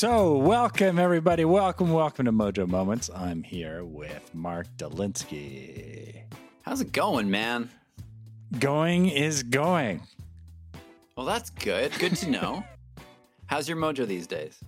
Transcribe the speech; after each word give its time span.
So, 0.00 0.38
welcome 0.38 0.98
everybody. 0.98 1.44
Welcome, 1.44 1.92
welcome 1.92 2.24
to 2.24 2.32
Mojo 2.32 2.66
Moments. 2.66 3.10
I'm 3.14 3.42
here 3.42 3.84
with 3.84 4.34
Mark 4.34 4.66
Dolinsky. 4.78 6.22
How's 6.62 6.80
it 6.80 6.90
going, 6.90 7.30
man? 7.30 7.68
Going 8.58 9.10
is 9.10 9.42
going. 9.42 10.00
Well, 11.18 11.26
that's 11.26 11.50
good. 11.50 11.92
Good 11.98 12.16
to 12.16 12.30
know. 12.30 12.64
How's 13.46 13.68
your 13.68 13.76
mojo 13.76 14.06
these 14.06 14.26
days? 14.26 14.58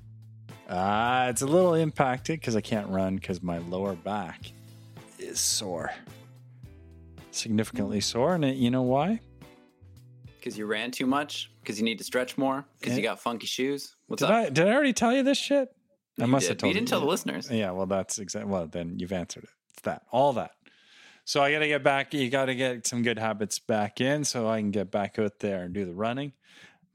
Uh, 0.68 1.29
it's 1.31 1.41
a 1.41 1.46
little 1.46 1.73
impacted 1.73 2.39
because 2.39 2.55
I 2.55 2.61
can't 2.61 2.91
run 2.91 3.14
because 3.14 3.43
my 3.43 3.57
lower 3.57 3.95
back 3.95 4.53
is 5.19 5.41
sore. 5.41 5.93
Significantly 7.30 8.03
sore. 8.03 8.35
And 8.35 8.45
it, 8.45 8.57
you 8.57 8.71
know 8.71 8.83
why? 8.83 9.21
Because 10.43 10.59
you 10.59 10.67
ran 10.67 10.91
too 10.91 11.07
much? 11.07 11.53
Because 11.61 11.79
you 11.79 11.85
need 11.85 11.99
to 11.99 12.05
stretch 12.05 12.37
more? 12.37 12.64
Because 12.81 12.96
you 12.96 13.03
got 13.03 13.21
funky 13.21 13.46
shoes? 13.46 13.95
What's 14.09 14.23
did 14.23 14.31
up? 14.31 14.35
I 14.35 14.50
did 14.50 14.67
I 14.67 14.73
already 14.73 14.93
tell 14.93 15.14
you 15.14 15.23
this 15.23 15.39
shit? 15.39 15.69
I 16.19 16.23
You 16.25 16.27
must 16.27 16.43
did. 16.45 16.49
have 16.50 16.59
told 16.59 16.69
You 16.71 16.75
didn't 16.81 16.89
tell 16.89 16.99
the 17.00 17.07
listeners. 17.07 17.49
Yeah, 17.49 17.71
well, 17.71 17.87
that's 17.87 18.19
exactly. 18.19 18.50
Well, 18.50 18.67
then 18.67 18.99
you've 18.99 19.13
answered 19.13 19.45
it. 19.45 19.50
It's 19.75 19.83
that, 19.83 20.03
all 20.11 20.33
that. 20.33 20.50
So 21.25 21.41
I 21.45 21.53
got 21.53 21.61
to 21.61 21.69
get 21.69 21.85
back. 21.85 22.13
You 22.13 22.29
got 22.29 22.47
to 22.47 22.57
get 22.57 22.89
some 22.89 23.03
good 23.03 23.21
habits 23.21 23.61
back 23.61 24.00
in, 24.00 24.25
so 24.25 24.49
I 24.49 24.59
can 24.59 24.73
get 24.73 24.91
back 24.91 25.17
out 25.21 25.39
there 25.39 25.63
and 25.63 25.73
do 25.73 25.85
the 25.85 25.95
running. 25.95 26.33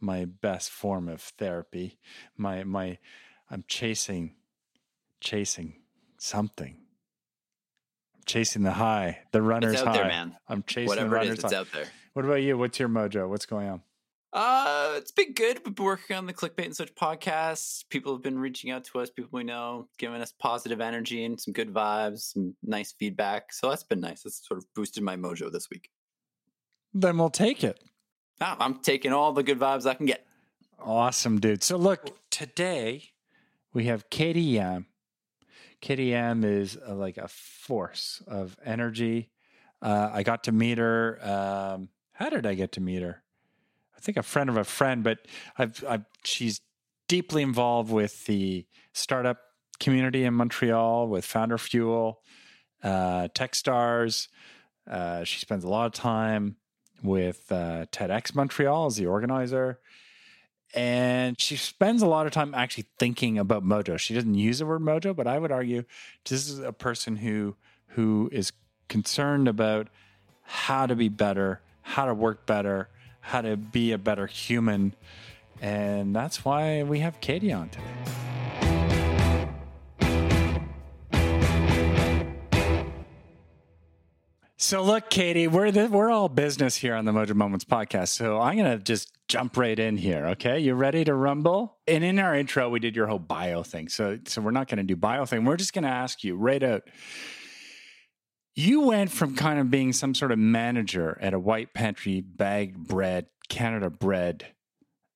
My 0.02 0.26
best 0.26 0.70
form 0.70 1.08
of 1.08 1.22
therapy. 1.22 2.00
My 2.36 2.66
my, 2.66 2.98
I'm 3.50 3.64
chasing, 3.70 4.36
chasing 5.22 5.78
something. 6.18 6.76
I'm 8.18 8.22
chasing 8.26 8.64
the 8.64 8.74
high, 8.74 9.20
the 9.32 9.42
runner's 9.42 9.76
It's 9.76 9.82
out 9.84 9.88
high. 9.88 9.94
there, 10.00 10.08
man. 10.08 10.36
I'm 10.50 10.64
chasing 10.64 10.88
Whatever 10.90 11.10
the 11.10 11.16
runner's 11.16 11.38
is, 11.40 11.44
it's 11.46 11.54
high. 11.54 11.60
out 11.60 11.68
there. 11.74 11.88
What 12.18 12.26
about 12.26 12.42
you? 12.42 12.58
What's 12.58 12.80
your 12.80 12.90
mojo? 12.90 13.30
What's 13.30 13.46
going 13.46 13.70
on? 13.70 13.82
Uh, 14.34 14.94
it's 14.96 15.12
been 15.12 15.34
good. 15.34 15.62
We've 15.64 15.76
been 15.76 15.86
working 15.86 16.16
on 16.16 16.26
the 16.26 16.34
clickbait 16.34 16.66
and 16.66 16.76
such 16.76 16.96
podcasts. 16.96 17.88
People 17.92 18.12
have 18.12 18.24
been 18.24 18.40
reaching 18.40 18.72
out 18.72 18.86
to 18.86 19.02
us, 19.02 19.12
people 19.12 19.30
we 19.34 19.44
know, 19.44 19.88
giving 20.00 20.20
us 20.20 20.34
positive 20.40 20.82
energy 20.82 21.26
and 21.26 21.40
some 21.40 21.54
good 21.54 21.72
vibes, 21.72 22.34
some 22.34 22.56
nice 22.64 22.92
feedback. 22.92 23.54
So 23.54 23.70
that's 23.70 23.84
been 23.84 24.00
nice. 24.00 24.24
That's 24.24 24.48
sort 24.48 24.58
of 24.58 24.66
boosted 24.74 25.04
my 25.04 25.16
mojo 25.16 25.52
this 25.52 25.70
week. 25.70 25.92
Then 26.92 27.20
we'll 27.20 27.30
take 27.30 27.64
it. 27.64 27.80
Ah, 28.42 28.58
I'm 28.60 28.80
taking 28.80 29.14
all 29.14 29.32
the 29.32 29.44
good 29.44 29.60
vibes 29.60 29.86
I 29.86 29.94
can 29.94 30.08
get. 30.08 30.26
Awesome, 30.80 31.40
dude. 31.40 31.62
So 31.62 31.78
look, 31.78 32.18
today 32.32 33.12
we 33.74 33.84
have 33.86 34.10
Katy 34.10 34.42
Yam. 34.42 34.88
Katy 35.82 36.06
Yam 36.06 36.44
is 36.44 36.80
uh, 36.84 36.96
like 36.96 37.20
a 37.20 37.28
force 37.28 38.24
of 38.26 38.58
energy. 38.66 39.30
Uh, 39.84 40.10
I 40.12 40.24
got 40.24 40.46
to 40.46 40.52
meet 40.52 40.80
her. 40.80 41.20
Um, 41.22 41.90
how 42.18 42.30
did 42.30 42.46
I 42.46 42.56
get 42.56 42.72
to 42.74 42.82
meet 42.82 43.02
her? 43.02 43.22
I 43.96 44.00
think 44.00 44.18
a 44.18 44.24
friend 44.24 44.50
of 44.50 44.58
a 44.58 44.64
friend, 44.64 45.04
but 45.04 45.20
I've, 45.58 45.84
I've 45.88 46.06
she's 46.24 46.62
deeply 47.08 47.42
involved 47.42 47.92
with 47.92 48.26
the 48.26 48.66
startup 48.94 49.40
community 49.80 50.24
in 50.24 50.34
Montreal 50.34 51.08
with 51.08 51.26
Founder 51.26 51.58
Fuel, 51.58 52.22
uh, 52.84 53.28
TechStars. 53.30 54.28
Uh, 54.90 55.24
she 55.24 55.40
spends 55.40 55.64
a 55.64 55.70
lot 55.70 55.86
of 55.86 55.94
time 55.94 56.58
with 57.04 57.52
uh, 57.52 57.86
TEDx 57.92 58.34
Montreal 58.34 58.88
as 58.88 58.96
the 58.96 59.06
organizer 59.06 59.80
and 60.74 61.40
she 61.40 61.56
spends 61.56 62.02
a 62.02 62.08
lot 62.08 62.26
of 62.26 62.32
time 62.34 62.54
actually 62.54 62.86
thinking 63.00 63.38
about 63.38 63.64
mojo 63.64 63.98
she 63.98 64.14
doesn't 64.14 64.36
use 64.36 64.60
the 64.60 64.66
word 64.66 64.82
mojo 64.82 65.16
but 65.16 65.26
i 65.26 65.40
would 65.40 65.52
argue 65.52 65.84
this 66.26 66.50
is 66.50 66.60
a 66.60 66.74
person 66.74 67.16
who 67.16 67.56
who 67.88 68.30
is 68.34 68.52
concerned 68.90 69.48
about 69.48 69.88
how 70.44 70.86
to 70.86 70.96
be 70.96 71.10
better 71.10 71.62
how 71.88 72.06
to 72.06 72.14
work 72.14 72.46
better 72.46 72.90
how 73.22 73.42
to 73.42 73.56
be 73.58 73.92
a 73.92 73.98
better 73.98 74.28
human 74.28 74.94
and 75.62 76.16
that's 76.16 76.44
why 76.44 76.84
we 76.84 77.00
have 77.00 77.20
katy 77.22 77.52
on 77.52 77.70
today 77.70 78.18
So 84.60 84.84
look, 84.84 85.10
Katy, 85.10 85.48
we're 85.48 85.72
the, 85.72 85.88
we're 85.88 86.10
all 86.10 86.28
business 86.28 86.76
here 86.76 86.96
on 86.96 87.06
the 87.06 87.14
Mojo 87.14 87.36
Moments 87.36 87.64
podcast. 87.64 88.10
So 88.10 88.42
I'm 88.42 88.58
gonna 88.58 88.80
just 88.80 89.14
jump 89.28 89.56
right 89.56 89.78
in 89.78 89.96
here. 89.96 90.26
Okay, 90.32 90.60
you 90.60 90.74
ready 90.74 91.06
to 91.06 91.14
rumble? 91.14 91.78
And 91.88 92.04
in 92.04 92.18
our 92.18 92.36
intro, 92.36 92.68
we 92.68 92.80
did 92.80 92.96
your 92.96 93.06
whole 93.06 93.20
bio 93.20 93.62
thing. 93.64 93.88
So 93.88 94.18
so 94.26 94.42
we're 94.42 94.52
not 94.52 94.68
gonna 94.68 94.84
do 94.84 94.96
bio 94.96 95.26
thing. 95.26 95.46
We're 95.46 95.58
just 95.58 95.74
gonna 95.74 95.88
ask 95.88 96.24
you 96.24 96.36
right 96.36 96.62
out. 96.64 96.84
You 98.60 98.82
went 98.82 99.12
from 99.12 99.36
kind 99.36 99.60
of 99.60 99.70
being 99.70 99.94
some 99.94 100.16
sort 100.16 100.32
of 100.32 100.40
manager 100.40 101.16
at 101.22 101.36
a 101.36 101.40
white 101.40 101.76
pantry 101.76 102.22
bagged 102.22 102.88
bread, 102.88 103.28
Canada 103.50 103.92
bread 103.92 104.48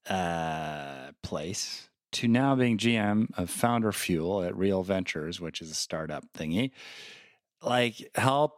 uh, 0.07 1.09
place 1.23 1.89
to 2.11 2.27
now 2.27 2.53
being 2.53 2.77
GM 2.77 3.35
of 3.39 3.49
Founder 3.49 3.91
Fuel 3.91 4.43
at 4.43 4.55
Real 4.55 4.83
Ventures, 4.83 5.41
which 5.41 5.59
is 5.59 5.71
a 5.71 5.73
startup 5.73 6.23
thingy. 6.37 6.69
Like 7.63 8.11
help 8.13 8.53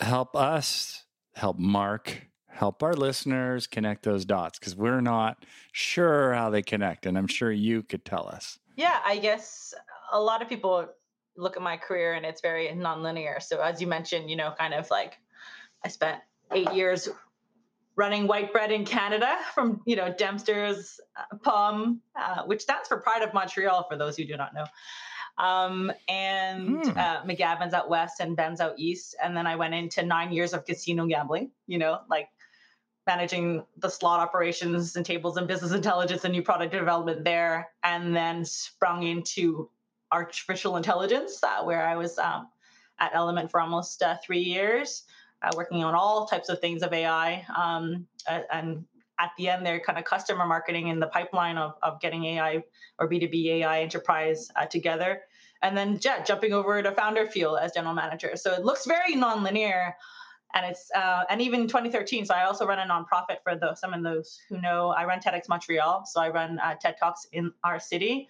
help 0.00 0.34
us, 0.34 1.04
help 1.34 1.58
Mark, 1.58 2.22
help 2.48 2.82
our 2.82 2.94
listeners 2.94 3.66
connect 3.66 4.04
those 4.04 4.24
dots 4.24 4.58
because 4.58 4.74
we're 4.74 5.02
not 5.02 5.44
sure 5.70 6.32
how 6.32 6.48
they 6.48 6.62
connect. 6.62 7.04
And 7.04 7.18
I'm 7.18 7.26
sure 7.26 7.52
you 7.52 7.82
could 7.82 8.06
tell 8.06 8.26
us. 8.26 8.58
Yeah, 8.74 9.00
I 9.04 9.18
guess 9.18 9.74
a 10.10 10.18
lot 10.18 10.40
of 10.40 10.48
people 10.48 10.88
look 11.36 11.56
at 11.56 11.62
my 11.62 11.76
career 11.76 12.14
and 12.14 12.24
it's 12.24 12.40
very 12.40 12.68
nonlinear. 12.68 13.42
So 13.42 13.60
as 13.60 13.80
you 13.80 13.86
mentioned, 13.86 14.30
you 14.30 14.36
know, 14.36 14.54
kind 14.58 14.74
of 14.74 14.90
like 14.90 15.18
I 15.84 15.88
spent 15.88 16.20
eight 16.52 16.72
years 16.72 17.08
running 17.96 18.26
white 18.26 18.52
bread 18.52 18.72
in 18.72 18.84
Canada 18.84 19.36
from, 19.54 19.80
you 19.84 19.96
know, 19.96 20.12
Dempster's 20.12 21.00
uh, 21.16 21.36
POM, 21.42 22.00
uh, 22.16 22.42
which 22.44 22.62
stands 22.62 22.88
for 22.88 22.98
Pride 22.98 23.22
of 23.22 23.32
Montreal 23.32 23.86
for 23.88 23.96
those 23.96 24.16
who 24.16 24.24
do 24.24 24.36
not 24.36 24.54
know. 24.54 24.64
Um, 25.38 25.92
and 26.08 26.84
Hmm. 26.84 26.98
uh, 26.98 27.22
McGavin's 27.22 27.74
out 27.74 27.88
west 27.88 28.20
and 28.20 28.36
Ben's 28.36 28.60
out 28.60 28.74
east. 28.78 29.16
And 29.22 29.36
then 29.36 29.46
I 29.46 29.56
went 29.56 29.74
into 29.74 30.02
nine 30.04 30.32
years 30.32 30.52
of 30.52 30.64
casino 30.64 31.06
gambling, 31.06 31.50
you 31.66 31.78
know, 31.78 32.00
like 32.08 32.28
managing 33.06 33.64
the 33.78 33.88
slot 33.88 34.20
operations 34.20 34.96
and 34.96 35.04
tables 35.04 35.36
and 35.36 35.46
business 35.46 35.72
intelligence 35.80 36.24
and 36.24 36.32
new 36.32 36.42
product 36.42 36.72
development 36.72 37.24
there. 37.24 37.68
And 37.82 38.14
then 38.14 38.44
sprung 38.44 39.02
into 39.02 39.70
artificial 40.14 40.76
intelligence, 40.76 41.42
uh, 41.42 41.62
where 41.64 41.86
I 41.86 41.96
was 41.96 42.18
um, 42.18 42.48
at 43.00 43.10
Element 43.14 43.50
for 43.50 43.60
almost 43.60 44.02
uh, 44.02 44.16
three 44.24 44.40
years, 44.40 45.02
uh, 45.42 45.50
working 45.56 45.82
on 45.82 45.94
all 45.94 46.26
types 46.26 46.48
of 46.48 46.60
things 46.60 46.82
of 46.82 46.92
AI. 46.92 47.44
Um, 47.54 48.06
and 48.28 48.84
at 49.18 49.30
the 49.36 49.48
end, 49.48 49.66
they're 49.66 49.80
kind 49.80 49.98
of 49.98 50.04
customer 50.04 50.46
marketing 50.46 50.88
in 50.88 51.00
the 51.00 51.08
pipeline 51.08 51.58
of, 51.58 51.74
of 51.82 52.00
getting 52.00 52.24
AI 52.24 52.62
or 52.98 53.08
B2B 53.08 53.46
AI 53.46 53.82
enterprise 53.82 54.48
uh, 54.56 54.66
together. 54.66 55.22
And 55.62 55.76
then 55.76 55.98
yeah, 56.02 56.22
jumping 56.22 56.52
over 56.52 56.82
to 56.82 56.92
Founder 56.92 57.26
Fuel 57.26 57.56
as 57.56 57.72
general 57.72 57.94
manager. 57.94 58.36
So 58.36 58.52
it 58.52 58.64
looks 58.64 58.86
very 58.86 59.14
nonlinear. 59.14 59.92
And 60.54 60.66
it's 60.66 60.88
uh, 60.94 61.24
and 61.28 61.40
even 61.40 61.66
2013. 61.66 62.26
So 62.26 62.34
I 62.34 62.44
also 62.44 62.64
run 62.64 62.78
a 62.78 62.86
nonprofit 62.92 63.38
for 63.42 63.56
those 63.56 63.80
some 63.80 63.92
of 63.92 64.04
those 64.04 64.38
who 64.48 64.60
know. 64.60 64.90
I 64.90 65.04
run 65.04 65.18
TEDx 65.18 65.48
Montreal. 65.48 66.04
So 66.06 66.20
I 66.20 66.28
run 66.28 66.60
uh, 66.60 66.76
TED 66.80 66.94
Talks 67.00 67.26
in 67.32 67.50
our 67.64 67.80
city. 67.80 68.28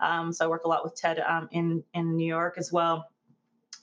Um, 0.00 0.32
so 0.32 0.44
I 0.44 0.48
work 0.48 0.64
a 0.64 0.68
lot 0.68 0.84
with 0.84 0.94
TED 0.94 1.20
um, 1.20 1.48
in 1.52 1.82
in 1.94 2.16
New 2.16 2.26
York 2.26 2.54
as 2.58 2.72
well, 2.72 3.08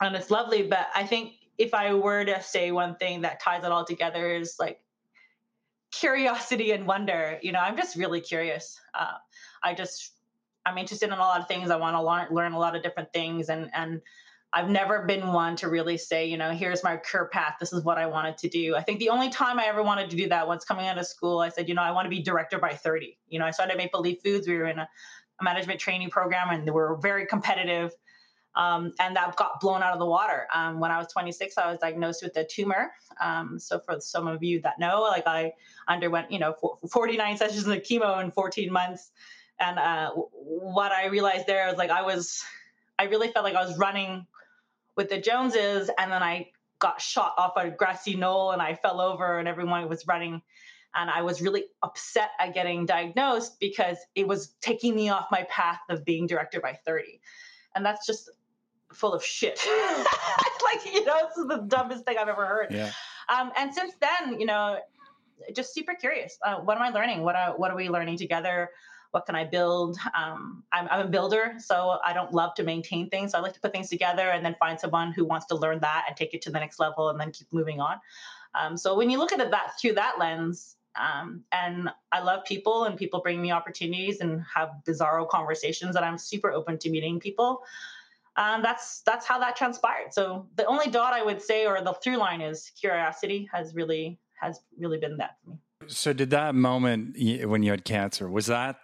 and 0.01 0.15
it's 0.15 0.29
lovely. 0.31 0.63
But 0.63 0.87
I 0.95 1.05
think 1.05 1.33
if 1.57 1.73
I 1.73 1.93
were 1.93 2.25
to 2.25 2.41
say 2.41 2.71
one 2.71 2.95
thing 2.95 3.21
that 3.21 3.39
ties 3.39 3.63
it 3.63 3.71
all 3.71 3.85
together 3.85 4.35
is 4.35 4.55
like 4.59 4.79
curiosity 5.91 6.71
and 6.71 6.85
wonder. 6.85 7.39
You 7.41 7.51
know, 7.51 7.59
I'm 7.59 7.77
just 7.77 7.95
really 7.95 8.21
curious. 8.21 8.79
Uh, 8.93 9.13
I 9.61 9.73
just 9.73 10.11
I'm 10.65 10.77
interested 10.77 11.07
in 11.07 11.13
a 11.13 11.17
lot 11.17 11.39
of 11.39 11.47
things. 11.47 11.69
I 11.69 11.75
want 11.75 11.95
to 11.95 12.01
learn 12.01 12.27
learn 12.31 12.53
a 12.53 12.59
lot 12.59 12.75
of 12.75 12.83
different 12.83 13.13
things, 13.13 13.49
and 13.49 13.69
and 13.73 14.01
I've 14.55 14.69
never 14.69 15.05
been 15.05 15.33
one 15.33 15.55
to 15.57 15.67
really 15.67 15.97
say, 15.97 16.27
you 16.27 16.37
know, 16.37 16.51
here's 16.51 16.83
my 16.83 16.95
career 16.97 17.25
path. 17.25 17.55
This 17.59 17.73
is 17.73 17.83
what 17.83 17.97
I 17.97 18.05
wanted 18.05 18.37
to 18.37 18.49
do. 18.49 18.75
I 18.75 18.83
think 18.83 18.99
the 18.99 19.09
only 19.09 19.29
time 19.29 19.59
I 19.59 19.65
ever 19.65 19.81
wanted 19.81 20.11
to 20.11 20.15
do 20.15 20.29
that 20.29 20.47
once 20.47 20.63
coming 20.63 20.85
out 20.85 20.99
of 20.99 21.07
school, 21.07 21.39
I 21.39 21.49
said, 21.49 21.67
you 21.67 21.73
know, 21.73 21.81
I 21.81 21.89
want 21.89 22.05
to 22.05 22.09
be 22.09 22.21
director 22.21 22.59
by 22.59 22.75
30. 22.75 23.17
You 23.29 23.39
know, 23.39 23.45
I 23.45 23.51
started 23.51 23.77
Maple 23.77 24.01
Leaf 24.01 24.21
Foods. 24.23 24.47
We 24.47 24.55
were 24.57 24.67
in 24.67 24.77
a 24.77 24.87
management 25.41 25.79
training 25.79 26.09
program 26.09 26.49
and 26.49 26.67
they 26.67 26.71
were 26.71 26.97
very 27.01 27.25
competitive. 27.25 27.93
Um, 28.55 28.93
and 28.99 29.15
that 29.15 29.35
got 29.35 29.59
blown 29.59 29.81
out 29.81 29.93
of 29.93 29.99
the 29.99 30.05
water. 30.05 30.47
Um, 30.53 30.79
when 30.79 30.91
I 30.91 30.99
was 30.99 31.07
26, 31.11 31.57
I 31.57 31.71
was 31.71 31.79
diagnosed 31.79 32.21
with 32.21 32.37
a 32.37 32.45
tumor. 32.45 32.91
Um, 33.19 33.57
so 33.57 33.79
for 33.79 33.99
some 33.99 34.27
of 34.27 34.43
you 34.43 34.61
that 34.61 34.77
know, 34.79 35.01
like 35.01 35.25
I 35.25 35.53
underwent, 35.87 36.31
you 36.31 36.37
know, 36.37 36.55
49 36.91 37.37
sessions 37.37 37.65
of 37.65 37.77
chemo 37.79 38.23
in 38.23 38.29
14 38.29 38.71
months. 38.71 39.11
And 39.59 39.79
uh, 39.79 40.11
what 40.11 40.91
I 40.91 41.07
realized 41.07 41.47
there 41.47 41.67
was 41.67 41.77
like 41.77 41.89
I 41.89 42.03
was, 42.03 42.43
I 42.99 43.05
really 43.05 43.29
felt 43.29 43.43
like 43.43 43.55
I 43.55 43.65
was 43.65 43.77
running 43.77 44.27
with 44.95 45.09
the 45.09 45.19
Joneses, 45.19 45.89
and 45.97 46.11
then 46.11 46.21
I 46.21 46.51
got 46.79 47.01
shot 47.01 47.33
off 47.37 47.53
a 47.55 47.69
grassy 47.69 48.15
knoll 48.15 48.51
and 48.51 48.61
I 48.61 48.75
fell 48.75 49.01
over, 49.01 49.39
and 49.39 49.47
everyone 49.47 49.87
was 49.89 50.05
running. 50.07 50.41
And 50.95 51.09
I 51.09 51.21
was 51.21 51.41
really 51.41 51.65
upset 51.81 52.31
at 52.39 52.53
getting 52.53 52.85
diagnosed 52.85 53.59
because 53.59 53.97
it 54.15 54.27
was 54.27 54.55
taking 54.61 54.95
me 54.95 55.09
off 55.09 55.27
my 55.31 55.45
path 55.49 55.79
of 55.89 56.05
being 56.05 56.27
director 56.27 56.59
by 56.59 56.77
30. 56.85 57.19
And 57.75 57.85
that's 57.85 58.05
just 58.05 58.29
full 58.91 59.13
of 59.13 59.23
shit. 59.23 59.59
like, 60.63 60.93
you 60.93 61.03
know, 61.05 61.27
this 61.27 61.37
is 61.37 61.47
the 61.47 61.65
dumbest 61.67 62.05
thing 62.05 62.17
I've 62.17 62.27
ever 62.27 62.45
heard. 62.45 62.67
Yeah. 62.71 62.91
Um, 63.29 63.51
and 63.57 63.73
since 63.73 63.93
then, 63.99 64.39
you 64.39 64.45
know, 64.45 64.79
just 65.55 65.73
super 65.73 65.95
curious. 65.95 66.37
Uh, 66.43 66.57
what 66.57 66.77
am 66.77 66.83
I 66.83 66.89
learning? 66.89 67.23
What 67.23 67.35
are, 67.35 67.57
what 67.57 67.71
are 67.71 67.75
we 67.75 67.89
learning 67.89 68.17
together? 68.17 68.69
what 69.13 69.27
can 69.27 69.35
I 69.35 69.45
build? 69.45 69.95
Um, 70.17 70.63
I'm, 70.73 70.87
I'm, 70.89 71.05
a 71.05 71.07
builder, 71.07 71.53
so 71.59 71.99
I 72.03 72.13
don't 72.13 72.33
love 72.33 72.55
to 72.55 72.63
maintain 72.63 73.11
things. 73.11 73.31
So 73.31 73.37
I 73.37 73.41
like 73.41 73.53
to 73.53 73.59
put 73.59 73.71
things 73.71 73.87
together 73.87 74.31
and 74.31 74.43
then 74.43 74.55
find 74.59 74.79
someone 74.79 75.11
who 75.11 75.23
wants 75.23 75.45
to 75.47 75.55
learn 75.55 75.79
that 75.81 76.05
and 76.07 76.17
take 76.17 76.33
it 76.33 76.41
to 76.41 76.49
the 76.49 76.59
next 76.59 76.79
level 76.79 77.09
and 77.09 77.19
then 77.19 77.31
keep 77.31 77.47
moving 77.53 77.79
on. 77.79 77.97
Um, 78.55 78.75
so 78.75 78.95
when 78.95 79.11
you 79.11 79.19
look 79.19 79.31
at 79.31 79.39
it 79.39 79.51
that 79.51 79.79
through 79.79 79.93
that 79.93 80.15
lens, 80.17 80.77
um, 80.95 81.43
and 81.51 81.89
I 82.11 82.21
love 82.21 82.45
people 82.45 82.85
and 82.85 82.97
people 82.97 83.21
bring 83.21 83.41
me 83.41 83.51
opportunities 83.51 84.21
and 84.21 84.43
have 84.53 84.71
bizarro 84.87 85.27
conversations 85.27 85.95
and 85.95 86.05
I'm 86.05 86.17
super 86.17 86.51
open 86.51 86.77
to 86.79 86.89
meeting 86.89 87.19
people. 87.19 87.63
Um, 88.35 88.63
that's 88.63 89.01
that's 89.01 89.27
how 89.27 89.39
that 89.39 89.55
transpired. 89.55 90.13
So 90.13 90.47
the 90.55 90.65
only 90.65 90.89
dot 90.89 91.13
I 91.13 91.23
would 91.23 91.41
say 91.41 91.65
or 91.65 91.81
the 91.81 91.93
through 91.93 92.17
line 92.17 92.41
is 92.41 92.71
curiosity 92.79 93.47
has 93.51 93.75
really 93.75 94.19
has 94.41 94.61
really 94.77 94.97
been 94.97 95.17
that 95.17 95.37
for 95.43 95.51
me. 95.51 95.57
So 95.87 96.13
did 96.13 96.31
that 96.31 96.55
moment 96.55 97.15
when 97.47 97.63
you 97.63 97.71
had 97.71 97.85
cancer 97.85 98.29
was 98.29 98.47
that 98.47 98.77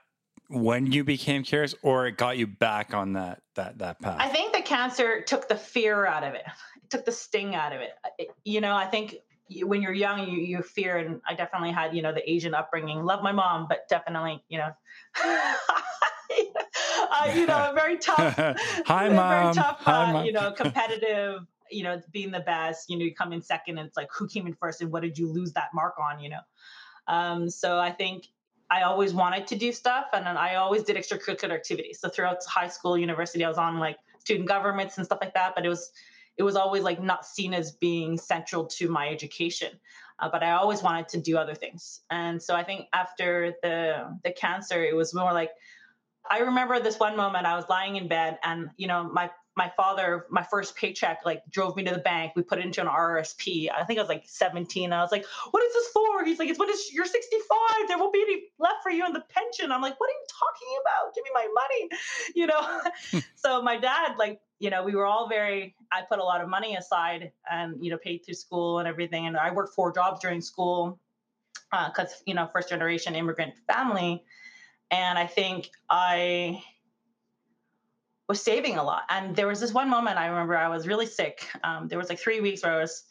when 0.50 0.92
you 0.92 1.04
became 1.04 1.44
curious 1.44 1.76
or 1.84 2.08
it 2.08 2.18
got 2.18 2.38
you 2.38 2.48
back 2.48 2.94
on 2.94 3.14
that 3.14 3.42
that 3.56 3.80
that 3.80 4.02
path? 4.02 4.18
I 4.20 4.30
think 4.30 4.54
the 4.54 4.62
cancer 4.62 5.22
took 5.22 5.48
the 5.48 5.56
fear 5.56 6.06
out 6.06 6.24
of 6.24 6.34
it. 6.34 6.44
It 6.84 6.90
took 6.90 7.06
the 7.06 7.12
sting 7.12 7.56
out 7.56 7.74
of 7.74 7.82
it. 7.82 7.92
it 8.18 8.30
you 8.44 8.62
know, 8.62 8.76
I 8.76 8.86
think 8.86 9.16
when 9.64 9.82
you're 9.82 9.94
young, 9.94 10.28
you, 10.28 10.40
you 10.40 10.62
fear, 10.62 10.98
and 10.98 11.22
I 11.28 11.34
definitely 11.34 11.72
had, 11.72 11.96
you 11.96 12.02
know, 12.02 12.14
the 12.14 12.30
Asian 12.30 12.54
upbringing. 12.54 13.04
Love 13.04 13.24
my 13.24 13.32
mom, 13.32 13.68
but 13.68 13.88
definitely, 13.90 14.44
you 14.48 14.60
know, 14.60 14.72
uh, 15.24 15.56
you 17.34 17.48
know, 17.48 17.72
very 17.74 17.98
tough. 17.98 18.36
Hi, 18.86 19.10
mom. 19.10 19.30
Very 19.30 19.54
tough, 19.54 19.78
Hi, 19.82 20.10
uh, 20.10 20.14
mom. 20.14 20.26
you 20.26 20.32
know, 20.32 20.52
competitive. 20.58 21.46
You 21.72 21.84
know, 21.84 22.02
being 22.12 22.32
the 22.32 22.40
best. 22.40 22.90
You 22.90 22.98
know, 22.98 23.06
you 23.06 23.14
come 23.14 23.32
in 23.32 23.42
second, 23.42 23.78
and 23.78 23.88
it's 23.88 23.98
like 23.98 24.10
who 24.16 24.28
came 24.28 24.48
in 24.48 24.54
first, 24.54 24.82
and 24.82 24.92
what 24.92 25.04
did 25.04 25.18
you 25.18 25.32
lose 25.32 25.54
that 25.54 25.70
mark 25.74 25.96
on? 26.00 26.20
You 26.20 26.30
know, 26.30 26.42
um, 27.08 27.50
so 27.50 27.80
I 27.80 27.92
think 27.92 28.26
I 28.72 28.84
always 28.84 29.14
wanted 29.14 29.48
to 29.48 29.56
do 29.56 29.72
stuff, 29.72 30.08
and 30.14 30.26
then 30.26 30.38
I 30.38 30.56
always 30.56 30.84
did 30.84 30.96
extracurricular 30.96 31.52
activities. 31.52 32.00
So 32.00 32.10
throughout 32.10 32.44
high 32.46 32.70
school, 32.70 32.98
university, 32.98 33.46
I 33.46 33.48
was 33.48 33.58
on 33.58 33.80
like 33.80 33.98
student 34.20 34.48
governments 34.48 34.98
and 34.98 35.06
stuff 35.06 35.20
like 35.22 35.34
that. 35.34 35.54
But 35.56 35.66
it 35.66 35.70
was 35.70 35.92
it 36.40 36.44
was 36.44 36.56
always 36.56 36.84
like 36.84 37.04
not 37.04 37.26
seen 37.26 37.54
as 37.54 37.74
being 37.74 38.18
central 38.18 38.66
to 38.66 38.90
my 38.90 39.10
education. 39.10 39.74
Uh, 40.18 40.30
but 40.30 40.42
I 40.42 40.52
always 40.52 40.82
wanted 40.82 41.08
to 41.10 41.22
do 41.22 41.38
other 41.38 41.54
things. 41.54 42.02
And 42.10 42.42
so 42.42 42.56
I 42.56 42.64
think 42.64 42.88
after 42.94 43.54
the 43.62 44.18
the 44.24 44.32
cancer, 44.32 44.84
it 44.84 44.96
was 44.96 45.14
more 45.14 45.34
like 45.34 45.52
I 46.30 46.40
remember 46.40 46.80
this 46.80 47.00
one 47.00 47.16
moment 47.16 47.46
I 47.46 47.56
was 47.56 47.66
lying 47.70 47.98
in 47.98 48.08
bed 48.08 48.40
and 48.44 48.70
you 48.78 48.88
know 48.88 49.04
my 49.04 49.30
my 49.56 49.72
father 49.76 50.26
my 50.30 50.44
first 50.44 50.76
paycheck 50.76 51.20
like 51.26 51.44
drove 51.50 51.76
me 51.76 51.84
to 51.84 51.92
the 51.92 52.00
bank. 52.00 52.34
We 52.36 52.44
put 52.44 52.60
it 52.60 52.66
into 52.66 52.82
an 52.82 52.88
RSP 52.88 53.70
I 53.76 53.84
think 53.84 54.00
I 54.00 54.02
was 54.02 54.10
like 54.10 54.24
17 54.26 54.94
I 54.94 55.02
was 55.02 55.12
like 55.12 55.26
what 55.52 55.64
is 55.64 55.74
this 55.74 55.88
for? 55.90 56.24
He's 56.24 56.40
like 56.40 56.50
it's 56.50 56.60
when 56.60 56.70
it's, 56.70 56.94
you're 56.94 57.06
65 57.06 57.58
there 57.88 57.98
won't 57.98 58.14
be 58.14 58.22
any 58.22 58.44
left 58.60 58.84
for 58.84 58.92
you 58.92 59.06
in 59.06 59.14
the 59.14 59.24
pension. 59.30 59.72
I'm 59.72 59.82
like 59.82 60.00
what 60.00 60.10
are 60.10 60.14
you 60.14 60.26
talking 60.28 60.78
about? 60.82 61.16
Give 61.16 61.24
me 61.24 61.32
my 61.34 61.48
money. 61.54 61.90
You 62.36 62.48
know? 62.48 62.82
So 63.36 63.62
my 63.62 63.78
dad 63.78 64.18
like 64.18 64.42
you 64.60 64.70
know, 64.70 64.84
we 64.84 64.94
were 64.94 65.06
all 65.06 65.28
very, 65.28 65.74
I 65.92 66.02
put 66.02 66.20
a 66.20 66.24
lot 66.24 66.42
of 66.42 66.50
money 66.50 66.76
aside 66.76 67.32
and, 67.50 67.84
you 67.84 67.90
know, 67.90 67.98
paid 67.98 68.20
through 68.26 68.34
school 68.36 68.80
and 68.80 68.88
everything. 68.88 69.26
And 69.26 69.38
I 69.38 69.52
worked 69.52 69.74
four 69.74 69.94
jobs 69.94 70.20
during 70.20 70.42
school 70.42 71.00
because, 71.72 72.12
uh, 72.12 72.24
you 72.26 72.34
know, 72.34 72.46
first 72.52 72.68
generation 72.68 73.16
immigrant 73.16 73.54
family. 73.72 74.24
And 74.92 75.18
I 75.18 75.28
think 75.28 75.70
I 75.90 76.62
was 78.30 78.42
saving 78.42 78.78
a 78.78 78.84
lot. 78.84 79.04
And 79.10 79.36
there 79.36 79.48
was 79.48 79.60
this 79.60 79.74
one 79.74 79.90
moment 79.90 80.18
I 80.18 80.28
remember 80.28 80.56
I 80.56 80.70
was 80.70 80.88
really 80.88 81.08
sick. 81.08 81.46
Um, 81.64 81.88
there 81.88 81.98
was 81.98 82.08
like 82.08 82.20
three 82.20 82.40
weeks 82.40 82.64
where 82.64 82.74
I 82.74 82.80
was 82.80 83.04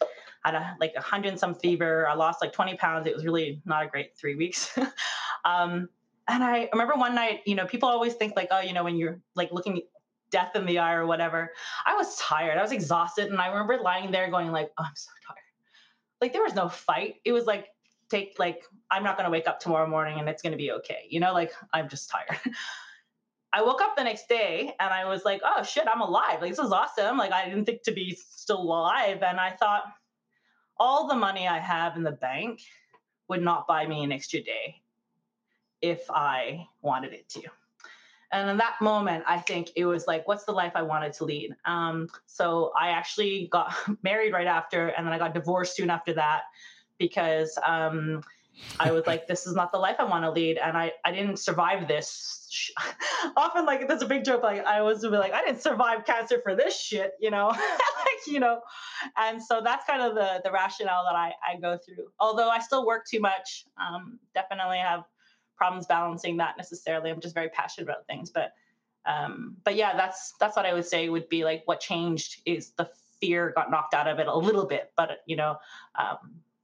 had 0.45 0.55
a, 0.55 0.77
like 0.81 0.95
a 0.97 1.03
hundred 1.03 1.31
and 1.31 1.39
some 1.39 1.55
fever. 1.57 2.09
I 2.09 2.15
lost 2.15 2.41
like 2.41 2.53
20 2.53 2.77
pounds. 2.77 3.07
It 3.07 3.15
was 3.15 3.25
really 3.25 3.61
not 3.67 3.85
a 3.85 3.89
great 3.89 4.17
three 4.17 4.37
weeks. 4.37 4.79
um, 5.45 5.89
and 6.29 6.45
I 6.45 6.69
remember 6.73 6.95
one 6.95 7.15
night, 7.15 7.41
you 7.47 7.57
know, 7.57 7.67
people 7.67 7.89
always 7.89 8.15
think 8.15 8.37
like, 8.37 8.49
oh, 8.53 8.61
you 8.61 8.73
know, 8.73 8.85
when 8.85 8.97
you're 8.97 9.21
like 9.35 9.51
looking 9.51 9.83
death 10.31 10.55
in 10.55 10.67
the 10.67 10.79
eye 10.79 10.95
or 10.95 11.07
whatever. 11.07 11.53
I 11.85 11.95
was 11.95 12.17
tired. 12.17 12.59
I 12.59 12.63
was 12.63 12.73
exhausted. 12.73 13.29
And 13.29 13.41
I 13.41 13.49
remember 13.49 13.79
lying 13.79 14.11
there 14.11 14.31
going 14.31 14.53
like, 14.53 14.71
oh, 14.79 14.85
I'm 14.85 14.95
so 14.95 15.11
tired. 15.27 15.39
Like 16.21 16.33
there 16.33 16.43
was 16.43 16.55
no 16.55 16.69
fight. 16.69 17.17
It 17.25 17.33
was 17.33 17.47
like, 17.47 17.69
take 18.09 18.37
like, 18.39 18.63
I'm 18.91 19.03
not 19.03 19.17
going 19.17 19.25
to 19.25 19.31
wake 19.31 19.49
up 19.49 19.59
tomorrow 19.59 19.89
morning 19.89 20.19
and 20.19 20.29
it's 20.29 20.43
going 20.43 20.53
to 20.53 20.57
be 20.57 20.73
okay. 20.73 21.07
You 21.09 21.21
know, 21.21 21.33
like 21.33 21.53
I'm 21.73 21.89
just 21.89 22.11
tired. 22.11 22.39
I 23.53 23.63
woke 23.63 23.81
up 23.81 23.97
the 23.97 24.05
next 24.05 24.29
day 24.29 24.75
and 24.79 24.93
I 24.93 25.07
was 25.07 25.25
like, 25.25 25.41
oh 25.45 25.63
shit, 25.63 25.87
I'm 25.93 26.01
alive. 26.01 26.41
Like 26.41 26.51
this 26.51 26.59
is 26.59 26.73
awesome. 26.73 27.17
Like 27.17 27.33
I 27.33 27.49
didn't 27.49 27.65
think 27.65 27.83
to 27.85 27.93
be 27.93 28.19
still 28.31 28.61
alive. 28.61 29.23
And 29.23 29.41
I 29.41 29.51
thought 29.51 29.85
all 30.77 31.09
the 31.09 31.15
money 31.15 31.49
I 31.49 31.59
have 31.59 31.97
in 31.97 32.03
the 32.03 32.13
bank 32.13 32.61
would 33.29 33.43
not 33.43 33.67
buy 33.67 33.87
me 33.87 34.05
an 34.05 34.13
extra 34.13 34.43
day 34.43 34.83
if 35.81 36.11
I 36.11 36.67
wanted 36.83 37.13
it 37.13 37.29
to. 37.31 37.43
And 38.31 38.51
in 38.51 38.59
that 38.59 38.77
moment, 38.81 39.25
I 39.27 39.39
think 39.39 39.71
it 39.75 39.87
was 39.87 40.07
like, 40.07 40.29
what's 40.29 40.45
the 40.45 40.53
life 40.53 40.73
I 40.75 40.83
wanted 40.83 41.15
to 41.15 41.25
lead? 41.25 41.57
Um, 41.65 42.09
so 42.27 42.73
I 42.79 42.91
actually 42.91 43.49
got 43.51 43.75
married 44.03 44.33
right 44.33 44.47
after, 44.47 44.89
and 44.89 45.07
then 45.07 45.15
I 45.15 45.19
got 45.19 45.33
divorced 45.33 45.77
soon 45.77 45.89
after 45.89 46.13
that 46.15 46.43
because 46.99 47.57
um, 47.65 48.23
I 48.81 48.91
was 48.93 49.07
like, 49.07 49.27
this 49.27 49.47
is 49.47 49.55
not 49.55 49.73
the 49.73 49.79
life 49.79 49.97
I 49.99 50.05
want 50.05 50.25
to 50.25 50.31
lead. 50.31 50.59
And 50.59 50.77
I, 50.77 50.93
I 51.05 51.13
didn't 51.13 51.39
survive 51.39 51.89
this. 51.89 52.75
Often, 53.37 53.67
like, 53.67 53.89
there's 53.89 54.03
a 54.03 54.07
big 54.07 54.25
joke, 54.25 54.43
like, 54.43 54.65
I 54.65 54.83
was 54.83 55.03
like, 55.05 55.33
I 55.33 55.45
didn't 55.45 55.63
survive 55.63 56.05
cancer 56.05 56.41
for 56.43 56.55
this 56.55 56.79
shit, 56.81 57.13
you 57.21 57.31
know? 57.31 57.49
like, 57.49 58.27
you 58.27 58.41
know? 58.41 58.61
And 59.17 59.43
so 59.43 59.61
that's 59.63 59.85
kind 59.85 60.03
of 60.03 60.15
the, 60.15 60.41
the 60.45 60.51
rationale 60.51 61.05
that 61.05 61.17
I, 61.17 61.33
I 61.47 61.61
go 61.61 61.79
through. 61.79 62.07
Although 62.19 62.49
I 62.49 62.61
still 62.61 62.87
work 62.87 63.07
too 63.07 63.21
much, 63.21 63.67
um, 63.81 64.19
definitely 64.35 64.79
have 64.79 65.05
problems 65.57 65.87
balancing 65.87 66.37
that 66.39 66.57
necessarily. 66.57 67.11
I'm 67.11 67.21
just 67.21 67.35
very 67.35 67.49
passionate 67.51 67.89
about 67.91 68.07
things, 68.07 68.31
but 68.31 68.53
um, 69.05 69.57
but 69.65 69.75
yeah, 69.75 69.97
that's 69.97 70.35
that's 70.39 70.57
what 70.57 70.67
I 70.67 70.75
would 70.75 70.87
say 70.87 71.09
would 71.09 71.29
be 71.29 71.43
like 71.45 71.63
what 71.65 71.81
changed 71.81 72.43
is 72.45 72.71
the 72.77 72.89
fear 73.21 73.53
got 73.55 73.71
knocked 73.71 73.95
out 73.95 74.07
of 74.07 74.19
it 74.19 74.27
a 74.27 74.37
little 74.37 74.67
bit, 74.67 74.93
but 74.97 75.23
you 75.27 75.37
know, 75.37 75.57
um, 75.99 76.19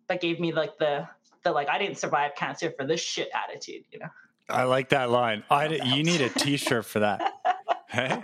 that 0.09 0.21
gave 0.21 0.39
me 0.39 0.53
like 0.53 0.79
the 0.79 1.09
the 1.45 1.53
like 1.53 1.69
I 1.69 1.79
didn't 1.79 1.99
survive 1.99 2.35
cancer 2.35 2.73
for 2.77 2.87
this 2.87 3.01
shit 3.01 3.29
attitude, 3.35 3.85
you 3.91 3.99
know. 3.99 4.09
I 4.49 4.65
like 4.65 4.91
that 4.91 5.11
line. 5.11 5.43
I 5.51 5.69
you 5.69 6.03
need 6.03 6.21
a 6.21 6.29
T-shirt 6.29 6.85
for 6.85 7.01
that. 7.01 7.33
hey, 7.89 8.23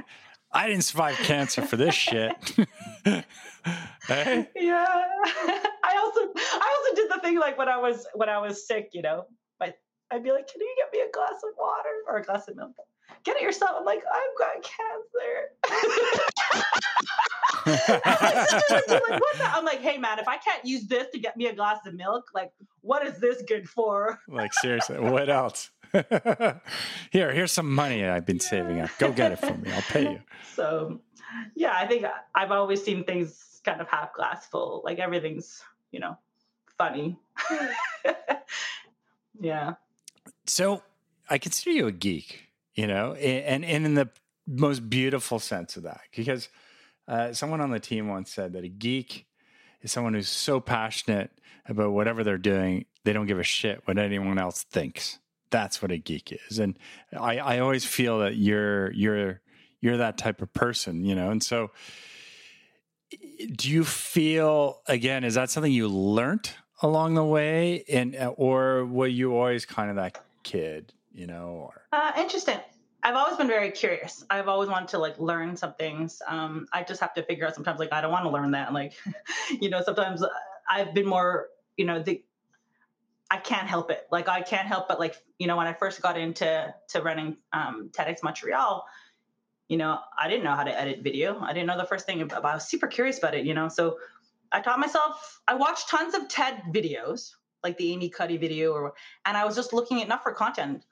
I 0.52 0.66
didn't 0.66 0.84
survive 0.84 1.16
cancer 1.16 1.62
for 1.62 1.76
this 1.76 1.94
shit. 1.94 2.32
hey? 3.04 4.48
Yeah. 4.56 4.86
I 5.84 5.96
also 5.98 6.20
I 6.36 6.76
also 6.78 6.96
did 6.96 7.10
the 7.10 7.20
thing 7.22 7.38
like 7.38 7.56
when 7.56 7.68
I 7.68 7.78
was 7.78 8.06
when 8.14 8.28
I 8.28 8.38
was 8.38 8.66
sick, 8.66 8.90
you 8.92 9.02
know, 9.02 9.26
I'd 10.12 10.24
be 10.24 10.32
like, 10.32 10.48
"Can 10.48 10.60
you 10.60 10.74
get 10.76 10.92
me 10.92 11.06
a 11.06 11.10
glass 11.12 11.40
of 11.44 11.50
water 11.56 12.02
or 12.08 12.16
a 12.18 12.22
glass 12.22 12.48
of 12.48 12.56
milk?" 12.56 12.72
Get 13.24 13.36
it 13.36 13.42
yourself. 13.42 13.72
I'm 13.78 13.84
like, 13.84 14.02
I've 14.12 14.38
got 14.38 14.54
cancer. 14.62 15.50
like, 17.66 19.40
I'm 19.40 19.64
like, 19.64 19.80
hey 19.80 19.98
man, 19.98 20.18
if 20.18 20.28
I 20.28 20.36
can't 20.36 20.64
use 20.64 20.86
this 20.86 21.08
to 21.12 21.18
get 21.18 21.36
me 21.36 21.46
a 21.46 21.54
glass 21.54 21.78
of 21.86 21.94
milk, 21.94 22.30
like, 22.34 22.52
what 22.80 23.06
is 23.06 23.18
this 23.18 23.42
good 23.42 23.68
for? 23.68 24.20
like 24.28 24.52
seriously, 24.54 24.98
what 24.98 25.28
else? 25.28 25.70
Here, 27.10 27.32
here's 27.32 27.52
some 27.52 27.72
money 27.72 28.06
I've 28.06 28.26
been 28.26 28.38
saving 28.40 28.80
up. 28.80 28.90
Go 28.98 29.12
get 29.12 29.32
it 29.32 29.40
for 29.40 29.54
me. 29.54 29.72
I'll 29.72 29.82
pay 29.82 30.12
you. 30.12 30.20
So, 30.54 31.00
yeah, 31.54 31.72
I 31.74 31.86
think 31.86 32.04
I've 32.34 32.50
always 32.50 32.84
seen 32.84 33.04
things 33.04 33.60
kind 33.64 33.80
of 33.80 33.88
half 33.88 34.12
glass 34.12 34.46
full. 34.46 34.82
Like 34.84 34.98
everything's, 34.98 35.62
you 35.90 36.00
know, 36.00 36.18
funny. 36.76 37.18
yeah. 39.40 39.74
So 40.46 40.82
I 41.30 41.38
consider 41.38 41.70
you 41.70 41.86
a 41.86 41.92
geek, 41.92 42.48
you 42.74 42.86
know, 42.86 43.14
and, 43.14 43.64
and 43.64 43.86
in 43.86 43.94
the 43.94 44.10
most 44.46 44.90
beautiful 44.90 45.38
sense 45.38 45.76
of 45.76 45.84
that, 45.84 46.00
because 46.14 46.48
uh, 47.10 47.32
someone 47.32 47.60
on 47.60 47.70
the 47.70 47.80
team 47.80 48.08
once 48.08 48.30
said 48.32 48.52
that 48.54 48.64
a 48.64 48.68
geek 48.68 49.26
is 49.82 49.92
someone 49.92 50.14
who's 50.14 50.28
so 50.28 50.60
passionate 50.60 51.30
about 51.66 51.90
whatever 51.92 52.24
they're 52.24 52.38
doing, 52.38 52.86
they 53.04 53.12
don't 53.12 53.26
give 53.26 53.38
a 53.38 53.44
shit 53.44 53.82
what 53.86 53.98
anyone 53.98 54.38
else 54.38 54.62
thinks. 54.62 55.18
That's 55.50 55.82
what 55.82 55.90
a 55.90 55.98
geek 55.98 56.38
is, 56.48 56.58
and 56.58 56.78
I, 57.12 57.38
I 57.38 57.58
always 57.58 57.84
feel 57.84 58.20
that 58.20 58.36
you're 58.36 58.92
you're 58.92 59.40
you're 59.80 59.96
that 59.96 60.16
type 60.16 60.40
of 60.40 60.52
person, 60.54 61.04
you 61.04 61.14
know, 61.14 61.30
and 61.30 61.42
so. 61.42 61.70
Do 63.56 63.68
you 63.68 63.82
feel 63.82 64.82
again? 64.86 65.24
Is 65.24 65.34
that 65.34 65.50
something 65.50 65.72
you 65.72 65.88
learned 65.88 66.48
along 66.80 67.14
the 67.14 67.24
way, 67.24 67.84
and 67.88 68.16
or 68.36 68.84
were 68.86 69.08
you 69.08 69.36
always 69.36 69.66
kind 69.66 69.90
of 69.90 69.96
that 69.96 70.22
kid, 70.44 70.92
you 71.12 71.26
know? 71.26 71.48
Or... 71.48 71.82
Uh, 71.92 72.12
interesting. 72.16 72.60
I've 73.02 73.14
always 73.14 73.36
been 73.36 73.46
very 73.46 73.70
curious. 73.70 74.24
I've 74.28 74.48
always 74.48 74.68
wanted 74.68 74.88
to 74.88 74.98
like 74.98 75.18
learn 75.18 75.56
some 75.56 75.74
things. 75.74 76.20
Um, 76.26 76.66
I 76.72 76.82
just 76.82 77.00
have 77.00 77.14
to 77.14 77.22
figure 77.22 77.46
out 77.46 77.54
sometimes 77.54 77.78
like 77.78 77.92
I 77.92 78.00
don't 78.00 78.12
want 78.12 78.24
to 78.24 78.30
learn 78.30 78.50
that. 78.52 78.72
Like, 78.72 78.92
you 79.60 79.70
know, 79.70 79.82
sometimes 79.82 80.22
I've 80.68 80.94
been 80.94 81.06
more, 81.06 81.48
you 81.76 81.84
know, 81.84 82.02
the 82.02 82.22
I 83.30 83.38
can't 83.38 83.68
help 83.68 83.90
it. 83.90 84.06
Like 84.10 84.28
I 84.28 84.42
can't 84.42 84.66
help 84.66 84.88
but 84.88 84.98
like, 84.98 85.16
you 85.38 85.46
know, 85.46 85.56
when 85.56 85.66
I 85.66 85.72
first 85.72 86.02
got 86.02 86.18
into 86.18 86.74
to 86.88 87.02
running 87.02 87.36
um, 87.52 87.90
TEDx 87.92 88.22
Montreal, 88.22 88.84
you 89.68 89.76
know, 89.76 90.00
I 90.18 90.28
didn't 90.28 90.42
know 90.42 90.54
how 90.54 90.64
to 90.64 90.78
edit 90.78 91.02
video. 91.02 91.38
I 91.40 91.52
didn't 91.52 91.68
know 91.68 91.78
the 91.78 91.86
first 91.86 92.04
thing 92.04 92.20
about. 92.22 92.44
I 92.44 92.54
was 92.54 92.68
super 92.68 92.88
curious 92.88 93.18
about 93.18 93.34
it, 93.34 93.46
you 93.46 93.54
know. 93.54 93.68
So 93.68 93.98
I 94.50 94.60
taught 94.60 94.80
myself. 94.80 95.40
I 95.46 95.54
watched 95.54 95.88
tons 95.88 96.14
of 96.14 96.28
TED 96.28 96.64
videos, 96.74 97.30
like 97.62 97.78
the 97.78 97.92
Amy 97.92 98.08
Cuddy 98.08 98.36
video 98.36 98.72
or 98.72 98.94
and 99.24 99.36
I 99.36 99.44
was 99.44 99.54
just 99.54 99.72
looking 99.72 100.00
enough 100.00 100.24
for 100.24 100.32
content, 100.32 100.84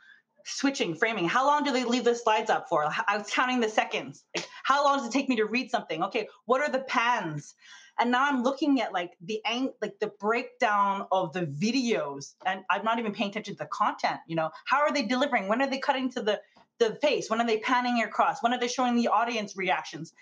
switching, 0.49 0.95
framing. 0.95 1.29
How 1.29 1.47
long 1.47 1.65
do 1.65 1.73
they 1.73 1.85
leave 1.85 2.05
the 2.05 2.15
slides 2.15 2.51
up 2.51 2.69
for? 2.69 2.85
I 3.07 3.19
was 3.19 3.31
counting 3.31 3.61
the 3.61 3.69
seconds. 3.69 4.25
Like, 4.37 4.49
how 4.63 4.85
long 4.85 4.99
does 4.99 5.07
it 5.07 5.13
take 5.13 5.29
me 5.29 5.37
to 5.37 5.45
read 5.45 5.71
something? 5.71 6.03
Okay, 6.05 6.29
what 6.47 6.61
are 6.61 6.71
the 6.71 6.81
pans? 6.81 7.55
And 8.01 8.11
now 8.11 8.29
I'm 8.29 8.43
looking 8.43 8.81
at 8.81 8.93
like 8.93 9.17
the 9.21 9.41
ang- 9.45 9.73
like 9.83 9.99
the 9.99 10.13
breakdown 10.21 11.07
of 11.11 11.33
the 11.33 11.47
videos, 11.47 12.35
and 12.47 12.65
I'm 12.71 12.85
not 12.85 12.99
even 12.99 13.13
paying 13.13 13.31
attention 13.31 13.55
to 13.55 13.59
the 13.59 13.67
content. 13.67 14.21
You 14.27 14.37
know, 14.37 14.51
how 14.67 14.79
are 14.79 14.93
they 14.93 15.03
delivering? 15.03 15.49
When 15.49 15.61
are 15.61 15.69
they 15.69 15.79
cutting 15.79 16.11
to 16.13 16.23
the 16.23 16.41
the 16.79 16.95
face? 16.97 17.29
When 17.29 17.41
are 17.41 17.47
they 17.47 17.59
panning 17.59 18.03
across? 18.03 18.43
When 18.43 18.53
are 18.53 18.61
they 18.61 18.69
showing 18.69 18.97
the 18.97 19.09
audience 19.09 19.57
reactions? 19.57 20.13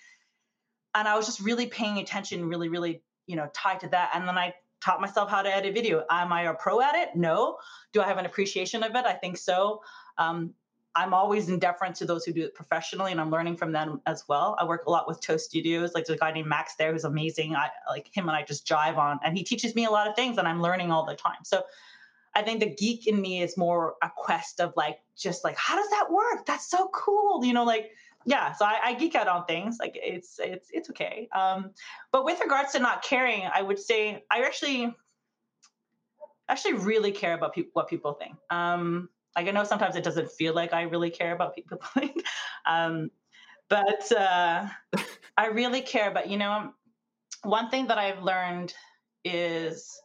And 0.94 1.06
I 1.06 1.16
was 1.16 1.26
just 1.26 1.40
really 1.40 1.66
paying 1.66 1.98
attention, 1.98 2.48
really, 2.48 2.70
really, 2.70 3.02
you 3.26 3.36
know, 3.36 3.50
tied 3.54 3.80
to 3.80 3.88
that. 3.88 4.12
And 4.14 4.26
then 4.26 4.38
I 4.38 4.54
taught 4.86 5.00
myself 5.00 5.28
how 5.28 5.42
to 5.42 5.54
edit 5.54 5.74
video. 5.74 6.04
Am 6.10 6.32
I 6.32 6.42
a 6.42 6.54
pro 6.54 6.80
at 6.80 6.94
it? 6.94 7.16
No. 7.16 7.58
Do 7.92 8.00
I 8.00 8.06
have 8.06 8.18
an 8.18 8.26
appreciation 8.26 8.84
of 8.84 8.94
it? 8.94 9.04
I 9.04 9.14
think 9.14 9.36
so. 9.36 9.82
Um, 10.16 10.54
I'm 10.94 11.12
always 11.12 11.48
in 11.48 11.58
deference 11.58 11.98
to 11.98 12.06
those 12.06 12.24
who 12.24 12.32
do 12.32 12.44
it 12.44 12.54
professionally, 12.54 13.10
and 13.10 13.20
I'm 13.20 13.30
learning 13.30 13.56
from 13.56 13.72
them 13.72 14.00
as 14.06 14.24
well. 14.28 14.56
I 14.58 14.64
work 14.64 14.86
a 14.86 14.90
lot 14.90 15.06
with 15.08 15.20
Toast 15.20 15.44
Studios. 15.44 15.92
Like 15.92 16.06
there's 16.06 16.16
a 16.16 16.20
guy 16.20 16.32
named 16.32 16.48
Max 16.48 16.76
there 16.76 16.92
who's 16.92 17.04
amazing. 17.04 17.54
I 17.54 17.68
like 17.88 18.08
him, 18.16 18.28
and 18.28 18.36
I 18.36 18.44
just 18.44 18.66
jive 18.66 18.96
on, 18.96 19.18
and 19.22 19.36
he 19.36 19.42
teaches 19.42 19.74
me 19.74 19.84
a 19.84 19.90
lot 19.90 20.08
of 20.08 20.14
things, 20.14 20.38
and 20.38 20.48
I'm 20.48 20.62
learning 20.62 20.92
all 20.92 21.04
the 21.04 21.16
time. 21.16 21.42
So 21.42 21.64
I 22.34 22.42
think 22.42 22.60
the 22.60 22.74
geek 22.74 23.06
in 23.08 23.20
me 23.20 23.42
is 23.42 23.56
more 23.58 23.96
a 24.02 24.10
quest 24.16 24.60
of 24.60 24.72
like 24.76 25.00
just 25.16 25.44
like 25.44 25.56
how 25.56 25.76
does 25.76 25.90
that 25.90 26.10
work? 26.10 26.46
That's 26.46 26.70
so 26.70 26.88
cool, 26.94 27.44
you 27.44 27.52
know, 27.52 27.64
like 27.64 27.90
yeah. 28.26 28.52
So 28.52 28.64
I, 28.64 28.78
I 28.84 28.94
geek 28.94 29.14
out 29.14 29.28
on 29.28 29.44
things. 29.46 29.78
Like 29.80 29.96
it's 30.02 30.38
it's 30.40 30.68
it's 30.72 30.90
okay. 30.90 31.28
Um, 31.34 31.70
but 32.12 32.24
with 32.24 32.40
regards 32.40 32.72
to 32.72 32.80
not 32.80 33.02
caring, 33.02 33.48
I 33.52 33.62
would 33.62 33.78
say 33.78 34.24
I 34.30 34.42
actually 34.42 34.94
actually 36.48 36.74
really 36.74 37.12
care 37.12 37.34
about 37.34 37.54
pe- 37.54 37.70
what 37.72 37.88
people 37.88 38.12
think. 38.14 38.34
Um, 38.50 39.08
like 39.36 39.46
I 39.46 39.52
know 39.52 39.64
sometimes 39.64 39.94
it 39.96 40.04
doesn't 40.04 40.30
feel 40.32 40.54
like 40.54 40.72
I 40.72 40.82
really 40.82 41.10
care 41.10 41.34
about 41.34 41.54
people, 41.54 41.78
um, 42.66 43.10
but 43.68 44.10
uh, 44.12 44.66
I 45.36 45.46
really 45.46 45.80
care. 45.80 46.10
But 46.10 46.28
you 46.28 46.36
know, 46.36 46.72
one 47.44 47.70
thing 47.70 47.86
that 47.86 47.98
I've 47.98 48.22
learned 48.22 48.74
is 49.24 50.00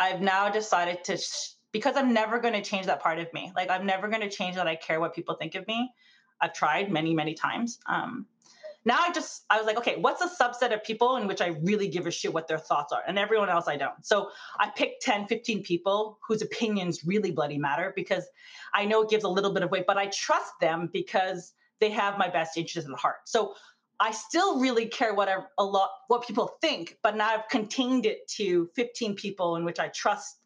I've 0.00 0.20
now 0.20 0.48
decided 0.48 1.04
to 1.04 1.16
sh- 1.16 1.54
because 1.72 1.94
I'm 1.94 2.12
never 2.12 2.40
going 2.40 2.54
to 2.54 2.62
change 2.62 2.86
that 2.86 3.00
part 3.00 3.20
of 3.20 3.32
me. 3.32 3.52
Like 3.54 3.70
I'm 3.70 3.86
never 3.86 4.08
going 4.08 4.22
to 4.22 4.30
change 4.30 4.56
that 4.56 4.66
I 4.66 4.74
care 4.74 4.98
what 4.98 5.14
people 5.14 5.36
think 5.36 5.54
of 5.54 5.64
me. 5.68 5.92
I've 6.40 6.52
tried 6.52 6.90
many, 6.90 7.14
many 7.14 7.34
times. 7.34 7.78
Um, 7.86 8.26
now 8.84 8.98
I 8.98 9.12
just 9.12 9.44
I 9.50 9.58
was 9.58 9.66
like, 9.66 9.76
okay, 9.76 9.96
what's 9.96 10.22
a 10.22 10.28
subset 10.28 10.72
of 10.72 10.82
people 10.82 11.16
in 11.16 11.26
which 11.26 11.40
I 11.40 11.48
really 11.48 11.88
give 11.88 12.06
a 12.06 12.10
shit 12.10 12.32
what 12.32 12.48
their 12.48 12.58
thoughts 12.58 12.92
are, 12.92 13.02
and 13.06 13.18
everyone 13.18 13.50
else 13.50 13.68
I 13.68 13.76
don't. 13.76 14.04
So 14.04 14.30
I 14.58 14.70
picked 14.70 15.02
10, 15.02 15.26
15 15.26 15.62
people 15.62 16.18
whose 16.26 16.40
opinions 16.40 17.04
really 17.04 17.30
bloody 17.30 17.58
matter 17.58 17.92
because 17.94 18.24
I 18.72 18.86
know 18.86 19.02
it 19.02 19.10
gives 19.10 19.24
a 19.24 19.28
little 19.28 19.52
bit 19.52 19.62
of 19.62 19.70
weight, 19.70 19.84
but 19.86 19.98
I 19.98 20.06
trust 20.06 20.52
them 20.60 20.88
because 20.92 21.52
they 21.80 21.90
have 21.90 22.18
my 22.18 22.28
best 22.28 22.56
interests 22.56 22.88
at 22.90 22.98
heart. 22.98 23.16
So 23.26 23.54
I 23.98 24.12
still 24.12 24.58
really 24.58 24.86
care 24.86 25.14
what 25.14 25.28
I, 25.28 25.36
a 25.58 25.64
lot 25.64 25.90
what 26.08 26.26
people 26.26 26.56
think, 26.62 26.96
but 27.02 27.16
now 27.16 27.28
I've 27.28 27.48
contained 27.50 28.06
it 28.06 28.26
to 28.36 28.70
15 28.74 29.14
people 29.14 29.56
in 29.56 29.64
which 29.64 29.78
I 29.78 29.88
trust. 29.88 30.40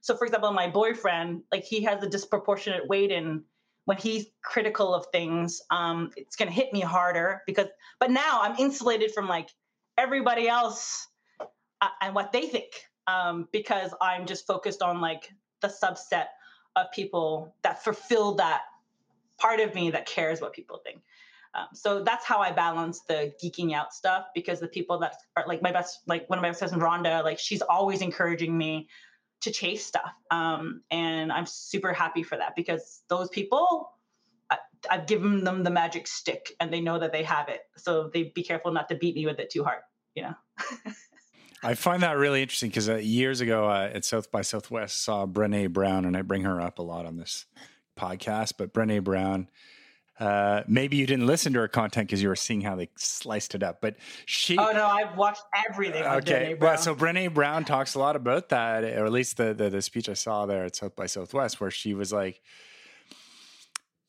So 0.00 0.16
for 0.16 0.24
example, 0.26 0.52
my 0.52 0.68
boyfriend, 0.68 1.42
like 1.50 1.64
he 1.64 1.82
has 1.82 2.02
a 2.04 2.08
disproportionate 2.08 2.86
weight 2.86 3.10
in 3.10 3.42
when 3.84 3.96
he's 3.96 4.26
critical 4.42 4.94
of 4.94 5.06
things, 5.12 5.62
um, 5.70 6.10
it's 6.16 6.36
going 6.36 6.48
to 6.48 6.54
hit 6.54 6.72
me 6.72 6.80
harder 6.80 7.42
because, 7.46 7.66
but 7.98 8.10
now 8.10 8.40
I'm 8.42 8.56
insulated 8.58 9.12
from 9.12 9.26
like 9.28 9.48
everybody 9.98 10.48
else 10.48 11.08
uh, 11.40 11.88
and 12.00 12.14
what 12.14 12.32
they 12.32 12.46
think 12.46 12.72
um, 13.06 13.48
because 13.52 13.92
I'm 14.00 14.26
just 14.26 14.46
focused 14.46 14.82
on 14.82 15.00
like 15.00 15.30
the 15.60 15.68
subset 15.68 16.26
of 16.76 16.86
people 16.92 17.54
that 17.62 17.82
fulfill 17.82 18.34
that 18.36 18.62
part 19.38 19.60
of 19.60 19.74
me 19.74 19.90
that 19.90 20.06
cares 20.06 20.40
what 20.40 20.52
people 20.52 20.80
think. 20.84 21.00
Um, 21.54 21.66
so 21.74 22.02
that's 22.04 22.24
how 22.24 22.38
I 22.38 22.52
balance 22.52 23.00
the 23.08 23.32
geeking 23.42 23.74
out 23.74 23.92
stuff 23.92 24.26
because 24.34 24.60
the 24.60 24.68
people 24.68 24.98
that 25.00 25.16
are 25.36 25.44
like 25.48 25.62
my 25.62 25.72
best, 25.72 26.00
like 26.06 26.28
one 26.30 26.38
of 26.38 26.42
my 26.42 26.50
best 26.50 26.60
friends, 26.60 26.74
Rhonda, 26.74 27.24
like 27.24 27.38
she's 27.38 27.62
always 27.62 28.02
encouraging 28.02 28.56
me 28.56 28.88
to 29.40 29.50
chase 29.50 29.84
stuff. 29.84 30.12
Um, 30.30 30.82
and 30.90 31.32
I'm 31.32 31.46
super 31.46 31.92
happy 31.92 32.22
for 32.22 32.36
that 32.36 32.54
because 32.56 33.02
those 33.08 33.28
people, 33.30 33.90
I, 34.50 34.58
I've 34.90 35.06
given 35.06 35.44
them 35.44 35.62
the 35.62 35.70
magic 35.70 36.06
stick 36.06 36.52
and 36.60 36.72
they 36.72 36.80
know 36.80 36.98
that 36.98 37.12
they 37.12 37.22
have 37.22 37.48
it. 37.48 37.60
So 37.76 38.10
they 38.12 38.32
be 38.34 38.42
careful 38.42 38.72
not 38.72 38.88
to 38.90 38.94
beat 38.94 39.14
me 39.14 39.26
with 39.26 39.38
it 39.38 39.50
too 39.50 39.64
hard, 39.64 39.80
you 40.14 40.22
know? 40.22 40.34
I 41.62 41.74
find 41.74 42.02
that 42.02 42.16
really 42.16 42.40
interesting 42.40 42.70
because 42.70 42.88
uh, 42.88 42.96
years 42.96 43.40
ago 43.40 43.68
uh, 43.68 43.90
at 43.92 44.04
South 44.04 44.30
by 44.30 44.40
Southwest 44.40 45.02
saw 45.02 45.26
Brene 45.26 45.70
Brown, 45.72 46.06
and 46.06 46.16
I 46.16 46.22
bring 46.22 46.42
her 46.44 46.60
up 46.60 46.78
a 46.78 46.82
lot 46.82 47.04
on 47.04 47.16
this 47.16 47.46
podcast. 47.98 48.54
But 48.56 48.72
Brene 48.72 49.04
Brown, 49.04 49.50
uh, 50.20 50.62
maybe 50.68 50.98
you 50.98 51.06
didn't 51.06 51.26
listen 51.26 51.54
to 51.54 51.60
her 51.60 51.68
content 51.68 52.06
because 52.06 52.22
you 52.22 52.28
were 52.28 52.36
seeing 52.36 52.60
how 52.60 52.76
they 52.76 52.90
sliced 52.94 53.54
it 53.54 53.62
up. 53.62 53.80
But 53.80 53.96
she. 54.26 54.58
Oh 54.58 54.70
no, 54.72 54.86
I've 54.86 55.16
watched 55.16 55.42
everything. 55.68 56.04
okay, 56.04 56.56
well, 56.60 56.76
so 56.76 56.94
Brene 56.94 57.32
Brown 57.32 57.64
talks 57.64 57.94
a 57.94 57.98
lot 57.98 58.16
about 58.16 58.50
that, 58.50 58.84
or 58.84 59.06
at 59.06 59.12
least 59.12 59.38
the, 59.38 59.54
the 59.54 59.70
the 59.70 59.80
speech 59.80 60.10
I 60.10 60.12
saw 60.12 60.44
there 60.44 60.64
at 60.64 60.76
South 60.76 60.94
by 60.94 61.06
Southwest, 61.06 61.58
where 61.58 61.70
she 61.70 61.94
was 61.94 62.12
like, 62.12 62.42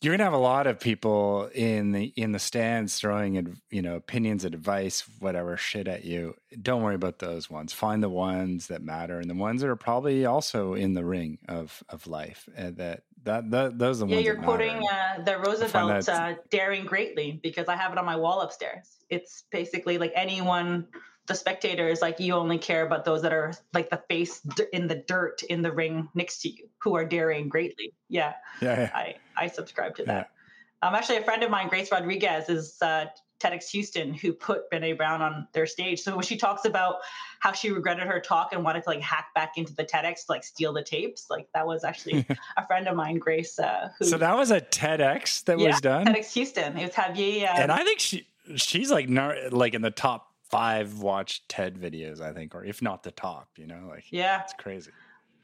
"You're 0.01 0.13
gonna 0.13 0.25
have 0.25 0.33
a 0.33 0.37
lot 0.37 0.67
of 0.67 0.81
people 0.81 1.49
in 1.55 1.93
the 1.93 2.11
in 2.17 2.33
the 2.33 2.39
stands 2.39 2.99
throwing, 2.99 3.57
you 3.69 3.81
know, 3.81 3.95
opinions, 3.95 4.43
advice, 4.43 5.05
whatever 5.19 5.55
shit 5.55 5.87
at 5.87 6.03
you. 6.03 6.35
Don't 6.61 6.83
worry 6.83 6.95
about 6.95 7.19
those 7.19 7.49
ones. 7.49 7.71
Find 7.71 8.03
the 8.03 8.09
ones 8.09 8.67
that 8.67 8.83
matter, 8.83 9.17
and 9.17 9.29
the 9.29 9.35
ones 9.35 9.61
that 9.61 9.69
are 9.69 9.77
probably 9.77 10.25
also 10.25 10.73
in 10.73 10.93
the 10.93 11.05
ring 11.05 11.37
of 11.47 11.81
of 11.87 12.05
life, 12.05 12.49
and 12.53 12.75
that 12.75 13.03
that, 13.23 13.51
that 13.51 13.77
those 13.77 14.01
are 14.01 14.05
the 14.05 14.11
yeah, 14.11 14.15
ones. 14.17 14.25
you're 14.25 14.35
quoting 14.35 14.81
uh, 14.91 15.23
the 15.23 15.37
Roosevelt 15.37 16.09
uh, 16.09 16.35
"Daring 16.49 16.85
Greatly" 16.85 17.39
because 17.43 17.67
I 17.67 17.75
have 17.75 17.91
it 17.91 17.97
on 17.97 18.05
my 18.05 18.15
wall 18.15 18.41
upstairs. 18.41 18.97
It's 19.09 19.43
basically 19.51 19.97
like 19.97 20.11
anyone, 20.15 20.87
the 21.27 21.35
spectator 21.35 21.87
is 21.87 22.01
like 22.01 22.19
you 22.19 22.33
only 22.33 22.57
care 22.57 22.85
about 22.85 23.05
those 23.05 23.21
that 23.21 23.33
are 23.33 23.53
like 23.73 23.89
the 23.89 24.01
face 24.09 24.41
in 24.73 24.87
the 24.87 25.03
dirt 25.07 25.43
in 25.43 25.61
the 25.61 25.71
ring 25.71 26.09
next 26.15 26.41
to 26.41 26.49
you 26.49 26.67
who 26.79 26.95
are 26.95 27.05
daring 27.05 27.47
greatly. 27.47 27.93
Yeah, 28.09 28.33
yeah, 28.61 28.81
yeah. 28.81 28.91
I 28.93 29.15
I 29.37 29.47
subscribe 29.47 29.95
to 29.97 30.03
that. 30.05 30.31
Yeah. 30.81 30.87
Um, 30.87 30.95
actually, 30.95 31.17
a 31.17 31.23
friend 31.23 31.43
of 31.43 31.51
mine, 31.51 31.69
Grace 31.69 31.91
Rodriguez, 31.91 32.49
is 32.49 32.77
uh, 32.81 33.05
TEDx 33.41 33.69
Houston 33.69 34.13
who 34.13 34.33
put 34.33 34.69
Brene 34.69 34.95
Brown 34.97 35.21
on 35.21 35.47
their 35.53 35.65
stage. 35.65 36.01
So 36.01 36.15
when 36.15 36.23
she 36.23 36.37
talks 36.37 36.65
about 36.65 36.97
how 37.39 37.51
she 37.51 37.71
regretted 37.71 38.07
her 38.07 38.19
talk 38.19 38.53
and 38.53 38.63
wanted 38.63 38.83
to 38.83 38.89
like 38.89 39.01
hack 39.01 39.33
back 39.33 39.57
into 39.57 39.73
the 39.73 39.83
TEDx 39.83 40.25
to 40.25 40.31
like 40.31 40.43
steal 40.43 40.73
the 40.73 40.83
tapes, 40.83 41.27
like 41.29 41.47
that 41.53 41.65
was 41.65 41.83
actually 41.83 42.25
a 42.57 42.67
friend 42.67 42.87
of 42.87 42.95
mine, 42.95 43.17
Grace. 43.17 43.57
Uh, 43.57 43.89
who, 43.97 44.05
so 44.05 44.17
that 44.17 44.35
was 44.35 44.51
a 44.51 44.61
TEDx 44.61 45.43
that 45.45 45.59
yeah, 45.59 45.67
was 45.67 45.81
done. 45.81 46.05
TEDx 46.05 46.33
Houston. 46.33 46.77
It 46.77 46.85
was 46.85 46.91
Javier. 46.91 47.49
Um, 47.49 47.61
and 47.61 47.71
I 47.71 47.83
think 47.83 47.99
she 47.99 48.27
she's 48.55 48.91
like 48.91 49.07
like 49.51 49.73
in 49.73 49.81
the 49.81 49.91
top 49.91 50.31
five 50.49 50.99
watched 50.99 51.47
TED 51.49 51.79
videos, 51.79 52.21
I 52.21 52.33
think, 52.33 52.53
or 52.53 52.63
if 52.63 52.81
not 52.81 53.03
the 53.03 53.11
top. 53.11 53.49
You 53.57 53.67
know, 53.67 53.87
like 53.89 54.05
yeah, 54.11 54.43
it's 54.43 54.53
crazy. 54.53 54.91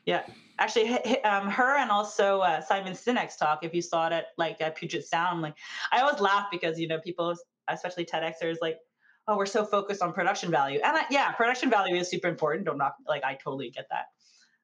Yeah, 0.05 0.23
actually, 0.59 0.89
um, 1.23 1.49
her 1.49 1.77
and 1.77 1.91
also 1.91 2.39
uh, 2.39 2.61
Simon 2.61 2.93
Sinek's 2.93 3.35
talk. 3.35 3.63
If 3.63 3.73
you 3.73 3.81
saw 3.81 4.07
it 4.07 4.13
at 4.13 4.27
like 4.37 4.61
at 4.61 4.75
Puget 4.75 5.05
Sound, 5.05 5.41
like 5.41 5.55
I 5.91 6.01
always 6.01 6.21
laugh 6.21 6.47
because 6.51 6.79
you 6.79 6.87
know 6.87 6.99
people 6.99 7.35
especially 7.69 8.05
TEDxers, 8.05 8.57
like, 8.61 8.79
oh, 9.27 9.37
we're 9.37 9.45
so 9.45 9.65
focused 9.65 10.01
on 10.01 10.13
production 10.13 10.49
value. 10.49 10.79
And 10.83 10.97
I, 10.97 11.03
yeah, 11.09 11.31
production 11.31 11.69
value 11.69 11.95
is 11.95 12.09
super 12.09 12.27
important. 12.27 12.65
Don't 12.65 12.77
knock, 12.77 12.95
like, 13.07 13.23
I 13.23 13.37
totally 13.43 13.69
get 13.69 13.87
that. 13.89 14.05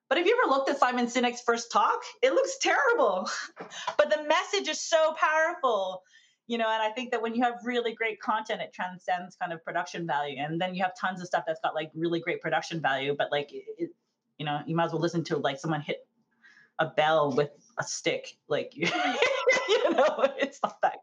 But 0.09 0.17
have 0.17 0.27
you 0.27 0.39
ever 0.43 0.53
looked 0.53 0.69
at 0.69 0.77
Simon 0.77 1.07
Sinek's 1.07 1.41
first 1.41 1.71
talk? 1.71 2.01
It 2.21 2.33
looks 2.33 2.57
terrible, 2.59 3.29
but 3.97 4.09
the 4.09 4.23
message 4.27 4.69
is 4.69 4.79
so 4.79 5.15
powerful. 5.19 6.03
You 6.45 6.57
know, 6.57 6.69
and 6.69 6.83
I 6.83 6.89
think 6.89 7.11
that 7.11 7.21
when 7.21 7.33
you 7.33 7.41
have 7.43 7.55
really 7.63 7.93
great 7.93 8.19
content, 8.19 8.61
it 8.61 8.73
transcends 8.73 9.37
kind 9.37 9.53
of 9.53 9.63
production 9.63 10.05
value. 10.05 10.35
And 10.37 10.59
then 10.59 10.75
you 10.75 10.83
have 10.83 10.91
tons 10.99 11.21
of 11.21 11.27
stuff 11.27 11.45
that's 11.47 11.61
got 11.61 11.73
like 11.73 11.89
really 11.95 12.19
great 12.19 12.41
production 12.41 12.81
value, 12.81 13.15
but 13.17 13.31
like, 13.31 13.49
it, 13.53 13.91
you 14.37 14.45
know, 14.45 14.59
you 14.67 14.75
might 14.75 14.85
as 14.85 14.91
well 14.91 15.01
listen 15.01 15.23
to 15.25 15.37
like 15.37 15.57
someone 15.57 15.79
hit 15.79 16.05
a 16.79 16.85
bell 16.85 17.31
with 17.31 17.49
a 17.79 17.83
stick. 17.83 18.27
Like, 18.49 18.73
you 18.75 18.85
know, 19.93 20.27
it's 20.37 20.59
not 20.61 20.81
that 20.81 20.99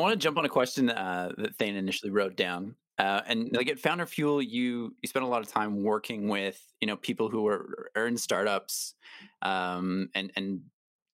I 0.00 0.02
want 0.02 0.18
to 0.18 0.24
jump 0.24 0.38
on 0.38 0.46
a 0.46 0.48
question 0.48 0.88
uh, 0.88 1.32
that 1.36 1.56
Thane 1.56 1.76
initially 1.76 2.10
wrote 2.10 2.34
down. 2.34 2.74
Uh, 2.98 3.20
and 3.26 3.50
like 3.52 3.68
at 3.68 3.78
Founder 3.78 4.06
Fuel, 4.06 4.40
you 4.40 4.94
you 5.02 5.06
spend 5.06 5.26
a 5.26 5.28
lot 5.28 5.42
of 5.42 5.48
time 5.48 5.82
working 5.82 6.26
with 6.26 6.58
you 6.80 6.86
know 6.86 6.96
people 6.96 7.28
who 7.28 7.46
are, 7.46 7.90
are 7.94 8.06
in 8.06 8.16
startups 8.16 8.94
um, 9.42 10.08
and 10.14 10.32
and 10.36 10.62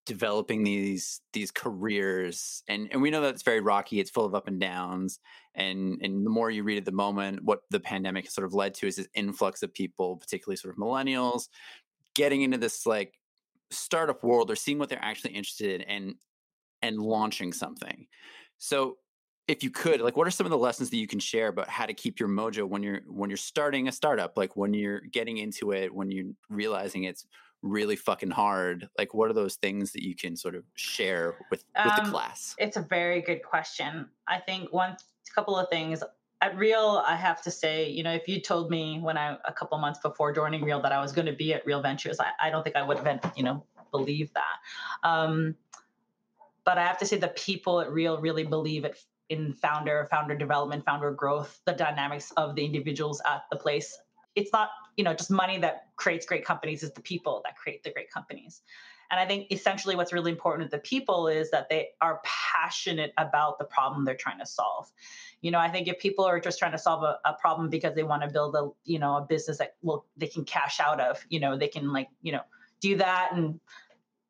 developing 0.05 0.63
these 0.63 1.21
these 1.33 1.51
careers 1.51 2.63
and 2.69 2.89
and 2.93 3.03
we 3.03 3.11
know 3.11 3.23
that 3.23 3.35
it's 3.35 3.43
very 3.43 3.59
rocky 3.59 3.99
it's 3.99 4.09
full 4.09 4.25
of 4.25 4.37
up 4.37 4.47
and 4.47 4.61
downs 4.61 5.19
and 5.57 5.99
and 6.01 6.25
the 6.25 6.31
more 6.31 6.49
you 6.49 6.63
read 6.63 6.79
at 6.79 6.85
the 6.85 6.93
moment 6.93 7.43
what 7.43 7.63
the 7.71 7.81
pandemic 7.81 8.25
has 8.25 8.33
sort 8.33 8.45
of 8.45 8.55
led 8.55 8.73
to 8.73 8.87
is 8.87 8.95
this 8.95 9.09
influx 9.15 9.65
of 9.65 9.75
people 9.75 10.17
particularly 10.17 10.57
sort 10.57 10.73
of 10.73 10.79
millennials 10.79 11.49
getting 12.15 12.43
into 12.43 12.57
this 12.57 12.87
like 12.87 13.15
startup 13.73 14.23
world 14.23 14.49
or 14.49 14.55
seeing 14.55 14.79
what 14.79 14.89
they're 14.89 15.05
actually 15.05 15.33
interested 15.33 15.81
in 15.81 15.89
and 15.89 16.15
and 16.83 16.99
launching 16.99 17.53
something 17.53 18.07
so 18.59 18.99
if 19.49 19.63
you 19.63 19.71
could, 19.71 20.01
like 20.01 20.17
what 20.17 20.27
are 20.27 20.31
some 20.31 20.47
of 20.47 20.51
the 20.51 20.59
lessons 20.59 20.91
that 20.91 20.97
you 20.97 21.07
can 21.07 21.21
share 21.21 21.49
about 21.49 21.69
how 21.69 21.87
to 21.87 21.95
keep 21.95 22.19
your 22.19 22.29
mojo 22.29 22.69
when 22.69 22.83
you're 22.83 23.01
when 23.07 23.31
you're 23.31 23.37
starting 23.37 23.89
a 23.89 23.93
startup, 23.93 24.37
like 24.37 24.57
when 24.57 24.75
you're 24.75 25.01
getting 25.01 25.39
into 25.39 25.73
it, 25.73 25.95
when 25.95 26.11
you're 26.11 26.33
realizing 26.49 27.05
it's 27.05 27.27
really 27.63 27.97
fucking 27.97 28.31
hard 28.31 28.89
like 28.99 29.13
what 29.15 29.31
are 29.31 29.33
those 29.33 29.57
things 29.57 29.91
that 29.91 30.05
you 30.05 30.15
can 30.15 30.37
sort 30.37 30.55
of 30.55 30.63
share 30.75 31.35
with 31.51 31.65
with 31.75 31.93
Um, 31.99 32.05
the 32.05 32.11
class 32.11 32.55
It's 32.59 32.77
a 32.77 32.83
very 32.83 33.23
good 33.23 33.43
question. 33.43 34.09
I 34.29 34.39
think 34.39 34.73
one 34.73 34.97
couple 35.35 35.57
of 35.57 35.69
things 35.69 36.03
at 36.43 36.57
Real, 36.57 37.03
I 37.07 37.17
have 37.17 37.43
to 37.43 37.51
say, 37.51 37.89
you 37.89 38.03
know, 38.03 38.13
if 38.13 38.29
you 38.29 38.41
told 38.41 38.71
me 38.71 38.99
when 39.01 39.17
I 39.17 39.37
a 39.47 39.53
couple 39.53 39.79
months 39.79 40.01
before 40.01 40.33
joining 40.33 40.63
Real 40.63 40.81
that 40.83 40.93
I 40.93 41.01
was 41.01 41.13
going 41.13 41.27
to 41.27 41.33
be 41.33 41.55
at 41.55 41.65
Real 41.65 41.81
Ventures, 41.81 42.19
I, 42.21 42.29
I 42.41 42.51
don't 42.51 42.63
think 42.63 42.77
I 42.77 42.83
would 42.83 42.99
have, 42.99 43.33
you 43.37 43.43
know, 43.43 43.65
believed 43.91 44.35
that. 44.35 45.09
Um, 45.09 45.55
but 46.67 46.79
I 46.79 46.85
have 46.85 46.99
to 46.99 47.07
say, 47.07 47.17
the 47.17 47.29
people 47.29 47.81
at 47.81 47.91
Real 47.91 48.21
really 48.21 48.45
believe 48.45 48.85
it 48.85 48.99
in 49.31 49.53
founder, 49.55 50.07
founder 50.11 50.37
development, 50.37 50.85
founder 50.85 51.13
growth, 51.13 51.61
the 51.65 51.73
dynamics 51.73 52.33
of 52.37 52.57
the 52.57 52.65
individuals 52.65 53.23
at 53.25 53.45
the 53.51 53.57
place. 53.57 53.97
It's 54.35 54.53
not, 54.53 54.71
you 54.97 55.05
know, 55.05 55.15
just 55.15 55.31
money 55.31 55.59
that 55.59 55.87
creates 55.95 56.27
great 56.27 56.45
companies. 56.45 56.83
It's 56.83 56.95
the 56.95 57.01
people 57.01 57.41
that 57.45 57.57
create 57.57 57.83
the 57.85 57.93
great 57.93 58.11
companies. 58.11 58.63
And 59.11 59.21
I 59.21 59.27
think 59.27 59.53
essentially 59.53 59.95
what's 59.95 60.13
really 60.13 60.33
important 60.33 60.65
with 60.65 60.73
the 60.73 60.87
people 60.87 61.29
is 61.29 61.51
that 61.53 61.69
they 61.69 61.91
are 62.01 62.21
passionate 62.25 63.13
about 63.17 63.59
the 63.59 63.65
problem 63.65 64.05
they're 64.05 64.17
trying 64.17 64.41
to 64.41 64.47
solve. 64.47 64.91
You 65.43 65.53
know, 65.53 65.61
I 65.61 65.69
think 65.69 65.87
if 65.87 66.01
people 66.01 66.25
are 66.25 66.41
just 66.41 66.59
trying 66.59 66.73
to 66.73 66.79
solve 66.79 67.05
a, 67.05 67.19
a 67.25 67.35
problem 67.35 67.71
because 67.71 67.95
they 67.95 68.03
want 68.03 68.23
to 68.23 68.29
build 68.29 68.57
a, 68.57 68.71
you 68.85 68.99
know, 68.99 69.19
a 69.19 69.21
business 69.21 69.59
that 69.59 69.77
will 69.83 70.05
they 70.17 70.27
can 70.27 70.45
cash 70.45 70.81
out 70.81 70.99
of, 70.99 71.25
you 71.29 71.39
know, 71.39 71.57
they 71.57 71.69
can 71.69 71.93
like, 71.93 72.09
you 72.23 72.33
know, 72.33 72.43
do 72.81 72.97
that 72.97 73.31
and 73.33 73.61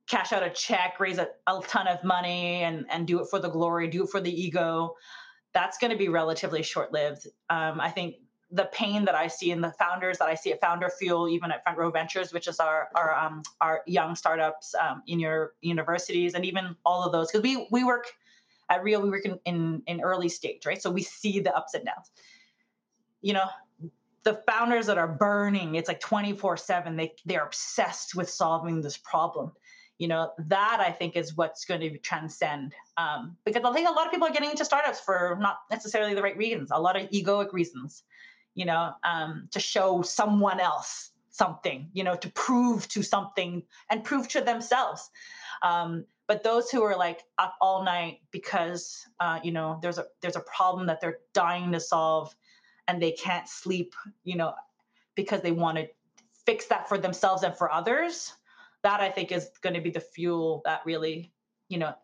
cash 0.08 0.32
out 0.32 0.42
a 0.42 0.50
check, 0.50 1.00
raise 1.00 1.18
a, 1.18 1.28
a 1.46 1.60
ton 1.66 1.88
of 1.88 2.02
money 2.04 2.62
and 2.62 2.86
and 2.90 3.06
do 3.06 3.20
it 3.20 3.28
for 3.28 3.38
the 3.38 3.48
glory, 3.48 3.88
do 3.88 4.04
it 4.04 4.10
for 4.10 4.20
the 4.20 4.30
ego. 4.30 4.94
That's 5.52 5.78
going 5.78 5.90
to 5.90 5.96
be 5.96 6.08
relatively 6.08 6.62
short-lived. 6.62 7.28
Um, 7.48 7.80
I 7.80 7.90
think 7.90 8.16
the 8.50 8.68
pain 8.72 9.04
that 9.06 9.14
I 9.14 9.26
see 9.26 9.50
in 9.50 9.60
the 9.60 9.72
founders 9.72 10.18
that 10.18 10.28
I 10.28 10.34
see 10.34 10.52
at 10.52 10.60
Founder 10.60 10.90
Fuel, 10.98 11.28
even 11.28 11.50
at 11.50 11.62
Front 11.64 11.78
Row 11.78 11.90
Ventures, 11.90 12.32
which 12.32 12.46
is 12.46 12.60
our 12.60 12.88
our 12.94 13.14
um, 13.14 13.42
our 13.60 13.82
young 13.86 14.14
startups 14.14 14.74
um, 14.74 15.02
in 15.06 15.18
your 15.18 15.54
universities, 15.62 16.34
and 16.34 16.44
even 16.44 16.76
all 16.84 17.02
of 17.02 17.10
those, 17.12 17.32
because 17.32 17.42
we 17.42 17.66
we 17.70 17.82
work 17.82 18.06
at 18.68 18.82
Real, 18.84 19.00
we 19.00 19.10
work 19.10 19.24
in, 19.24 19.40
in 19.44 19.82
in 19.86 20.00
early 20.00 20.28
stage, 20.28 20.66
right? 20.66 20.80
So 20.80 20.90
we 20.90 21.02
see 21.02 21.40
the 21.40 21.56
ups 21.56 21.74
and 21.74 21.84
downs. 21.84 22.10
You 23.22 23.32
know, 23.32 23.46
the 24.22 24.42
founders 24.46 24.86
that 24.86 24.98
are 24.98 25.08
burning, 25.08 25.74
it's 25.74 25.88
like 25.88 26.00
twenty 26.00 26.32
four 26.32 26.56
seven. 26.56 26.96
They 26.96 27.14
they're 27.24 27.44
obsessed 27.44 28.14
with 28.14 28.30
solving 28.30 28.82
this 28.82 28.96
problem. 28.96 29.52
You 29.98 30.08
know, 30.08 30.32
that 30.38 30.78
I 30.80 30.90
think 30.90 31.16
is 31.16 31.36
what's 31.36 31.64
going 31.64 31.80
to 31.80 31.98
transcend. 31.98 32.74
Um, 32.96 33.36
because 33.44 33.62
I 33.64 33.72
think 33.72 33.88
a 33.88 33.92
lot 33.92 34.06
of 34.06 34.12
people 34.12 34.28
are 34.28 34.32
getting 34.32 34.50
into 34.50 34.64
startups 34.64 35.00
for 35.00 35.38
not 35.40 35.58
necessarily 35.70 36.14
the 36.14 36.22
right 36.22 36.36
reasons, 36.36 36.70
a 36.70 36.80
lot 36.80 37.00
of 37.00 37.08
egoic 37.10 37.52
reasons 37.52 38.02
you 38.56 38.64
know, 38.64 38.94
um, 39.04 39.48
to 39.52 39.60
show 39.60 40.02
someone 40.02 40.58
else 40.58 41.10
something, 41.30 41.88
you 41.92 42.02
know, 42.02 42.16
to 42.16 42.28
prove 42.30 42.88
to 42.88 43.02
something 43.02 43.62
and 43.90 44.02
prove 44.02 44.26
to 44.26 44.40
themselves. 44.40 45.10
Um, 45.62 46.06
but 46.26 46.42
those 46.42 46.70
who 46.70 46.82
are 46.82 46.96
like 46.96 47.22
up 47.38 47.54
all 47.60 47.84
night 47.84 48.20
because 48.32 49.06
uh, 49.20 49.38
you 49.44 49.52
know 49.52 49.78
there's 49.80 49.98
a 49.98 50.06
there's 50.22 50.34
a 50.34 50.40
problem 50.40 50.86
that 50.86 51.00
they're 51.00 51.18
dying 51.34 51.70
to 51.72 51.78
solve, 51.78 52.34
and 52.88 53.00
they 53.00 53.12
can't 53.12 53.48
sleep, 53.48 53.94
you 54.24 54.36
know, 54.36 54.54
because 55.14 55.42
they 55.42 55.52
want 55.52 55.76
to 55.76 55.88
fix 56.46 56.66
that 56.66 56.88
for 56.88 56.98
themselves 56.98 57.44
and 57.44 57.56
for 57.56 57.70
others. 57.70 58.32
That 58.82 59.00
I 59.00 59.10
think 59.10 59.32
is 59.32 59.50
going 59.62 59.74
to 59.74 59.80
be 59.80 59.90
the 59.90 60.00
fuel 60.00 60.62
that 60.64 60.82
really, 60.84 61.32
you 61.68 61.78
know, 61.78 61.94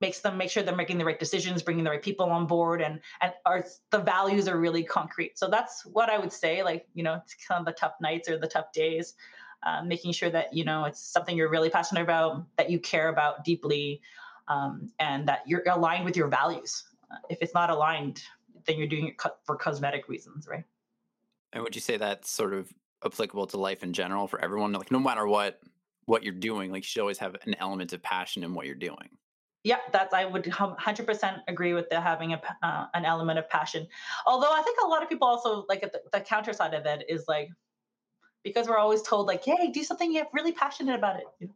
makes 0.00 0.20
them 0.20 0.38
make 0.38 0.50
sure 0.50 0.62
they're 0.62 0.76
making 0.76 0.98
the 0.98 1.04
right 1.04 1.18
decisions, 1.18 1.62
bringing 1.62 1.84
the 1.84 1.90
right 1.90 2.02
people 2.02 2.30
on 2.30 2.46
board, 2.46 2.80
and 2.80 3.00
and 3.20 3.32
are 3.46 3.64
the 3.90 3.98
values 3.98 4.48
are 4.48 4.58
really 4.58 4.84
concrete. 4.84 5.38
So 5.38 5.48
that's 5.48 5.84
what 5.84 6.08
I 6.08 6.18
would 6.18 6.32
say. 6.32 6.62
Like 6.62 6.86
you 6.94 7.02
know, 7.02 7.14
it's 7.14 7.34
kind 7.46 7.60
of 7.60 7.66
the 7.66 7.72
tough 7.72 7.94
nights 8.00 8.28
or 8.28 8.38
the 8.38 8.46
tough 8.46 8.72
days, 8.72 9.14
um, 9.64 9.88
making 9.88 10.12
sure 10.12 10.30
that 10.30 10.54
you 10.54 10.64
know 10.64 10.84
it's 10.84 11.00
something 11.00 11.36
you're 11.36 11.50
really 11.50 11.70
passionate 11.70 12.02
about, 12.02 12.44
that 12.56 12.70
you 12.70 12.78
care 12.78 13.08
about 13.08 13.44
deeply, 13.44 14.00
um, 14.48 14.90
and 14.98 15.26
that 15.28 15.40
you're 15.46 15.62
aligned 15.68 16.04
with 16.04 16.16
your 16.16 16.28
values. 16.28 16.84
Uh, 17.10 17.16
if 17.28 17.38
it's 17.40 17.54
not 17.54 17.70
aligned, 17.70 18.22
then 18.66 18.78
you're 18.78 18.86
doing 18.86 19.08
it 19.08 19.18
co- 19.18 19.34
for 19.44 19.56
cosmetic 19.56 20.08
reasons, 20.08 20.46
right? 20.46 20.64
and 21.52 21.62
would 21.62 21.74
you 21.74 21.80
say 21.80 21.96
that's 21.96 22.30
sort 22.30 22.54
of 22.54 22.72
applicable 23.04 23.46
to 23.46 23.56
life 23.56 23.82
in 23.82 23.92
general 23.92 24.26
for 24.26 24.40
everyone 24.40 24.72
like 24.72 24.90
no 24.90 25.00
matter 25.00 25.26
what 25.26 25.60
what 26.10 26.24
you're 26.24 26.34
doing 26.34 26.72
like 26.72 26.82
you 26.82 26.88
should 26.88 27.00
always 27.00 27.18
have 27.18 27.36
an 27.46 27.54
element 27.60 27.92
of 27.92 28.02
passion 28.02 28.42
in 28.42 28.52
what 28.52 28.66
you're 28.66 28.74
doing 28.74 29.08
Yeah, 29.62 29.76
that's 29.92 30.12
I 30.12 30.24
would 30.24 30.44
100% 30.44 31.40
agree 31.46 31.74
with 31.74 31.88
the 31.90 32.00
having 32.00 32.32
a, 32.32 32.40
uh, 32.62 32.86
an 32.94 33.04
element 33.04 33.38
of 33.38 33.46
passion. 33.50 33.86
Although 34.26 34.50
I 34.50 34.62
think 34.62 34.78
a 34.82 34.88
lot 34.88 35.02
of 35.02 35.08
people 35.10 35.28
also 35.28 35.66
like 35.68 35.82
the, 35.82 36.00
the 36.14 36.20
counter 36.20 36.54
side 36.54 36.72
of 36.72 36.86
it 36.86 37.04
is 37.08 37.24
like 37.28 37.50
because 38.42 38.68
we're 38.68 38.78
always 38.78 39.02
told 39.02 39.26
like, 39.26 39.44
hey, 39.44 39.70
do 39.70 39.84
something 39.84 40.12
you're 40.12 40.26
really 40.32 40.52
passionate 40.52 40.96
about 40.98 41.16
it. 41.16 41.24
You 41.40 41.48
know? 41.48 41.54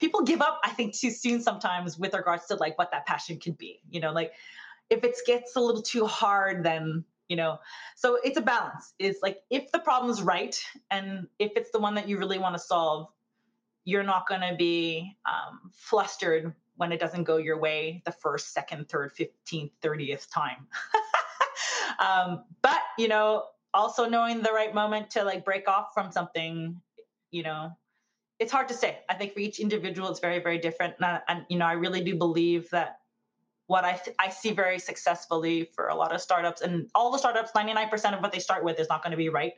People 0.00 0.22
give 0.22 0.40
up, 0.40 0.60
I 0.64 0.70
think, 0.70 0.96
too 0.96 1.10
soon 1.10 1.42
sometimes 1.42 1.98
with 1.98 2.14
regards 2.14 2.46
to 2.46 2.54
like 2.54 2.78
what 2.78 2.92
that 2.92 3.06
passion 3.06 3.40
could 3.40 3.58
be. 3.58 3.80
You 3.90 4.00
know, 4.00 4.12
like 4.12 4.32
if 4.88 5.02
it 5.04 5.16
gets 5.26 5.56
a 5.56 5.60
little 5.60 5.82
too 5.82 6.06
hard, 6.06 6.64
then 6.64 7.04
you 7.28 7.36
know. 7.36 7.58
So 7.96 8.18
it's 8.22 8.38
a 8.38 8.42
balance. 8.42 8.94
It's 8.98 9.20
like 9.20 9.38
if 9.50 9.70
the 9.72 9.80
problem's 9.80 10.22
right 10.22 10.56
and 10.90 11.26
if 11.38 11.52
it's 11.56 11.72
the 11.72 11.80
one 11.80 11.94
that 11.96 12.08
you 12.08 12.18
really 12.18 12.38
want 12.38 12.54
to 12.54 12.60
solve, 12.60 13.08
you're 13.84 14.02
not 14.02 14.28
going 14.28 14.40
to 14.40 14.54
be 14.56 15.16
um, 15.26 15.70
flustered 15.72 16.54
when 16.76 16.92
it 16.92 17.00
doesn't 17.00 17.24
go 17.24 17.36
your 17.36 17.58
way 17.58 18.02
the 18.04 18.12
first, 18.12 18.52
second, 18.52 18.88
third, 18.88 19.12
15th, 19.14 19.72
30th 19.82 20.30
time. 20.30 20.66
um, 21.98 22.44
but, 22.62 22.80
you 22.98 23.08
know, 23.08 23.44
also 23.74 24.08
knowing 24.08 24.42
the 24.42 24.52
right 24.52 24.74
moment 24.74 25.10
to 25.10 25.24
like 25.24 25.44
break 25.44 25.68
off 25.68 25.88
from 25.94 26.10
something, 26.12 26.80
you 27.30 27.42
know, 27.42 27.70
it's 28.38 28.52
hard 28.52 28.68
to 28.68 28.74
say. 28.74 28.98
I 29.08 29.14
think 29.14 29.32
for 29.32 29.40
each 29.40 29.60
individual, 29.60 30.08
it's 30.10 30.20
very, 30.20 30.38
very 30.38 30.58
different. 30.58 30.94
And, 31.00 31.20
and 31.28 31.46
you 31.48 31.58
know, 31.58 31.66
I 31.66 31.72
really 31.72 32.02
do 32.02 32.16
believe 32.16 32.68
that 32.70 32.98
what 33.66 33.84
I, 33.84 33.92
th- 33.92 34.16
I 34.18 34.30
see 34.30 34.52
very 34.52 34.78
successfully 34.78 35.70
for 35.74 35.88
a 35.88 35.94
lot 35.94 36.12
of 36.14 36.20
startups 36.20 36.60
and 36.60 36.88
all 36.94 37.10
the 37.10 37.18
startups, 37.18 37.52
99% 37.52 38.14
of 38.14 38.20
what 38.20 38.32
they 38.32 38.38
start 38.38 38.64
with 38.64 38.78
is 38.80 38.88
not 38.88 39.02
going 39.02 39.12
to 39.12 39.16
be 39.16 39.28
right 39.28 39.54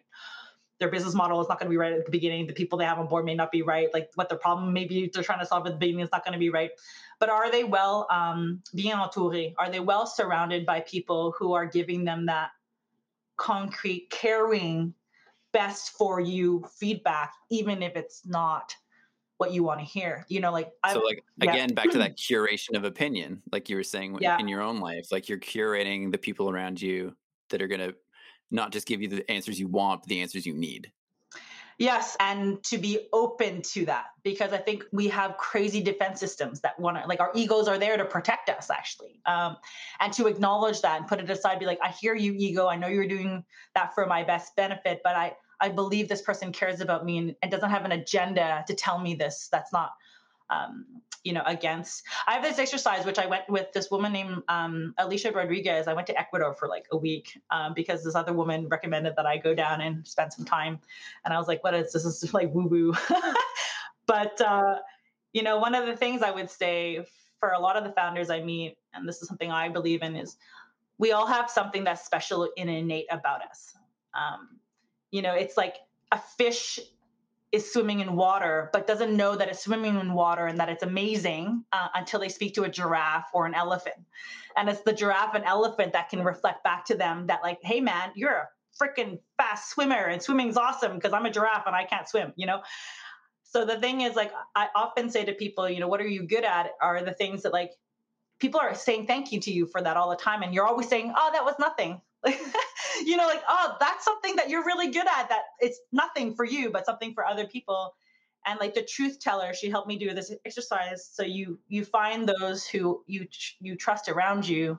their 0.84 0.90
business 0.90 1.14
model 1.14 1.40
is 1.40 1.48
not 1.48 1.58
going 1.58 1.66
to 1.66 1.70
be 1.70 1.78
right 1.78 1.94
at 1.94 2.04
the 2.04 2.10
beginning. 2.10 2.46
The 2.46 2.52
people 2.52 2.76
they 2.76 2.84
have 2.84 2.98
on 2.98 3.06
board 3.06 3.24
may 3.24 3.34
not 3.34 3.50
be 3.50 3.62
right. 3.62 3.88
Like 3.94 4.10
what 4.16 4.28
the 4.28 4.36
problem 4.36 4.70
maybe 4.70 5.10
they're 5.12 5.22
trying 5.22 5.38
to 5.38 5.46
solve 5.46 5.66
at 5.66 5.72
the 5.72 5.78
beginning 5.78 6.04
is 6.04 6.10
not 6.12 6.26
going 6.26 6.34
to 6.34 6.38
be 6.38 6.50
right. 6.50 6.72
But 7.18 7.30
are 7.30 7.50
they 7.50 7.64
well 7.64 8.06
um, 8.10 8.62
bien 8.74 8.98
entouré? 8.98 9.54
Are 9.56 9.70
they 9.70 9.80
well 9.80 10.06
surrounded 10.06 10.66
by 10.66 10.80
people 10.80 11.34
who 11.38 11.54
are 11.54 11.64
giving 11.64 12.04
them 12.04 12.26
that 12.26 12.50
concrete, 13.38 14.10
caring, 14.10 14.92
best 15.52 15.92
for 15.92 16.20
you 16.20 16.62
feedback, 16.78 17.32
even 17.48 17.82
if 17.82 17.96
it's 17.96 18.26
not 18.26 18.76
what 19.38 19.52
you 19.52 19.64
want 19.64 19.80
to 19.80 19.86
hear? 19.86 20.26
You 20.28 20.40
know, 20.40 20.52
like 20.52 20.70
so 20.92 21.00
I, 21.00 21.02
like 21.02 21.24
yeah. 21.38 21.50
again 21.50 21.74
back 21.74 21.88
to 21.92 21.98
that 21.98 22.18
curation 22.18 22.76
of 22.76 22.84
opinion 22.84 23.40
like 23.52 23.70
you 23.70 23.76
were 23.76 23.82
saying 23.82 24.18
Yeah. 24.20 24.38
in 24.38 24.48
your 24.48 24.60
own 24.60 24.80
life 24.80 25.10
like 25.10 25.30
you're 25.30 25.38
curating 25.38 26.12
the 26.12 26.18
people 26.18 26.50
around 26.50 26.82
you 26.82 27.16
that 27.48 27.62
are 27.62 27.68
going 27.68 27.80
to 27.80 27.94
not 28.54 28.72
just 28.72 28.86
give 28.86 29.02
you 29.02 29.08
the 29.08 29.30
answers 29.30 29.58
you 29.58 29.66
want 29.66 30.02
but 30.02 30.08
the 30.08 30.22
answers 30.22 30.46
you 30.46 30.54
need 30.54 30.90
Yes, 31.78 32.16
and 32.20 32.62
to 32.64 32.78
be 32.78 33.08
open 33.12 33.60
to 33.62 33.84
that 33.86 34.06
because 34.22 34.52
I 34.52 34.58
think 34.58 34.84
we 34.92 35.08
have 35.08 35.36
crazy 35.36 35.82
defense 35.82 36.20
systems 36.20 36.60
that 36.60 36.78
want 36.78 36.96
to, 36.98 37.06
like, 37.08 37.18
our 37.20 37.32
egos 37.34 37.66
are 37.66 37.78
there 37.78 37.96
to 37.96 38.04
protect 38.04 38.48
us, 38.48 38.70
actually. 38.70 39.20
Um, 39.26 39.56
and 39.98 40.12
to 40.12 40.26
acknowledge 40.26 40.82
that 40.82 41.00
and 41.00 41.08
put 41.08 41.18
it 41.18 41.28
aside, 41.28 41.58
be 41.58 41.66
like, 41.66 41.80
I 41.82 41.88
hear 41.88 42.14
you, 42.14 42.32
ego. 42.36 42.68
I 42.68 42.76
know 42.76 42.86
you're 42.86 43.08
doing 43.08 43.44
that 43.74 43.92
for 43.94 44.06
my 44.06 44.22
best 44.22 44.54
benefit, 44.54 45.00
but 45.02 45.16
I, 45.16 45.36
I 45.60 45.68
believe 45.68 46.08
this 46.08 46.22
person 46.22 46.52
cares 46.52 46.80
about 46.80 47.04
me 47.04 47.18
and, 47.18 47.36
and 47.42 47.50
doesn't 47.50 47.70
have 47.70 47.84
an 47.84 47.92
agenda 47.92 48.64
to 48.68 48.74
tell 48.74 49.00
me 49.00 49.14
this. 49.14 49.48
That's 49.50 49.72
not, 49.72 49.94
um, 50.50 50.86
you 51.24 51.32
know, 51.32 51.42
against. 51.46 52.02
I 52.26 52.34
have 52.34 52.42
this 52.42 52.58
exercise 52.58 53.06
which 53.06 53.18
I 53.18 53.26
went 53.26 53.48
with 53.48 53.72
this 53.72 53.90
woman 53.90 54.12
named 54.12 54.42
um, 54.48 54.94
Alicia 54.98 55.32
Rodriguez. 55.32 55.88
I 55.88 55.94
went 55.94 56.06
to 56.08 56.18
Ecuador 56.18 56.52
for 56.52 56.68
like 56.68 56.84
a 56.92 56.96
week 56.96 57.40
um, 57.50 57.72
because 57.74 58.04
this 58.04 58.14
other 58.14 58.34
woman 58.34 58.68
recommended 58.68 59.16
that 59.16 59.24
I 59.24 59.38
go 59.38 59.54
down 59.54 59.80
and 59.80 60.06
spend 60.06 60.32
some 60.32 60.44
time. 60.44 60.78
And 61.24 61.32
I 61.32 61.38
was 61.38 61.48
like, 61.48 61.64
what 61.64 61.72
is 61.74 61.92
this? 61.92 62.04
This 62.04 62.22
is 62.22 62.34
like 62.34 62.52
woo 62.52 62.66
woo. 62.66 62.94
but, 64.06 64.38
uh, 64.40 64.76
you 65.32 65.42
know, 65.42 65.58
one 65.58 65.74
of 65.74 65.86
the 65.86 65.96
things 65.96 66.22
I 66.22 66.30
would 66.30 66.50
say 66.50 67.06
for 67.40 67.52
a 67.52 67.58
lot 67.58 67.76
of 67.76 67.84
the 67.84 67.92
founders 67.92 68.28
I 68.28 68.42
meet, 68.42 68.76
and 68.92 69.08
this 69.08 69.22
is 69.22 69.28
something 69.28 69.50
I 69.50 69.70
believe 69.70 70.02
in, 70.02 70.16
is 70.16 70.36
we 70.98 71.12
all 71.12 71.26
have 71.26 71.50
something 71.50 71.84
that's 71.84 72.04
special 72.04 72.48
and 72.56 72.68
innate 72.68 73.06
about 73.10 73.40
us. 73.42 73.74
Um, 74.14 74.60
you 75.10 75.22
know, 75.22 75.34
it's 75.34 75.56
like 75.56 75.76
a 76.12 76.18
fish 76.18 76.78
is 77.54 77.72
swimming 77.72 78.00
in 78.00 78.16
water, 78.16 78.68
but 78.72 78.86
doesn't 78.86 79.16
know 79.16 79.36
that 79.36 79.48
it's 79.48 79.62
swimming 79.62 79.98
in 79.98 80.12
water 80.12 80.46
and 80.46 80.58
that 80.58 80.68
it's 80.68 80.82
amazing 80.82 81.64
uh, 81.72 81.86
until 81.94 82.18
they 82.18 82.28
speak 82.28 82.54
to 82.54 82.64
a 82.64 82.68
giraffe 82.68 83.28
or 83.32 83.46
an 83.46 83.54
elephant. 83.54 83.94
And 84.56 84.68
it's 84.68 84.80
the 84.80 84.92
giraffe 84.92 85.34
and 85.34 85.44
elephant 85.44 85.92
that 85.92 86.08
can 86.08 86.24
reflect 86.24 86.64
back 86.64 86.84
to 86.86 86.96
them 86.96 87.28
that, 87.28 87.42
like, 87.42 87.60
hey, 87.62 87.80
man, 87.80 88.10
you're 88.16 88.32
a 88.32 88.48
freaking 88.82 89.20
fast 89.36 89.70
swimmer 89.70 89.94
and 89.94 90.20
swimming's 90.20 90.56
awesome 90.56 90.94
because 90.94 91.12
I'm 91.12 91.26
a 91.26 91.30
giraffe 91.30 91.66
and 91.66 91.76
I 91.76 91.84
can't 91.84 92.08
swim, 92.08 92.32
you 92.34 92.46
know? 92.46 92.60
So 93.44 93.64
the 93.64 93.78
thing 93.78 94.00
is, 94.00 94.16
like, 94.16 94.32
I 94.56 94.68
often 94.74 95.08
say 95.08 95.24
to 95.24 95.32
people, 95.32 95.70
you 95.70 95.78
know, 95.78 95.86
what 95.86 96.00
are 96.00 96.08
you 96.08 96.24
good 96.24 96.44
at? 96.44 96.70
Are 96.82 97.04
the 97.04 97.14
things 97.14 97.42
that, 97.42 97.52
like, 97.52 97.70
people 98.40 98.58
are 98.58 98.74
saying 98.74 99.06
thank 99.06 99.30
you 99.30 99.40
to 99.40 99.52
you 99.52 99.66
for 99.66 99.80
that 99.80 99.96
all 99.96 100.10
the 100.10 100.16
time. 100.16 100.42
And 100.42 100.52
you're 100.52 100.66
always 100.66 100.88
saying, 100.88 101.12
oh, 101.16 101.30
that 101.32 101.44
was 101.44 101.54
nothing. 101.60 102.00
you 103.04 103.16
know, 103.16 103.26
like, 103.26 103.42
oh, 103.48 103.76
that's 103.80 104.04
something 104.04 104.36
that 104.36 104.48
you're 104.50 104.64
really 104.64 104.90
good 104.90 105.06
at 105.06 105.28
that 105.28 105.42
it's 105.60 105.80
nothing 105.92 106.34
for 106.34 106.44
you, 106.44 106.70
but 106.70 106.86
something 106.86 107.14
for 107.14 107.24
other 107.26 107.46
people. 107.46 107.94
and 108.46 108.60
like 108.60 108.74
the 108.74 108.82
truth 108.82 109.18
teller 109.20 109.54
she 109.54 109.70
helped 109.70 109.88
me 109.88 109.98
do 109.98 110.12
this 110.14 110.32
exercise. 110.44 111.08
So 111.12 111.22
you 111.22 111.58
you 111.68 111.84
find 111.84 112.28
those 112.28 112.66
who 112.66 113.02
you 113.06 113.26
you 113.60 113.76
trust 113.76 114.08
around 114.08 114.46
you 114.48 114.78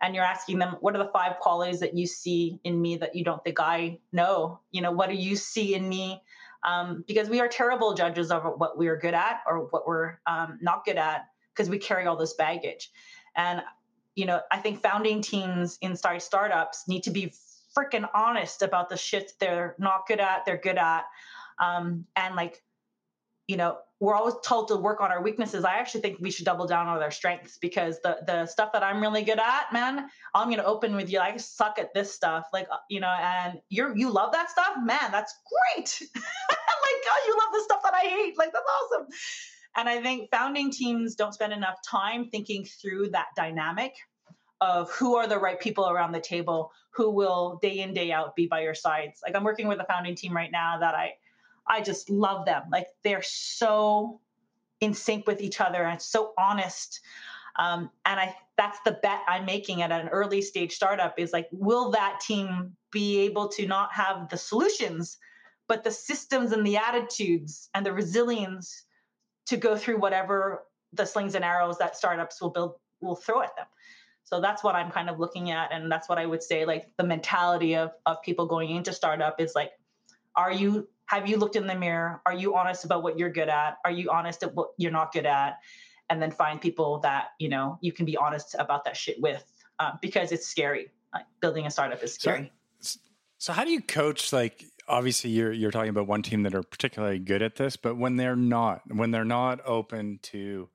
and 0.00 0.14
you're 0.14 0.24
asking 0.24 0.58
them 0.58 0.76
what 0.80 0.94
are 0.94 0.98
the 1.04 1.10
five 1.12 1.38
qualities 1.40 1.80
that 1.80 1.96
you 1.96 2.06
see 2.06 2.60
in 2.64 2.80
me 2.80 2.96
that 2.98 3.14
you 3.14 3.24
don't 3.24 3.42
think 3.44 3.60
i 3.60 3.98
know? 4.12 4.60
You 4.70 4.82
know 4.82 4.92
what 4.92 5.08
do 5.10 5.16
you 5.16 5.36
see 5.36 5.74
in 5.74 5.88
me? 5.88 6.22
Um, 6.64 7.04
because 7.06 7.28
we 7.28 7.40
are 7.40 7.48
terrible 7.48 7.94
judges 7.94 8.30
of 8.30 8.42
what 8.58 8.76
we're 8.76 8.98
good 8.98 9.14
at 9.14 9.40
or 9.46 9.66
what 9.70 9.86
we're 9.86 10.18
um, 10.26 10.58
not 10.60 10.84
good 10.84 10.96
at 10.96 11.26
because 11.54 11.70
we 11.70 11.78
carry 11.78 12.06
all 12.06 12.16
this 12.16 12.34
baggage. 12.34 12.90
And 13.36 13.62
you 14.16 14.26
know 14.26 14.40
i 14.50 14.58
think 14.58 14.82
founding 14.82 15.22
teams 15.22 15.78
inside 15.80 16.20
startups 16.20 16.88
need 16.88 17.04
to 17.04 17.10
be 17.10 17.32
freaking 17.76 18.08
honest 18.14 18.62
about 18.62 18.88
the 18.88 18.96
shit 18.96 19.32
they're 19.38 19.74
not 19.78 20.06
good 20.06 20.20
at 20.20 20.44
they're 20.46 20.56
good 20.56 20.78
at. 20.78 21.04
Um, 21.58 22.06
and 22.16 22.34
like 22.34 22.62
you 23.46 23.56
know 23.56 23.78
we're 24.00 24.14
always 24.14 24.34
told 24.44 24.68
to 24.68 24.76
work 24.76 25.00
on 25.00 25.10
our 25.10 25.22
weaknesses. 25.22 25.64
I 25.64 25.76
actually 25.76 26.02
think 26.02 26.18
we 26.20 26.30
should 26.30 26.44
double 26.44 26.66
down 26.66 26.86
on 26.86 27.02
our 27.02 27.10
strengths 27.10 27.56
because 27.58 27.98
the 28.02 28.18
the 28.26 28.46
stuff 28.46 28.72
that 28.72 28.82
i'm 28.82 29.00
really 29.00 29.22
good 29.22 29.38
at 29.38 29.72
man 29.72 30.08
i'm 30.34 30.50
to 30.50 30.64
open 30.64 30.96
with 30.96 31.10
you. 31.10 31.20
I 31.20 31.36
suck 31.36 31.78
at 31.78 31.94
this 31.94 32.12
stuff. 32.12 32.46
Like 32.52 32.68
uh, 32.70 32.76
you 32.88 33.00
know 33.00 33.14
and 33.20 33.60
you're 33.68 33.96
you 33.96 34.10
love 34.10 34.32
that 34.32 34.50
stuff? 34.50 34.74
Man 34.82 35.10
that's 35.12 35.34
great. 35.74 36.02
Like 36.86 37.04
god 37.04 37.26
you 37.26 37.32
love 37.32 37.52
the 37.52 37.62
stuff 37.64 37.82
that 37.82 37.94
i 37.94 38.06
hate. 38.06 38.38
Like 38.38 38.52
that's 38.52 38.64
awesome 38.64 39.08
and 39.76 39.88
i 39.88 40.00
think 40.00 40.30
founding 40.30 40.70
teams 40.70 41.14
don't 41.14 41.34
spend 41.34 41.52
enough 41.52 41.76
time 41.82 42.28
thinking 42.30 42.64
through 42.64 43.08
that 43.08 43.26
dynamic 43.36 43.94
of 44.60 44.90
who 44.90 45.16
are 45.16 45.26
the 45.26 45.38
right 45.38 45.60
people 45.60 45.88
around 45.88 46.12
the 46.12 46.20
table 46.20 46.72
who 46.90 47.10
will 47.10 47.58
day 47.60 47.80
in 47.80 47.92
day 47.92 48.10
out 48.10 48.34
be 48.34 48.46
by 48.46 48.60
your 48.60 48.74
sides 48.74 49.20
like 49.24 49.36
i'm 49.36 49.44
working 49.44 49.68
with 49.68 49.78
a 49.80 49.84
founding 49.84 50.14
team 50.14 50.34
right 50.34 50.52
now 50.52 50.78
that 50.78 50.94
i 50.94 51.12
I 51.66 51.80
just 51.80 52.10
love 52.10 52.46
them. 52.46 52.64
Like 52.70 52.88
they're 53.02 53.22
so 53.22 54.20
in 54.80 54.94
sync 54.94 55.26
with 55.26 55.40
each 55.40 55.60
other 55.60 55.84
and 55.84 56.00
so 56.00 56.32
honest. 56.38 57.00
Um, 57.56 57.90
and 58.04 58.20
I 58.20 58.36
that's 58.56 58.78
the 58.84 58.92
bet 59.02 59.20
I'm 59.28 59.44
making 59.44 59.82
at 59.82 59.92
an 59.92 60.08
early 60.08 60.40
stage 60.40 60.72
startup 60.72 61.18
is 61.18 61.32
like, 61.32 61.48
will 61.52 61.90
that 61.90 62.20
team 62.20 62.74
be 62.90 63.20
able 63.20 63.48
to 63.48 63.66
not 63.66 63.92
have 63.92 64.30
the 64.30 64.38
solutions, 64.38 65.18
but 65.68 65.84
the 65.84 65.90
systems 65.90 66.52
and 66.52 66.66
the 66.66 66.76
attitudes 66.78 67.68
and 67.74 67.84
the 67.84 67.92
resilience 67.92 68.85
to 69.46 69.56
go 69.56 69.76
through 69.76 69.98
whatever 69.98 70.64
the 70.92 71.04
slings 71.04 71.34
and 71.34 71.44
arrows 71.44 71.78
that 71.78 71.96
startups 71.96 72.40
will 72.40 72.50
build 72.50 72.74
will 73.00 73.16
throw 73.16 73.42
at 73.42 73.54
them. 73.56 73.66
So 74.24 74.40
that's 74.40 74.64
what 74.64 74.74
I'm 74.74 74.90
kind 74.90 75.08
of 75.08 75.20
looking 75.20 75.50
at, 75.50 75.72
and 75.72 75.90
that's 75.90 76.08
what 76.08 76.18
I 76.18 76.26
would 76.26 76.42
say. 76.42 76.64
Like 76.64 76.90
the 76.96 77.04
mentality 77.04 77.76
of 77.76 77.92
of 78.06 78.20
people 78.22 78.46
going 78.46 78.70
into 78.70 78.92
startup 78.92 79.40
is 79.40 79.54
like, 79.54 79.72
are 80.34 80.52
you 80.52 80.88
have 81.06 81.28
you 81.28 81.36
looked 81.36 81.56
in 81.56 81.66
the 81.66 81.74
mirror? 81.74 82.20
Are 82.26 82.34
you 82.34 82.56
honest 82.56 82.84
about 82.84 83.02
what 83.02 83.18
you're 83.18 83.30
good 83.30 83.48
at? 83.48 83.78
Are 83.84 83.90
you 83.90 84.10
honest 84.10 84.42
at 84.42 84.54
what 84.54 84.70
you're 84.76 84.92
not 84.92 85.12
good 85.12 85.26
at? 85.26 85.58
And 86.10 86.20
then 86.20 86.30
find 86.30 86.60
people 86.60 86.98
that 87.00 87.28
you 87.38 87.48
know 87.48 87.78
you 87.80 87.92
can 87.92 88.04
be 88.04 88.16
honest 88.16 88.56
about 88.58 88.84
that 88.84 88.96
shit 88.96 89.20
with, 89.20 89.44
uh, 89.78 89.92
because 90.02 90.32
it's 90.32 90.46
scary. 90.46 90.90
Like 91.14 91.26
building 91.40 91.66
a 91.66 91.70
startup 91.70 92.02
is 92.02 92.14
scary. 92.14 92.52
So, 92.80 92.98
so 93.38 93.52
how 93.52 93.64
do 93.64 93.70
you 93.70 93.80
coach? 93.80 94.32
Like, 94.32 94.64
obviously, 94.88 95.30
you're 95.30 95.52
you're 95.52 95.70
talking 95.70 95.90
about 95.90 96.06
one 96.06 96.22
team 96.22 96.42
that 96.44 96.54
are 96.54 96.62
particularly 96.62 97.18
good 97.18 97.42
at 97.42 97.56
this, 97.56 97.76
but 97.76 97.96
when 97.96 98.16
they're 98.16 98.36
not, 98.36 98.82
when 98.88 99.10
they're 99.10 99.24
not 99.24 99.60
open 99.66 100.18
to 100.22 100.68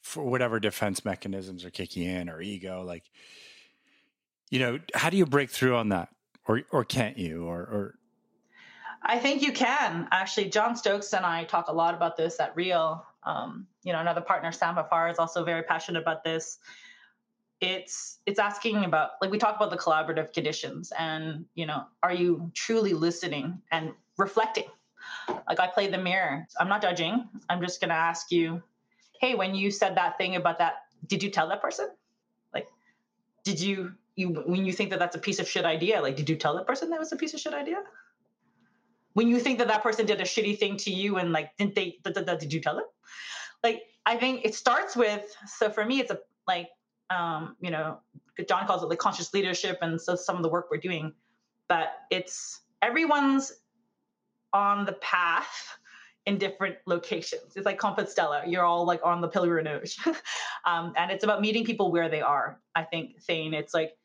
for 0.00 0.22
whatever 0.24 0.60
defense 0.60 1.04
mechanisms 1.04 1.64
are 1.64 1.70
kicking 1.70 2.04
in 2.04 2.28
or 2.28 2.40
ego, 2.40 2.82
like, 2.82 3.04
you 4.50 4.58
know, 4.58 4.78
how 4.94 5.10
do 5.10 5.16
you 5.16 5.26
break 5.26 5.50
through 5.50 5.76
on 5.76 5.90
that, 5.90 6.08
or 6.46 6.62
or 6.70 6.84
can't 6.84 7.18
you, 7.18 7.44
or 7.44 7.60
or 7.60 7.94
I 9.02 9.18
think 9.18 9.42
you 9.42 9.52
can 9.52 10.08
actually. 10.10 10.48
John 10.50 10.76
Stokes 10.76 11.12
and 11.12 11.26
I 11.26 11.44
talk 11.44 11.68
a 11.68 11.72
lot 11.72 11.94
about 11.94 12.16
this 12.16 12.40
at 12.40 12.56
Real. 12.56 13.04
Um, 13.24 13.66
you 13.82 13.92
know, 13.92 14.00
another 14.00 14.20
partner, 14.20 14.52
Sam 14.52 14.76
Afar, 14.76 15.08
is 15.08 15.18
also 15.18 15.44
very 15.44 15.62
passionate 15.62 16.00
about 16.00 16.24
this. 16.24 16.58
It's 17.60 18.18
it's 18.26 18.38
asking 18.38 18.84
about 18.84 19.10
like 19.20 19.30
we 19.30 19.38
talk 19.38 19.56
about 19.56 19.70
the 19.70 19.76
collaborative 19.76 20.32
conditions, 20.32 20.92
and 20.98 21.46
you 21.54 21.66
know, 21.66 21.84
are 22.02 22.12
you 22.12 22.50
truly 22.54 22.92
listening 22.92 23.60
and 23.70 23.92
reflecting? 24.18 24.64
Like 25.48 25.60
I 25.60 25.66
play 25.68 25.88
the 25.88 25.98
mirror. 25.98 26.46
I'm 26.58 26.68
not 26.68 26.82
judging. 26.82 27.28
I'm 27.48 27.60
just 27.60 27.80
going 27.80 27.90
to 27.90 27.94
ask 27.94 28.30
you, 28.30 28.62
hey, 29.20 29.34
when 29.34 29.54
you 29.54 29.70
said 29.70 29.96
that 29.96 30.18
thing 30.18 30.36
about 30.36 30.58
that, 30.58 30.74
did 31.06 31.22
you 31.22 31.30
tell 31.30 31.48
that 31.48 31.62
person? 31.62 31.88
Like, 32.52 32.66
did 33.44 33.60
you 33.60 33.92
you 34.16 34.30
when 34.46 34.64
you 34.64 34.72
think 34.72 34.90
that 34.90 34.98
that's 34.98 35.16
a 35.16 35.20
piece 35.20 35.38
of 35.38 35.48
shit 35.48 35.64
idea? 35.64 36.02
Like, 36.02 36.16
did 36.16 36.28
you 36.28 36.36
tell 36.36 36.56
that 36.56 36.66
person 36.66 36.90
that 36.90 36.98
was 36.98 37.12
a 37.12 37.16
piece 37.16 37.34
of 37.34 37.40
shit 37.40 37.54
idea? 37.54 37.82
when 39.14 39.28
you 39.28 39.40
think 39.40 39.58
that 39.58 39.68
that 39.68 39.82
person 39.82 40.04
did 40.04 40.20
a 40.20 40.24
shitty 40.24 40.58
thing 40.58 40.76
to 40.76 40.90
you 40.90 41.16
and 41.16 41.32
like 41.32 41.56
didn't 41.56 41.74
they 41.74 41.98
da, 42.02 42.10
da, 42.10 42.20
da, 42.20 42.34
did 42.36 42.52
you 42.52 42.60
tell 42.60 42.76
them 42.76 42.84
like 43.62 43.82
i 44.06 44.16
think 44.16 44.44
it 44.44 44.54
starts 44.54 44.94
with 44.94 45.34
so 45.46 45.70
for 45.70 45.84
me 45.84 46.00
it's 46.00 46.10
a 46.10 46.18
like 46.46 46.68
um 47.14 47.56
you 47.60 47.70
know 47.70 47.98
john 48.48 48.66
calls 48.66 48.82
it 48.82 48.86
like 48.86 48.98
conscious 48.98 49.32
leadership 49.32 49.78
and 49.82 50.00
so 50.00 50.14
some 50.14 50.36
of 50.36 50.42
the 50.42 50.48
work 50.48 50.68
we're 50.70 50.76
doing 50.76 51.12
but 51.68 51.92
it's 52.10 52.60
everyone's 52.82 53.52
on 54.52 54.84
the 54.84 54.92
path 54.94 55.78
in 56.26 56.38
different 56.38 56.76
locations 56.86 57.56
it's 57.56 57.66
like 57.66 57.78
compostela 57.78 58.42
you're 58.46 58.64
all 58.64 58.84
like 58.84 59.00
on 59.04 59.20
the 59.20 59.28
pilgrimage 59.28 59.98
um, 60.64 60.92
and 60.96 61.10
it's 61.10 61.24
about 61.24 61.40
meeting 61.40 61.64
people 61.64 61.92
where 61.92 62.08
they 62.08 62.20
are 62.20 62.60
i 62.74 62.82
think 62.82 63.20
saying 63.20 63.52
it's 63.52 63.74
like 63.74 63.96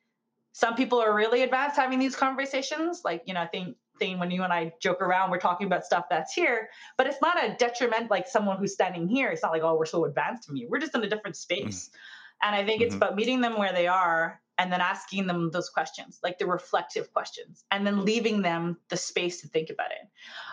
some 0.52 0.76
people 0.76 1.00
are 1.00 1.14
really 1.14 1.44
advanced 1.44 1.76
having 1.76 2.00
these 2.00 2.16
conversations 2.16 3.02
like 3.06 3.24
you 3.26 3.34
know 3.34 3.42
i 3.42 3.48
think 3.48 3.76
thing 4.00 4.18
when 4.18 4.32
you 4.32 4.42
and 4.44 4.52
I 4.52 4.74
joke 4.80 5.02
around, 5.02 5.30
we're 5.30 5.40
talking 5.40 5.68
about 5.68 5.86
stuff 5.86 6.06
that's 6.10 6.34
here, 6.34 6.70
but 6.98 7.06
it's 7.06 7.22
not 7.22 7.44
a 7.44 7.56
detriment 7.60 8.10
like 8.10 8.28
someone 8.28 8.58
who's 8.58 8.74
standing 8.74 9.08
here. 9.08 9.30
It's 9.30 9.44
not 9.44 9.52
like, 9.52 9.62
oh, 9.62 9.76
we're 9.76 9.86
so 9.86 10.06
advanced 10.06 10.48
from 10.48 10.56
you. 10.56 10.68
We're 10.70 10.80
just 10.80 10.96
in 10.96 11.04
a 11.04 11.10
different 11.10 11.36
space. 11.36 11.90
Mm-hmm. 11.90 11.98
And 12.42 12.56
I 12.56 12.66
think 12.66 12.82
mm-hmm. 12.82 12.88
it's 12.88 12.96
about 12.96 13.16
meeting 13.16 13.42
them 13.42 13.58
where 13.58 13.74
they 13.74 13.88
are 13.88 14.42
and 14.58 14.72
then 14.72 14.82
asking 14.82 15.26
them 15.26 15.52
those 15.52 15.70
questions, 15.70 16.20
like 16.22 16.38
the 16.38 16.46
reflective 16.46 17.12
questions, 17.14 17.64
and 17.72 17.88
then 17.88 18.04
leaving 18.04 18.42
them 18.42 18.78
the 18.90 18.98
space 18.98 19.42
to 19.42 19.48
think 19.48 19.70
about 19.70 19.92
it. 19.92 20.08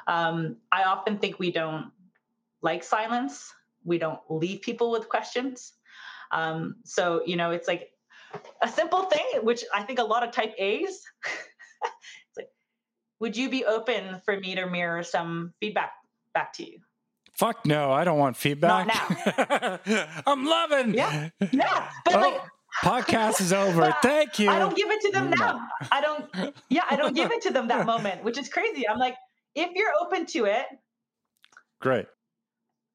Um, 0.06 0.56
I 0.70 0.84
often 0.84 1.18
think 1.18 1.38
we 1.38 1.50
don't 1.50 1.90
like 2.62 2.84
silence. 2.84 3.52
We 3.84 3.98
don't 3.98 4.20
leave 4.28 4.62
people 4.62 4.92
with 4.92 5.08
questions. 5.08 5.72
Um, 6.30 6.76
so, 6.84 7.22
you 7.26 7.36
know, 7.36 7.50
it's 7.50 7.66
like 7.66 7.90
a 8.62 8.68
simple 8.68 9.04
thing, 9.04 9.26
which 9.42 9.64
I 9.74 9.82
think 9.82 9.98
a 9.98 10.04
lot 10.04 10.22
of 10.22 10.30
type 10.30 10.54
A's 10.58 11.02
it's 11.24 12.36
like, 12.36 12.48
would 13.20 13.36
you 13.36 13.48
be 13.50 13.64
open 13.64 14.20
for 14.24 14.38
me 14.38 14.54
to 14.54 14.66
mirror 14.66 15.02
some 15.02 15.52
feedback 15.60 15.92
back 16.32 16.52
to 16.54 16.68
you? 16.68 16.78
Fuck 17.36 17.66
no, 17.66 17.92
I 17.92 18.04
don't 18.04 18.18
want 18.18 18.36
feedback. 18.36 18.86
Not 18.86 19.86
now. 19.86 20.06
I'm 20.26 20.46
loving. 20.46 20.94
Yeah, 20.94 21.28
yeah, 21.52 21.90
but 22.04 22.14
oh, 22.14 22.20
like 22.20 22.40
podcast 22.82 23.40
is 23.40 23.52
over. 23.52 23.94
Thank 24.02 24.38
you. 24.38 24.48
I 24.48 24.58
don't 24.58 24.76
give 24.76 24.90
it 24.90 25.00
to 25.02 25.12
them 25.12 25.30
now. 25.30 25.60
I 25.92 26.00
don't. 26.00 26.54
Yeah, 26.70 26.84
I 26.88 26.96
don't 26.96 27.14
give 27.14 27.30
it 27.30 27.42
to 27.42 27.50
them 27.50 27.68
that 27.68 27.86
moment, 27.92 28.24
which 28.24 28.38
is 28.38 28.48
crazy. 28.48 28.88
I'm 28.88 28.98
like, 28.98 29.16
if 29.54 29.70
you're 29.74 29.92
open 30.00 30.24
to 30.26 30.46
it, 30.46 30.66
great. 31.80 32.06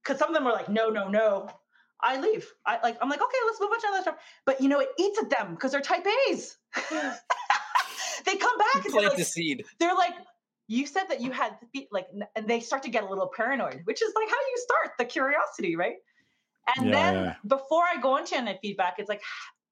Because 0.04 0.18
some 0.18 0.30
of 0.30 0.34
them 0.34 0.46
were 0.46 0.52
like, 0.52 0.70
no, 0.70 0.90
no, 0.90 1.08
no. 1.08 1.50
I 2.04 2.20
leave. 2.20 2.48
I 2.66 2.80
like. 2.82 2.98
I'm 3.00 3.10
like, 3.10 3.22
okay, 3.22 3.38
let's 3.46 3.62
move 3.62 3.70
on 3.72 3.80
to 3.80 3.88
another 3.90 4.02
stuff. 4.02 4.16
But 4.48 4.60
you 4.60 4.70
know, 4.70 4.80
it 4.80 4.90
eats 4.98 5.20
at 5.20 5.30
them 5.30 5.52
because 5.52 5.72
they're 5.72 5.82
type 5.82 6.06
A's. 6.30 6.58
they 6.90 8.38
come 8.38 8.58
back 8.58 8.86
and 8.86 8.86
plant 8.86 9.08
like, 9.10 9.18
the 9.18 9.24
seed. 9.24 9.66
They're 9.80 9.94
like, 9.94 10.14
you 10.72 10.86
said 10.86 11.04
that 11.10 11.20
you 11.20 11.32
had 11.32 11.58
like, 11.92 12.08
and 12.36 12.48
they 12.48 12.62
start 12.62 12.84
to 12.84 12.90
get 12.90 13.04
a 13.04 13.10
little 13.10 13.30
paranoid, 13.36 13.82
which 13.84 14.02
is 14.02 14.14
like 14.16 14.30
how 14.30 14.38
you 14.38 14.58
start 14.58 14.92
the 14.98 15.04
curiosity, 15.04 15.76
right? 15.76 15.96
And 16.78 16.88
yeah, 16.88 16.92
then 16.92 17.16
yeah. 17.16 17.36
before 17.46 17.84
I 17.84 18.00
go 18.00 18.16
into 18.16 18.38
any 18.38 18.58
feedback, 18.62 18.96
it's 18.98 19.10
like, 19.10 19.22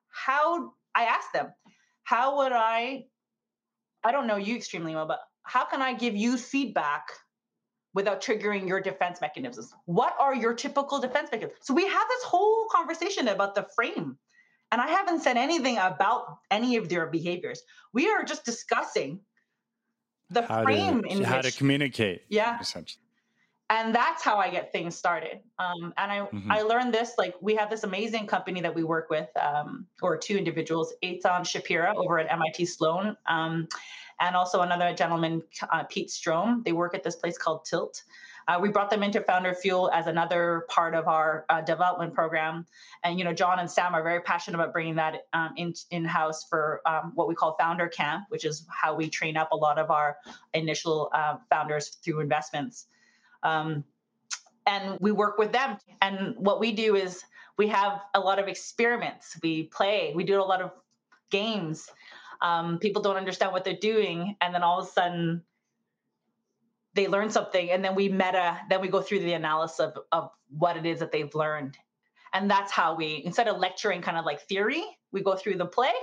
how 0.10 0.74
I 0.94 1.04
ask 1.04 1.32
them, 1.32 1.54
how 2.04 2.38
would 2.38 2.52
I? 2.52 3.06
I 4.04 4.12
don't 4.12 4.28
know 4.28 4.36
you 4.36 4.58
extremely 4.58 4.94
well, 4.94 5.06
but 5.06 5.22
how 5.44 5.64
can 5.64 5.82
I 5.82 5.94
give 5.94 6.18
you 6.18 6.38
feedback 6.38 7.08
without 7.94 8.22
triggering 8.22 8.68
your 8.68 8.82
defense 8.82 9.22
mechanisms? 9.22 9.74
What 9.86 10.16
are 10.20 10.36
your 10.36 10.54
typical 10.54 11.00
defense 11.00 11.30
mechanisms? 11.32 11.60
So 11.62 11.74
we 11.74 11.88
have 11.88 12.08
this 12.10 12.24
whole 12.24 12.68
conversation 12.74 13.30
about 13.30 13.56
the 13.56 13.68
frame 13.74 14.18
and 14.72 14.80
I 14.80 14.88
haven't 14.88 15.22
said 15.22 15.38
anything 15.38 15.78
about 15.78 16.38
any 16.52 16.76
of 16.76 16.90
their 16.90 17.08
behaviors. 17.08 17.62
We 17.94 18.10
are 18.10 18.24
just 18.24 18.46
discussing 18.46 19.20
the 20.30 20.44
how 20.44 20.64
frame 20.64 21.04
to, 21.04 21.10
in 21.10 21.24
how 21.24 21.38
which, 21.38 21.52
to 21.52 21.58
communicate. 21.58 22.24
Yeah. 22.30 22.60
And 23.72 23.94
that's 23.94 24.24
how 24.24 24.38
I 24.38 24.50
get 24.50 24.72
things 24.72 24.96
started. 24.96 25.42
Um, 25.60 25.94
and 25.98 26.12
I, 26.12 26.20
mm-hmm. 26.22 26.52
I 26.52 26.62
learned 26.62 26.92
this, 26.92 27.14
like 27.20 27.36
we 27.40 27.56
have 27.56 27.70
this 27.70 27.84
amazing 27.84 28.26
company 28.26 28.62
that 28.62 28.74
we 28.74 28.84
work 28.84 29.12
with, 29.12 29.30
um, 29.38 29.86
or 30.02 30.18
two 30.18 30.38
individuals, 30.38 30.94
Eitan 31.04 31.42
Shapira 31.42 31.94
over 31.96 32.18
at 32.18 32.32
MIT 32.32 32.66
Sloan, 32.66 33.16
um, 33.28 33.68
and 34.20 34.36
also 34.36 34.62
another 34.62 34.94
gentleman, 34.94 35.44
uh, 35.72 35.84
Pete 35.84 36.10
Strom. 36.10 36.64
They 36.66 36.72
work 36.72 36.96
at 36.96 37.04
this 37.04 37.16
place 37.16 37.38
called 37.38 37.64
Tilt. 37.64 38.04
Uh, 38.50 38.58
we 38.60 38.68
brought 38.68 38.90
them 38.90 39.04
into 39.04 39.22
Founder 39.22 39.54
Fuel 39.54 39.92
as 39.94 40.08
another 40.08 40.66
part 40.70 40.96
of 40.96 41.08
our 41.08 41.46
uh, 41.50 41.62
development 41.62 42.16
program. 42.16 42.66
And, 43.04 43.20
you 43.20 43.24
know, 43.24 43.32
John 43.32 43.60
and 43.60 43.70
Sam 43.70 43.94
are 43.94 44.02
very 44.02 44.22
passionate 44.22 44.56
about 44.60 44.74
bringing 44.74 44.96
that 44.96 45.28
um, 45.34 45.54
in, 45.56 45.76
in-house 45.92 46.46
for 46.46 46.82
um, 46.88 47.12
what 47.14 47.28
we 47.28 47.36
call 47.36 47.56
Founder 47.60 47.88
Camp, 47.88 48.26
which 48.30 48.46
is 48.46 48.66
how 48.68 48.96
we 48.96 49.08
train 49.08 49.38
up 49.38 49.52
a 49.52 49.56
lot 49.56 49.78
of 49.78 49.92
our 49.92 50.18
initial 50.56 51.12
uh, 51.14 51.38
founders 51.52 51.90
through 52.04 52.22
investments. 52.22 52.88
Um, 53.44 53.84
and 54.66 54.98
we 55.00 55.12
work 55.12 55.38
with 55.38 55.52
them. 55.52 55.78
And 56.02 56.36
what 56.38 56.60
we 56.60 56.72
do 56.72 56.96
is 56.96 57.24
we 57.60 57.68
have 57.68 58.02
a 58.16 58.20
lot 58.20 58.40
of 58.40 58.48
experiments. 58.48 59.38
We 59.44 59.66
play. 59.66 60.12
We 60.16 60.24
do 60.24 60.42
a 60.42 60.44
lot 60.44 60.64
of 60.64 60.72
games. 61.30 61.88
Um, 62.42 62.80
people 62.80 63.04
don't 63.04 63.18
understand 63.18 63.52
what 63.52 63.64
they're 63.64 63.76
doing, 63.76 64.36
and 64.42 64.56
then 64.56 64.64
all 64.64 64.80
of 64.80 64.88
a 64.88 64.90
sudden 64.90 65.44
they 66.94 67.08
learn 67.08 67.30
something, 67.30 67.72
and 67.72 67.84
then 67.84 67.96
we 67.96 68.10
meta. 68.10 68.60
Then 68.70 68.82
we 68.82 68.88
go 68.88 69.02
through 69.02 69.20
the 69.20 69.34
analysis 69.34 69.80
of, 69.80 69.94
of 70.12 70.32
what 70.50 70.78
it 70.78 70.86
is 70.86 71.00
that 71.00 71.12
they've 71.12 71.34
learned, 71.36 71.78
and 72.34 72.50
that's 72.50 72.72
how 72.72 72.96
we 72.96 73.22
instead 73.26 73.48
of 73.48 73.58
lecturing 73.58 74.02
kind 74.02 74.18
of 74.18 74.26
like 74.26 74.42
theory, 74.42 74.84
we 75.12 75.22
go 75.22 75.36
through 75.36 75.56
the 75.58 75.66
play. 75.66 75.94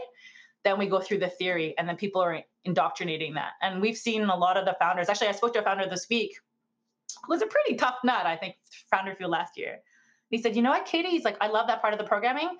Then 0.64 0.78
we 0.78 0.86
go 0.86 1.00
through 1.00 1.18
the 1.18 1.28
theory, 1.28 1.74
and 1.78 1.88
then 1.88 1.96
people 1.96 2.20
are 2.20 2.42
indoctrinating 2.64 3.34
that. 3.34 3.52
And 3.62 3.80
we've 3.80 3.96
seen 3.96 4.24
a 4.24 4.36
lot 4.36 4.56
of 4.56 4.64
the 4.64 4.74
founders. 4.80 5.08
Actually, 5.08 5.28
I 5.28 5.32
spoke 5.32 5.52
to 5.54 5.60
a 5.60 5.62
founder 5.62 5.88
this 5.88 6.08
week 6.10 6.40
who 7.24 7.32
was 7.32 7.40
a 7.40 7.46
pretty 7.46 7.76
tough 7.76 7.96
nut, 8.02 8.26
I 8.26 8.36
think, 8.36 8.56
founder 8.90 9.14
fuel 9.14 9.30
last 9.30 9.56
year. 9.56 9.78
He 10.28 10.42
said, 10.42 10.56
you 10.56 10.62
know 10.62 10.70
what, 10.70 10.84
Katy? 10.84 11.08
He's 11.08 11.24
like, 11.24 11.36
I 11.40 11.46
love 11.46 11.68
that 11.68 11.80
part 11.80 11.94
of 11.94 12.00
the 12.00 12.04
programming. 12.04 12.56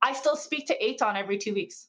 I 0.00 0.12
still 0.12 0.36
speak 0.36 0.68
to 0.68 0.78
Eitan 0.78 1.16
every 1.16 1.38
two 1.38 1.52
weeks. 1.52 1.88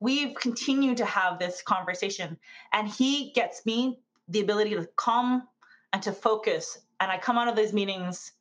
We've 0.00 0.34
continued 0.34 0.96
to 0.96 1.04
have 1.04 1.38
this 1.38 1.60
conversation, 1.62 2.38
and 2.72 2.88
he 2.88 3.32
gets 3.34 3.66
me 3.66 4.00
the 4.28 4.40
ability 4.40 4.70
to 4.70 4.88
come 4.96 5.48
and 5.92 6.02
to 6.02 6.12
focus. 6.12 6.78
And 7.00 7.10
I 7.10 7.18
come 7.18 7.38
out 7.38 7.48
of 7.48 7.56
those 7.56 7.72
meetings, 7.72 8.32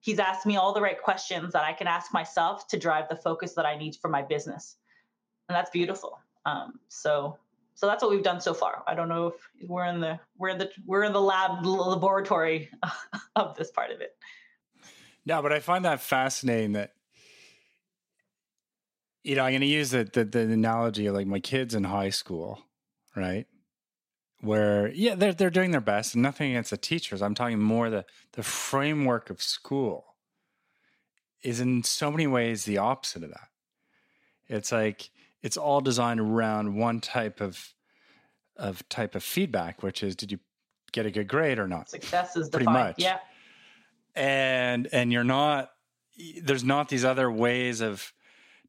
he's 0.00 0.18
asked 0.18 0.46
me 0.46 0.56
all 0.56 0.72
the 0.72 0.80
right 0.80 1.00
questions 1.00 1.52
that 1.52 1.64
I 1.64 1.72
can 1.72 1.86
ask 1.86 2.12
myself 2.12 2.66
to 2.68 2.78
drive 2.78 3.08
the 3.08 3.16
focus 3.16 3.54
that 3.54 3.66
I 3.66 3.76
need 3.76 3.96
for 3.96 4.08
my 4.08 4.22
business. 4.22 4.76
And 5.48 5.56
that's 5.56 5.70
beautiful. 5.70 6.18
Um, 6.44 6.80
so 6.88 7.38
so 7.74 7.86
that's 7.86 8.02
what 8.02 8.10
we've 8.10 8.22
done 8.22 8.40
so 8.40 8.52
far. 8.52 8.82
I 8.86 8.94
don't 8.94 9.08
know 9.08 9.28
if 9.28 9.68
we're 9.68 9.86
in 9.86 10.00
the 10.00 10.20
we're 10.36 10.50
in 10.50 10.58
the 10.58 10.70
we're 10.86 11.04
in 11.04 11.12
the 11.12 11.20
lab 11.20 11.64
laboratory 11.64 12.70
of 13.36 13.56
this 13.56 13.70
part 13.70 13.90
of 13.90 14.00
it. 14.00 14.14
No, 15.24 15.40
but 15.40 15.52
I 15.52 15.60
find 15.60 15.84
that 15.84 16.00
fascinating 16.00 16.72
that 16.72 16.92
you 19.24 19.36
know, 19.36 19.44
I'm 19.44 19.52
going 19.52 19.60
to 19.60 19.66
use 19.66 19.90
the, 19.90 20.04
the, 20.04 20.24
the 20.24 20.40
analogy 20.40 21.06
of 21.06 21.14
like 21.14 21.26
my 21.26 21.40
kids 21.40 21.74
in 21.74 21.84
high 21.84 22.10
school, 22.10 22.60
right? 23.14 23.46
Where 24.42 24.88
yeah, 24.92 25.14
they're 25.14 25.32
they're 25.32 25.50
doing 25.50 25.70
their 25.70 25.80
best, 25.80 26.14
and 26.14 26.22
nothing 26.22 26.50
against 26.50 26.70
the 26.70 26.76
teachers. 26.76 27.22
I'm 27.22 27.34
talking 27.34 27.60
more 27.60 27.88
the 27.90 28.04
the 28.32 28.42
framework 28.42 29.30
of 29.30 29.40
school 29.40 30.16
is 31.42 31.60
in 31.60 31.84
so 31.84 32.10
many 32.10 32.26
ways 32.26 32.64
the 32.64 32.78
opposite 32.78 33.22
of 33.22 33.30
that. 33.30 33.48
It's 34.48 34.72
like 34.72 35.10
it's 35.42 35.56
all 35.56 35.80
designed 35.80 36.20
around 36.20 36.74
one 36.74 37.00
type 37.00 37.40
of 37.40 37.72
of 38.56 38.88
type 38.88 39.14
of 39.14 39.22
feedback, 39.22 39.82
which 39.82 40.02
is 40.02 40.16
did 40.16 40.32
you 40.32 40.38
get 40.90 41.06
a 41.06 41.10
good 41.10 41.28
grade 41.28 41.58
or 41.58 41.68
not? 41.68 41.88
Success 41.88 42.36
is 42.36 42.48
pretty 42.48 42.66
defined. 42.66 42.88
much. 42.88 42.98
Yeah. 42.98 43.18
And 44.14 44.88
and 44.92 45.12
you're 45.12 45.24
not 45.24 45.70
there's 46.42 46.64
not 46.64 46.88
these 46.88 47.04
other 47.04 47.30
ways 47.30 47.80
of 47.80 48.12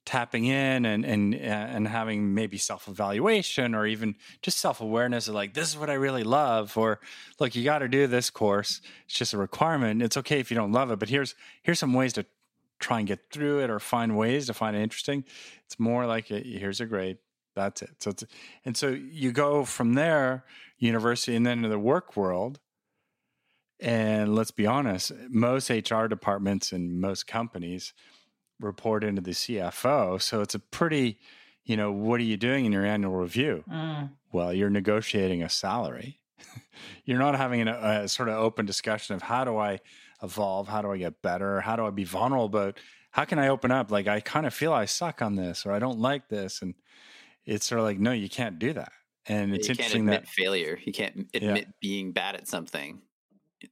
tapping 0.06 0.46
in 0.46 0.86
and 0.86 1.06
and 1.06 1.34
uh, 1.34 1.38
and 1.38 1.88
having 1.88 2.34
maybe 2.34 2.58
self 2.58 2.88
evaluation 2.88 3.74
or 3.74 3.86
even 3.86 4.16
just 4.42 4.58
self 4.58 4.82
awareness 4.82 5.28
of 5.28 5.36
like 5.36 5.54
this 5.54 5.70
is 5.70 5.78
what 5.78 5.90
I 5.90 5.94
really 5.94 6.24
love 6.24 6.78
or 6.78 7.00
look 7.40 7.56
you 7.56 7.64
got 7.64 7.80
to 7.80 7.88
do 7.88 8.06
this 8.08 8.30
course 8.30 8.82
it's 9.06 9.14
just 9.16 9.34
a 9.34 9.38
requirement 9.38 10.02
it's 10.02 10.18
okay 10.18 10.40
if 10.40 10.52
you 10.52 10.56
don't 10.56 10.74
love 10.74 10.92
it 10.92 11.00
but 11.00 11.08
here's 11.08 11.36
here's 11.62 11.80
some 11.80 11.94
ways 11.94 12.12
to 12.14 12.26
try 12.84 13.00
and 13.00 13.08
get 13.08 13.32
through 13.32 13.62
it 13.62 13.70
or 13.70 13.80
find 13.80 14.18
ways 14.18 14.48
to 14.48 14.54
find 14.54 14.76
it 14.76 14.82
interesting. 14.82 15.24
It's 15.66 15.80
more 15.80 16.06
like 16.06 16.30
a, 16.30 16.40
here's 16.40 16.82
a 16.82 16.86
grade. 16.86 17.18
That's 17.56 17.82
it. 17.82 17.92
So 18.00 18.12
it's, 18.12 18.26
and 18.66 18.76
so 18.76 18.90
you 18.90 19.32
go 19.32 19.64
from 19.64 19.94
there, 19.94 20.44
university, 20.78 21.36
and 21.36 21.46
then 21.46 21.60
into 21.60 21.70
the 21.70 21.80
work 21.80 22.16
world. 22.18 22.60
And 23.80 24.36
let's 24.36 24.52
be 24.52 24.66
honest, 24.66 25.12
most 25.30 25.70
HR 25.70 26.06
departments 26.08 26.72
in 26.72 27.00
most 27.00 27.26
companies 27.28 27.94
report 28.64 29.04
into 29.04 29.22
the 29.22 29.32
CFO. 29.32 30.22
So 30.22 30.42
it's 30.42 30.56
a 30.56 30.60
pretty, 30.60 31.20
you 31.64 31.78
know, 31.78 31.92
what 31.92 32.20
are 32.20 32.24
you 32.24 32.38
doing 32.38 32.66
in 32.66 32.72
your 32.72 32.86
annual 32.86 33.16
review? 33.16 33.64
Mm. 33.70 34.12
Well, 34.32 34.54
you're 34.54 34.70
negotiating 34.70 35.44
a 35.44 35.50
salary. 35.50 36.20
you're 37.06 37.20
not 37.20 37.36
having 37.36 37.68
a, 37.68 38.02
a 38.04 38.08
sort 38.08 38.30
of 38.30 38.36
open 38.36 38.66
discussion 38.66 39.16
of 39.16 39.22
how 39.22 39.44
do 39.44 39.58
I 39.58 39.80
evolve? 40.22 40.68
How 40.68 40.82
do 40.82 40.92
I 40.92 40.98
get 40.98 41.22
better? 41.22 41.62
How 41.62 41.76
do 41.76 41.86
I 41.86 41.90
be 41.90 42.04
vulnerable? 42.04 42.50
But 42.50 42.78
how 43.12 43.26
can 43.26 43.40
I 43.40 43.50
open 43.50 43.72
up? 43.72 43.92
Like, 43.92 44.08
I 44.08 44.20
kind 44.20 44.46
of 44.46 44.54
feel 44.54 44.74
I 44.74 44.86
suck 44.86 45.22
on 45.22 45.36
this 45.36 45.66
or 45.66 45.72
I 45.72 45.80
don't 45.80 46.00
like 46.00 46.30
this. 46.30 46.62
And 46.62 46.74
it's 47.46 47.66
sort 47.66 47.80
of 47.80 47.86
like, 47.86 48.00
no, 48.00 48.12
you 48.12 48.30
can't 48.30 48.58
do 48.58 48.74
that. 48.74 48.92
And 49.26 49.56
it's 49.56 49.68
you 49.68 49.72
interesting 49.72 50.06
can't 50.06 50.10
admit 50.10 50.22
that 50.24 50.30
failure. 50.30 50.80
You 50.84 50.92
can't 50.92 51.28
admit 51.34 51.66
yeah. 51.66 51.72
being 51.80 52.12
bad 52.12 52.36
at 52.36 52.48
something. 52.48 53.02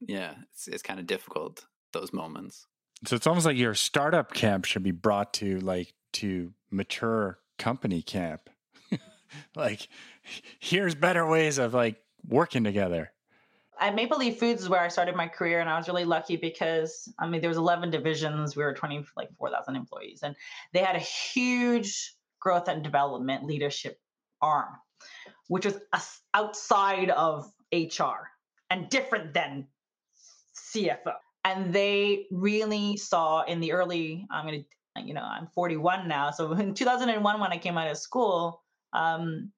Yeah, 0.00 0.34
it's, 0.52 0.68
it's 0.68 0.82
kind 0.82 0.98
of 0.98 1.06
difficult 1.06 1.66
those 1.92 2.12
moments. 2.12 2.66
So 3.04 3.16
it's 3.16 3.26
almost 3.26 3.46
like 3.46 3.56
your 3.56 3.74
startup 3.74 4.32
camp 4.32 4.64
should 4.64 4.82
be 4.82 4.92
brought 4.92 5.34
to 5.34 5.58
like 5.60 5.92
to 6.14 6.52
mature 6.70 7.38
company 7.58 8.02
camp. 8.02 8.48
like, 9.56 9.88
here's 10.60 10.94
better 10.94 11.26
ways 11.26 11.58
of 11.58 11.74
like 11.74 11.96
working 12.26 12.64
together 12.64 13.12
at 13.82 13.96
Maple 13.96 14.18
Leaf 14.18 14.38
Foods 14.38 14.62
is 14.62 14.68
where 14.68 14.80
I 14.80 14.88
started 14.88 15.16
my 15.16 15.26
career, 15.26 15.60
and 15.60 15.68
I 15.68 15.76
was 15.76 15.88
really 15.88 16.04
lucky 16.04 16.36
because 16.36 17.12
I 17.18 17.26
mean 17.26 17.40
there 17.40 17.50
was 17.50 17.58
11 17.58 17.90
divisions. 17.90 18.54
We 18.54 18.62
were 18.62 18.72
20 18.72 19.04
like 19.16 19.28
4,000 19.36 19.74
employees, 19.76 20.20
and 20.22 20.36
they 20.72 20.80
had 20.80 20.94
a 20.94 21.00
huge 21.00 22.14
growth 22.40 22.68
and 22.68 22.82
development 22.82 23.44
leadership 23.44 23.98
arm, 24.40 24.74
which 25.48 25.66
was 25.66 25.78
outside 26.32 27.10
of 27.10 27.50
HR 27.72 28.30
and 28.70 28.88
different 28.88 29.34
than 29.34 29.66
CFO. 30.56 31.14
And 31.44 31.72
they 31.72 32.26
really 32.30 32.96
saw 32.96 33.42
in 33.42 33.60
the 33.60 33.72
early. 33.72 34.26
I'm 34.30 34.44
gonna, 34.44 34.64
you 35.04 35.14
know, 35.14 35.22
I'm 35.22 35.48
41 35.54 36.08
now, 36.08 36.30
so 36.30 36.52
in 36.52 36.74
2001 36.74 37.40
when 37.40 37.52
I 37.52 37.58
came 37.58 37.78
out 37.78 37.90
of 37.90 37.98
school, 37.98 38.62
um, 38.92 39.52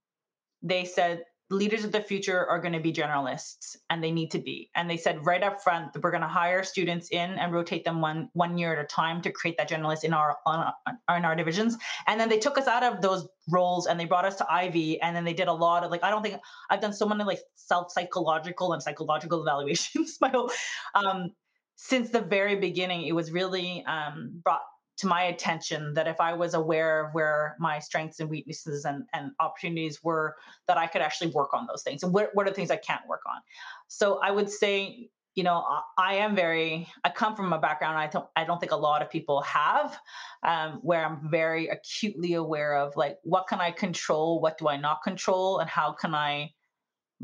they 0.62 0.84
said 0.84 1.24
leaders 1.50 1.84
of 1.84 1.92
the 1.92 2.00
future 2.00 2.46
are 2.46 2.58
going 2.58 2.72
to 2.72 2.80
be 2.80 2.92
generalists 2.92 3.76
and 3.90 4.02
they 4.02 4.10
need 4.10 4.30
to 4.30 4.38
be 4.38 4.70
and 4.74 4.88
they 4.88 4.96
said 4.96 5.24
right 5.26 5.42
up 5.42 5.62
front 5.62 5.92
that 5.92 6.02
we're 6.02 6.10
going 6.10 6.22
to 6.22 6.26
hire 6.26 6.62
students 6.62 7.08
in 7.10 7.30
and 7.32 7.52
rotate 7.52 7.84
them 7.84 8.00
one 8.00 8.30
one 8.32 8.56
year 8.56 8.74
at 8.74 8.82
a 8.82 8.86
time 8.86 9.20
to 9.20 9.30
create 9.30 9.56
that 9.58 9.68
generalist 9.68 10.04
in 10.04 10.14
our 10.14 10.36
on, 10.46 10.72
in 10.88 11.24
our 11.24 11.36
divisions 11.36 11.76
and 12.06 12.18
then 12.18 12.30
they 12.30 12.38
took 12.38 12.56
us 12.56 12.66
out 12.66 12.82
of 12.82 13.02
those 13.02 13.28
roles 13.50 13.86
and 13.86 14.00
they 14.00 14.06
brought 14.06 14.24
us 14.24 14.36
to 14.36 14.46
Ivey 14.50 15.00
and 15.02 15.14
then 15.14 15.24
they 15.24 15.34
did 15.34 15.48
a 15.48 15.52
lot 15.52 15.84
of 15.84 15.90
like 15.90 16.02
i 16.02 16.10
don't 16.10 16.22
think 16.22 16.40
i've 16.70 16.80
done 16.80 16.94
so 16.94 17.06
many 17.06 17.24
like 17.24 17.40
self 17.56 17.92
psychological 17.92 18.72
and 18.72 18.82
psychological 18.82 19.42
evaluations 19.46 20.16
my 20.22 20.30
whole 20.30 20.50
um 20.94 21.30
since 21.76 22.10
the 22.10 22.20
very 22.20 22.56
beginning 22.56 23.06
it 23.06 23.12
was 23.12 23.30
really 23.30 23.84
um 23.86 24.30
brought 24.44 24.62
to 24.96 25.06
my 25.06 25.24
attention 25.24 25.92
that 25.94 26.06
if 26.06 26.20
I 26.20 26.32
was 26.34 26.54
aware 26.54 27.06
of 27.06 27.14
where 27.14 27.56
my 27.58 27.78
strengths 27.78 28.20
and 28.20 28.30
weaknesses 28.30 28.84
and, 28.84 29.04
and 29.12 29.32
opportunities 29.40 30.02
were, 30.04 30.36
that 30.68 30.78
I 30.78 30.86
could 30.86 31.02
actually 31.02 31.30
work 31.32 31.52
on 31.52 31.66
those 31.66 31.82
things. 31.82 32.02
And 32.02 32.12
what, 32.12 32.30
what 32.34 32.46
are 32.46 32.50
the 32.50 32.54
things 32.54 32.70
I 32.70 32.76
can't 32.76 33.06
work 33.08 33.22
on? 33.26 33.40
So 33.88 34.20
I 34.22 34.30
would 34.30 34.48
say, 34.48 35.10
you 35.34 35.42
know, 35.42 35.64
I 35.98 36.14
am 36.14 36.36
very, 36.36 36.86
I 37.02 37.10
come 37.10 37.34
from 37.34 37.52
a 37.52 37.58
background 37.58 37.98
I 37.98 38.06
don't, 38.06 38.26
I 38.36 38.44
don't 38.44 38.60
think 38.60 38.70
a 38.70 38.76
lot 38.76 39.02
of 39.02 39.10
people 39.10 39.42
have, 39.42 39.98
um, 40.44 40.78
where 40.82 41.04
I'm 41.04 41.28
very 41.28 41.66
acutely 41.68 42.34
aware 42.34 42.76
of 42.76 42.94
like, 42.96 43.18
what 43.24 43.48
can 43.48 43.60
I 43.60 43.72
control? 43.72 44.40
What 44.40 44.58
do 44.58 44.68
I 44.68 44.76
not 44.76 45.02
control? 45.02 45.58
And 45.58 45.68
how 45.68 45.92
can 45.92 46.14
I 46.14 46.52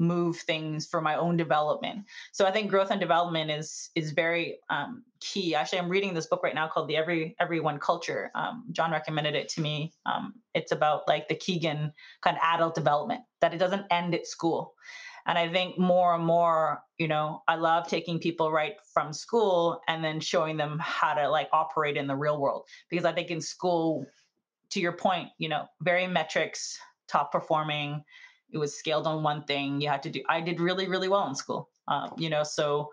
move 0.00 0.38
things 0.38 0.86
for 0.86 1.00
my 1.00 1.14
own 1.14 1.36
development. 1.36 2.06
So 2.32 2.46
I 2.46 2.50
think 2.50 2.70
growth 2.70 2.90
and 2.90 3.00
development 3.00 3.50
is 3.50 3.90
is 3.94 4.12
very 4.12 4.58
um, 4.70 5.04
key. 5.20 5.54
Actually, 5.54 5.80
I'm 5.80 5.90
reading 5.90 6.14
this 6.14 6.26
book 6.26 6.42
right 6.42 6.54
now 6.54 6.66
called 6.66 6.88
The 6.88 6.96
Every 6.96 7.36
Everyone 7.38 7.78
Culture. 7.78 8.30
Um, 8.34 8.64
John 8.72 8.90
recommended 8.90 9.34
it 9.34 9.48
to 9.50 9.60
me. 9.60 9.92
Um, 10.06 10.34
it's 10.54 10.72
about 10.72 11.06
like 11.06 11.28
the 11.28 11.34
Kegan 11.34 11.92
kind 12.22 12.36
of 12.36 12.42
adult 12.42 12.74
development 12.74 13.20
that 13.42 13.54
it 13.54 13.58
doesn't 13.58 13.86
end 13.90 14.14
at 14.14 14.26
school. 14.26 14.74
And 15.26 15.36
I 15.36 15.52
think 15.52 15.78
more 15.78 16.14
and 16.14 16.24
more, 16.24 16.82
you 16.96 17.06
know, 17.06 17.42
I 17.46 17.56
love 17.56 17.86
taking 17.86 18.18
people 18.18 18.50
right 18.50 18.76
from 18.94 19.12
school 19.12 19.82
and 19.86 20.02
then 20.02 20.18
showing 20.18 20.56
them 20.56 20.78
how 20.80 21.12
to 21.12 21.28
like 21.28 21.50
operate 21.52 21.98
in 21.98 22.06
the 22.06 22.16
real 22.16 22.40
world 22.40 22.64
because 22.88 23.04
I 23.04 23.12
think 23.12 23.30
in 23.30 23.42
school, 23.42 24.06
to 24.70 24.80
your 24.80 24.92
point, 24.92 25.28
you 25.36 25.50
know, 25.50 25.66
very 25.82 26.06
metrics, 26.06 26.78
top 27.06 27.32
performing 27.32 28.02
it 28.52 28.58
was 28.58 28.76
scaled 28.76 29.06
on 29.06 29.22
one 29.22 29.44
thing 29.44 29.80
you 29.80 29.88
had 29.88 30.02
to 30.02 30.10
do 30.10 30.22
i 30.28 30.40
did 30.40 30.60
really 30.60 30.88
really 30.88 31.08
well 31.08 31.26
in 31.28 31.34
school 31.34 31.68
um, 31.88 32.12
you 32.16 32.30
know 32.30 32.42
so 32.42 32.90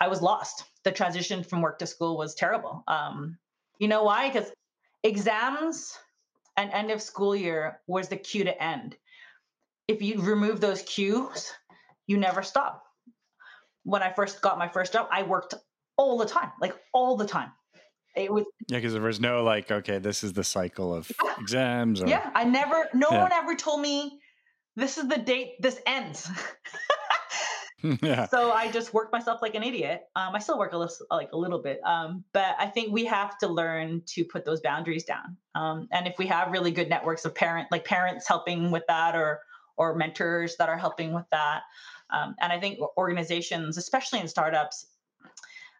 i 0.00 0.08
was 0.08 0.22
lost. 0.22 0.64
The 0.82 0.90
transition 0.90 1.44
from 1.44 1.60
work 1.60 1.78
to 1.80 1.86
school 1.86 2.16
was 2.16 2.34
terrible. 2.34 2.82
Um, 2.88 3.36
you 3.78 3.86
know 3.86 4.02
why? 4.02 4.30
Because 4.30 4.50
exams 5.04 5.98
and 6.56 6.70
end 6.72 6.90
of 6.90 7.02
school 7.02 7.36
year 7.36 7.80
was 7.86 8.08
the 8.08 8.16
cue 8.16 8.44
to 8.44 8.62
end. 8.62 8.96
If 9.88 10.00
you 10.00 10.22
remove 10.22 10.60
those 10.60 10.80
cues 10.82 11.52
you 12.06 12.16
never 12.16 12.42
stop. 12.42 12.82
When 13.84 14.02
i 14.02 14.12
first 14.12 14.42
got 14.42 14.58
my 14.58 14.68
first 14.68 14.92
job 14.92 15.08
i 15.10 15.22
worked 15.22 15.54
all 15.96 16.18
the 16.18 16.26
time 16.26 16.50
like 16.60 16.74
all 16.92 17.16
the 17.16 17.26
time. 17.26 17.52
It 18.16 18.32
was 18.32 18.44
yeah 18.68 18.78
because 18.78 18.92
there 18.92 19.02
was 19.02 19.20
no 19.20 19.44
like 19.44 19.70
okay 19.70 19.98
this 19.98 20.24
is 20.24 20.32
the 20.32 20.44
cycle 20.44 20.92
of 20.94 21.10
exams 21.38 22.02
or, 22.02 22.08
yeah 22.08 22.30
i 22.34 22.42
never 22.42 22.88
no 22.92 23.06
yeah. 23.10 23.22
one 23.22 23.32
ever 23.32 23.54
told 23.54 23.80
me 23.80 24.19
this 24.80 24.98
is 24.98 25.08
the 25.08 25.18
date 25.18 25.60
this 25.60 25.80
ends 25.86 26.30
yeah. 28.02 28.26
So 28.26 28.52
I 28.52 28.70
just 28.70 28.92
worked 28.92 29.12
myself 29.12 29.40
like 29.40 29.54
an 29.54 29.62
idiot. 29.62 30.02
Um, 30.16 30.34
I 30.34 30.38
still 30.38 30.58
work 30.58 30.72
a 30.72 30.76
little, 30.78 30.94
like 31.10 31.32
a 31.32 31.36
little 31.36 31.60
bit, 31.62 31.80
um, 31.84 32.24
but 32.32 32.54
I 32.58 32.66
think 32.66 32.92
we 32.92 33.04
have 33.06 33.38
to 33.38 33.48
learn 33.48 34.02
to 34.06 34.24
put 34.24 34.44
those 34.44 34.60
boundaries 34.60 35.04
down. 35.04 35.36
Um, 35.54 35.88
and 35.92 36.06
if 36.06 36.18
we 36.18 36.26
have 36.26 36.52
really 36.52 36.70
good 36.70 36.88
networks 36.88 37.24
of 37.24 37.34
parent, 37.34 37.68
like 37.70 37.84
parents 37.84 38.28
helping 38.28 38.70
with 38.70 38.82
that, 38.88 39.14
or 39.14 39.40
or 39.76 39.94
mentors 39.94 40.56
that 40.58 40.68
are 40.68 40.76
helping 40.76 41.14
with 41.14 41.24
that, 41.30 41.62
um, 42.10 42.34
and 42.40 42.52
I 42.52 42.60
think 42.60 42.78
organizations, 42.98 43.78
especially 43.78 44.20
in 44.20 44.28
startups, 44.28 44.86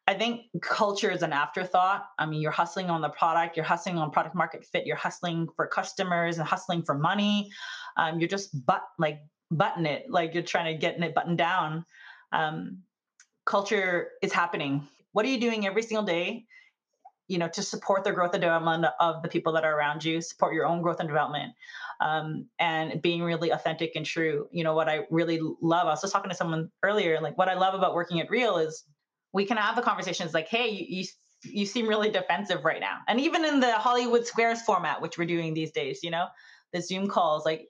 I 0.07 0.15
think 0.15 0.47
culture 0.61 1.11
is 1.11 1.23
an 1.23 1.33
afterthought. 1.33 2.07
I 2.19 2.27
mean, 2.27 2.41
you're 2.41 2.51
hustling 2.51 2.91
on 2.91 3.01
the 3.01 3.11
product, 3.11 3.57
you're 3.57 3.65
hustling 3.65 3.99
on 3.99 4.11
product 4.11 4.35
market 4.35 4.65
fit, 4.65 4.87
you're 4.87 4.97
hustling 4.97 5.49
for 5.55 5.67
customers 5.67 6.39
and 6.39 6.49
hustling 6.49 6.83
for 6.83 6.97
money. 6.97 7.51
Um, 7.97 8.21
you're 8.21 8.29
just 8.29 8.51
but 8.67 8.83
like 8.99 9.21
button 9.51 9.87
it, 9.87 10.11
like 10.11 10.35
you're 10.35 10.43
trying 10.43 10.73
to 10.73 10.79
get 10.79 11.01
it 11.03 11.15
buttoned 11.15 11.39
down. 11.39 11.85
Um, 12.33 12.83
culture 13.45 14.11
is 14.23 14.33
happening. 14.33 14.87
What 15.13 15.25
are 15.25 15.29
you 15.29 15.41
doing 15.41 15.67
every 15.67 15.83
single 15.83 16.05
day? 16.05 16.47
You 17.27 17.39
know, 17.39 17.49
to 17.49 17.63
support 17.63 18.05
the 18.05 18.13
growth 18.13 18.35
and 18.35 18.41
development 18.41 18.87
of 18.99 19.23
the 19.23 19.29
people 19.29 19.53
that 19.53 19.65
are 19.65 19.77
around 19.77 20.05
you, 20.05 20.21
support 20.21 20.55
your 20.55 20.67
own 20.67 20.83
growth 20.83 21.01
and 21.01 21.09
development, 21.09 21.53
um, 22.01 22.47
and 22.59 23.01
being 23.03 23.23
really 23.23 23.51
authentic 23.51 23.93
and 23.95 24.05
true. 24.05 24.49
You 24.53 24.65
know, 24.65 24.75
what 24.75 24.89
I 24.89 25.01
really 25.11 25.41
love. 25.61 25.87
I 25.87 25.91
was 25.91 26.01
just 26.01 26.13
talking 26.13 26.31
to 26.31 26.37
someone 26.37 26.71
earlier. 26.83 27.21
Like, 27.21 27.39
what 27.39 27.49
I 27.49 27.55
love 27.55 27.75
about 27.75 27.95
working 27.95 28.21
at 28.21 28.31
Real 28.31 28.59
is 28.59 28.85
we 29.33 29.45
can 29.45 29.57
have 29.57 29.77
the 29.77 29.83
conversations 29.83 30.35
like, 30.35 30.49
hey, 30.49 30.71
you, 30.71 30.87
you 30.89 31.05
you 31.43 31.67
seem 31.67 31.89
really 31.89 32.11
defensive 32.11 32.65
right 32.65 32.81
now. 32.81 32.99
And 33.09 33.21
even 33.21 33.45
in 33.45 33.61
the 33.61 33.73
Hollywood 33.73 34.27
Squares 34.27 34.61
format, 34.63 35.01
which 35.01 35.17
we're 35.17 35.25
doing 35.25 35.55
these 35.55 35.73
days, 35.73 36.01
you 36.03 36.11
know, 36.11 36.27
the 36.73 36.83
Zoom 36.83 37.09
calls, 37.09 37.45
like, 37.45 37.69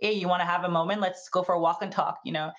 hey, 0.00 0.12
you 0.12 0.28
want 0.28 0.40
to 0.40 0.46
have 0.46 0.64
a 0.64 0.68
moment? 0.68 1.00
Let's 1.00 1.28
go 1.28 1.42
for 1.42 1.54
a 1.54 1.60
walk 1.60 1.82
and 1.82 1.92
talk, 1.92 2.18
you 2.24 2.32
know. 2.32 2.50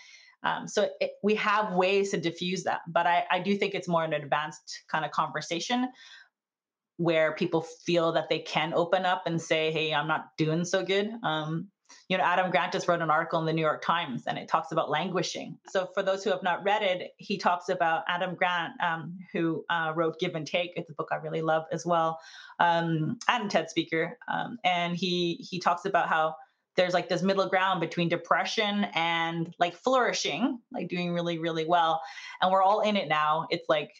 Um, 0.43 0.67
so 0.67 0.89
it, 1.01 1.11
we 1.21 1.35
have 1.35 1.73
ways 1.73 2.11
to 2.11 2.17
diffuse 2.17 2.63
that. 2.63 2.81
But 2.87 3.07
I, 3.07 3.25
I 3.29 3.39
do 3.39 3.57
think 3.57 3.75
it's 3.75 3.87
more 3.87 4.03
an 4.03 4.13
advanced 4.13 4.83
kind 4.89 5.05
of 5.05 5.11
conversation 5.11 5.89
where 6.97 7.33
people 7.33 7.61
feel 7.61 8.11
that 8.13 8.29
they 8.29 8.39
can 8.39 8.73
open 8.73 9.05
up 9.05 9.23
and 9.25 9.41
say, 9.41 9.71
hey, 9.71 9.93
I'm 9.93 10.07
not 10.07 10.27
doing 10.37 10.65
so 10.65 10.83
good. 10.83 11.09
Um, 11.23 11.69
you 12.07 12.17
know, 12.17 12.23
Adam 12.23 12.51
Grant 12.51 12.71
just 12.71 12.87
wrote 12.87 13.01
an 13.01 13.09
article 13.09 13.39
in 13.39 13.45
the 13.45 13.53
New 13.53 13.61
York 13.61 13.81
Times 13.81 14.23
and 14.27 14.37
it 14.37 14.47
talks 14.47 14.71
about 14.71 14.89
languishing. 14.89 15.57
So, 15.69 15.87
for 15.93 16.03
those 16.03 16.23
who 16.23 16.29
have 16.29 16.43
not 16.43 16.63
read 16.63 16.83
it, 16.83 17.11
he 17.17 17.37
talks 17.37 17.69
about 17.69 18.03
Adam 18.07 18.35
Grant, 18.35 18.73
um, 18.81 19.17
who 19.33 19.65
uh, 19.69 19.93
wrote 19.95 20.19
Give 20.19 20.35
and 20.35 20.45
Take. 20.45 20.73
It's 20.75 20.89
a 20.89 20.93
book 20.93 21.09
I 21.11 21.15
really 21.15 21.41
love 21.41 21.63
as 21.71 21.85
well, 21.85 22.19
um, 22.59 23.17
and 23.27 23.49
TED 23.49 23.69
speaker. 23.69 24.17
Um, 24.27 24.57
and 24.63 24.95
he 24.95 25.35
he 25.49 25.59
talks 25.59 25.85
about 25.85 26.09
how 26.09 26.35
there's 26.79 26.93
like 26.93 27.09
this 27.09 27.21
middle 27.21 27.47
ground 27.49 27.81
between 27.81 28.07
depression 28.07 28.85
and 28.95 29.53
like 29.59 29.75
flourishing, 29.75 30.59
like 30.71 30.87
doing 30.87 31.13
really 31.13 31.37
really 31.37 31.65
well, 31.65 32.01
and 32.41 32.49
we're 32.51 32.63
all 32.63 32.79
in 32.81 32.95
it 32.95 33.09
now. 33.09 33.47
It's 33.49 33.67
like 33.67 33.91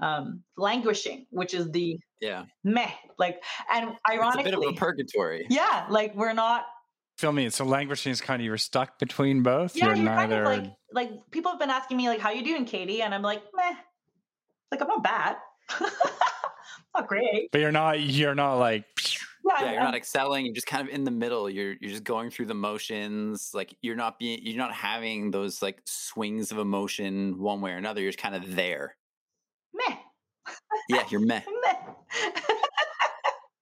um, 0.00 0.42
languishing, 0.56 1.26
which 1.30 1.54
is 1.54 1.70
the 1.70 1.98
yeah 2.20 2.46
meh, 2.64 2.90
like, 3.16 3.42
and 3.72 3.92
ironically, 4.10 4.50
it's 4.50 4.56
a 4.56 4.58
bit 4.58 4.68
of 4.68 4.74
a 4.74 4.76
purgatory. 4.76 5.46
Yeah, 5.48 5.86
like 5.88 6.14
we're 6.16 6.32
not 6.32 6.64
Feel 7.16 7.32
me? 7.32 7.50
So 7.50 7.66
languishing 7.66 8.12
is 8.12 8.22
kind 8.22 8.40
of 8.40 8.46
you're 8.46 8.56
stuck 8.56 8.98
between 8.98 9.42
both. 9.42 9.76
Yeah, 9.76 9.88
you're, 9.88 9.96
you're 9.96 10.04
neither. 10.06 10.42
kind 10.44 10.60
of 10.60 10.64
like 10.64 10.72
like 10.92 11.30
people 11.30 11.52
have 11.52 11.60
been 11.60 11.70
asking 11.70 11.98
me 11.98 12.08
like, 12.08 12.18
"How 12.18 12.30
you 12.30 12.42
doing, 12.42 12.64
Katy?" 12.64 13.02
And 13.02 13.14
I'm 13.14 13.22
like, 13.22 13.42
"Meh." 13.54 13.74
Like 14.72 14.80
I'm 14.80 14.88
not 14.88 15.04
bad. 15.04 15.36
not 16.96 17.06
great. 17.06 17.50
but 17.52 17.60
you're 17.60 17.72
not. 17.72 18.00
You're 18.00 18.34
not 18.34 18.54
like. 18.54 18.86
Yeah, 19.46 19.64
yeah, 19.64 19.72
you're 19.72 19.82
not 19.82 19.94
excelling. 19.94 20.44
You're 20.44 20.54
just 20.54 20.66
kind 20.66 20.86
of 20.86 20.94
in 20.94 21.04
the 21.04 21.10
middle. 21.10 21.48
You're 21.48 21.74
you're 21.80 21.90
just 21.90 22.04
going 22.04 22.30
through 22.30 22.46
the 22.46 22.54
motions. 22.54 23.50
Like 23.54 23.74
you're 23.82 23.96
not 23.96 24.18
being. 24.18 24.40
You're 24.42 24.58
not 24.58 24.74
having 24.74 25.30
those 25.30 25.62
like 25.62 25.80
swings 25.86 26.52
of 26.52 26.58
emotion 26.58 27.38
one 27.38 27.60
way 27.60 27.72
or 27.72 27.76
another. 27.76 28.00
You're 28.00 28.10
just 28.10 28.22
kind 28.22 28.34
of 28.34 28.54
there. 28.54 28.96
Meh. 29.74 29.96
Yeah, 30.88 31.04
you're 31.10 31.20
meh. 31.20 31.42
meh 31.64 32.40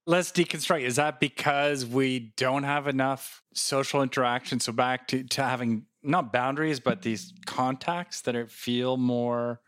let's 0.09 0.33
deconstruct. 0.33 0.83
Is 0.83 0.97
that 0.97 1.21
because 1.21 1.87
we 1.87 2.33
don't 2.37 2.65
have 2.65 2.89
enough 2.89 3.43
social 3.55 4.03
interaction? 4.03 4.59
So 4.59 4.73
back 4.73 5.07
to, 5.09 5.23
to 5.23 5.45
having 5.45 5.85
not 6.03 6.33
boundaries, 6.33 6.81
but 6.81 7.03
these 7.03 7.35
contacts 7.47 8.23
that 8.23 8.35
are, 8.35 8.47
feel 8.47 8.97
more 8.97 9.61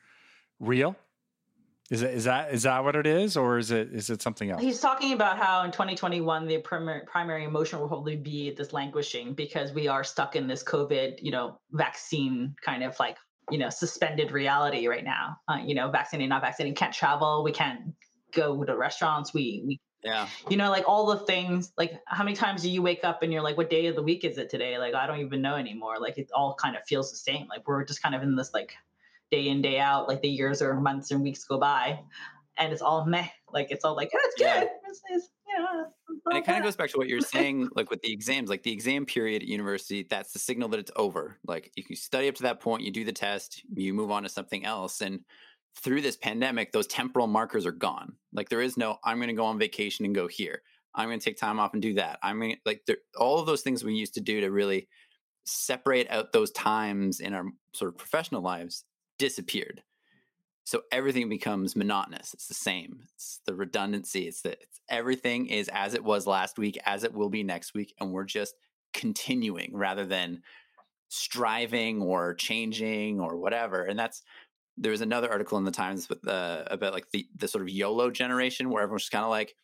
real. 0.58 0.96
Is 1.90 2.02
it 2.02 2.14
is 2.14 2.24
that 2.24 2.54
is 2.54 2.62
that 2.62 2.84
what 2.84 2.94
it 2.94 3.06
is, 3.06 3.36
or 3.36 3.58
is 3.58 3.72
it 3.72 3.92
is 3.92 4.10
it 4.10 4.22
something 4.22 4.48
else? 4.48 4.62
He's 4.62 4.78
talking 4.78 5.12
about 5.12 5.38
how 5.38 5.64
in 5.64 5.72
2021 5.72 6.46
the 6.46 6.58
primary 6.58 7.02
primary 7.04 7.44
emotion 7.44 7.80
will 7.80 7.88
probably 7.88 8.14
be 8.14 8.52
this 8.52 8.72
languishing 8.72 9.34
because 9.34 9.72
we 9.72 9.88
are 9.88 10.04
stuck 10.04 10.36
in 10.36 10.46
this 10.46 10.62
COVID, 10.62 11.18
you 11.20 11.32
know, 11.32 11.58
vaccine 11.72 12.54
kind 12.64 12.84
of 12.84 12.96
like 13.00 13.16
you 13.50 13.58
know 13.58 13.70
suspended 13.70 14.30
reality 14.30 14.86
right 14.86 15.04
now. 15.04 15.36
Uh, 15.48 15.58
you 15.64 15.74
know, 15.74 15.90
vaccinated, 15.90 16.30
not 16.30 16.42
vaccinated, 16.42 16.76
can't 16.76 16.94
travel, 16.94 17.42
we 17.42 17.50
can't 17.50 17.92
go 18.32 18.62
to 18.62 18.76
restaurants, 18.76 19.34
we 19.34 19.64
we 19.66 19.80
yeah. 20.04 20.28
You 20.48 20.56
know, 20.56 20.70
like 20.70 20.88
all 20.88 21.06
the 21.06 21.18
things, 21.26 21.72
like 21.76 22.00
how 22.06 22.24
many 22.24 22.34
times 22.36 22.62
do 22.62 22.70
you 22.70 22.82
wake 22.82 23.04
up 23.04 23.22
and 23.22 23.32
you're 23.32 23.42
like, 23.42 23.56
what 23.56 23.68
day 23.68 23.86
of 23.86 23.96
the 23.96 24.02
week 24.02 24.24
is 24.24 24.38
it 24.38 24.48
today? 24.48 24.78
Like, 24.78 24.94
I 24.94 25.06
don't 25.06 25.20
even 25.20 25.42
know 25.42 25.56
anymore. 25.56 25.96
Like, 26.00 26.16
it 26.16 26.30
all 26.34 26.54
kind 26.54 26.74
of 26.74 26.82
feels 26.86 27.10
the 27.10 27.18
same. 27.18 27.46
Like, 27.48 27.68
we're 27.68 27.84
just 27.84 28.02
kind 28.02 28.14
of 28.14 28.22
in 28.22 28.34
this 28.34 28.54
like 28.54 28.72
day 29.30 29.48
in, 29.48 29.62
day 29.62 29.78
out, 29.78 30.08
like 30.08 30.20
the 30.22 30.28
years 30.28 30.62
or 30.62 30.80
months 30.80 31.10
and 31.10 31.22
weeks 31.22 31.44
go 31.44 31.58
by 31.58 32.00
and 32.60 32.72
it's 32.72 32.82
all 32.82 33.04
meh. 33.06 33.26
Like, 33.52 33.68
it's 33.70 33.84
all 33.84 33.96
like, 33.96 34.10
oh, 34.14 34.18
it's 34.24 34.36
good. 34.36 34.44
Yeah. 34.44 34.64
It's, 34.88 35.00
it's, 35.10 35.28
you 35.48 35.58
know, 35.58 35.86
it's 36.08 36.20
and 36.26 36.36
it 36.36 36.44
kind 36.44 36.58
of 36.58 36.64
goes 36.64 36.76
back 36.76 36.90
to 36.90 36.98
what 36.98 37.08
you're 37.08 37.20
saying, 37.20 37.68
like 37.74 37.90
with 37.90 38.02
the 38.02 38.12
exams, 38.12 38.50
like 38.50 38.62
the 38.62 38.72
exam 38.72 39.06
period 39.06 39.42
at 39.42 39.48
university, 39.48 40.06
that's 40.08 40.32
the 40.32 40.38
signal 40.38 40.68
that 40.68 40.80
it's 40.80 40.92
over. 40.94 41.38
Like, 41.46 41.72
if 41.76 41.90
you 41.90 41.96
study 41.96 42.28
up 42.28 42.36
to 42.36 42.42
that 42.44 42.60
point, 42.60 42.82
you 42.82 42.92
do 42.92 43.04
the 43.04 43.12
test, 43.12 43.62
you 43.74 43.94
move 43.94 44.10
on 44.10 44.22
to 44.22 44.28
something 44.28 44.64
else. 44.64 45.00
And 45.00 45.20
through 45.76 46.02
this 46.02 46.16
pandemic, 46.16 46.72
those 46.72 46.86
temporal 46.86 47.26
markers 47.26 47.66
are 47.66 47.72
gone. 47.72 48.12
Like 48.32 48.48
there 48.48 48.60
is 48.60 48.76
no, 48.76 48.98
I'm 49.04 49.18
going 49.18 49.28
to 49.28 49.34
go 49.34 49.46
on 49.46 49.58
vacation 49.58 50.04
and 50.04 50.14
go 50.14 50.28
here. 50.28 50.62
I'm 50.94 51.08
going 51.08 51.20
to 51.20 51.24
take 51.24 51.38
time 51.38 51.60
off 51.60 51.72
and 51.72 51.80
do 51.80 51.94
that. 51.94 52.18
I'm 52.22 52.40
going 52.40 52.52
to 52.52 52.58
like 52.66 52.82
all 53.16 53.38
of 53.38 53.46
those 53.46 53.62
things 53.62 53.84
we 53.84 53.94
used 53.94 54.14
to 54.14 54.20
do 54.20 54.40
to 54.40 54.50
really 54.50 54.88
separate 55.44 56.10
out 56.10 56.32
those 56.32 56.50
times 56.50 57.20
in 57.20 57.32
our 57.32 57.44
sort 57.72 57.92
of 57.92 57.98
professional 57.98 58.42
lives 58.42 58.84
disappeared. 59.20 59.82
So 60.64 60.82
everything 60.90 61.28
becomes 61.28 61.76
monotonous. 61.76 62.32
It's 62.32 62.48
the 62.48 62.54
same. 62.54 63.00
It's 63.14 63.40
the 63.44 63.54
redundancy. 63.54 64.26
It's 64.26 64.42
that 64.42 64.58
everything 64.88 65.46
is 65.46 65.68
as 65.72 65.94
it 65.94 66.04
was 66.04 66.26
last 66.26 66.58
week, 66.58 66.78
as 66.86 67.04
it 67.04 67.12
will 67.12 67.28
be 67.28 67.42
next 67.42 67.74
week, 67.74 67.92
and 67.98 68.12
we're 68.12 68.24
just 68.24 68.54
continuing 68.92 69.70
rather 69.74 70.06
than 70.06 70.42
striving 71.08 72.00
or 72.02 72.34
changing 72.34 73.20
or 73.20 73.36
whatever. 73.36 73.84
And 73.84 73.98
that's 73.98 74.22
there 74.76 74.92
was 74.92 75.02
another 75.02 75.30
article 75.30 75.58
in 75.58 75.64
the 75.64 75.70
Times 75.70 76.08
with 76.08 76.26
uh, 76.26 76.64
about 76.66 76.94
like 76.94 77.10
the 77.10 77.26
the 77.36 77.48
sort 77.48 77.62
of 77.62 77.68
YOLO 77.68 78.10
generation 78.10 78.70
where 78.70 78.82
everyone's 78.82 79.02
just 79.02 79.12
kind 79.12 79.24
of 79.24 79.30
like, 79.30 79.54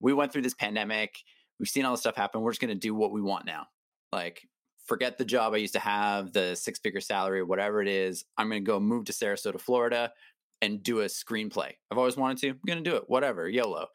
we 0.00 0.12
went 0.12 0.32
through 0.32 0.42
this 0.42 0.54
pandemic, 0.54 1.22
we've 1.58 1.68
seen 1.68 1.84
all 1.84 1.92
this 1.92 2.00
stuff 2.00 2.16
happen, 2.16 2.40
we're 2.40 2.52
just 2.52 2.60
going 2.60 2.78
to 2.80 2.88
do 2.88 2.94
what 2.94 3.12
we 3.12 3.22
want 3.22 3.46
now. 3.46 3.66
Like, 4.12 4.48
forget 4.84 5.18
the 5.18 5.24
job 5.24 5.54
I 5.54 5.58
used 5.58 5.74
to 5.74 5.80
have, 5.80 6.32
the 6.32 6.54
six 6.54 6.78
figure 6.78 7.00
salary, 7.00 7.42
whatever 7.42 7.80
it 7.82 7.88
is. 7.88 8.24
I'm 8.36 8.48
going 8.48 8.64
to 8.64 8.66
go 8.66 8.80
move 8.80 9.06
to 9.06 9.12
Sarasota, 9.12 9.60
Florida, 9.60 10.12
and 10.62 10.82
do 10.82 11.00
a 11.00 11.06
screenplay. 11.06 11.72
I've 11.90 11.98
always 11.98 12.16
wanted 12.16 12.38
to. 12.38 12.50
I'm 12.50 12.60
going 12.66 12.82
to 12.82 12.90
do 12.90 12.96
it. 12.96 13.04
Whatever, 13.06 13.48
YOLO. 13.48 13.88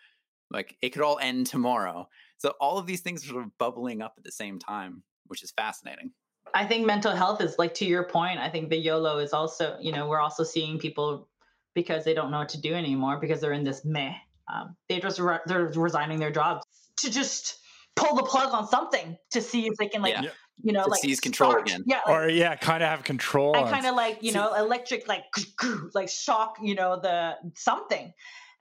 Like 0.52 0.78
it 0.82 0.90
could 0.90 1.02
all 1.02 1.20
end 1.20 1.48
tomorrow. 1.48 2.08
So 2.38 2.54
all 2.60 2.78
of 2.78 2.86
these 2.86 3.02
things 3.02 3.24
are 3.26 3.30
sort 3.30 3.44
of 3.44 3.58
bubbling 3.58 4.02
up 4.02 4.14
at 4.18 4.24
the 4.24 4.32
same 4.32 4.60
time, 4.60 5.04
which 5.28 5.44
is 5.44 5.52
fascinating. 5.52 6.12
I 6.54 6.66
think 6.66 6.86
mental 6.86 7.16
health 7.16 7.42
is 7.42 7.60
like 7.60 7.76
to 7.76 7.86
your 7.86 8.04
point. 8.04 8.40
I 8.40 8.50
think 8.50 8.70
the 8.70 8.78
YOLO 8.78 9.20
is 9.20 9.34
also, 9.34 9.78
you 9.80 9.92
know, 9.92 10.08
we're 10.08 10.20
also 10.20 10.44
seeing 10.44 10.80
people 10.80 11.28
because 11.76 12.04
they 12.04 12.14
don't 12.14 12.32
know 12.32 12.40
what 12.40 12.50
to 12.50 12.62
do 12.62 12.74
anymore 12.74 13.20
because 13.20 13.42
they're 13.42 13.54
in 13.54 13.64
this 13.64 13.86
meh. 13.86 14.14
Um, 14.52 14.76
they 14.88 15.00
just 15.00 15.20
re- 15.20 15.40
they're 15.46 15.68
resigning 15.76 16.20
their 16.20 16.32
jobs 16.32 16.66
to 16.98 17.12
just 17.12 17.60
pull 17.96 18.16
the 18.16 18.24
plug 18.24 18.54
on 18.54 18.68
something 18.68 19.18
to 19.32 19.42
see 19.42 19.68
if 19.68 19.76
they 19.78 19.88
can 19.88 20.02
like 20.02 20.16
yeah. 20.16 20.30
You 20.62 20.74
know 20.74 20.84
to 20.84 20.90
like 20.90 21.02
seize 21.02 21.20
control 21.20 21.52
start, 21.52 21.68
again. 21.68 21.84
Yeah, 21.86 22.02
like, 22.06 22.16
or 22.16 22.30
yeah, 22.30 22.56
kind 22.56 22.84
of 22.84 22.90
have 22.90 23.04
control 23.04 23.56
and 23.56 23.70
kind 23.70 23.86
of 23.86 23.96
like 23.96 24.22
you 24.22 24.32
know 24.32 24.54
electric 24.56 25.08
like 25.08 25.24
like 25.94 26.10
shock 26.10 26.58
you 26.62 26.76
know 26.76 27.00
the 27.02 27.36
something, 27.56 28.12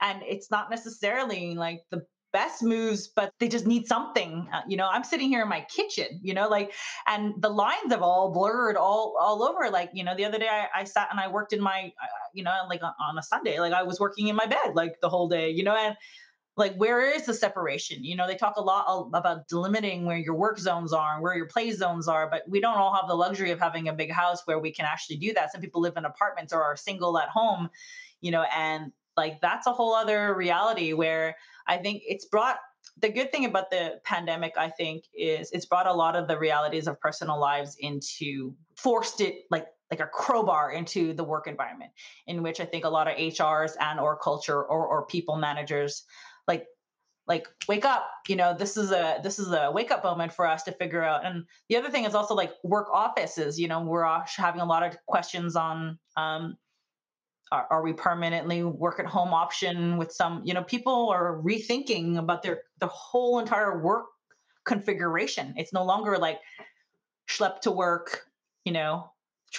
and 0.01 0.22
it's 0.22 0.51
not 0.51 0.70
necessarily 0.70 1.55
like 1.55 1.82
the 1.90 2.03
best 2.32 2.62
moves, 2.62 3.09
but 3.09 3.32
they 3.40 3.49
just 3.49 3.66
need 3.66 3.86
something. 3.86 4.46
Uh, 4.53 4.61
you 4.68 4.76
know, 4.76 4.88
I'm 4.88 5.05
sitting 5.05 5.28
here 5.28 5.42
in 5.42 5.49
my 5.49 5.66
kitchen, 5.74 6.20
you 6.22 6.34
know, 6.34 6.49
like, 6.49 6.72
and 7.07 7.34
the 7.38 7.49
lines 7.49 7.90
have 7.90 8.03
all 8.03 8.32
blurred 8.32 8.76
all 8.76 9.16
all 9.20 9.42
over. 9.42 9.70
Like, 9.70 9.90
you 9.92 10.05
know, 10.05 10.14
the 10.14 10.24
other 10.24 10.38
day 10.38 10.49
I, 10.49 10.80
I 10.80 10.84
sat 10.84 11.09
and 11.11 11.18
I 11.18 11.28
worked 11.28 11.53
in 11.53 11.61
my, 11.61 11.92
uh, 12.03 12.07
you 12.34 12.44
know, 12.44 12.53
like 12.68 12.82
on 12.82 13.18
a 13.18 13.22
Sunday, 13.22 13.61
like 13.61 13.72
I 13.72 13.82
was 13.82 13.99
working 13.99 14.28
in 14.28 14.36
my 14.36 14.46
bed 14.46 14.74
like 14.74 14.96
the 15.01 15.09
whole 15.09 15.28
day, 15.28 15.51
you 15.51 15.64
know, 15.64 15.76
and 15.76 15.96
like 16.59 16.74
where 16.74 17.11
is 17.11 17.24
the 17.24 17.34
separation? 17.34 18.04
You 18.04 18.16
know 18.16 18.26
they 18.26 18.36
talk 18.36 18.56
a 18.56 18.62
lot 18.62 19.09
about 19.14 19.48
delimiting 19.48 20.04
where 20.04 20.18
your 20.18 20.34
work 20.34 20.59
zones 20.59 20.92
are 20.92 21.14
and 21.14 21.22
where 21.22 21.36
your 21.36 21.46
play 21.46 21.70
zones 21.70 22.09
are 22.09 22.28
but 22.28 22.42
we 22.48 22.61
don't 22.61 22.76
all 22.76 22.94
have 22.94 23.09
the 23.09 23.14
luxury 23.14 23.50
of 23.50 23.61
having 23.61 23.88
a 23.88 23.92
big 23.92 24.11
house 24.11 24.42
where 24.44 24.59
we 24.59 24.72
can 24.72 24.84
actually 24.84 25.16
do 25.16 25.32
that. 25.34 25.52
Some 25.52 25.61
people 25.61 25.80
live 25.80 25.96
in 25.96 26.04
apartments 26.04 26.52
or 26.52 26.62
are 26.62 26.76
single 26.76 27.18
at 27.18 27.28
home 27.28 27.70
you 28.20 28.30
know 28.30 28.44
and 28.54 28.92
like 29.16 29.40
that's 29.40 29.66
a 29.66 29.72
whole 29.72 29.94
other 29.94 30.34
reality 30.34 30.92
where 30.92 31.36
I 31.66 31.78
think 31.78 32.02
it's 32.06 32.24
brought 32.24 32.59
the 33.00 33.09
good 33.09 33.30
thing 33.30 33.44
about 33.44 33.70
the 33.70 34.00
pandemic, 34.04 34.54
I 34.56 34.70
think, 34.70 35.04
is 35.14 35.50
it's 35.52 35.66
brought 35.66 35.86
a 35.86 35.92
lot 35.92 36.16
of 36.16 36.26
the 36.26 36.38
realities 36.38 36.86
of 36.86 36.98
personal 37.00 37.38
lives 37.38 37.76
into 37.78 38.54
forced 38.76 39.20
it 39.20 39.44
like 39.50 39.66
like 39.90 40.00
a 40.00 40.06
crowbar 40.06 40.72
into 40.72 41.14
the 41.14 41.24
work 41.24 41.46
environment 41.46 41.90
in 42.26 42.42
which 42.42 42.61
i 42.61 42.64
think 42.64 42.84
a 42.84 42.88
lot 42.88 43.09
of 43.09 43.16
hrs 43.16 43.72
and 43.80 43.98
or 43.98 44.18
culture 44.18 44.62
or, 44.62 44.86
or 44.86 45.06
people 45.06 45.36
managers 45.36 46.04
like 46.49 46.66
like 47.28 47.46
wake 47.68 47.84
up 47.84 48.07
you 48.26 48.34
know 48.34 48.57
this 48.59 48.76
is 48.76 48.90
a 48.90 49.20
this 49.22 49.38
is 49.38 49.53
a 49.53 49.70
wake 49.70 49.90
up 49.90 50.03
moment 50.03 50.32
for 50.32 50.46
us 50.46 50.62
to 50.64 50.72
figure 50.72 51.05
out. 51.05 51.24
And 51.24 51.44
the 51.68 51.76
other 51.76 51.90
thing 51.90 52.05
is 52.05 52.14
also 52.14 52.34
like 52.34 52.53
work 52.64 52.88
offices 52.92 53.61
you 53.61 53.68
know 53.68 53.82
we're 53.82 54.05
all 54.05 54.24
having 54.36 54.62
a 54.62 54.66
lot 54.66 54.82
of 54.82 54.96
questions 55.07 55.55
on 55.55 55.99
um 56.16 56.57
are, 57.51 57.66
are 57.70 57.82
we 57.82 57.92
permanently 57.92 58.62
work 58.62 59.01
at 59.01 59.07
home 59.07 59.32
option 59.32 59.96
with 59.96 60.12
some 60.12 60.42
you 60.44 60.55
know 60.55 60.62
people 60.62 61.11
are 61.11 61.40
rethinking 61.42 62.18
about 62.18 62.42
their 62.42 62.62
the 62.80 62.86
whole 62.86 63.38
entire 63.38 63.82
work 63.82 64.07
configuration. 64.64 65.55
It's 65.57 65.72
no 65.72 65.84
longer 65.84 66.18
like 66.18 66.40
schlep 67.28 67.61
to 67.61 67.70
work 67.70 68.22
you 68.64 68.72
know 68.72 69.11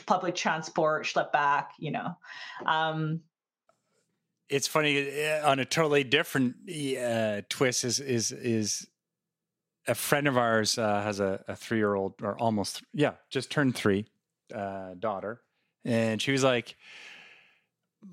public 0.05 0.35
transport 0.35 1.05
schlep 1.05 1.31
back 1.31 1.71
you 1.79 1.91
know. 1.91 2.15
Um 2.65 3.21
it's 4.49 4.67
funny 4.67 4.97
eh, 4.97 5.41
on 5.43 5.59
a 5.59 5.65
totally 5.65 6.03
different 6.03 6.55
uh, 6.69 7.41
twist 7.49 7.83
is 7.83 7.99
is 7.99 8.31
is 8.31 8.87
a 9.87 9.95
friend 9.95 10.27
of 10.27 10.37
ours 10.37 10.77
uh, 10.77 11.01
has 11.01 11.19
a, 11.19 11.43
a 11.47 11.55
three 11.55 11.77
year 11.77 11.95
old 11.95 12.13
or 12.21 12.37
almost 12.39 12.83
yeah 12.93 13.13
just 13.29 13.49
turned 13.49 13.75
three 13.75 14.05
uh, 14.53 14.93
daughter. 14.97 15.41
And 15.85 16.21
she 16.21 16.31
was 16.31 16.43
like 16.43 16.75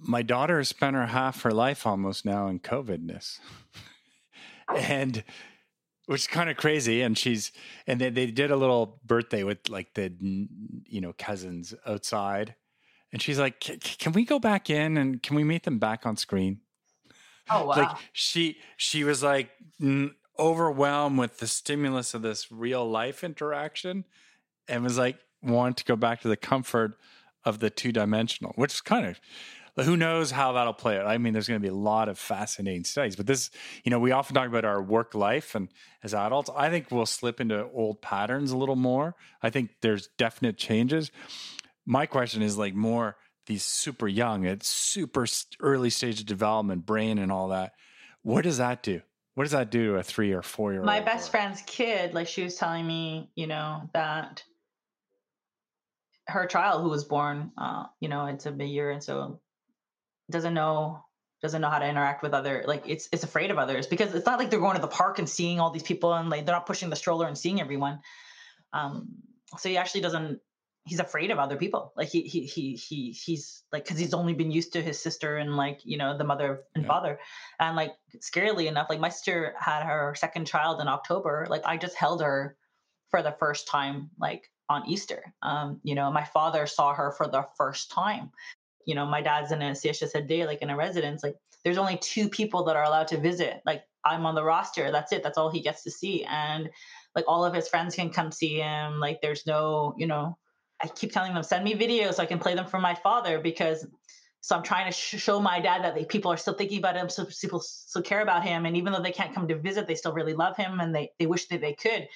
my 0.00 0.22
daughter 0.22 0.58
has 0.58 0.68
spent 0.68 0.96
her 0.96 1.06
half 1.06 1.42
her 1.42 1.52
life 1.52 1.86
almost 1.86 2.24
now 2.24 2.48
in 2.48 2.58
covidness. 2.60 3.40
And 4.76 5.22
which 6.06 6.22
is 6.22 6.26
kind 6.26 6.50
of 6.50 6.56
crazy 6.56 7.02
and 7.02 7.16
she's 7.16 7.52
and 7.86 8.00
they, 8.00 8.10
they 8.10 8.26
did 8.26 8.50
a 8.50 8.56
little 8.56 9.00
birthday 9.04 9.44
with 9.44 9.68
like 9.68 9.94
the 9.94 10.12
you 10.18 11.00
know 11.00 11.14
cousins 11.16 11.72
outside 11.86 12.56
and 13.12 13.22
she's 13.22 13.38
like, 13.38 13.60
"Can 13.60 14.12
we 14.12 14.24
go 14.24 14.38
back 14.38 14.70
in 14.70 14.96
and 14.96 15.22
can 15.22 15.36
we 15.36 15.44
meet 15.44 15.64
them 15.64 15.78
back 15.78 16.06
on 16.06 16.16
screen?" 16.16 16.60
Oh 17.48 17.64
wow! 17.66 17.76
Like 17.76 17.96
she 18.12 18.58
she 18.76 19.04
was 19.04 19.22
like 19.22 19.50
overwhelmed 20.38 21.18
with 21.18 21.38
the 21.38 21.46
stimulus 21.46 22.14
of 22.14 22.22
this 22.22 22.50
real 22.50 22.88
life 22.88 23.22
interaction, 23.24 24.04
and 24.68 24.82
was 24.82 24.98
like 24.98 25.18
wanted 25.42 25.76
to 25.78 25.84
go 25.84 25.96
back 25.96 26.20
to 26.22 26.28
the 26.28 26.36
comfort 26.36 26.98
of 27.44 27.60
the 27.60 27.70
two 27.70 27.92
dimensional, 27.92 28.52
which 28.56 28.74
is 28.74 28.80
kind 28.80 29.06
of 29.06 29.20
who 29.84 29.96
knows 29.96 30.30
how 30.30 30.52
that'll 30.52 30.72
play 30.72 30.98
out. 30.98 31.06
I 31.06 31.18
mean, 31.18 31.32
there's 31.32 31.48
going 31.48 31.60
to 31.60 31.62
be 31.62 31.70
a 31.70 31.74
lot 31.74 32.08
of 32.08 32.18
fascinating 32.18 32.84
studies, 32.84 33.14
but 33.14 33.26
this, 33.26 33.50
you 33.84 33.90
know, 33.90 33.98
we 33.98 34.10
often 34.10 34.34
talk 34.34 34.48
about 34.48 34.64
our 34.64 34.80
work 34.80 35.14
life 35.14 35.54
and 35.54 35.68
as 36.02 36.14
adults, 36.14 36.48
I 36.56 36.70
think 36.70 36.90
we'll 36.90 37.04
slip 37.04 37.40
into 37.40 37.68
old 37.74 38.00
patterns 38.00 38.52
a 38.52 38.56
little 38.56 38.76
more. 38.76 39.16
I 39.42 39.50
think 39.50 39.70
there's 39.82 40.08
definite 40.16 40.56
changes 40.56 41.10
my 41.86 42.06
question 42.06 42.42
is 42.42 42.58
like 42.58 42.74
more 42.74 43.16
these 43.46 43.64
super 43.64 44.08
young 44.08 44.44
at 44.44 44.64
super 44.64 45.26
early 45.60 45.90
stage 45.90 46.20
of 46.20 46.26
development 46.26 46.84
brain 46.84 47.18
and 47.18 47.30
all 47.30 47.48
that. 47.48 47.72
What 48.22 48.42
does 48.42 48.58
that 48.58 48.82
do? 48.82 49.00
What 49.34 49.44
does 49.44 49.52
that 49.52 49.70
do 49.70 49.92
to 49.92 49.98
a 49.98 50.02
three 50.02 50.32
or 50.32 50.42
four 50.42 50.72
year 50.72 50.80
old? 50.80 50.86
my 50.86 51.00
best 51.00 51.30
friend's 51.30 51.62
kid 51.66 52.14
like 52.14 52.26
she 52.26 52.42
was 52.42 52.56
telling 52.56 52.86
me 52.86 53.30
you 53.34 53.46
know 53.46 53.88
that 53.92 54.42
her 56.26 56.46
child 56.46 56.82
who 56.82 56.88
was 56.88 57.04
born 57.04 57.52
uh 57.58 57.84
you 58.00 58.08
know 58.08 58.26
it's 58.26 58.46
a 58.46 58.52
year 58.64 58.90
and 58.90 59.02
so 59.02 59.40
doesn't 60.30 60.54
know 60.54 61.04
doesn't 61.42 61.60
know 61.60 61.68
how 61.68 61.78
to 61.78 61.86
interact 61.86 62.22
with 62.22 62.32
other 62.32 62.64
like 62.66 62.88
it's 62.88 63.08
it's 63.12 63.24
afraid 63.24 63.50
of 63.50 63.58
others 63.58 63.86
because 63.86 64.14
it's 64.14 64.26
not 64.26 64.38
like 64.38 64.50
they're 64.50 64.58
going 64.58 64.74
to 64.74 64.80
the 64.80 64.88
park 64.88 65.18
and 65.18 65.28
seeing 65.28 65.60
all 65.60 65.70
these 65.70 65.82
people 65.82 66.14
and 66.14 66.30
like 66.30 66.46
they're 66.46 66.54
not 66.54 66.66
pushing 66.66 66.90
the 66.90 66.96
stroller 66.96 67.26
and 67.26 67.36
seeing 67.36 67.60
everyone. 67.60 68.00
Um 68.72 69.08
so 69.58 69.68
he 69.68 69.76
actually 69.76 70.00
doesn't 70.00 70.40
he's 70.86 71.00
afraid 71.00 71.32
of 71.32 71.38
other 71.38 71.56
people. 71.56 71.92
Like 71.96 72.08
he 72.08 72.22
he 72.22 72.42
he, 72.42 72.74
he 72.74 73.10
he's 73.10 73.64
like 73.72 73.84
because 73.84 73.98
he's 73.98 74.14
only 74.14 74.32
been 74.32 74.52
used 74.52 74.72
to 74.72 74.82
his 74.82 74.98
sister 74.98 75.36
and 75.36 75.56
like 75.56 75.80
you 75.84 75.98
know 75.98 76.16
the 76.16 76.24
mother 76.24 76.62
and 76.74 76.84
yeah. 76.84 76.88
father. 76.88 77.20
And 77.58 77.76
like 77.76 77.92
scarily 78.18 78.66
enough 78.68 78.88
like 78.88 79.00
my 79.00 79.08
sister 79.08 79.54
had 79.58 79.82
her 79.82 80.14
second 80.16 80.46
child 80.46 80.80
in 80.80 80.88
october. 80.88 81.46
Like 81.50 81.62
i 81.66 81.76
just 81.76 81.96
held 81.96 82.22
her 82.22 82.56
for 83.10 83.22
the 83.22 83.36
first 83.38 83.66
time 83.66 84.10
like 84.18 84.50
on 84.68 84.88
easter. 84.88 85.34
Um 85.42 85.80
you 85.82 85.94
know 85.94 86.10
my 86.10 86.24
father 86.24 86.66
saw 86.66 86.94
her 86.94 87.10
for 87.10 87.26
the 87.26 87.44
first 87.58 87.90
time. 87.90 88.30
You 88.86 88.94
know 88.94 89.04
my 89.04 89.20
dad's 89.20 89.50
in 89.50 89.62
a 89.62 89.72
CHSLD 89.72 90.28
day 90.28 90.46
like 90.46 90.62
in 90.62 90.70
a 90.70 90.76
residence 90.76 91.22
like 91.22 91.34
there's 91.64 91.78
only 91.78 91.98
two 91.98 92.28
people 92.28 92.62
that 92.64 92.76
are 92.76 92.84
allowed 92.84 93.08
to 93.08 93.18
visit. 93.18 93.60
Like 93.66 93.82
i'm 94.04 94.24
on 94.24 94.36
the 94.36 94.44
roster. 94.44 94.92
That's 94.92 95.12
it. 95.12 95.24
That's 95.24 95.36
all 95.36 95.50
he 95.50 95.60
gets 95.60 95.82
to 95.82 95.90
see. 95.90 96.24
And 96.24 96.70
like 97.16 97.24
all 97.26 97.44
of 97.44 97.54
his 97.54 97.66
friends 97.66 97.96
can 97.96 98.10
come 98.10 98.30
see 98.30 98.60
him. 98.60 99.00
Like 99.00 99.20
there's 99.20 99.46
no 99.48 99.92
you 99.98 100.06
know 100.06 100.38
I 100.82 100.88
keep 100.88 101.12
telling 101.12 101.34
them, 101.34 101.42
send 101.42 101.64
me 101.64 101.74
videos 101.74 102.14
so 102.14 102.22
I 102.22 102.26
can 102.26 102.38
play 102.38 102.54
them 102.54 102.66
for 102.66 102.78
my 102.78 102.94
father 102.94 103.40
because 103.40 103.86
so 104.46 104.54
I'm 104.54 104.62
trying 104.62 104.86
to 104.86 104.92
sh- 104.92 105.20
show 105.20 105.40
my 105.40 105.58
dad 105.58 105.82
that 105.82 106.08
people 106.08 106.30
are 106.30 106.36
still 106.36 106.54
thinking 106.54 106.78
about 106.78 106.94
him, 106.94 107.08
so 107.08 107.24
people 107.24 107.58
still 107.58 108.02
care 108.02 108.20
about 108.20 108.44
him, 108.44 108.64
and 108.64 108.76
even 108.76 108.92
though 108.92 109.02
they 109.02 109.10
can't 109.10 109.34
come 109.34 109.48
to 109.48 109.58
visit, 109.58 109.88
they 109.88 109.96
still 109.96 110.12
really 110.12 110.34
love 110.34 110.56
him, 110.56 110.78
and 110.78 110.94
they 110.94 111.10
they 111.18 111.26
wish 111.26 111.48
that 111.48 111.60
they 111.60 111.72
could. 111.72 112.06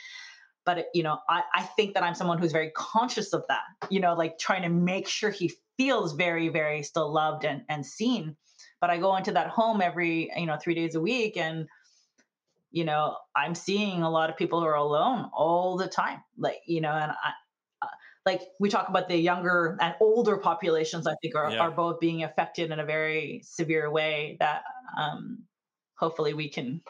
But 0.64 0.86
you 0.94 1.02
know, 1.02 1.18
I 1.28 1.42
I 1.52 1.62
think 1.62 1.94
that 1.94 2.04
I'm 2.04 2.14
someone 2.14 2.38
who's 2.38 2.52
very 2.52 2.70
conscious 2.76 3.32
of 3.32 3.42
that. 3.48 3.62
You 3.90 3.98
know, 3.98 4.14
like 4.14 4.38
trying 4.38 4.62
to 4.62 4.68
make 4.68 5.08
sure 5.08 5.30
he 5.30 5.52
feels 5.76 6.12
very 6.12 6.48
very 6.48 6.84
still 6.84 7.12
loved 7.12 7.44
and 7.44 7.62
and 7.68 7.84
seen. 7.84 8.36
But 8.80 8.90
I 8.90 8.98
go 8.98 9.16
into 9.16 9.32
that 9.32 9.48
home 9.48 9.82
every 9.82 10.30
you 10.36 10.46
know 10.46 10.56
three 10.56 10.74
days 10.76 10.94
a 10.94 11.00
week, 11.00 11.36
and 11.36 11.66
you 12.70 12.84
know 12.84 13.16
I'm 13.34 13.56
seeing 13.56 14.04
a 14.04 14.10
lot 14.10 14.30
of 14.30 14.36
people 14.36 14.60
who 14.60 14.66
are 14.66 14.74
alone 14.74 15.30
all 15.32 15.76
the 15.76 15.88
time. 15.88 16.22
Like 16.38 16.60
you 16.64 16.80
know, 16.80 16.92
and 16.92 17.10
I 17.10 17.32
like 18.30 18.48
we 18.58 18.68
talk 18.68 18.88
about 18.88 19.08
the 19.08 19.16
younger 19.16 19.76
and 19.80 19.94
older 20.00 20.36
populations 20.36 21.06
i 21.06 21.14
think 21.20 21.34
are, 21.34 21.50
yeah. 21.50 21.58
are 21.58 21.70
both 21.70 21.98
being 22.00 22.22
affected 22.22 22.70
in 22.70 22.78
a 22.78 22.84
very 22.84 23.40
severe 23.44 23.90
way 23.90 24.36
that 24.38 24.62
um, 24.96 25.42
hopefully 25.96 26.34
we 26.34 26.48
can 26.48 26.80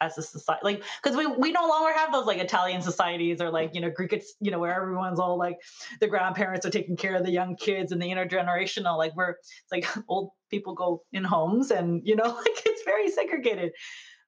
as 0.00 0.16
a 0.16 0.22
society 0.22 0.60
like 0.62 0.82
because 1.02 1.16
we 1.16 1.26
we 1.26 1.50
no 1.50 1.66
longer 1.66 1.92
have 1.92 2.12
those 2.12 2.24
like 2.24 2.38
italian 2.38 2.80
societies 2.80 3.40
or 3.40 3.50
like 3.50 3.74
you 3.74 3.80
know 3.80 3.90
greek 3.90 4.12
it's 4.12 4.34
you 4.40 4.52
know 4.52 4.60
where 4.60 4.72
everyone's 4.72 5.18
all 5.18 5.36
like 5.36 5.56
the 6.00 6.06
grandparents 6.06 6.64
are 6.64 6.70
taking 6.70 6.96
care 6.96 7.16
of 7.16 7.24
the 7.24 7.32
young 7.32 7.56
kids 7.56 7.90
and 7.90 8.00
the 8.00 8.06
intergenerational 8.06 8.96
like 8.96 9.14
we're 9.16 9.30
it's 9.30 9.72
like 9.72 9.86
old 10.08 10.30
people 10.50 10.72
go 10.74 11.02
in 11.12 11.24
homes 11.24 11.72
and 11.72 12.06
you 12.06 12.14
know 12.14 12.24
like 12.46 12.62
it's 12.64 12.84
very 12.84 13.10
segregated 13.10 13.72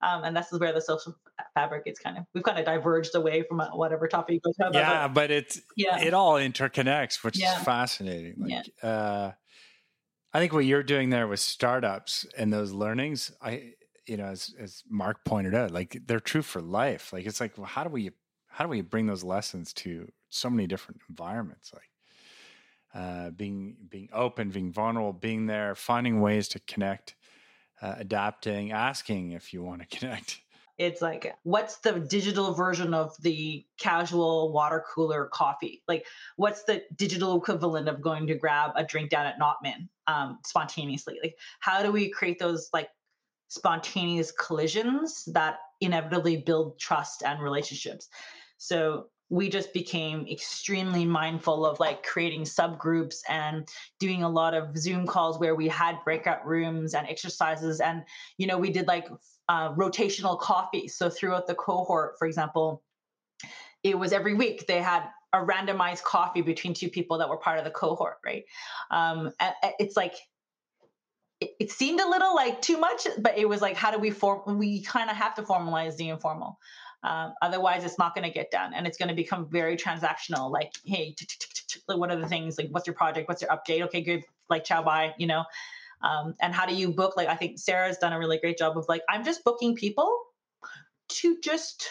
um, 0.01 0.25
and 0.25 0.37
this 0.37 0.53
is 0.53 0.61
where 0.61 0.73
the 0.73 0.81
social 0.81 1.15
fabric 1.55 1.85
gets 1.85 1.99
kind 1.99 2.19
of 2.19 2.25
we've 2.35 2.45
kind 2.45 2.59
of 2.59 2.65
diverged 2.65 3.15
away 3.15 3.43
from 3.43 3.61
uh, 3.61 3.69
whatever 3.71 4.07
topic 4.07 4.35
you 4.35 4.41
we 4.45 4.53
talk 4.53 4.73
Yeah, 4.73 5.09
but 5.09 5.31
it's 5.31 5.61
yeah. 5.77 5.99
it 6.01 6.15
all 6.15 6.35
interconnects, 6.35 7.25
which 7.25 7.39
yeah. 7.39 7.59
is 7.59 7.65
fascinating. 7.65 8.35
Like, 8.39 8.67
yeah. 8.83 8.89
uh, 8.89 9.33
I 10.33 10.39
think 10.39 10.53
what 10.53 10.65
you're 10.65 10.83
doing 10.83 11.11
there 11.11 11.27
with 11.27 11.41
startups 11.41 12.27
and 12.37 12.53
those 12.53 12.73
learnings, 12.73 13.33
I 13.43 13.73
you 14.07 14.17
know, 14.17 14.27
as 14.27 14.55
as 14.59 14.83
Mark 14.89 15.25
pointed 15.25 15.55
out, 15.55 15.71
like 15.71 16.01
they're 16.07 16.21
true 16.21 16.43
for 16.43 16.61
life. 16.61 17.13
Like 17.13 17.27
it's 17.27 17.41
like, 17.41 17.59
well, 17.59 17.67
how 17.67 17.85
do 17.85 17.91
we 17.91 18.11
how 18.47 18.65
do 18.65 18.71
we 18.71 18.81
bring 18.81 19.07
those 19.07 19.25
lessons 19.25 19.73
to 19.75 20.11
so 20.29 20.49
many 20.49 20.67
different 20.67 21.01
environments? 21.09 21.73
Like 21.73 21.91
uh, 22.95 23.31
being 23.31 23.77
being 23.89 24.09
open, 24.13 24.51
being 24.51 24.73
vulnerable, 24.73 25.13
being 25.13 25.47
there, 25.47 25.75
finding 25.75 26.21
ways 26.21 26.49
to 26.49 26.61
connect 26.61 27.17
uh, 27.83 27.95
adapting, 27.99 28.73
asking 28.73 29.33
if 29.33 29.53
you 29.53 29.63
want 29.63 29.89
to 29.89 29.99
connect. 29.99 30.41
It's 30.79 31.03
like, 31.03 31.35
what's 31.43 31.79
the 31.79 31.99
digital 31.99 32.55
version 32.55 32.95
of 32.95 33.21
the 33.21 33.67
casual 33.79 34.53
water 34.53 34.85
cooler 34.89 35.29
coffee? 35.33 35.83
Like, 35.89 36.07
what's 36.37 36.63
the 36.63 36.85
digital 36.95 37.37
equivalent 37.37 37.89
of 37.89 38.01
going 38.01 38.29
to 38.29 38.37
grab 38.37 38.71
a 38.77 38.85
drink 38.85 39.11
down 39.11 39.27
at 39.27 39.41
Notman 39.41 39.89
um, 40.07 40.39
spontaneously? 40.47 41.19
Like, 41.21 41.37
how 41.59 41.83
do 41.83 41.91
we 41.91 42.09
create 42.11 42.39
those 42.39 42.71
like 42.73 42.91
spontaneous 43.49 44.31
collisions 44.31 45.25
that 45.33 45.59
inevitably 45.81 46.37
build 46.37 46.79
trust 46.79 47.25
and 47.25 47.43
relationships? 47.43 48.09
So 48.59 49.07
we 49.31 49.49
just 49.49 49.73
became 49.73 50.27
extremely 50.27 51.05
mindful 51.05 51.67
of 51.67 51.79
like 51.81 52.03
creating 52.03 52.43
subgroups 52.43 53.21
and 53.29 53.69
doing 54.01 54.23
a 54.23 54.29
lot 54.29 54.55
of 54.55 54.77
zoom 54.77 55.07
calls 55.07 55.39
where 55.39 55.55
we 55.55 55.69
had 55.69 56.03
breakout 56.05 56.47
rooms 56.47 56.95
and 56.95 57.07
exercises. 57.07 57.81
And 57.81 58.05
you 58.39 58.47
know 58.47 58.59
we 58.59 58.71
did 58.71 58.87
like 58.87 59.09
uh, 59.49 59.75
rotational 59.75 60.39
coffee. 60.39 60.89
So 60.89 61.11
throughout 61.11 61.47
the 61.47 61.55
cohort 61.55 62.19
for 62.19 62.27
example 62.27 62.83
it 63.83 63.99
was 63.99 64.13
every 64.13 64.35
week 64.35 64.67
they 64.67 64.81
had 64.81 65.05
a 65.33 65.39
randomized 65.39 66.03
coffee 66.03 66.41
between 66.41 66.73
two 66.73 66.89
people 66.89 67.19
that 67.19 67.29
were 67.29 67.37
part 67.37 67.59
of 67.59 67.65
the 67.65 67.71
cohort 67.71 68.17
right? 68.25 68.45
Um, 68.91 69.33
it's 69.79 69.97
like 69.97 70.15
it, 71.41 71.51
it 71.61 71.71
seemed 71.71 72.01
a 72.01 72.09
little 72.09 72.35
like 72.35 72.61
too 72.63 72.79
much 72.79 73.07
but 73.19 73.37
it 73.37 73.49
was 73.49 73.61
like 73.61 73.77
how 73.77 73.91
do 73.91 73.99
we 73.99 74.11
form 74.11 74.59
we 74.59 74.83
kind 74.83 75.11
of 75.11 75.17
have 75.17 75.35
to 75.35 75.43
formalize 75.43 75.97
the 75.97 76.09
informal 76.09 76.59
um, 77.03 77.35
otherwise, 77.43 77.85
it's 77.85 77.99
not 77.99 78.15
going 78.15 78.27
to 78.27 78.33
get 78.33 78.51
done, 78.51 78.75
and 78.75 78.87
it's 78.87 78.99
going 78.99 79.09
to 79.09 79.15
become 79.15 79.49
very 79.49 79.77
transactional. 79.77 80.51
Like, 80.51 80.73
hey, 80.85 81.15
what 81.87 82.11
are 82.11 82.17
the 82.17 82.29
things? 82.29 82.59
Like, 82.59 82.69
what's 82.71 82.87
your 82.87 82.95
project? 82.95 83.29
What's 83.29 83.43
your 83.43 83.51
update? 83.51 83.83
Okay, 83.83 84.01
good. 84.01 84.25
Like, 84.51 84.65
ciao, 84.65 84.83
bye. 84.83 85.15
You 85.19 85.27
know. 85.27 85.45
Um, 86.01 86.35
and 86.41 86.55
how 86.55 86.65
do 86.67 86.75
you 86.75 86.93
book? 86.93 87.17
Like, 87.17 87.29
I 87.29 87.35
think 87.35 87.59
Sarah's 87.59 87.99
done 87.99 88.13
a 88.13 88.19
really 88.19 88.39
great 88.39 88.57
job 88.59 88.79
of 88.79 88.87
like, 88.89 89.03
I'm 89.09 89.25
just 89.25 89.43
booking 89.45 89.75
people 89.75 90.17
to 91.09 91.39
just 91.43 91.89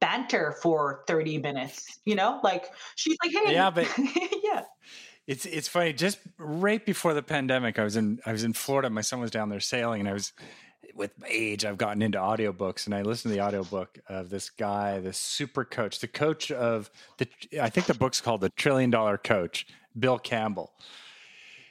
banter 0.00 0.56
for 0.62 1.04
30 1.06 1.38
minutes. 1.38 2.00
You 2.04 2.14
know, 2.14 2.40
like 2.42 2.66
she's 2.94 3.16
like, 3.24 3.32
hey, 3.32 3.54
yeah, 3.54 3.70
but 3.70 3.88
yeah. 4.42 4.62
it's 5.26 5.46
it's 5.46 5.68
funny. 5.68 5.92
Just 5.92 6.18
right 6.38 6.84
before 6.84 7.14
the 7.14 7.22
pandemic, 7.22 7.78
I 7.78 7.84
was 7.84 7.96
in 7.96 8.20
I 8.26 8.32
was 8.32 8.44
in 8.44 8.52
Florida. 8.52 8.90
My 8.90 9.00
son 9.00 9.20
was 9.20 9.30
down 9.30 9.48
there 9.48 9.60
sailing, 9.60 10.00
and 10.00 10.08
I 10.08 10.12
was 10.12 10.32
with 10.94 11.12
age. 11.28 11.64
I've 11.64 11.78
gotten 11.78 12.02
into 12.02 12.18
audiobooks, 12.18 12.86
and 12.86 12.94
I 12.94 13.02
listened 13.02 13.32
to 13.32 13.36
the 13.38 13.44
audiobook 13.44 13.98
of 14.08 14.30
this 14.30 14.50
guy, 14.50 15.00
the 15.00 15.12
super 15.12 15.64
coach, 15.64 16.00
the 16.00 16.08
coach 16.08 16.50
of 16.50 16.90
the. 17.18 17.28
I 17.60 17.70
think 17.70 17.86
the 17.86 17.94
book's 17.94 18.20
called 18.20 18.40
the 18.40 18.50
Trillion 18.50 18.90
Dollar 18.90 19.18
Coach, 19.18 19.66
Bill 19.98 20.18
Campbell. 20.18 20.72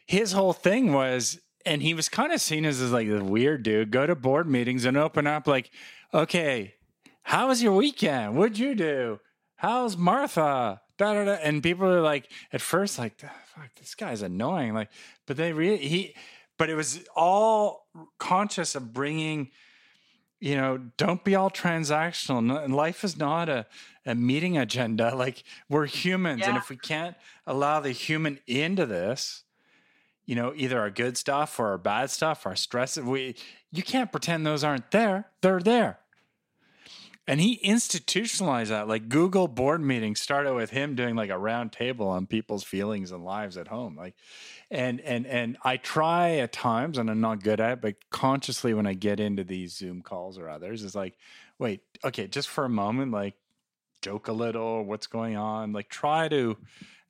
His 0.05 0.33
whole 0.33 0.53
thing 0.53 0.93
was, 0.93 1.39
and 1.65 1.81
he 1.81 1.93
was 1.93 2.09
kind 2.09 2.33
of 2.33 2.41
seen 2.41 2.65
as, 2.65 2.81
as 2.81 2.91
like 2.91 3.07
the 3.07 3.23
weird 3.23 3.63
dude. 3.63 3.91
Go 3.91 4.05
to 4.05 4.15
board 4.15 4.49
meetings 4.49 4.85
and 4.85 4.97
open 4.97 5.27
up 5.27 5.47
like, 5.47 5.71
okay, 6.13 6.75
how 7.23 7.47
was 7.47 7.63
your 7.63 7.73
weekend? 7.73 8.35
What'd 8.35 8.59
you 8.59 8.75
do? 8.75 9.19
How's 9.55 9.95
Martha? 9.95 10.81
Da, 10.97 11.13
da, 11.13 11.23
da. 11.23 11.31
And 11.41 11.63
people 11.63 11.87
are 11.87 12.01
like, 12.01 12.29
at 12.51 12.61
first, 12.61 12.99
like, 12.99 13.17
fuck, 13.19 13.73
this 13.79 13.95
guy's 13.95 14.21
annoying. 14.21 14.73
Like, 14.73 14.89
but 15.25 15.37
they 15.37 15.53
really, 15.53 15.77
he, 15.77 16.15
but 16.63 16.69
it 16.69 16.75
was 16.75 17.01
all 17.13 17.89
conscious 18.19 18.73
of 18.73 18.93
bringing, 18.93 19.51
you 20.39 20.55
know, 20.55 20.77
don't 20.95 21.21
be 21.25 21.35
all 21.35 21.49
transactional. 21.49 22.69
Life 22.69 23.03
is 23.03 23.17
not 23.17 23.49
a, 23.49 23.65
a 24.05 24.15
meeting 24.15 24.57
agenda. 24.57 25.13
Like, 25.17 25.43
we're 25.67 25.87
humans. 25.87 26.39
Yeah. 26.39 26.47
And 26.47 26.57
if 26.57 26.69
we 26.69 26.77
can't 26.77 27.17
allow 27.45 27.81
the 27.81 27.91
human 27.91 28.39
into 28.47 28.85
this, 28.85 29.43
you 30.25 30.35
know, 30.35 30.53
either 30.55 30.79
our 30.79 30.89
good 30.89 31.17
stuff 31.17 31.59
or 31.59 31.67
our 31.67 31.77
bad 31.77 32.09
stuff, 32.11 32.45
our 32.45 32.55
stress, 32.55 32.97
we, 32.97 33.35
you 33.73 33.83
can't 33.83 34.09
pretend 34.09 34.45
those 34.45 34.63
aren't 34.63 34.89
there. 34.91 35.25
They're 35.41 35.59
there. 35.59 35.99
And 37.25 37.39
he 37.39 37.53
institutionalized 37.53 38.71
that. 38.71 38.87
Like 38.87 39.07
Google 39.07 39.47
board 39.47 39.81
meetings 39.81 40.19
started 40.19 40.53
with 40.53 40.71
him 40.71 40.95
doing 40.95 41.15
like 41.15 41.29
a 41.29 41.37
round 41.37 41.71
table 41.71 42.07
on 42.07 42.27
people's 42.27 42.63
feelings 42.63 43.11
and 43.11 43.23
lives 43.23 43.57
at 43.57 43.69
home. 43.69 43.95
Like, 43.95 44.15
and 44.69 44.99
and 45.01 45.25
and 45.25 45.57
I 45.63 45.77
try 45.77 46.37
at 46.37 46.51
times, 46.51 46.97
and 46.97 47.09
I'm 47.09 47.21
not 47.21 47.41
good 47.41 47.61
at 47.61 47.73
it, 47.73 47.81
but 47.81 47.95
consciously 48.09 48.73
when 48.73 48.85
I 48.85 48.93
get 48.93 49.19
into 49.21 49.43
these 49.43 49.73
Zoom 49.73 50.01
calls 50.01 50.37
or 50.37 50.49
others, 50.49 50.83
is 50.83 50.95
like, 50.95 51.17
wait, 51.59 51.81
okay, 52.03 52.27
just 52.27 52.49
for 52.49 52.65
a 52.65 52.69
moment, 52.69 53.11
like 53.11 53.35
joke 54.01 54.27
a 54.27 54.33
little, 54.33 54.83
what's 54.83 55.07
going 55.07 55.37
on? 55.37 55.71
Like 55.71 55.87
try 55.89 56.27
to 56.27 56.57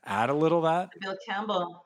add 0.05 0.29
a 0.29 0.33
little 0.33 0.61
that. 0.61 0.89
Bill 1.01 1.17
Campbell. 1.27 1.85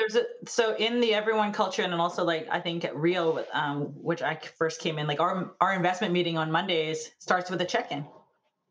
There's 0.00 0.16
a 0.16 0.24
so 0.48 0.74
in 0.76 1.00
the 1.00 1.12
everyone 1.12 1.52
culture 1.52 1.82
and 1.82 1.92
also 1.92 2.24
like 2.24 2.48
I 2.50 2.58
think 2.58 2.86
at 2.86 2.96
real 2.96 3.44
um, 3.52 3.86
which 4.02 4.22
I 4.22 4.38
first 4.56 4.80
came 4.80 4.98
in, 4.98 5.06
like 5.06 5.20
our 5.20 5.52
our 5.60 5.74
investment 5.74 6.14
meeting 6.14 6.38
on 6.38 6.50
Mondays 6.50 7.10
starts 7.18 7.50
with 7.50 7.60
a 7.60 7.66
check-in. 7.66 8.06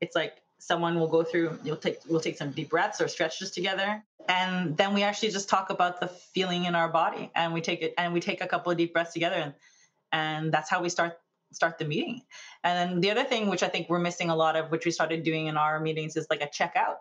It's 0.02 0.16
like 0.16 0.34
someone 0.58 1.00
will 1.00 1.08
go 1.08 1.24
through, 1.24 1.60
you'll 1.64 1.78
take 1.78 2.00
we'll 2.10 2.20
take 2.20 2.38
some 2.38 2.50
deep 2.52 2.72
breaths 2.72 3.00
or 3.00 3.08
stretches 3.08 3.52
together, 3.52 4.04
and 4.28 4.76
then 4.76 4.96
we 4.96 5.04
actually 5.04 5.30
just 5.30 5.50
talk 5.50 5.70
about 5.70 6.00
the 6.00 6.08
feeling 6.08 6.66
in 6.66 6.74
our 6.74 6.90
body, 6.90 7.30
and 7.36 7.54
we 7.54 7.62
take 7.62 7.84
it 7.84 7.94
and 8.00 8.12
we 8.12 8.20
take 8.20 8.42
a 8.42 8.48
couple 8.48 8.72
of 8.72 8.78
deep 8.80 8.94
breaths 8.94 9.14
together, 9.14 9.36
and 9.36 9.54
and 10.12 10.52
that's 10.52 10.70
how 10.70 10.82
we 10.82 10.90
start 10.90 11.20
start 11.52 11.78
the 11.78 11.86
meeting. 11.86 12.24
And 12.64 12.92
then 12.92 13.02
the 13.02 13.12
other 13.12 13.24
thing, 13.24 13.50
which 13.50 13.62
I 13.62 13.68
think 13.68 13.88
we're 13.88 14.00
missing 14.00 14.32
a 14.32 14.36
lot 14.36 14.56
of, 14.56 14.72
which 14.72 14.86
we 14.86 14.92
started 14.92 15.24
doing 15.24 15.46
in 15.46 15.58
our 15.58 15.80
meetings, 15.80 16.16
is 16.16 16.26
like 16.32 16.42
a 16.42 16.48
checkout 16.48 16.98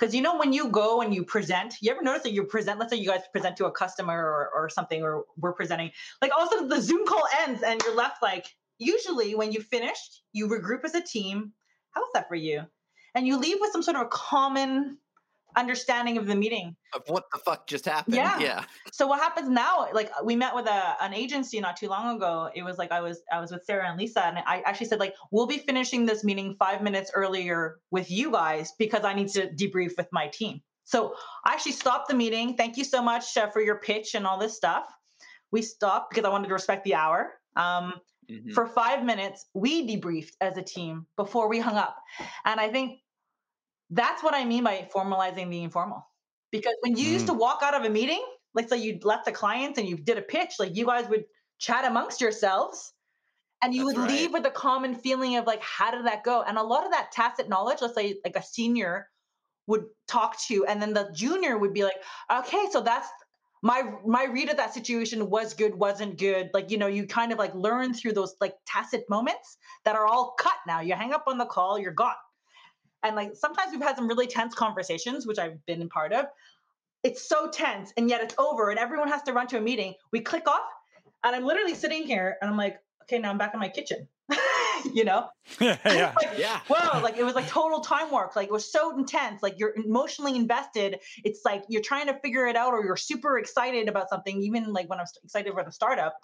because 0.00 0.14
you 0.14 0.22
know 0.22 0.38
when 0.38 0.52
you 0.52 0.68
go 0.70 1.02
and 1.02 1.14
you 1.14 1.22
present 1.22 1.74
you 1.82 1.90
ever 1.90 2.02
notice 2.02 2.22
that 2.22 2.32
you 2.32 2.42
present 2.42 2.80
let's 2.80 2.90
say 2.90 2.98
you 2.98 3.06
guys 3.08 3.20
present 3.32 3.56
to 3.58 3.66
a 3.66 3.70
customer 3.70 4.16
or, 4.16 4.50
or 4.54 4.68
something 4.70 5.02
or 5.02 5.24
we're 5.36 5.52
presenting 5.52 5.90
like 6.22 6.32
all 6.34 6.42
of 6.42 6.48
a 6.48 6.50
sudden 6.50 6.68
the 6.68 6.80
zoom 6.80 7.06
call 7.06 7.22
ends 7.42 7.62
and 7.62 7.80
you're 7.84 7.94
left 7.94 8.22
like 8.22 8.46
usually 8.80 9.34
when 9.34 9.52
you 9.52 9.60
finished 9.60 10.22
you 10.32 10.48
regroup 10.48 10.84
as 10.84 10.94
a 10.94 11.00
team. 11.00 11.52
How's 11.92 12.06
that 12.14 12.28
for 12.28 12.34
you? 12.34 12.62
And 13.14 13.26
you 13.26 13.36
leave 13.36 13.58
with 13.60 13.72
some 13.72 13.82
sort 13.82 13.96
of 13.96 14.02
a 14.02 14.08
common 14.08 14.98
understanding 15.56 16.16
of 16.18 16.26
the 16.26 16.34
meeting 16.34 16.76
Of 16.94 17.02
what 17.08 17.24
the 17.32 17.38
fuck 17.38 17.66
just 17.66 17.84
happened? 17.84 18.14
Yeah. 18.16 18.38
Yeah. 18.38 18.64
so 18.92 19.06
what 19.06 19.20
happens 19.20 19.48
now 19.48 19.88
like 19.92 20.10
we 20.24 20.36
met 20.36 20.54
with 20.54 20.66
a, 20.66 20.96
an 21.02 21.12
agency 21.14 21.60
not 21.60 21.76
too 21.76 21.88
long 21.88 22.16
ago 22.16 22.50
it 22.54 22.62
was 22.62 22.78
like 22.78 22.92
i 22.92 23.00
was 23.00 23.22
i 23.32 23.40
was 23.40 23.50
with 23.50 23.64
sarah 23.64 23.88
and 23.88 23.98
lisa 23.98 24.24
and 24.24 24.38
i 24.46 24.62
actually 24.66 24.86
said 24.86 25.00
like 25.00 25.14
we'll 25.30 25.46
be 25.46 25.58
finishing 25.58 26.06
this 26.06 26.22
meeting 26.24 26.54
five 26.58 26.82
minutes 26.82 27.10
earlier 27.14 27.78
with 27.90 28.10
you 28.10 28.30
guys 28.30 28.72
because 28.78 29.04
i 29.04 29.12
need 29.14 29.28
to 29.28 29.48
debrief 29.50 29.92
with 29.96 30.08
my 30.12 30.26
team 30.28 30.60
so 30.84 31.14
i 31.44 31.52
actually 31.52 31.72
stopped 31.72 32.08
the 32.08 32.14
meeting 32.14 32.56
thank 32.56 32.76
you 32.76 32.84
so 32.84 33.02
much 33.02 33.36
uh, 33.36 33.48
for 33.50 33.60
your 33.62 33.76
pitch 33.78 34.14
and 34.14 34.26
all 34.26 34.38
this 34.38 34.56
stuff 34.56 34.84
we 35.52 35.62
stopped 35.62 36.10
because 36.10 36.24
i 36.24 36.28
wanted 36.28 36.48
to 36.48 36.54
respect 36.54 36.84
the 36.84 36.94
hour 36.94 37.34
um, 37.56 37.94
Mhm. 38.30 38.52
for 38.52 38.64
five 38.68 39.04
minutes 39.04 39.46
we 39.54 39.72
debriefed 39.88 40.34
as 40.40 40.56
a 40.56 40.62
team 40.62 41.04
before 41.16 41.48
we 41.48 41.58
hung 41.58 41.76
up 41.76 41.96
and 42.44 42.60
i 42.60 42.68
think 42.70 43.00
that's 43.90 44.22
what 44.22 44.34
i 44.34 44.44
mean 44.44 44.64
by 44.64 44.88
formalizing 44.94 45.50
the 45.50 45.62
informal. 45.62 46.06
Because 46.50 46.74
when 46.80 46.96
you 46.96 47.06
used 47.06 47.26
to 47.26 47.32
mm. 47.32 47.38
walk 47.38 47.60
out 47.62 47.74
of 47.74 47.84
a 47.84 47.90
meeting 47.90 48.22
like 48.54 48.68
say 48.68 48.78
you 48.78 48.98
left 49.02 49.24
the 49.24 49.32
clients 49.32 49.78
and 49.78 49.88
you 49.88 49.96
did 49.96 50.18
a 50.18 50.22
pitch 50.22 50.54
like 50.58 50.76
you 50.76 50.86
guys 50.86 51.08
would 51.08 51.24
chat 51.58 51.84
amongst 51.84 52.20
yourselves 52.20 52.92
and 53.62 53.74
you 53.74 53.86
That's 53.86 53.98
would 53.98 54.10
leave 54.10 54.32
with 54.32 54.46
a 54.46 54.50
common 54.50 54.94
feeling 54.94 55.36
of 55.36 55.46
like 55.46 55.62
how 55.62 55.90
did 55.90 56.06
that 56.06 56.24
go? 56.24 56.42
And 56.42 56.58
a 56.58 56.62
lot 56.62 56.84
of 56.84 56.90
that 56.92 57.12
tacit 57.12 57.48
knowledge 57.48 57.78
let's 57.80 57.94
say 57.94 58.16
like 58.24 58.36
a 58.36 58.42
senior 58.42 59.08
would 59.66 59.84
talk 60.08 60.40
to 60.46 60.54
you 60.54 60.64
and 60.64 60.82
then 60.82 60.92
the 60.92 61.10
junior 61.14 61.58
would 61.58 61.72
be 61.72 61.84
like 61.84 62.02
okay 62.32 62.66
so 62.70 62.80
that's 62.80 63.08
my 63.62 63.82
my 64.06 64.24
read 64.24 64.48
of 64.48 64.56
that 64.56 64.72
situation 64.72 65.28
was 65.28 65.52
good 65.54 65.74
wasn't 65.74 66.18
good. 66.18 66.50
Like 66.54 66.70
you 66.70 66.78
know 66.78 66.86
you 66.86 67.06
kind 67.06 67.30
of 67.30 67.38
like 67.38 67.54
learn 67.54 67.92
through 67.92 68.14
those 68.14 68.34
like 68.40 68.54
tacit 68.66 69.04
moments 69.10 69.58
that 69.84 69.94
are 69.94 70.06
all 70.06 70.34
cut 70.38 70.56
now. 70.66 70.80
You 70.80 70.94
hang 70.94 71.12
up 71.12 71.24
on 71.26 71.36
the 71.38 71.44
call 71.44 71.78
you're 71.78 71.92
gone 71.92 72.14
and 73.02 73.16
like 73.16 73.34
sometimes 73.34 73.72
we've 73.72 73.82
had 73.82 73.96
some 73.96 74.08
really 74.08 74.26
tense 74.26 74.54
conversations 74.54 75.26
which 75.26 75.38
i've 75.38 75.64
been 75.66 75.82
a 75.82 75.86
part 75.86 76.12
of. 76.12 76.26
It's 77.02 77.26
so 77.26 77.48
tense 77.48 77.92
and 77.96 78.10
yet 78.10 78.20
it's 78.22 78.34
over 78.38 78.68
and 78.70 78.78
everyone 78.78 79.08
has 79.08 79.22
to 79.22 79.32
run 79.32 79.46
to 79.48 79.56
a 79.56 79.60
meeting. 79.60 79.94
We 80.12 80.20
click 80.20 80.46
off 80.46 80.68
and 81.24 81.34
i'm 81.34 81.44
literally 81.44 81.74
sitting 81.74 82.02
here 82.04 82.36
and 82.40 82.50
i'm 82.50 82.56
like 82.56 82.78
okay 83.02 83.18
now 83.18 83.30
i'm 83.30 83.38
back 83.38 83.54
in 83.54 83.60
my 83.60 83.68
kitchen. 83.68 84.06
You 84.94 85.04
know? 85.04 85.28
Yeah. 85.60 85.76
like, 86.16 86.38
Yeah. 86.38 86.60
whoa 86.68 87.00
like 87.02 87.18
it 87.18 87.22
was 87.24 87.34
like 87.34 87.46
total 87.48 87.80
time 87.80 88.10
work 88.10 88.34
like 88.34 88.48
it 88.48 88.52
was 88.52 88.70
so 88.72 88.96
intense. 88.96 89.42
Like 89.42 89.58
you're 89.58 89.74
emotionally 89.76 90.34
invested. 90.36 91.00
It's 91.22 91.42
like 91.44 91.64
you're 91.68 91.82
trying 91.82 92.06
to 92.06 92.14
figure 92.20 92.46
it 92.46 92.56
out 92.56 92.72
or 92.72 92.82
you're 92.84 92.96
super 92.96 93.38
excited 93.38 93.88
about 93.88 94.08
something 94.08 94.40
even 94.42 94.72
like 94.72 94.88
when 94.88 94.98
i'm 94.98 95.06
excited 95.24 95.52
about 95.52 95.68
a 95.68 95.72
startup. 95.72 96.14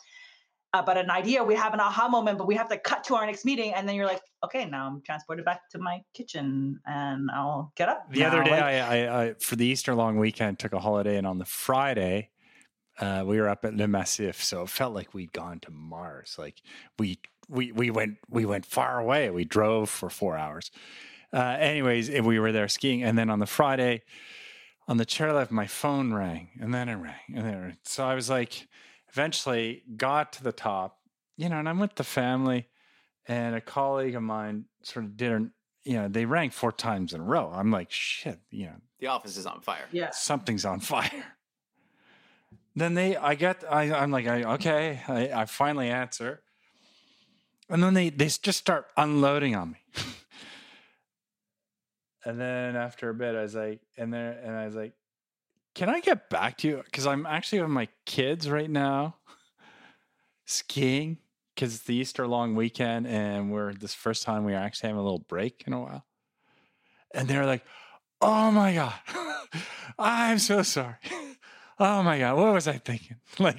Uh, 0.74 0.80
about 0.80 0.96
an 0.96 1.10
idea 1.10 1.44
we 1.44 1.54
have 1.54 1.74
an 1.74 1.80
aha 1.80 2.08
moment 2.08 2.38
but 2.38 2.46
we 2.48 2.56
have 2.56 2.68
to 2.68 2.76
cut 2.76 3.04
to 3.04 3.14
our 3.14 3.24
next 3.24 3.44
meeting 3.44 3.72
and 3.74 3.88
then 3.88 3.94
you're 3.94 4.04
like 4.06 4.20
okay 4.44 4.64
now 4.64 4.86
i'm 4.86 5.00
transported 5.02 5.44
back 5.44 5.68
to 5.70 5.78
my 5.78 6.00
kitchen 6.14 6.78
and 6.86 7.30
i'll 7.32 7.72
get 7.76 7.88
up 7.88 8.06
The 8.10 8.24
other 8.24 8.42
day, 8.44 8.50
like- 8.50 8.62
I, 8.62 8.78
I, 9.06 9.22
I 9.24 9.34
for 9.40 9.56
the 9.56 9.66
Easter 9.66 9.94
long 9.94 10.18
weekend 10.18 10.58
took 10.58 10.72
a 10.72 10.80
holiday, 10.80 11.16
and 11.16 11.26
on 11.26 11.38
the 11.38 11.44
Friday, 11.44 12.30
uh, 12.98 13.22
we 13.26 13.40
were 13.40 13.48
up 13.48 13.64
at 13.64 13.74
Le 13.74 13.86
Massif, 13.88 14.42
so 14.42 14.62
it 14.62 14.68
felt 14.70 14.94
like 14.94 15.12
we'd 15.14 15.32
gone 15.32 15.60
to 15.60 15.70
Mars. 15.70 16.36
Like 16.38 16.62
we 16.98 17.18
we 17.48 17.72
we 17.72 17.90
went 17.90 18.16
we 18.30 18.44
went 18.46 18.64
far 18.66 18.98
away. 18.98 19.30
We 19.30 19.44
drove 19.44 19.88
for 19.90 20.08
four 20.10 20.36
hours. 20.36 20.70
Uh, 21.32 21.56
anyways, 21.58 22.08
and 22.08 22.24
we 22.24 22.38
were 22.38 22.52
there 22.52 22.68
skiing, 22.68 23.02
and 23.02 23.18
then 23.18 23.28
on 23.30 23.38
the 23.40 23.46
Friday, 23.46 24.02
on 24.88 24.96
the 24.96 25.04
chairlift, 25.06 25.50
my 25.50 25.66
phone 25.66 26.12
rang, 26.14 26.48
and 26.60 26.72
then 26.72 26.88
it 26.88 26.94
rang, 26.96 27.14
and 27.34 27.44
then 27.44 27.54
it 27.54 27.60
rang. 27.60 27.76
so 27.82 28.04
I 28.06 28.14
was 28.14 28.30
like, 28.30 28.66
eventually 29.10 29.82
got 29.96 30.32
to 30.34 30.42
the 30.44 30.52
top, 30.52 30.98
you 31.36 31.48
know, 31.48 31.58
and 31.58 31.68
I'm 31.68 31.78
with 31.80 31.96
the 31.96 32.04
family, 32.04 32.68
and 33.28 33.54
a 33.54 33.60
colleague 33.60 34.14
of 34.14 34.22
mine 34.22 34.66
sort 34.82 35.04
of 35.04 35.16
did 35.16 35.32
an 35.32 35.52
you 35.86 35.94
know, 35.94 36.08
they 36.08 36.24
rang 36.24 36.50
four 36.50 36.72
times 36.72 37.14
in 37.14 37.20
a 37.20 37.24
row. 37.24 37.48
I'm 37.54 37.70
like, 37.70 37.92
shit, 37.92 38.40
you 38.50 38.66
know, 38.66 38.74
The 38.98 39.06
office 39.06 39.36
is 39.36 39.46
on 39.46 39.60
fire. 39.60 39.84
yeah 39.92 40.10
something's 40.10 40.64
on 40.64 40.80
fire. 40.80 41.24
Then 42.74 42.94
they, 42.94 43.16
I 43.16 43.36
get, 43.36 43.64
I, 43.70 43.92
I'm 43.92 44.10
like, 44.10 44.26
I, 44.26 44.42
okay, 44.54 45.00
I, 45.08 45.28
I 45.28 45.44
finally 45.46 45.88
answer. 45.88 46.42
And 47.70 47.82
then 47.82 47.94
they, 47.94 48.10
they 48.10 48.26
just 48.26 48.58
start 48.58 48.88
unloading 48.96 49.54
on 49.54 49.70
me. 49.70 49.78
and 52.24 52.38
then 52.38 52.76
after 52.76 53.08
a 53.08 53.14
bit, 53.14 53.34
I 53.34 53.42
was 53.42 53.54
like, 53.54 53.80
and 53.96 54.12
there, 54.12 54.38
and 54.44 54.54
I 54.54 54.66
was 54.66 54.74
like, 54.74 54.92
can 55.74 55.88
I 55.88 56.00
get 56.00 56.28
back 56.28 56.58
to 56.58 56.68
you? 56.68 56.82
Because 56.84 57.06
I'm 57.06 57.26
actually 57.26 57.60
with 57.60 57.70
my 57.70 57.88
kids 58.04 58.50
right 58.50 58.70
now 58.70 59.16
skiing 60.44 61.18
because 61.56 61.74
it's 61.74 61.84
the 61.84 61.94
Easter 61.94 62.28
long 62.28 62.54
weekend 62.54 63.06
and 63.06 63.50
we're 63.50 63.72
this 63.72 63.94
first 63.94 64.22
time 64.22 64.44
we 64.44 64.52
are 64.52 64.58
actually 64.58 64.88
having 64.88 65.00
a 65.00 65.02
little 65.02 65.24
break 65.26 65.64
in 65.66 65.72
a 65.72 65.80
while. 65.80 66.04
And 67.14 67.26
they're 67.26 67.46
like, 67.46 67.64
oh 68.20 68.50
my 68.50 68.74
God, 68.74 68.94
I'm 69.98 70.38
so 70.38 70.62
sorry. 70.62 70.96
Oh 71.78 72.02
my 72.02 72.18
God, 72.18 72.38
what 72.38 72.54
was 72.54 72.66
I 72.66 72.78
thinking? 72.78 73.18
Like, 73.38 73.58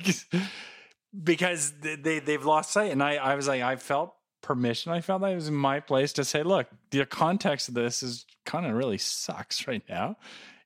because 1.24 1.72
they, 1.82 1.96
they, 1.96 2.18
they've 2.18 2.44
lost 2.44 2.72
sight. 2.72 2.92
And 2.92 3.04
I, 3.04 3.18
I 3.18 3.36
was 3.36 3.48
like, 3.48 3.62
I 3.62 3.76
felt 3.76 4.16
permission. 4.42 4.92
I 4.92 5.02
felt 5.02 5.22
like 5.22 5.34
it 5.34 5.36
was 5.36 5.52
my 5.52 5.80
place 5.80 6.14
to 6.14 6.26
say, 6.26 6.42
look, 6.42 6.66
the 6.90 7.06
context 7.06 7.68
of 7.68 7.76
this 7.76 8.02
is 8.02 8.26
kind 8.44 8.66
of 8.66 8.74
really 8.74 8.98
sucks 8.98 9.68
right 9.68 9.84
now. 9.88 10.18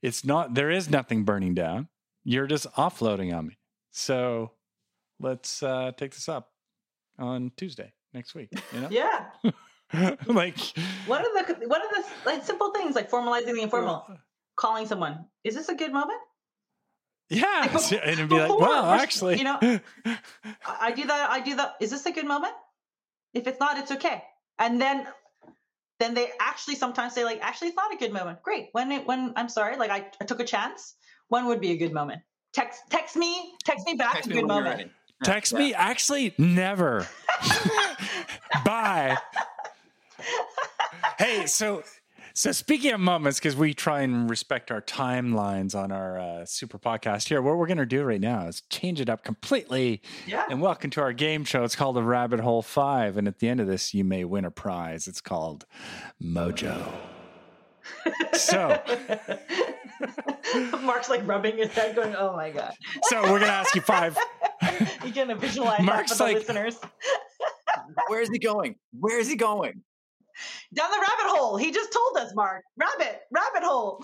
It's 0.02 0.24
not, 0.24 0.54
there 0.54 0.72
is 0.72 0.90
nothing 0.90 1.26
burning 1.26 1.54
down. 1.54 1.90
You're 2.24 2.48
just 2.48 2.72
offloading 2.76 3.36
on 3.38 3.48
me. 3.48 3.58
So 3.92 4.52
let's 5.20 5.62
uh, 5.62 5.92
take 5.98 6.14
this 6.14 6.30
up 6.30 6.51
on 7.22 7.52
Tuesday 7.56 7.94
next 8.14 8.36
week. 8.36 8.50
You 8.74 8.82
know, 8.82 8.90
yeah 8.92 9.28
like 10.28 10.58
what 11.06 11.22
are 11.22 11.34
the 11.34 11.68
what 11.68 11.82
are 11.82 12.02
the 12.02 12.04
like 12.26 12.44
simple 12.44 12.72
things 12.72 12.96
like 12.96 13.10
formalizing 13.12 13.54
the 13.54 13.62
informal 13.62 14.06
uh, 14.10 14.16
calling 14.56 14.86
someone 14.88 15.26
is 15.44 15.56
this 15.56 15.70
a 15.70 15.76
good 15.76 15.92
moment 15.92 16.20
Yeah, 17.32 17.70
Like, 17.74 17.92
and 18.04 18.12
it'd 18.12 18.30
be 18.30 18.36
like, 18.36 18.48
before, 18.48 18.60
well, 18.60 18.86
actually, 18.86 19.38
you 19.38 19.46
know, 19.46 19.58
I 19.62 19.80
I 20.66 20.92
do 20.92 21.06
that. 21.08 21.30
I 21.30 21.40
do 21.40 21.56
that. 21.56 21.76
Is 21.80 21.90
this 21.90 22.06
a 22.06 22.12
good 22.12 22.28
moment? 22.28 22.54
If 23.34 23.48
it's 23.48 23.60
not, 23.60 23.78
it's 23.78 23.92
okay. 23.92 24.22
And 24.60 24.82
then, 24.82 25.08
then 26.00 26.14
they 26.14 26.32
actually 26.42 26.76
sometimes 26.76 27.14
say 27.14 27.24
like, 27.24 27.40
actually, 27.42 27.70
it's 27.70 27.78
not 27.78 27.94
a 27.94 27.98
good 27.98 28.12
moment. 28.12 28.44
Great. 28.44 28.68
When 28.74 28.92
it, 28.92 29.08
when 29.08 29.32
I'm 29.38 29.48
sorry, 29.48 29.78
like 29.78 29.92
I, 29.92 30.08
I 30.20 30.26
took 30.26 30.42
a 30.42 30.44
chance. 30.44 30.96
When 31.30 31.46
would 31.46 31.62
be 31.62 31.72
a 31.72 31.78
good 31.78 31.94
moment? 31.94 32.22
Text 32.52 32.82
text 32.90 33.16
me. 33.16 33.54
Text 33.64 33.86
me 33.86 33.94
back. 33.94 34.16
Text 34.16 34.28
a 34.28 34.30
me 34.30 34.36
good 34.36 34.40
you're 34.42 34.48
moment. 34.48 34.92
Text 35.24 35.54
Yeah. 35.54 35.60
me. 35.60 35.74
Actually, 35.74 36.34
never. 36.38 37.08
Bye. 38.66 39.18
hey, 41.18 41.46
so 41.46 41.84
so 42.34 42.52
speaking 42.54 42.94
of 42.94 43.00
moments, 43.02 43.40
because 43.40 43.56
we 43.58 43.74
try 43.74 44.02
and 44.02 44.30
respect 44.30 44.72
our 44.72 44.82
timelines 44.82 45.76
on 45.76 45.92
our 45.92 46.18
uh, 46.20 46.46
super 46.46 46.80
podcast 46.80 47.28
here, 47.28 47.42
what 47.42 47.58
we're 47.58 47.68
going 47.68 47.78
to 47.78 47.86
do 47.86 48.04
right 48.04 48.22
now 48.22 48.48
is 48.48 48.62
change 48.70 49.02
it 49.02 49.10
up 49.10 49.24
completely. 49.24 50.02
Yeah. 50.26 50.46
And 50.50 50.62
welcome 50.62 50.90
to 50.92 51.02
our 51.02 51.12
game 51.14 51.44
show. 51.44 51.64
It's 51.66 51.76
called 51.76 51.96
the 51.98 52.04
Rabbit 52.04 52.40
Hole 52.40 52.62
Five, 52.62 53.18
and 53.18 53.28
at 53.28 53.40
the 53.40 53.50
end 53.50 53.60
of 53.60 53.68
this, 53.68 53.94
you 53.94 54.04
may 54.06 54.24
win 54.24 54.46
a 54.46 54.52
prize. 54.52 55.08
It's 55.08 55.22
called 55.22 55.66
Mojo. 56.24 56.92
so, 58.34 58.80
Mark's 60.82 61.10
like 61.10 61.28
rubbing 61.28 61.58
his 61.58 61.70
head, 61.70 61.96
going, 61.96 62.16
"Oh 62.16 62.34
my 62.36 62.50
god." 62.52 62.74
so 63.04 63.22
we're 63.24 63.40
going 63.40 63.42
to 63.42 63.48
ask 63.48 63.76
you 63.76 63.82
five. 63.82 64.18
You 65.06 65.12
can 65.12 65.38
visualize 65.40 65.82
Mark's 65.82 66.12
that 66.12 66.18
for 66.18 66.24
the 66.24 66.24
like- 66.24 66.36
listeners. 66.38 66.78
Where 68.08 68.22
is 68.22 68.30
he 68.30 68.40
going? 68.40 68.76
Where 69.00 69.20
is 69.20 69.28
he 69.28 69.36
going? 69.36 69.82
Down 70.74 70.90
the 70.92 70.98
rabbit 70.98 71.38
hole. 71.38 71.58
He 71.58 71.72
just 71.72 71.92
told 71.92 72.18
us, 72.18 72.34
Mark. 72.36 72.64
Rabbit, 72.78 73.22
rabbit 73.32 73.64
hole. 73.64 74.04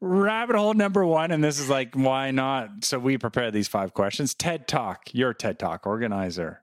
Rabbit 0.00 0.56
hole 0.56 0.74
number 0.74 1.04
one, 1.04 1.30
and 1.30 1.42
this 1.42 1.58
is 1.58 1.68
like, 1.70 1.94
why 1.94 2.30
not? 2.30 2.84
So 2.84 2.98
we 2.98 3.16
prepared 3.18 3.52
these 3.52 3.68
five 3.68 3.94
questions. 3.94 4.34
TED 4.34 4.68
Talk, 4.68 5.08
you're 5.12 5.30
a 5.30 5.34
TED 5.34 5.58
Talk 5.58 5.86
organizer. 5.86 6.62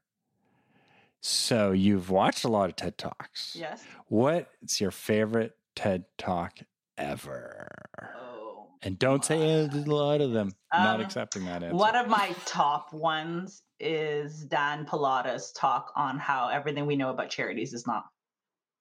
So 1.22 1.72
you've 1.72 2.10
watched 2.10 2.44
a 2.46 2.48
lot 2.50 2.70
of 2.70 2.76
TED 2.76 2.98
Talks. 2.98 3.56
yes. 3.60 3.84
What's 4.08 4.80
your 4.82 4.92
favorite 4.92 5.56
TED 5.76 6.06
Talk 6.18 6.60
ever? 6.98 7.68
Oh. 8.16 8.31
And 8.84 8.98
don't 8.98 9.24
say 9.24 9.40
"Eh, 9.40 9.68
there's 9.68 9.86
a 9.86 9.94
lot 9.94 10.22
of 10.22 10.32
them. 10.32 10.54
Not 10.74 10.96
Um, 10.96 11.02
accepting 11.02 11.46
that 11.46 11.64
answer. 11.64 11.76
One 11.76 11.96
of 11.96 12.08
my 12.08 12.36
top 12.46 12.92
ones 12.94 13.62
is 13.80 14.44
Dan 14.46 14.86
Pallotta's 14.86 15.52
talk 15.52 15.92
on 15.96 16.18
how 16.18 16.48
everything 16.48 16.86
we 16.86 16.96
know 16.96 17.10
about 17.10 17.30
charities 17.30 17.74
is 17.74 17.86
not 17.86 18.06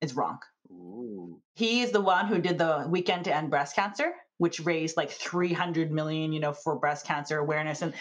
is 0.01 0.15
wrong. 0.15 0.39
Ooh. 0.71 1.41
He 1.55 1.83
is 1.83 1.91
the 1.93 2.01
one 2.01 2.27
who 2.27 2.39
did 2.39 2.57
the 2.57 2.87
weekend 2.89 3.25
to 3.27 3.35
end 3.35 3.51
breast 3.51 3.77
cancer, 3.77 4.15
which 4.39 4.61
raised 4.61 4.97
like 4.97 5.11
300 5.11 5.91
million, 5.91 6.33
you 6.33 6.41
know, 6.41 6.53
for 6.53 6.77
breast 6.77 7.05
cancer 7.07 7.39
awareness 7.39 7.83
and 7.83 7.93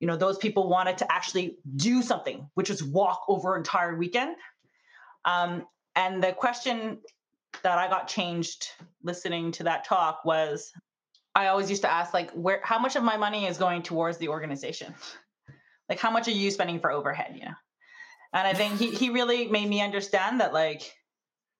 you 0.00 0.06
know, 0.06 0.16
those 0.16 0.38
people 0.38 0.66
wanted 0.66 0.96
to 0.98 1.12
actually 1.12 1.58
do 1.76 2.00
something, 2.02 2.48
which 2.54 2.70
was 2.70 2.82
walk 2.82 3.22
over 3.28 3.54
entire 3.54 3.94
weekend. 3.94 4.34
Um, 5.26 5.66
and 5.94 6.22
the 6.24 6.32
question 6.32 7.00
that 7.62 7.78
I 7.78 7.86
got 7.88 8.08
changed 8.08 8.68
listening 9.02 9.52
to 9.52 9.64
that 9.64 9.84
talk 9.84 10.24
was 10.24 10.72
I 11.34 11.46
always 11.46 11.70
used 11.70 11.82
to 11.82 11.92
ask 11.92 12.12
like 12.12 12.30
where 12.32 12.60
how 12.64 12.78
much 12.78 12.96
of 12.96 13.02
my 13.02 13.16
money 13.16 13.46
is 13.46 13.58
going 13.58 13.82
towards 13.82 14.18
the 14.18 14.28
organization? 14.28 14.94
Like 15.88 15.98
how 15.98 16.10
much 16.10 16.28
are 16.28 16.32
you 16.32 16.50
spending 16.50 16.80
for 16.80 16.90
overhead, 16.90 17.32
you 17.36 17.44
know? 17.44 17.54
And 18.32 18.46
I 18.46 18.54
think 18.54 18.78
he 18.78 18.90
he 18.90 19.10
really 19.10 19.48
made 19.48 19.68
me 19.68 19.82
understand 19.82 20.40
that 20.40 20.52
like, 20.52 20.92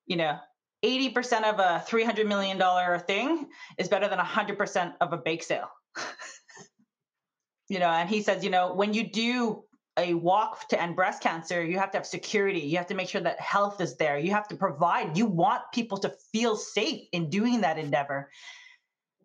you 0.06 0.16
know, 0.16 0.38
80% 0.84 1.44
of 1.44 1.58
a 1.58 1.84
$300 1.86 2.26
million 2.26 2.58
thing 3.00 3.48
is 3.76 3.88
better 3.88 4.08
than 4.08 4.18
100% 4.18 4.94
of 5.00 5.12
a 5.12 5.18
bake 5.18 5.42
sale. 5.42 5.68
you 7.68 7.78
know, 7.78 7.88
and 7.88 8.08
he 8.08 8.22
says, 8.22 8.42
you 8.42 8.50
know, 8.50 8.72
when 8.72 8.94
you 8.94 9.10
do 9.10 9.64
a 9.98 10.14
walk 10.14 10.68
to 10.68 10.80
end 10.80 10.96
breast 10.96 11.22
cancer, 11.22 11.62
you 11.62 11.78
have 11.78 11.90
to 11.90 11.98
have 11.98 12.06
security. 12.06 12.60
You 12.60 12.78
have 12.78 12.86
to 12.86 12.94
make 12.94 13.08
sure 13.08 13.20
that 13.20 13.38
health 13.40 13.80
is 13.80 13.96
there. 13.96 14.18
You 14.18 14.30
have 14.30 14.48
to 14.48 14.56
provide. 14.56 15.18
You 15.18 15.26
want 15.26 15.62
people 15.74 15.98
to 15.98 16.14
feel 16.32 16.56
safe 16.56 17.06
in 17.12 17.28
doing 17.28 17.60
that 17.60 17.78
endeavor. 17.78 18.30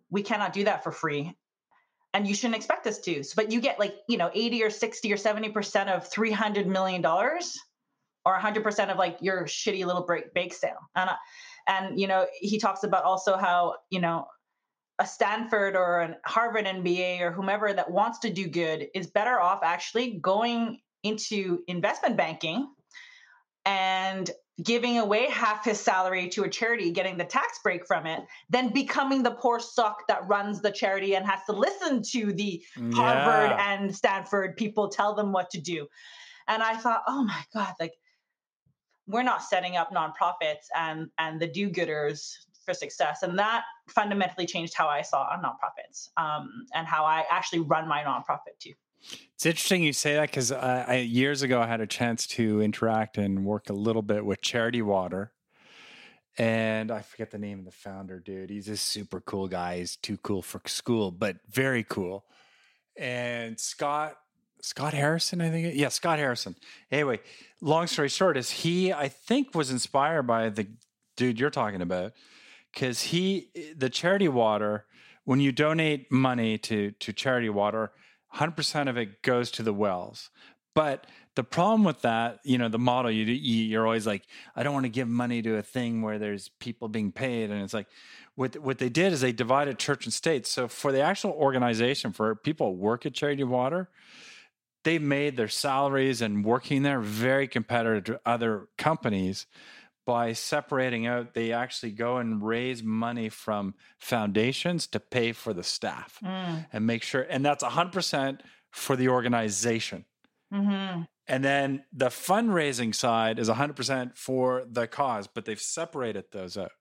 We 0.09 0.23
cannot 0.23 0.53
do 0.53 0.65
that 0.65 0.83
for 0.83 0.91
free. 0.91 1.35
And 2.13 2.25
you 2.27 2.33
shouldn't 2.33 2.55
expect 2.55 2.87
us 2.87 2.99
to. 2.99 3.23
But 3.35 3.51
you 3.51 3.59
get 3.59 3.79
like, 3.79 3.95
you 4.07 4.17
know, 4.17 4.31
80 4.33 4.63
or 4.63 4.69
60 4.69 5.11
or 5.11 5.17
70% 5.17 5.87
of 5.87 6.09
$300 6.09 6.65
million 6.65 7.05
or 7.05 8.39
100% 8.39 8.91
of 8.91 8.97
like 8.97 9.17
your 9.21 9.43
shitty 9.43 9.85
little 9.85 10.05
break, 10.05 10.33
bake 10.33 10.53
sale. 10.53 10.77
And, 10.95 11.09
I- 11.09 11.17
and, 11.67 11.99
you 11.99 12.07
know, 12.07 12.27
he 12.39 12.59
talks 12.59 12.83
about 12.83 13.03
also 13.03 13.35
how, 13.35 13.75
you 13.89 13.99
know, 13.99 14.27
a 14.99 15.05
Stanford 15.05 15.75
or 15.75 15.99
a 15.99 16.17
Harvard 16.25 16.65
MBA 16.65 17.19
or 17.21 17.31
whomever 17.31 17.73
that 17.73 17.91
wants 17.91 18.19
to 18.19 18.29
do 18.31 18.47
good 18.47 18.87
is 18.93 19.07
better 19.07 19.39
off 19.39 19.59
actually 19.63 20.19
going 20.19 20.79
into 21.03 21.63
investment 21.67 22.17
banking 22.17 22.67
and 23.65 24.29
giving 24.63 24.97
away 24.99 25.29
half 25.29 25.65
his 25.65 25.79
salary 25.79 26.29
to 26.29 26.43
a 26.43 26.49
charity, 26.49 26.91
getting 26.91 27.17
the 27.17 27.25
tax 27.25 27.59
break 27.61 27.85
from 27.85 28.05
it, 28.05 28.23
than 28.49 28.69
becoming 28.69 29.21
the 29.21 29.31
poor 29.31 29.59
suck 29.59 30.07
that 30.07 30.27
runs 30.27 30.61
the 30.61 30.71
charity 30.71 31.15
and 31.15 31.25
has 31.25 31.39
to 31.45 31.51
listen 31.51 32.01
to 32.01 32.31
the 32.31 32.63
Harvard 32.93 33.51
and 33.59 33.93
Stanford 33.93 34.55
people 34.55 34.87
tell 34.87 35.13
them 35.13 35.31
what 35.33 35.49
to 35.49 35.59
do. 35.59 35.87
And 36.47 36.63
I 36.63 36.77
thought, 36.77 37.03
oh 37.07 37.23
my 37.23 37.43
God, 37.53 37.73
like 37.79 37.93
we're 39.07 39.23
not 39.23 39.43
setting 39.43 39.75
up 39.75 39.91
nonprofits 39.91 40.67
and 40.75 41.09
and 41.17 41.39
the 41.39 41.47
do-gooders 41.47 42.37
for 42.65 42.73
success. 42.73 43.23
And 43.23 43.37
that 43.37 43.63
fundamentally 43.89 44.45
changed 44.45 44.73
how 44.73 44.87
I 44.87 45.01
saw 45.01 45.27
nonprofits 45.37 46.09
um, 46.17 46.49
and 46.73 46.87
how 46.87 47.05
I 47.05 47.23
actually 47.29 47.59
run 47.59 47.87
my 47.87 48.03
nonprofit 48.03 48.57
too. 48.59 48.73
It's 49.35 49.45
interesting 49.45 49.83
you 49.83 49.93
say 49.93 50.13
that 50.15 50.31
because 50.31 50.51
years 51.05 51.41
ago 51.41 51.61
I 51.61 51.67
had 51.67 51.81
a 51.81 51.87
chance 51.87 52.25
to 52.27 52.61
interact 52.61 53.17
and 53.17 53.45
work 53.45 53.69
a 53.69 53.73
little 53.73 54.01
bit 54.01 54.25
with 54.25 54.41
Charity 54.41 54.81
Water, 54.81 55.33
and 56.37 56.91
I 56.91 57.01
forget 57.01 57.31
the 57.31 57.37
name 57.37 57.59
of 57.59 57.65
the 57.65 57.71
founder, 57.71 58.19
dude. 58.19 58.49
He's 58.49 58.69
a 58.69 58.77
super 58.77 59.21
cool 59.21 59.47
guy. 59.47 59.77
He's 59.77 59.95
too 59.95 60.17
cool 60.17 60.41
for 60.41 60.61
school, 60.67 61.11
but 61.11 61.37
very 61.49 61.83
cool. 61.83 62.25
And 62.97 63.59
Scott 63.59 64.17
Scott 64.61 64.93
Harrison, 64.93 65.41
I 65.41 65.49
think. 65.49 65.75
Yeah, 65.75 65.89
Scott 65.89 66.17
Harrison. 66.17 66.55
Anyway, 66.91 67.19
long 67.61 67.87
story 67.87 68.09
short 68.09 68.35
is 68.35 68.49
he 68.49 68.91
I 68.91 69.07
think 69.09 69.53
was 69.53 69.69
inspired 69.69 70.23
by 70.23 70.49
the 70.49 70.67
dude 71.15 71.39
you're 71.39 71.49
talking 71.49 71.81
about 71.81 72.13
because 72.73 73.01
he 73.01 73.49
eh, 73.55 73.73
the 73.77 73.89
Charity 73.89 74.27
Water 74.27 74.85
when 75.23 75.39
you 75.39 75.51
donate 75.51 76.11
money 76.11 76.57
to 76.59 76.91
to 76.91 77.13
Charity 77.13 77.49
Water 77.49 77.91
100% 78.35 78.89
of 78.89 78.97
it 78.97 79.21
goes 79.21 79.51
to 79.51 79.63
the 79.63 79.73
wells. 79.73 80.29
But 80.73 81.07
the 81.35 81.43
problem 81.43 81.85
with 81.85 82.01
that, 82.01 82.39
you 82.43 82.57
know, 82.57 82.67
the 82.67 82.77
model 82.77 83.09
you, 83.09 83.25
you 83.25 83.63
you're 83.63 83.85
always 83.85 84.05
like, 84.05 84.23
I 84.55 84.63
don't 84.63 84.73
want 84.73 84.85
to 84.85 84.89
give 84.89 85.07
money 85.07 85.41
to 85.41 85.55
a 85.55 85.61
thing 85.61 86.01
where 86.01 86.19
there's 86.19 86.49
people 86.59 86.89
being 86.89 87.11
paid, 87.13 87.49
and 87.49 87.61
it's 87.63 87.73
like, 87.73 87.87
what 88.35 88.57
what 88.57 88.77
they 88.77 88.89
did 88.89 89.13
is 89.13 89.21
they 89.21 89.31
divided 89.31 89.79
church 89.79 90.05
and 90.05 90.13
state. 90.13 90.45
So 90.45 90.67
for 90.67 90.91
the 90.91 91.01
actual 91.01 91.31
organization, 91.31 92.11
for 92.11 92.35
people 92.35 92.67
who 92.67 92.73
work 92.73 93.05
at 93.05 93.13
Charity 93.13 93.45
Water, 93.45 93.89
they 94.83 94.99
made 94.99 95.37
their 95.37 95.47
salaries 95.47 96.21
and 96.21 96.43
working 96.43 96.83
there 96.83 96.99
very 96.99 97.47
competitive 97.47 98.03
to 98.05 98.21
other 98.25 98.67
companies 98.77 99.47
by 100.05 100.33
separating 100.33 101.07
out. 101.07 101.33
They 101.33 101.51
actually 101.51 101.91
go 101.91 102.17
and 102.17 102.41
raise 102.43 102.83
money 102.83 103.29
from 103.29 103.73
foundations 103.97 104.87
to 104.87 104.99
pay 104.99 105.31
for 105.31 105.53
the 105.53 105.63
staff 105.63 106.19
Mm. 106.23 106.65
and 106.71 106.85
make 106.85 107.03
sure, 107.03 107.25
and 107.29 107.43
that's 107.45 107.63
100% 107.63 108.41
for 108.71 108.95
the 108.95 109.09
organization. 109.09 110.05
hmm 110.51 111.01
And 111.27 111.43
then 111.43 111.83
the 111.91 112.07
fundraising 112.09 112.93
side 112.93 113.39
is 113.39 113.49
100% 113.49 114.15
for 114.15 114.63
the 114.69 114.85
cause, 114.87 115.25
but 115.27 115.45
they've 115.45 115.59
separated 115.59 116.25
those 116.31 116.55
out. 116.55 116.71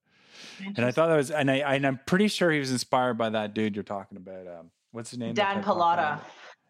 And 0.77 0.85
I 0.85 0.91
thought 0.91 1.07
that 1.09 1.17
was, 1.17 1.31
and, 1.31 1.51
I, 1.51 1.57
and 1.75 1.87
I'm 1.87 2.01
pretty 2.07 2.29
sure 2.29 2.51
he 2.51 2.59
was 2.59 2.71
inspired 2.73 3.15
by 3.15 3.31
that 3.31 3.55
dude 3.55 3.75
you're 3.75 3.85
talking 3.85 4.19
about. 4.19 4.47
Um, 4.47 4.71
what's 4.91 5.11
his 5.11 5.19
name? 5.19 5.33
Dan 5.35 5.63
Pallotta. 5.63 6.21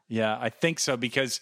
Yeah, 0.06 0.38
I 0.40 0.50
think 0.50 0.78
so 0.78 0.96
because 0.96 1.40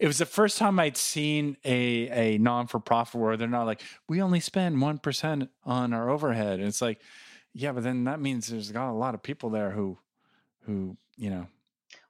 it 0.00 0.06
was 0.06 0.18
the 0.18 0.26
first 0.26 0.58
time 0.58 0.80
I'd 0.80 0.96
seen 0.96 1.56
a 1.64 2.08
a 2.34 2.38
non 2.38 2.66
for 2.66 2.80
profit 2.80 3.20
where 3.20 3.36
they're 3.36 3.46
not 3.48 3.66
like 3.66 3.82
we 4.08 4.20
only 4.22 4.40
spend 4.40 4.80
one 4.80 4.98
percent 4.98 5.50
on 5.64 5.92
our 5.92 6.08
overhead. 6.08 6.58
And 6.58 6.66
it's 6.66 6.80
like, 6.82 7.00
yeah, 7.52 7.72
but 7.72 7.84
then 7.84 8.04
that 8.04 8.18
means 8.20 8.48
there's 8.48 8.72
got 8.72 8.90
a 8.90 8.94
lot 8.94 9.14
of 9.14 9.22
people 9.22 9.50
there 9.50 9.70
who 9.70 9.98
who 10.62 10.96
you 11.16 11.30
know 11.30 11.46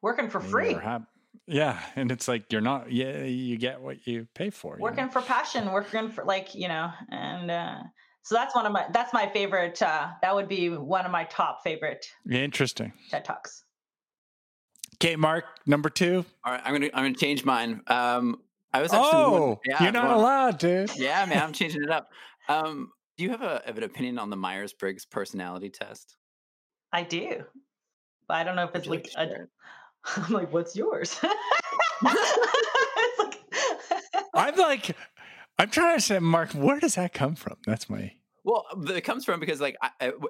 Working 0.03 0.31
for 0.31 0.41
free. 0.41 0.73
hap- 0.75 1.09
yeah, 1.47 1.79
and 1.97 2.13
it's 2.13 2.29
like 2.29 2.53
you're 2.53 2.61
not. 2.61 2.93
Yeah, 2.93 3.25
you 3.25 3.57
get 3.59 3.81
what 3.81 4.07
you 4.07 4.27
pay 4.35 4.51
for. 4.51 4.75
you 4.75 4.79
know? 4.79 4.85
working 4.85 5.09
for 5.11 5.21
passion 5.21 5.73
working 5.73 6.11
for 6.11 6.25
like 6.25 6.55
you 6.55 6.69
know 6.69 6.91
and 7.11 7.51
uh 7.51 7.79
so 8.23 8.35
that's 8.37 8.55
one 8.55 8.67
of 8.67 8.73
my 8.73 8.87
that's 8.93 9.13
my 9.13 9.29
favorite 9.33 9.81
uh 9.83 10.09
that 10.23 10.33
would 10.35 10.49
be 10.49 10.69
one 10.69 11.05
of 11.05 11.11
my 11.11 11.25
top 11.25 11.63
favorite 11.65 12.07
Interesting. 12.31 12.93
ted 13.11 13.25
talks 13.25 13.65
Okay, 15.03 15.17
Mark, 15.17 15.45
number 15.67 15.89
two. 15.89 16.25
All 16.45 16.53
right, 16.53 16.61
I'm 16.65 16.73
gonna 16.73 16.91
I'm 16.93 17.05
gonna 17.05 17.15
change 17.15 17.45
mine. 17.45 17.81
Um, 17.87 18.41
I 18.73 18.83
was 18.83 18.93
actually 18.93 19.09
Oh, 19.13 19.31
wondering- 19.31 19.59
yeah, 19.69 19.83
you're 19.83 19.93
not 19.93 20.09
one- 20.09 20.17
allowed, 20.17 20.59
dude. 20.59 20.95
Yeah, 20.97 21.25
man, 21.27 21.43
I'm 21.43 21.53
changing 21.61 21.83
it 21.83 21.91
up. 21.91 22.11
Um, 22.49 22.93
do 23.17 23.25
you 23.25 23.31
have 23.31 23.41
a 23.43 23.63
have 23.65 23.79
an 23.79 23.85
opinion 23.85 24.19
on 24.19 24.29
the 24.31 24.37
Myers 24.37 24.73
Briggs 24.73 25.05
personality 25.07 25.71
test? 25.71 26.17
i 26.93 27.03
do 27.05 27.45
but 28.27 28.35
I 28.37 28.43
don't 28.45 28.57
know 28.57 28.65
if 28.65 28.75
it's 28.75 28.87
like, 28.89 29.09
like 29.17 29.29
a, 29.29 29.31
share 29.33 29.43
it? 29.45 29.49
I'm 30.17 30.33
like, 30.33 30.53
what's 30.53 30.75
yours? 30.77 31.19
it's 32.03 33.19
like, 33.19 33.39
I'm 34.35 34.57
like, 34.57 34.97
I'm 35.59 35.69
trying 35.71 35.97
to 35.97 36.01
say, 36.01 36.19
Mark, 36.19 36.51
where 36.53 36.79
does 36.81 36.95
that 36.97 37.13
come 37.13 37.35
from? 37.37 37.57
That's 37.67 37.89
my. 37.91 38.13
Well, 38.45 38.65
it 38.89 39.03
comes 39.03 39.25
from 39.25 39.39
because 39.39 39.61
like 39.61 39.77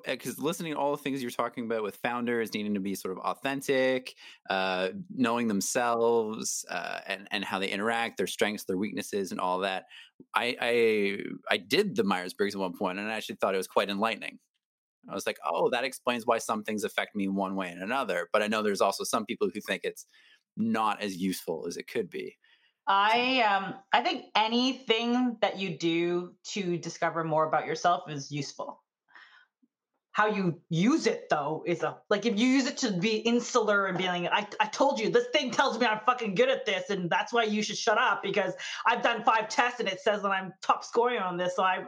because 0.06 0.38
listening 0.38 0.72
to 0.72 0.78
all 0.78 0.90
the 0.96 1.02
things 1.02 1.22
you're 1.22 1.30
talking 1.30 1.64
about 1.64 1.82
with 1.82 1.96
founders 1.96 2.52
needing 2.52 2.74
to 2.74 2.80
be 2.80 2.94
sort 2.94 3.16
of 3.16 3.22
authentic, 3.24 4.14
uh, 4.48 4.88
knowing 5.10 5.48
themselves 5.48 6.64
uh, 6.68 7.00
and 7.06 7.28
and 7.30 7.44
how 7.44 7.58
they 7.60 7.68
interact, 7.70 8.16
their 8.16 8.26
strengths, 8.26 8.64
their 8.64 8.76
weaknesses, 8.76 9.30
and 9.30 9.40
all 9.40 9.60
that. 9.60 9.84
I 10.34 10.56
I, 10.60 11.18
I 11.54 11.56
did 11.58 11.94
the 11.96 12.04
Myers 12.04 12.34
Briggs 12.34 12.54
at 12.54 12.60
one 12.60 12.76
point, 12.76 12.98
and 12.98 13.08
I 13.08 13.14
actually 13.14 13.36
thought 13.36 13.54
it 13.54 13.58
was 13.58 13.68
quite 13.68 13.90
enlightening. 13.90 14.38
I 15.10 15.14
was 15.14 15.26
like, 15.26 15.38
oh, 15.44 15.70
that 15.70 15.84
explains 15.84 16.26
why 16.26 16.38
some 16.38 16.62
things 16.62 16.84
affect 16.84 17.16
me 17.16 17.28
one 17.28 17.56
way 17.56 17.70
and 17.70 17.82
another. 17.82 18.28
But 18.32 18.42
I 18.42 18.48
know 18.48 18.62
there's 18.62 18.80
also 18.82 19.04
some 19.04 19.24
people 19.26 19.48
who 19.52 19.60
think 19.60 19.82
it's 19.84 20.06
not 20.56 21.02
as 21.02 21.16
useful 21.16 21.66
as 21.68 21.76
it 21.76 21.88
could 21.88 22.10
be. 22.10 22.36
I 22.86 23.42
um 23.42 23.74
I 23.92 24.02
think 24.02 24.26
anything 24.34 25.36
that 25.42 25.58
you 25.58 25.78
do 25.78 26.34
to 26.52 26.76
discover 26.78 27.24
more 27.24 27.46
about 27.46 27.66
yourself 27.66 28.10
is 28.10 28.32
useful. 28.32 28.82
How 30.12 30.26
you 30.26 30.60
use 30.68 31.06
it 31.06 31.28
though 31.30 31.62
is 31.66 31.82
a 31.82 31.98
like 32.10 32.26
if 32.26 32.38
you 32.38 32.46
use 32.46 32.66
it 32.66 32.78
to 32.78 32.92
be 32.92 33.16
insular 33.18 33.86
and 33.86 33.96
being 33.96 34.24
like, 34.24 34.32
I, 34.32 34.64
I 34.64 34.66
told 34.66 34.98
you 34.98 35.08
this 35.10 35.26
thing 35.32 35.50
tells 35.52 35.78
me 35.78 35.86
I'm 35.86 36.00
fucking 36.04 36.34
good 36.34 36.48
at 36.48 36.66
this 36.66 36.90
and 36.90 37.08
that's 37.08 37.32
why 37.32 37.44
you 37.44 37.62
should 37.62 37.78
shut 37.78 37.96
up 37.96 38.22
because 38.22 38.54
I've 38.84 39.02
done 39.02 39.22
five 39.22 39.48
tests 39.48 39.78
and 39.80 39.88
it 39.88 40.00
says 40.00 40.22
that 40.22 40.30
I'm 40.30 40.52
top 40.60 40.84
scoring 40.84 41.20
on 41.20 41.36
this. 41.36 41.56
So 41.56 41.62
I 41.62 41.84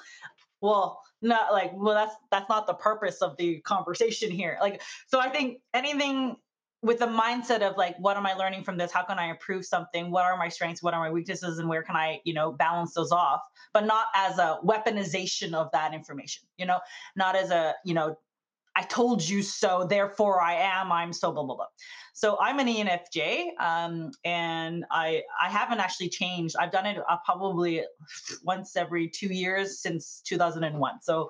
well 0.60 1.00
not 1.22 1.52
like 1.52 1.72
well 1.74 1.94
that's 1.94 2.14
that's 2.30 2.48
not 2.48 2.66
the 2.66 2.74
purpose 2.74 3.20
of 3.20 3.36
the 3.36 3.60
conversation 3.62 4.30
here. 4.30 4.58
Like 4.60 4.80
so 5.08 5.18
I 5.18 5.28
think 5.30 5.58
anything 5.74 6.36
with 6.82 6.98
the 6.98 7.06
mindset 7.06 7.62
of 7.62 7.76
like 7.76 7.96
what 7.98 8.16
am 8.16 8.26
i 8.26 8.34
learning 8.34 8.62
from 8.62 8.76
this? 8.76 8.92
How 8.92 9.02
can 9.02 9.18
i 9.18 9.26
improve 9.26 9.64
something? 9.64 10.10
What 10.10 10.24
are 10.24 10.36
my 10.36 10.48
strengths? 10.48 10.82
What 10.82 10.94
are 10.94 11.00
my 11.00 11.10
weaknesses? 11.10 11.58
And 11.58 11.68
where 11.68 11.82
can 11.82 11.96
i 11.96 12.20
you 12.24 12.34
know 12.34 12.52
balance 12.52 12.94
those 12.94 13.12
off? 13.12 13.40
But 13.72 13.86
not 13.86 14.06
as 14.14 14.38
a 14.38 14.58
weaponization 14.64 15.54
of 15.54 15.68
that 15.72 15.94
information 15.94 16.44
you 16.56 16.66
know? 16.66 16.80
Not 17.16 17.36
as 17.36 17.50
a 17.50 17.74
you 17.84 17.94
know 17.94 18.16
i 18.76 18.82
told 18.82 19.26
you 19.26 19.42
so 19.42 19.86
therefore 19.88 20.40
i 20.40 20.54
am 20.54 20.92
i'm 20.92 21.12
so 21.12 21.32
blah 21.32 21.42
blah 21.42 21.56
blah 21.56 21.66
so 22.12 22.38
i'm 22.40 22.58
an 22.58 22.66
enfj 22.68 23.48
um, 23.58 24.10
and 24.24 24.84
i 24.90 25.22
i 25.42 25.48
haven't 25.48 25.80
actually 25.80 26.08
changed 26.08 26.54
i've 26.60 26.72
done 26.72 26.86
it 26.86 26.98
uh, 27.08 27.16
probably 27.24 27.82
once 28.44 28.76
every 28.76 29.08
two 29.08 29.28
years 29.28 29.80
since 29.80 30.22
2001 30.24 31.00
so 31.02 31.28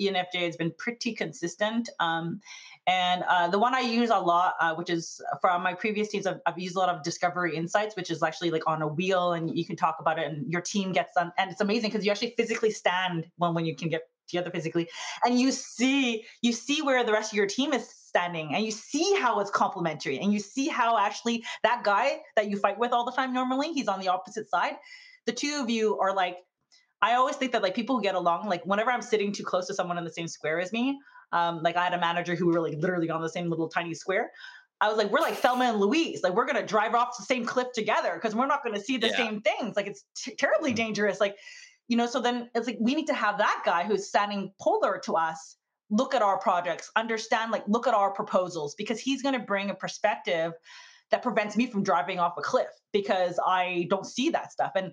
enfj 0.00 0.34
has 0.34 0.56
been 0.56 0.72
pretty 0.78 1.12
consistent 1.12 1.88
um, 2.00 2.40
and 2.88 3.22
uh, 3.28 3.48
the 3.48 3.58
one 3.58 3.74
I 3.74 3.80
use 3.80 4.08
a 4.08 4.18
lot, 4.18 4.54
uh, 4.60 4.74
which 4.74 4.88
is 4.88 5.20
from 5.42 5.62
my 5.62 5.74
previous 5.74 6.08
teams, 6.08 6.26
I've, 6.26 6.40
I've, 6.46 6.58
used 6.58 6.74
a 6.74 6.78
lot 6.78 6.88
of 6.88 7.02
Discovery 7.02 7.54
Insights, 7.54 7.94
which 7.96 8.10
is 8.10 8.22
actually 8.22 8.50
like 8.50 8.66
on 8.66 8.80
a 8.80 8.88
wheel 8.88 9.34
and 9.34 9.54
you 9.54 9.66
can 9.66 9.76
talk 9.76 9.96
about 10.00 10.18
it 10.18 10.26
and 10.26 10.50
your 10.50 10.62
team 10.62 10.92
gets 10.92 11.12
done. 11.12 11.30
And 11.36 11.50
it's 11.50 11.60
amazing 11.60 11.90
because 11.90 12.06
you 12.06 12.10
actually 12.10 12.32
physically 12.38 12.70
stand 12.70 13.26
when, 13.36 13.52
when 13.52 13.66
you 13.66 13.76
can 13.76 13.90
get 13.90 14.08
together 14.28 14.50
physically 14.50 14.88
and 15.24 15.40
you 15.40 15.50
see 15.50 16.24
you 16.42 16.52
see 16.52 16.82
where 16.82 17.04
the 17.04 17.12
rest 17.12 17.32
of 17.32 17.36
your 17.36 17.46
team 17.46 17.72
is 17.72 17.88
standing 17.88 18.54
and 18.54 18.64
you 18.64 18.70
see 18.70 19.14
how 19.20 19.40
it's 19.40 19.50
complementary 19.50 20.18
and 20.18 20.32
you 20.32 20.38
see 20.38 20.68
how 20.68 20.98
actually 20.98 21.44
that 21.62 21.82
guy 21.84 22.18
that 22.36 22.48
you 22.48 22.56
fight 22.56 22.78
with 22.78 22.92
all 22.92 23.04
the 23.04 23.12
time 23.12 23.32
normally 23.32 23.72
he's 23.72 23.88
on 23.88 24.00
the 24.00 24.08
opposite 24.08 24.48
side 24.48 24.76
the 25.26 25.32
two 25.32 25.60
of 25.62 25.68
you 25.68 25.98
are 25.98 26.14
like 26.14 26.38
i 27.02 27.14
always 27.14 27.36
think 27.36 27.52
that 27.52 27.62
like 27.62 27.74
people 27.74 27.96
who 27.96 28.02
get 28.02 28.14
along 28.14 28.48
like 28.48 28.64
whenever 28.64 28.90
i'm 28.90 29.02
sitting 29.02 29.32
too 29.32 29.44
close 29.44 29.66
to 29.66 29.74
someone 29.74 29.98
in 29.98 30.04
the 30.04 30.12
same 30.12 30.28
square 30.28 30.60
as 30.60 30.72
me 30.72 30.98
um, 31.32 31.62
like 31.62 31.76
I 31.76 31.84
had 31.84 31.94
a 31.94 32.00
manager 32.00 32.34
who 32.34 32.46
were 32.46 32.60
like 32.60 32.74
literally 32.78 33.10
on 33.10 33.20
the 33.20 33.28
same 33.28 33.50
little 33.50 33.68
tiny 33.68 33.94
square. 33.94 34.30
I 34.80 34.88
was 34.88 34.96
like, 34.96 35.10
we're 35.10 35.20
like 35.20 35.34
Thelma 35.34 35.64
and 35.64 35.80
Louise. 35.80 36.22
Like 36.22 36.34
we're 36.34 36.46
gonna 36.46 36.66
drive 36.66 36.94
off 36.94 37.16
the 37.18 37.24
same 37.24 37.44
cliff 37.44 37.68
together 37.74 38.14
because 38.14 38.34
we're 38.34 38.46
not 38.46 38.62
gonna 38.62 38.80
see 38.80 38.96
the 38.96 39.08
yeah. 39.08 39.16
same 39.16 39.40
things. 39.40 39.76
Like 39.76 39.88
it's 39.88 40.04
t- 40.16 40.36
terribly 40.36 40.70
mm-hmm. 40.70 40.76
dangerous. 40.76 41.20
Like, 41.20 41.36
you 41.88 41.96
know. 41.96 42.06
So 42.06 42.20
then 42.20 42.50
it's 42.54 42.66
like 42.66 42.78
we 42.80 42.94
need 42.94 43.06
to 43.08 43.14
have 43.14 43.38
that 43.38 43.62
guy 43.64 43.84
who's 43.84 44.06
standing 44.06 44.52
polar 44.60 45.00
to 45.04 45.14
us 45.14 45.56
look 45.90 46.14
at 46.14 46.22
our 46.22 46.38
projects, 46.38 46.90
understand, 46.96 47.50
like 47.50 47.64
look 47.66 47.86
at 47.86 47.94
our 47.94 48.12
proposals 48.12 48.74
because 48.74 49.00
he's 49.00 49.22
gonna 49.22 49.38
bring 49.38 49.70
a 49.70 49.74
perspective 49.74 50.52
that 51.10 51.22
prevents 51.22 51.56
me 51.56 51.66
from 51.66 51.82
driving 51.82 52.18
off 52.18 52.34
a 52.36 52.42
cliff 52.42 52.68
because 52.92 53.40
I 53.44 53.86
don't 53.88 54.04
see 54.04 54.30
that 54.30 54.52
stuff. 54.52 54.72
And 54.74 54.92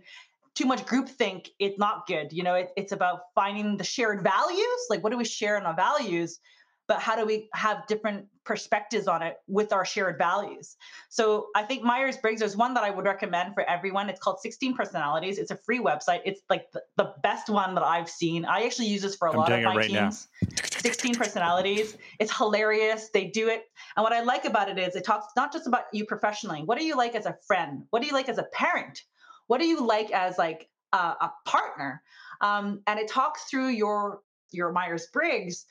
too 0.55 0.65
much 0.65 0.85
groupthink, 0.85 1.49
it's 1.59 1.77
not 1.77 2.07
good. 2.07 2.31
You 2.31 2.43
know, 2.43 2.55
it, 2.55 2.69
it's 2.77 2.93
about 2.93 3.19
finding 3.35 3.75
the 3.75 3.83
shared 3.83 4.23
values. 4.23 4.85
Like, 4.89 5.03
what 5.03 5.11
do 5.11 5.17
we 5.17 5.25
share 5.25 5.57
in 5.57 5.63
our 5.63 5.75
values? 5.75 6.39
But 6.88 6.99
how 6.99 7.15
do 7.15 7.25
we 7.25 7.49
have 7.53 7.88
different 7.88 8.27
perspectives 8.43 9.07
on 9.07 9.23
it 9.23 9.38
with 9.47 9.73
our 9.73 9.86
shared 9.86 10.17
values? 10.17 10.75
So 11.09 11.47
I 11.55 11.63
think 11.63 11.83
Myers 11.83 12.17
Briggs 12.17 12.41
is 12.41 12.55
one 12.55 12.73
that 12.75 12.83
I 12.83 12.91
would 12.91 13.05
recommend 13.05 13.55
for 13.55 13.63
everyone. 13.63 14.09
It's 14.09 14.19
called 14.19 14.39
16 14.39 14.75
Personalities. 14.75 15.39
It's 15.39 15.51
a 15.51 15.57
free 15.57 15.79
website. 15.79 16.21
It's 16.25 16.41
like 16.49 16.71
the, 16.71 16.83
the 16.97 17.13
best 17.23 17.49
one 17.49 17.73
that 17.75 17.83
I've 17.83 18.09
seen. 18.09 18.45
I 18.45 18.63
actually 18.65 18.88
use 18.88 19.01
this 19.01 19.15
for 19.15 19.27
a 19.27 19.31
I'm 19.31 19.38
lot 19.38 19.51
of 19.51 19.63
my 19.63 19.75
right 19.75 19.89
teams. 19.89 20.27
16 20.77 21.15
personalities. 21.15 21.97
It's 22.19 22.36
hilarious. 22.36 23.09
They 23.13 23.25
do 23.25 23.49
it. 23.49 23.63
And 23.97 24.03
what 24.03 24.13
I 24.13 24.21
like 24.21 24.45
about 24.45 24.69
it 24.69 24.77
is 24.77 24.95
it 24.95 25.03
talks 25.03 25.27
not 25.36 25.51
just 25.51 25.65
about 25.65 25.86
you 25.91 26.05
professionally. 26.05 26.61
What 26.63 26.77
do 26.77 26.86
you 26.86 26.95
like 26.95 27.15
as 27.15 27.25
a 27.25 27.36
friend? 27.47 27.83
What 27.89 28.01
do 28.01 28.07
you 28.07 28.13
like 28.13 28.29
as 28.29 28.38
a 28.38 28.43
parent? 28.53 29.01
what 29.47 29.59
do 29.59 29.65
you 29.65 29.86
like 29.86 30.11
as 30.11 30.38
like 30.38 30.69
a, 30.93 30.97
a 30.97 31.33
partner 31.45 32.01
um, 32.41 32.81
and 32.88 32.99
it 32.99 33.07
talks 33.07 33.45
through 33.45 33.69
your 33.69 34.21
your 34.51 34.71
myers-briggs 34.71 35.65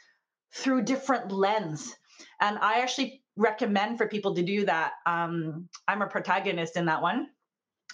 through 0.55 0.83
different 0.83 1.31
lens 1.31 1.95
and 2.41 2.59
i 2.59 2.81
actually 2.81 3.23
recommend 3.37 3.99
for 3.99 4.07
people 4.07 4.35
to 4.35 4.43
do 4.43 4.65
that 4.65 4.93
um, 5.07 5.69
i'm 5.89 6.03
a 6.03 6.07
protagonist 6.07 6.77
in 6.77 6.87
that 6.87 7.01
one 7.01 7.29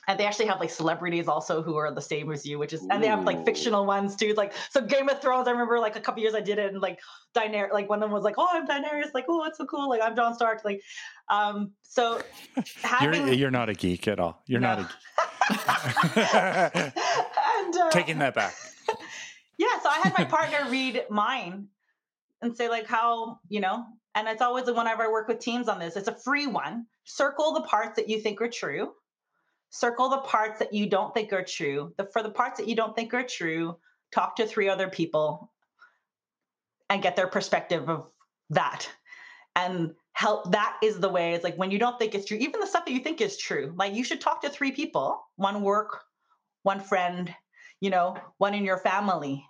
and 0.08 0.18
they 0.18 0.26
actually 0.26 0.46
have 0.46 0.58
like 0.58 0.70
celebrities 0.70 1.28
also 1.28 1.62
who 1.62 1.76
are 1.76 1.92
the 1.92 2.00
same 2.00 2.32
as 2.32 2.44
you, 2.44 2.58
which 2.58 2.72
is, 2.72 2.84
and 2.90 3.02
they 3.02 3.06
have 3.06 3.24
like 3.24 3.44
fictional 3.44 3.86
ones 3.86 4.16
too. 4.16 4.34
Like, 4.36 4.52
so 4.70 4.80
Game 4.80 5.08
of 5.08 5.20
Thrones, 5.20 5.46
I 5.46 5.52
remember 5.52 5.78
like 5.78 5.94
a 5.94 6.00
couple 6.00 6.22
years 6.22 6.34
I 6.34 6.40
did 6.40 6.58
it, 6.58 6.72
and 6.72 6.80
like 6.80 6.98
Daenerys, 7.34 7.72
like 7.72 7.88
one 7.88 8.02
of 8.02 8.08
them 8.08 8.12
was 8.12 8.24
like, 8.24 8.34
"Oh, 8.36 8.48
I'm 8.50 8.66
Daenerys," 8.66 9.14
like, 9.14 9.26
"Oh, 9.28 9.44
it's 9.44 9.58
so 9.58 9.66
cool," 9.66 9.88
like 9.88 10.00
I'm 10.02 10.16
John 10.16 10.34
Stark, 10.34 10.64
like, 10.64 10.80
um, 11.28 11.72
so 11.82 12.20
having, 12.82 13.26
you're 13.26 13.34
you're 13.34 13.50
not 13.50 13.68
a 13.68 13.74
geek 13.74 14.08
at 14.08 14.18
all. 14.18 14.42
You're 14.46 14.60
no. 14.60 14.76
not 14.76 14.78
a 14.80 14.82
geek. 14.82 14.96
and, 17.58 17.76
uh, 17.76 17.90
Taking 17.90 18.18
that 18.18 18.34
back. 18.34 18.54
Yeah, 19.58 19.78
so 19.82 19.90
I 19.90 20.00
had 20.02 20.14
my 20.16 20.24
partner 20.24 20.68
read 20.70 21.04
mine 21.10 21.68
and 22.42 22.56
say 22.56 22.68
like 22.68 22.86
how 22.86 23.40
you 23.48 23.60
know, 23.60 23.84
and 24.14 24.28
it's 24.28 24.42
always 24.42 24.66
whenever 24.66 25.04
I 25.04 25.08
work 25.08 25.28
with 25.28 25.40
teams 25.40 25.68
on 25.68 25.78
this, 25.78 25.96
it's 25.96 26.08
a 26.08 26.16
free 26.16 26.46
one. 26.46 26.86
Circle 27.04 27.54
the 27.54 27.62
parts 27.62 27.96
that 27.96 28.08
you 28.08 28.20
think 28.20 28.40
are 28.40 28.48
true 28.48 28.92
circle 29.70 30.08
the 30.08 30.18
parts 30.18 30.58
that 30.58 30.74
you 30.74 30.88
don't 30.88 31.14
think 31.14 31.32
are 31.32 31.44
true. 31.44 31.94
The, 31.96 32.04
for 32.12 32.22
the 32.22 32.30
parts 32.30 32.58
that 32.58 32.68
you 32.68 32.76
don't 32.76 32.94
think 32.94 33.14
are 33.14 33.22
true, 33.22 33.76
talk 34.12 34.36
to 34.36 34.46
three 34.46 34.68
other 34.68 34.88
people 34.88 35.50
and 36.90 37.02
get 37.02 37.16
their 37.16 37.28
perspective 37.28 37.88
of 37.88 38.10
that. 38.50 38.88
And 39.56 39.94
help 40.12 40.50
that 40.52 40.76
is 40.82 40.98
the 40.98 41.08
way 41.08 41.32
it's 41.32 41.44
like 41.44 41.56
when 41.56 41.70
you 41.70 41.78
don't 41.78 41.98
think 41.98 42.14
it's 42.14 42.26
true, 42.26 42.36
even 42.38 42.60
the 42.60 42.66
stuff 42.66 42.84
that 42.84 42.92
you 42.92 43.00
think 43.00 43.20
is 43.20 43.38
true, 43.38 43.72
like 43.76 43.94
you 43.94 44.04
should 44.04 44.20
talk 44.20 44.42
to 44.42 44.50
three 44.50 44.72
people 44.72 45.22
one 45.36 45.62
work, 45.62 46.00
one 46.62 46.80
friend, 46.80 47.32
you 47.80 47.90
know, 47.90 48.16
one 48.38 48.54
in 48.54 48.64
your 48.64 48.78
family. 48.78 49.44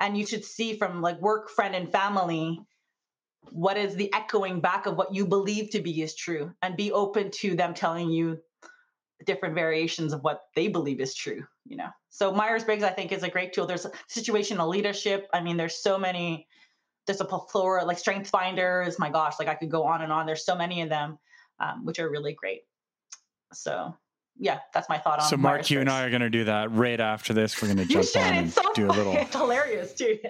And 0.00 0.16
you 0.16 0.26
should 0.26 0.44
see 0.44 0.76
from 0.76 1.00
like 1.00 1.20
work, 1.20 1.50
friend, 1.50 1.74
and 1.74 1.90
family 1.90 2.60
what 3.50 3.76
is 3.76 3.94
the 3.94 4.12
echoing 4.14 4.60
back 4.60 4.86
of 4.86 4.96
what 4.96 5.14
you 5.14 5.26
believe 5.26 5.70
to 5.70 5.80
be 5.80 6.02
is 6.02 6.14
true 6.14 6.50
and 6.62 6.78
be 6.78 6.92
open 6.92 7.30
to 7.30 7.54
them 7.54 7.74
telling 7.74 8.10
you 8.10 8.38
different 9.26 9.54
variations 9.54 10.14
of 10.14 10.22
what 10.22 10.44
they 10.56 10.66
believe 10.66 10.98
is 10.98 11.14
true 11.14 11.44
you 11.66 11.76
know? 11.76 11.88
So 12.10 12.32
myers-briggs 12.32 12.84
i 12.84 12.90
think 12.90 13.12
is 13.12 13.22
a 13.22 13.28
great 13.28 13.52
tool. 13.52 13.66
There's 13.66 13.86
situational 14.08 14.68
leadership. 14.68 15.28
I 15.32 15.40
mean 15.40 15.56
there's 15.56 15.82
so 15.82 15.98
many 15.98 16.46
there's 17.06 17.20
a 17.20 17.24
plethora 17.24 17.84
like 17.84 17.98
strength 17.98 18.30
finders. 18.30 18.98
My 18.98 19.10
gosh 19.10 19.34
like 19.38 19.48
i 19.48 19.54
could 19.54 19.70
go 19.70 19.84
on 19.84 20.02
and 20.02 20.12
on. 20.12 20.26
There's 20.26 20.44
so 20.44 20.56
many 20.56 20.82
of 20.82 20.88
them 20.88 21.18
um, 21.60 21.84
which 21.84 21.98
are 21.98 22.10
really 22.10 22.34
great. 22.34 22.62
So 23.52 23.96
yeah 24.38 24.58
that's 24.72 24.88
my 24.88 24.98
thought 24.98 25.20
on 25.20 25.28
so 25.28 25.36
mark 25.36 25.70
you 25.70 25.80
and 25.80 25.88
i 25.88 26.04
are 26.04 26.10
going 26.10 26.20
to 26.20 26.30
do 26.30 26.44
that 26.44 26.70
right 26.72 27.00
after 27.00 27.32
this 27.32 27.60
we're 27.60 27.68
going 27.72 27.78
to 27.78 27.84
jump 27.84 28.06
on 28.16 28.34
and 28.34 28.52
so 28.52 28.62
do 28.74 28.86
funny. 28.86 29.00
a 29.00 29.04
little 29.04 29.12
it's 29.16 29.34
hilarious 29.36 29.94
too 29.94 30.18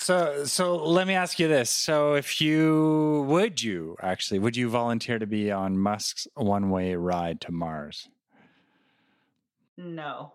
So, 0.00 0.46
so 0.46 0.76
let 0.76 1.06
me 1.06 1.12
ask 1.12 1.38
you 1.38 1.46
this: 1.46 1.68
So, 1.68 2.14
if 2.14 2.40
you 2.40 3.26
would 3.28 3.62
you 3.62 3.96
actually 4.00 4.38
would 4.38 4.56
you 4.56 4.70
volunteer 4.70 5.18
to 5.18 5.26
be 5.26 5.52
on 5.52 5.76
Musk's 5.76 6.26
one-way 6.34 6.94
ride 6.94 7.42
to 7.42 7.52
Mars? 7.52 8.08
No. 9.76 10.32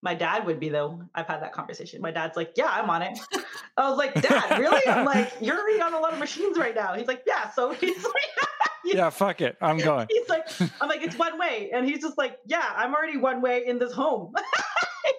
My 0.00 0.14
dad 0.14 0.46
would 0.46 0.60
be 0.60 0.68
though. 0.68 1.02
I've 1.12 1.26
had 1.26 1.42
that 1.42 1.52
conversation. 1.52 2.00
My 2.00 2.12
dad's 2.12 2.36
like, 2.36 2.52
"Yeah, 2.56 2.70
I'm 2.70 2.88
on 2.88 3.02
it." 3.02 3.18
I 3.76 3.90
was 3.90 3.98
like, 3.98 4.14
"Dad, 4.22 4.60
really?" 4.60 4.86
I'm 4.86 5.04
like, 5.04 5.32
"You're 5.40 5.58
already 5.58 5.80
on 5.80 5.92
a 5.92 5.98
lot 5.98 6.12
of 6.12 6.20
machines 6.20 6.56
right 6.56 6.76
now." 6.76 6.94
He's 6.94 7.08
like, 7.08 7.24
"Yeah." 7.26 7.50
So 7.50 7.72
he's 7.72 8.04
like, 8.04 8.47
"Yeah, 8.96 9.10
fuck 9.10 9.40
it, 9.40 9.56
I'm 9.60 9.78
going." 9.78 10.06
He's 10.10 10.28
like, 10.28 10.48
"I'm 10.80 10.88
like, 10.88 11.02
it's 11.02 11.16
one 11.16 11.38
way," 11.38 11.70
and 11.72 11.86
he's 11.86 12.00
just 12.00 12.18
like, 12.18 12.38
"Yeah, 12.46 12.72
I'm 12.76 12.94
already 12.94 13.16
one 13.16 13.40
way 13.40 13.66
in 13.66 13.78
this 13.78 13.92
home." 13.92 14.34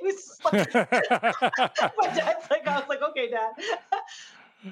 like, 0.52 0.74
my 0.74 2.08
dad's 2.08 2.50
like, 2.50 2.68
I 2.68 2.80
was 2.80 2.86
like, 2.88 3.02
okay, 3.02 3.30
dad. 3.30 3.52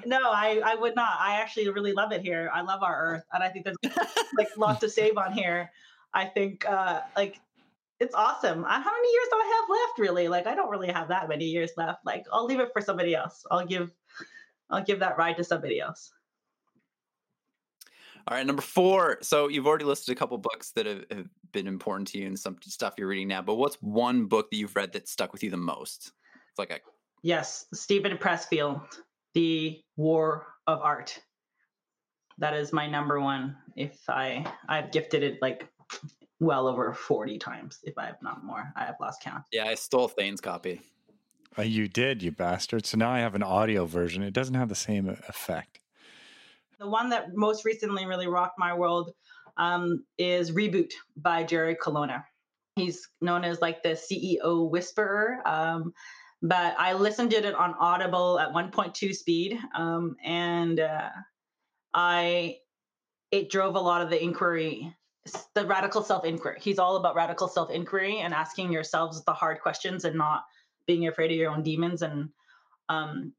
no, 0.06 0.18
I, 0.24 0.60
I 0.64 0.74
would 0.74 0.94
not. 0.94 1.18
I 1.18 1.40
actually 1.40 1.68
really 1.68 1.92
love 1.92 2.12
it 2.12 2.22
here. 2.22 2.50
I 2.52 2.60
love 2.62 2.82
our 2.82 3.14
Earth, 3.14 3.24
and 3.32 3.42
I 3.42 3.48
think 3.48 3.64
there's 3.64 3.76
like 4.36 4.48
lots 4.56 4.80
to 4.80 4.88
save 4.88 5.18
on 5.18 5.32
here. 5.32 5.70
I 6.14 6.24
think 6.24 6.68
uh, 6.68 7.00
like 7.16 7.40
it's 8.00 8.14
awesome. 8.14 8.62
How 8.62 8.78
many 8.78 9.12
years 9.12 9.26
do 9.30 9.36
I 9.36 9.60
have 9.60 9.70
left? 9.70 9.98
Really, 9.98 10.28
like 10.28 10.46
I 10.46 10.54
don't 10.54 10.70
really 10.70 10.88
have 10.88 11.08
that 11.08 11.28
many 11.28 11.46
years 11.46 11.72
left. 11.76 12.04
Like 12.04 12.24
I'll 12.32 12.44
leave 12.44 12.60
it 12.60 12.70
for 12.72 12.80
somebody 12.80 13.14
else. 13.14 13.44
I'll 13.50 13.66
give 13.66 13.90
I'll 14.70 14.84
give 14.84 15.00
that 15.00 15.16
ride 15.16 15.36
to 15.38 15.44
somebody 15.44 15.80
else. 15.80 16.12
All 18.28 18.36
right, 18.36 18.46
number 18.46 18.60
four. 18.60 19.16
So 19.22 19.48
you've 19.48 19.66
already 19.66 19.86
listed 19.86 20.14
a 20.14 20.18
couple 20.18 20.36
books 20.36 20.72
that 20.72 20.84
have, 20.84 21.04
have 21.10 21.28
been 21.52 21.66
important 21.66 22.08
to 22.08 22.18
you 22.18 22.26
and 22.26 22.38
some 22.38 22.58
stuff 22.60 22.94
you're 22.98 23.08
reading 23.08 23.28
now. 23.28 23.40
But 23.40 23.54
what's 23.54 23.76
one 23.76 24.26
book 24.26 24.50
that 24.50 24.58
you've 24.58 24.76
read 24.76 24.92
that 24.92 25.08
stuck 25.08 25.32
with 25.32 25.42
you 25.42 25.50
the 25.50 25.56
most? 25.56 26.12
It's 26.50 26.58
like 26.58 26.70
a 26.70 26.80
Yes, 27.22 27.64
Steven 27.72 28.18
Pressfield, 28.18 28.82
The 29.32 29.80
War 29.96 30.46
of 30.66 30.80
Art. 30.82 31.18
That 32.36 32.52
is 32.52 32.70
my 32.70 32.86
number 32.86 33.18
one. 33.18 33.56
If 33.76 33.98
I 34.10 34.44
I've 34.68 34.92
gifted 34.92 35.22
it 35.22 35.38
like 35.40 35.66
well 36.38 36.68
over 36.68 36.92
40 36.92 37.38
times, 37.38 37.78
if 37.82 37.96
I 37.96 38.04
have 38.04 38.20
not 38.20 38.44
more. 38.44 38.70
I 38.76 38.84
have 38.84 38.96
lost 39.00 39.22
count. 39.22 39.44
yeah. 39.52 39.64
I 39.64 39.74
stole 39.74 40.06
Thane's 40.06 40.42
copy. 40.42 40.82
Uh, 41.58 41.62
you 41.62 41.88
did, 41.88 42.22
you 42.22 42.30
bastard. 42.30 42.84
So 42.84 42.98
now 42.98 43.10
I 43.10 43.20
have 43.20 43.34
an 43.34 43.42
audio 43.42 43.86
version. 43.86 44.22
It 44.22 44.34
doesn't 44.34 44.54
have 44.54 44.68
the 44.68 44.74
same 44.74 45.08
effect. 45.08 45.80
The 46.78 46.88
one 46.88 47.08
that 47.10 47.34
most 47.34 47.64
recently 47.64 48.06
really 48.06 48.28
rocked 48.28 48.58
my 48.58 48.72
world 48.72 49.12
um, 49.56 50.04
is 50.16 50.52
Reboot 50.52 50.92
by 51.16 51.42
Jerry 51.42 51.74
Colonna. 51.74 52.24
He's 52.76 53.08
known 53.20 53.44
as 53.44 53.60
like 53.60 53.82
the 53.82 53.90
CEO 53.90 54.70
whisperer. 54.70 55.38
Um, 55.44 55.92
but 56.40 56.76
I 56.78 56.92
listened 56.92 57.32
to 57.32 57.36
it 57.36 57.54
on 57.54 57.74
Audible 57.80 58.38
at 58.38 58.52
1.2 58.52 59.12
speed, 59.12 59.58
um, 59.74 60.14
and 60.24 60.78
uh, 60.78 61.10
I 61.92 62.58
it 63.32 63.50
drove 63.50 63.74
a 63.74 63.80
lot 63.80 64.00
of 64.00 64.08
the 64.08 64.22
inquiry, 64.22 64.94
the 65.54 65.66
radical 65.66 66.02
self 66.02 66.24
inquiry. 66.24 66.58
He's 66.60 66.78
all 66.78 66.96
about 66.96 67.16
radical 67.16 67.48
self 67.48 67.70
inquiry 67.70 68.20
and 68.20 68.32
asking 68.32 68.72
yourselves 68.72 69.24
the 69.24 69.32
hard 69.32 69.60
questions 69.60 70.04
and 70.04 70.16
not 70.16 70.44
being 70.86 71.08
afraid 71.08 71.32
of 71.32 71.36
your 71.36 71.50
own 71.50 71.64
demons. 71.64 72.02
And 72.02 72.28
um, 72.88 73.32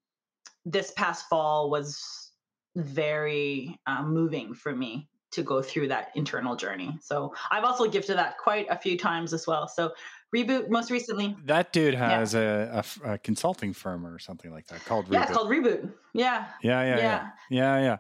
this 0.65 0.91
past 0.91 1.29
fall 1.29 1.69
was 1.69 2.28
very 2.75 3.79
uh, 3.87 4.03
moving 4.03 4.53
for 4.53 4.75
me 4.75 5.09
to 5.31 5.43
go 5.43 5.61
through 5.61 5.87
that 5.87 6.09
internal 6.15 6.55
journey. 6.55 6.97
So 7.01 7.33
I've 7.51 7.63
also 7.63 7.87
gifted 7.87 8.17
that 8.17 8.37
quite 8.39 8.65
a 8.69 8.77
few 8.77 8.97
times 8.97 9.31
as 9.33 9.45
well. 9.45 9.67
So 9.67 9.93
reboot 10.35 10.69
most 10.69 10.89
recently. 10.89 11.35
That 11.45 11.71
dude 11.71 11.93
has 11.93 12.33
a 12.33 12.83
a 13.03 13.17
consulting 13.19 13.73
firm 13.73 14.05
or 14.05 14.17
something 14.19 14.51
like 14.51 14.65
that 14.67 14.83
called 14.85 15.07
Yeah, 15.11 15.19
Reboot. 15.19 15.23
it's 15.23 15.31
called 15.31 15.49
reboot. 15.51 15.93
Yeah. 16.13 16.47
yeah, 16.63 16.81
yeah, 16.83 16.97
yeah, 16.97 16.97
Yeah. 16.97 17.29
yeah, 17.49 17.81
yeah. 17.81 17.97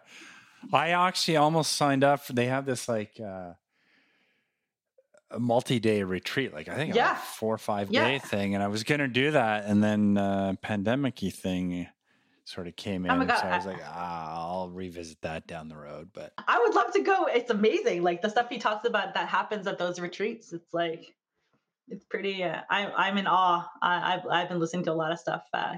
I 0.73 0.89
actually 0.89 1.37
almost 1.37 1.73
signed 1.73 2.03
up. 2.03 2.21
For, 2.21 2.33
they 2.33 2.47
have 2.47 2.65
this 2.65 2.89
like 2.89 3.19
uh, 3.23 3.53
a 5.31 5.39
multi-day 5.39 6.01
retreat, 6.03 6.53
like 6.53 6.67
I 6.67 6.75
think 6.75 6.95
Yeah. 6.95 7.13
a 7.13 7.15
four 7.15 7.53
or 7.53 7.59
five 7.59 7.91
Yeah. 7.91 8.05
day 8.07 8.19
thing, 8.19 8.55
and 8.55 8.63
I 8.63 8.67
was 8.67 8.83
gonna 8.83 9.07
do 9.07 9.31
that, 9.31 9.65
and 9.65 9.83
then 9.83 10.17
uh, 10.17 10.53
pandemic-y 10.61 11.29
thing 11.29 11.87
sort 12.49 12.67
of 12.67 12.75
came 12.75 13.05
in, 13.05 13.11
Oh 13.11 13.25
God, 13.25 13.37
so 13.37 13.47
I 13.47 13.57
was 13.57 13.65
like, 13.65 13.81
ah, 13.85 14.49
I'll 14.49 14.69
revisit 14.69 15.21
that 15.21 15.45
down 15.45 15.69
the 15.69 15.77
road. 15.77 16.09
But 16.13 16.33
I 16.47 16.59
would 16.59 16.73
love 16.73 16.91
to 16.93 17.01
go. 17.01 17.25
It's 17.25 17.51
amazing. 17.51 18.01
Like 18.03 18.21
the 18.21 18.29
stuff 18.29 18.49
he 18.49 18.57
talks 18.57 18.87
about 18.87 19.13
that 19.13 19.29
happens 19.29 19.67
at 19.67 19.77
those 19.77 19.99
retreats. 19.99 20.51
It's 20.51 20.73
like 20.73 21.13
it's 21.87 22.05
pretty. 22.05 22.43
Uh, 22.43 22.61
I'm 22.69 22.91
I'm 22.97 23.17
in 23.17 23.27
awe. 23.27 23.69
I, 23.81 24.15
I've 24.15 24.27
I've 24.27 24.49
been 24.49 24.59
listening 24.59 24.83
to 24.85 24.91
a 24.91 24.93
lot 24.93 25.11
of 25.11 25.19
stuff, 25.19 25.43
uh, 25.53 25.75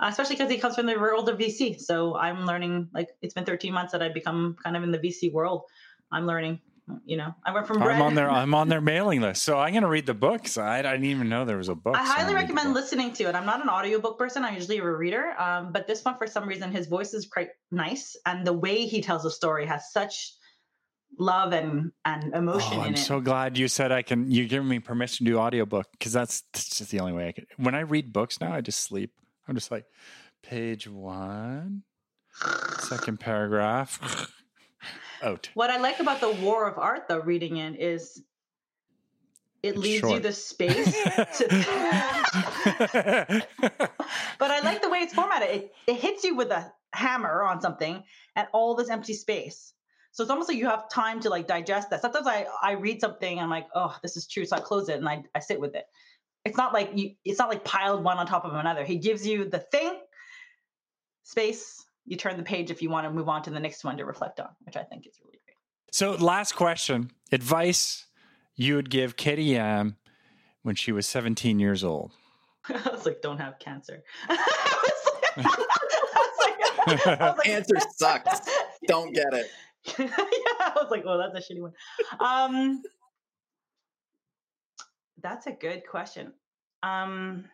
especially 0.00 0.36
because 0.36 0.50
he 0.50 0.58
comes 0.58 0.74
from 0.74 0.86
the 0.86 0.98
world 0.98 1.28
of 1.28 1.38
VC. 1.38 1.78
So 1.78 2.16
I'm 2.16 2.46
learning. 2.46 2.88
Like 2.94 3.08
it's 3.20 3.34
been 3.34 3.44
13 3.44 3.72
months 3.72 3.92
that 3.92 4.02
I've 4.02 4.14
become 4.14 4.56
kind 4.62 4.76
of 4.76 4.82
in 4.82 4.90
the 4.90 4.98
VC 4.98 5.32
world. 5.32 5.64
I'm 6.10 6.26
learning. 6.26 6.60
You 7.04 7.16
know, 7.16 7.34
I 7.44 7.52
went 7.52 7.66
from. 7.66 7.82
I'm 7.82 8.02
on 8.02 8.14
their 8.14 8.30
I'm 8.30 8.54
on 8.54 8.68
their 8.68 8.80
mailing 8.80 9.20
list, 9.20 9.42
so 9.42 9.58
I'm 9.58 9.74
gonna 9.74 9.88
read 9.88 10.06
the 10.06 10.14
books. 10.14 10.58
I, 10.58 10.78
I 10.78 10.82
didn't 10.82 11.04
even 11.04 11.28
know 11.28 11.44
there 11.44 11.56
was 11.56 11.68
a 11.68 11.74
book. 11.74 11.96
I 11.96 12.04
so 12.04 12.12
highly 12.12 12.24
gonna 12.24 12.34
read 12.34 12.48
the 12.48 12.54
recommend 12.54 12.74
listening 12.74 13.12
to 13.14 13.24
it. 13.24 13.34
I'm 13.34 13.46
not 13.46 13.62
an 13.62 13.68
audiobook 13.68 14.18
person. 14.18 14.44
I'm 14.44 14.54
usually 14.54 14.78
a 14.78 14.84
reader. 14.84 15.34
Um, 15.38 15.72
but 15.72 15.86
this 15.86 16.04
one, 16.04 16.16
for 16.18 16.26
some 16.26 16.48
reason, 16.48 16.72
his 16.72 16.86
voice 16.86 17.14
is 17.14 17.26
quite 17.26 17.50
nice, 17.70 18.16
and 18.26 18.46
the 18.46 18.52
way 18.52 18.86
he 18.86 19.00
tells 19.00 19.24
a 19.24 19.30
story 19.30 19.66
has 19.66 19.92
such 19.92 20.34
love 21.18 21.52
and 21.52 21.92
and 22.04 22.34
emotion 22.34 22.78
Oh, 22.78 22.82
I'm 22.82 22.96
so 22.96 23.20
glad 23.20 23.58
you 23.58 23.68
said 23.68 23.92
I 23.92 24.02
can. 24.02 24.30
You 24.30 24.46
give 24.46 24.64
me 24.64 24.78
permission 24.78 25.26
to 25.26 25.32
do 25.32 25.38
audiobook 25.38 25.86
because 25.92 26.12
that's, 26.12 26.42
that's 26.52 26.78
just 26.78 26.90
the 26.90 27.00
only 27.00 27.12
way 27.12 27.28
I 27.28 27.32
can. 27.32 27.46
When 27.56 27.74
I 27.74 27.80
read 27.80 28.12
books 28.12 28.40
now, 28.40 28.52
I 28.52 28.60
just 28.60 28.80
sleep. 28.80 29.12
I'm 29.48 29.54
just 29.54 29.70
like, 29.70 29.84
page 30.42 30.88
one, 30.88 31.82
second 32.78 33.20
paragraph, 33.20 34.30
out. 35.22 35.48
What 35.54 35.70
I 35.70 35.78
like 35.78 36.00
about 36.00 36.20
the 36.20 36.30
War 36.30 36.68
of 36.68 36.78
Art, 36.78 37.08
though, 37.08 37.20
reading 37.20 37.56
it 37.58 37.80
is 37.80 38.22
it 39.62 39.76
leaves 39.76 40.08
you 40.10 40.20
the 40.20 40.32
space 40.32 40.92
to. 41.36 41.46
but 44.38 44.50
I 44.50 44.60
like 44.60 44.80
the 44.82 44.88
way 44.88 44.98
it's 44.98 45.12
formatted. 45.12 45.50
It, 45.50 45.72
it 45.86 45.96
hits 45.96 46.24
you 46.24 46.34
with 46.34 46.50
a 46.50 46.72
hammer 46.92 47.42
on 47.42 47.60
something 47.60 48.02
and 48.36 48.48
all 48.52 48.74
this 48.74 48.88
empty 48.88 49.14
space. 49.14 49.74
So 50.12 50.22
it's 50.22 50.30
almost 50.30 50.48
like 50.48 50.58
you 50.58 50.66
have 50.66 50.88
time 50.90 51.20
to 51.20 51.30
like 51.30 51.46
digest 51.46 51.90
that. 51.90 52.00
Sometimes 52.00 52.26
I, 52.26 52.46
I 52.62 52.72
read 52.72 53.00
something 53.00 53.32
and 53.38 53.40
I'm 53.40 53.50
like, 53.50 53.68
oh, 53.74 53.96
this 54.02 54.16
is 54.16 54.26
true. 54.26 54.44
So 54.44 54.56
I 54.56 54.60
close 54.60 54.88
it 54.88 54.96
and 54.96 55.08
I, 55.08 55.22
I 55.34 55.40
sit 55.40 55.60
with 55.60 55.74
it. 55.74 55.84
It's 56.44 56.56
not 56.56 56.72
like 56.72 56.90
you 56.94 57.10
it's 57.24 57.38
not 57.38 57.50
like 57.50 57.64
piled 57.64 58.02
one 58.02 58.16
on 58.16 58.26
top 58.26 58.46
of 58.46 58.54
another. 58.54 58.82
He 58.82 58.96
gives 58.96 59.26
you 59.26 59.44
the 59.44 59.58
thing, 59.58 60.00
space, 61.22 61.84
you 62.06 62.16
turn 62.16 62.36
the 62.36 62.42
page 62.42 62.70
if 62.70 62.82
you 62.82 62.90
want 62.90 63.06
to 63.06 63.10
move 63.12 63.28
on 63.28 63.42
to 63.42 63.50
the 63.50 63.60
next 63.60 63.84
one 63.84 63.96
to 63.98 64.04
reflect 64.04 64.40
on, 64.40 64.48
which 64.64 64.76
I 64.76 64.82
think 64.82 65.06
is 65.06 65.18
really 65.24 65.38
great. 65.44 65.56
so, 65.92 66.12
last 66.12 66.52
question: 66.56 67.10
advice 67.32 68.06
you 68.56 68.76
would 68.76 68.90
give 68.90 69.16
Katy 69.16 69.44
Yam 69.44 69.96
when 70.62 70.74
she 70.74 70.92
was 70.92 71.06
17 71.06 71.58
years 71.58 71.82
old. 71.84 72.12
I 72.68 72.90
was 72.92 73.06
like, 73.06 73.22
don't 73.22 73.38
have 73.38 73.58
cancer. 73.58 74.02
I 74.28 74.82
was 75.36 75.46
like, 76.86 77.06
like- 77.06 77.20
I 77.20 77.34
Cancer 77.44 77.76
sucks. 77.96 78.40
Don't 78.86 79.14
get 79.14 79.32
it. 79.32 79.46
yeah, 79.98 80.08
I 80.18 80.72
was 80.76 80.88
like, 80.90 81.04
oh, 81.06 81.16
that's 81.18 81.48
a 81.48 81.52
shitty 81.52 81.60
one. 81.62 81.72
Um, 82.20 82.82
that's 85.22 85.46
a 85.46 85.52
good 85.52 85.82
question. 85.88 86.32
Um, 86.82 87.44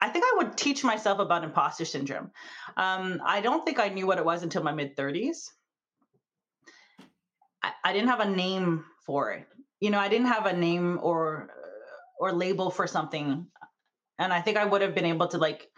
I 0.00 0.08
think 0.08 0.24
I 0.24 0.34
would 0.36 0.56
teach 0.56 0.84
myself 0.84 1.18
about 1.18 1.44
imposter 1.44 1.84
syndrome. 1.84 2.30
Um, 2.76 3.20
I 3.24 3.40
don't 3.40 3.64
think 3.64 3.80
I 3.80 3.88
knew 3.88 4.06
what 4.06 4.18
it 4.18 4.24
was 4.24 4.42
until 4.42 4.62
my 4.62 4.72
mid 4.72 4.96
30s. 4.96 5.50
I, 7.62 7.72
I 7.84 7.92
didn't 7.92 8.08
have 8.08 8.20
a 8.20 8.30
name 8.30 8.84
for 9.04 9.32
it. 9.32 9.46
You 9.80 9.90
know, 9.90 9.98
I 9.98 10.08
didn't 10.08 10.28
have 10.28 10.46
a 10.46 10.52
name 10.52 10.98
or 11.02 11.50
or 12.20 12.32
label 12.32 12.70
for 12.70 12.86
something, 12.86 13.46
and 14.18 14.32
I 14.32 14.40
think 14.40 14.56
I 14.56 14.64
would 14.64 14.82
have 14.82 14.94
been 14.94 15.04
able 15.04 15.28
to 15.28 15.38
like 15.38 15.68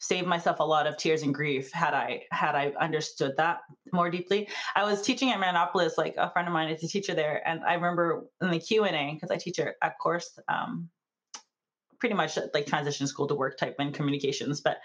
save 0.00 0.26
myself 0.26 0.60
a 0.60 0.64
lot 0.64 0.86
of 0.86 0.96
tears 0.96 1.22
and 1.22 1.34
grief 1.34 1.72
had 1.72 1.92
I 1.92 2.22
had 2.30 2.54
I 2.54 2.72
understood 2.80 3.36
that 3.36 3.60
more 3.92 4.10
deeply. 4.10 4.48
I 4.76 4.84
was 4.84 5.02
teaching 5.02 5.30
at 5.30 5.40
Marianopolis, 5.40 5.98
like 5.98 6.14
a 6.16 6.30
friend 6.30 6.46
of 6.46 6.54
mine 6.54 6.70
is 6.70 6.82
a 6.84 6.88
teacher 6.88 7.14
there, 7.14 7.46
and 7.46 7.64
I 7.64 7.74
remember 7.74 8.26
in 8.40 8.50
the 8.50 8.60
Q 8.60 8.84
and 8.84 8.96
A 8.96 9.14
because 9.14 9.30
I 9.30 9.36
teach 9.36 9.58
a, 9.58 9.72
a 9.82 9.90
course, 9.90 10.38
um, 10.48 10.88
pretty 11.98 12.14
much 12.14 12.38
uh, 12.38 12.42
like 12.54 12.66
transition 12.66 13.06
school 13.06 13.26
to 13.28 13.34
work 13.34 13.58
type 13.58 13.76
in 13.78 13.92
communications. 13.92 14.60
But 14.60 14.78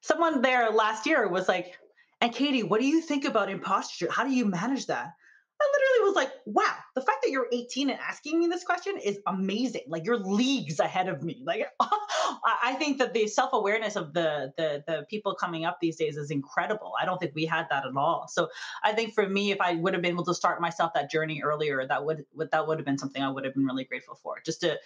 someone 0.00 0.42
there 0.42 0.70
last 0.70 1.06
year 1.06 1.28
was 1.28 1.48
like, 1.48 1.78
"And 2.20 2.32
Katy, 2.32 2.62
what 2.62 2.80
do 2.80 2.86
you 2.86 3.00
think 3.00 3.24
about 3.24 3.50
imposture? 3.50 4.10
How 4.10 4.24
do 4.24 4.30
you 4.30 4.46
manage 4.46 4.86
that?" 4.86 5.12
I 5.58 5.72
literally 5.72 6.08
was 6.08 6.16
like, 6.16 6.32
wow, 6.44 6.74
the 6.94 7.00
fact 7.00 7.18
that 7.22 7.30
you're 7.30 7.48
18 7.50 7.88
and 7.88 7.98
asking 7.98 8.38
me 8.38 8.46
this 8.46 8.62
question 8.62 8.98
is 9.02 9.18
amazing. 9.26 9.82
Like 9.88 10.04
you're 10.04 10.18
leagues 10.18 10.80
ahead 10.80 11.08
of 11.08 11.22
me. 11.22 11.42
Like 11.44 11.66
I 11.80 12.74
think 12.78 12.98
that 12.98 13.14
the 13.14 13.26
self-awareness 13.26 13.96
of 13.96 14.12
the, 14.12 14.52
the 14.58 14.84
the 14.86 15.06
people 15.08 15.34
coming 15.34 15.64
up 15.64 15.78
these 15.80 15.96
days 15.96 16.18
is 16.18 16.30
incredible. 16.30 16.92
I 17.00 17.06
don't 17.06 17.18
think 17.18 17.34
we 17.34 17.46
had 17.46 17.66
that 17.70 17.86
at 17.86 17.96
all. 17.96 18.26
So 18.28 18.48
I 18.82 18.92
think 18.92 19.14
for 19.14 19.26
me, 19.26 19.50
if 19.50 19.60
I 19.60 19.74
would 19.76 19.94
have 19.94 20.02
been 20.02 20.12
able 20.12 20.24
to 20.26 20.34
start 20.34 20.60
myself 20.60 20.92
that 20.94 21.10
journey 21.10 21.40
earlier, 21.42 21.86
that 21.86 22.04
would, 22.04 22.26
would 22.34 22.50
that 22.50 22.66
would 22.66 22.78
have 22.78 22.86
been 22.86 22.98
something 22.98 23.22
I 23.22 23.30
would 23.30 23.44
have 23.44 23.54
been 23.54 23.64
really 23.64 23.84
grateful 23.84 24.16
for. 24.22 24.42
Just 24.44 24.60
to 24.60 24.78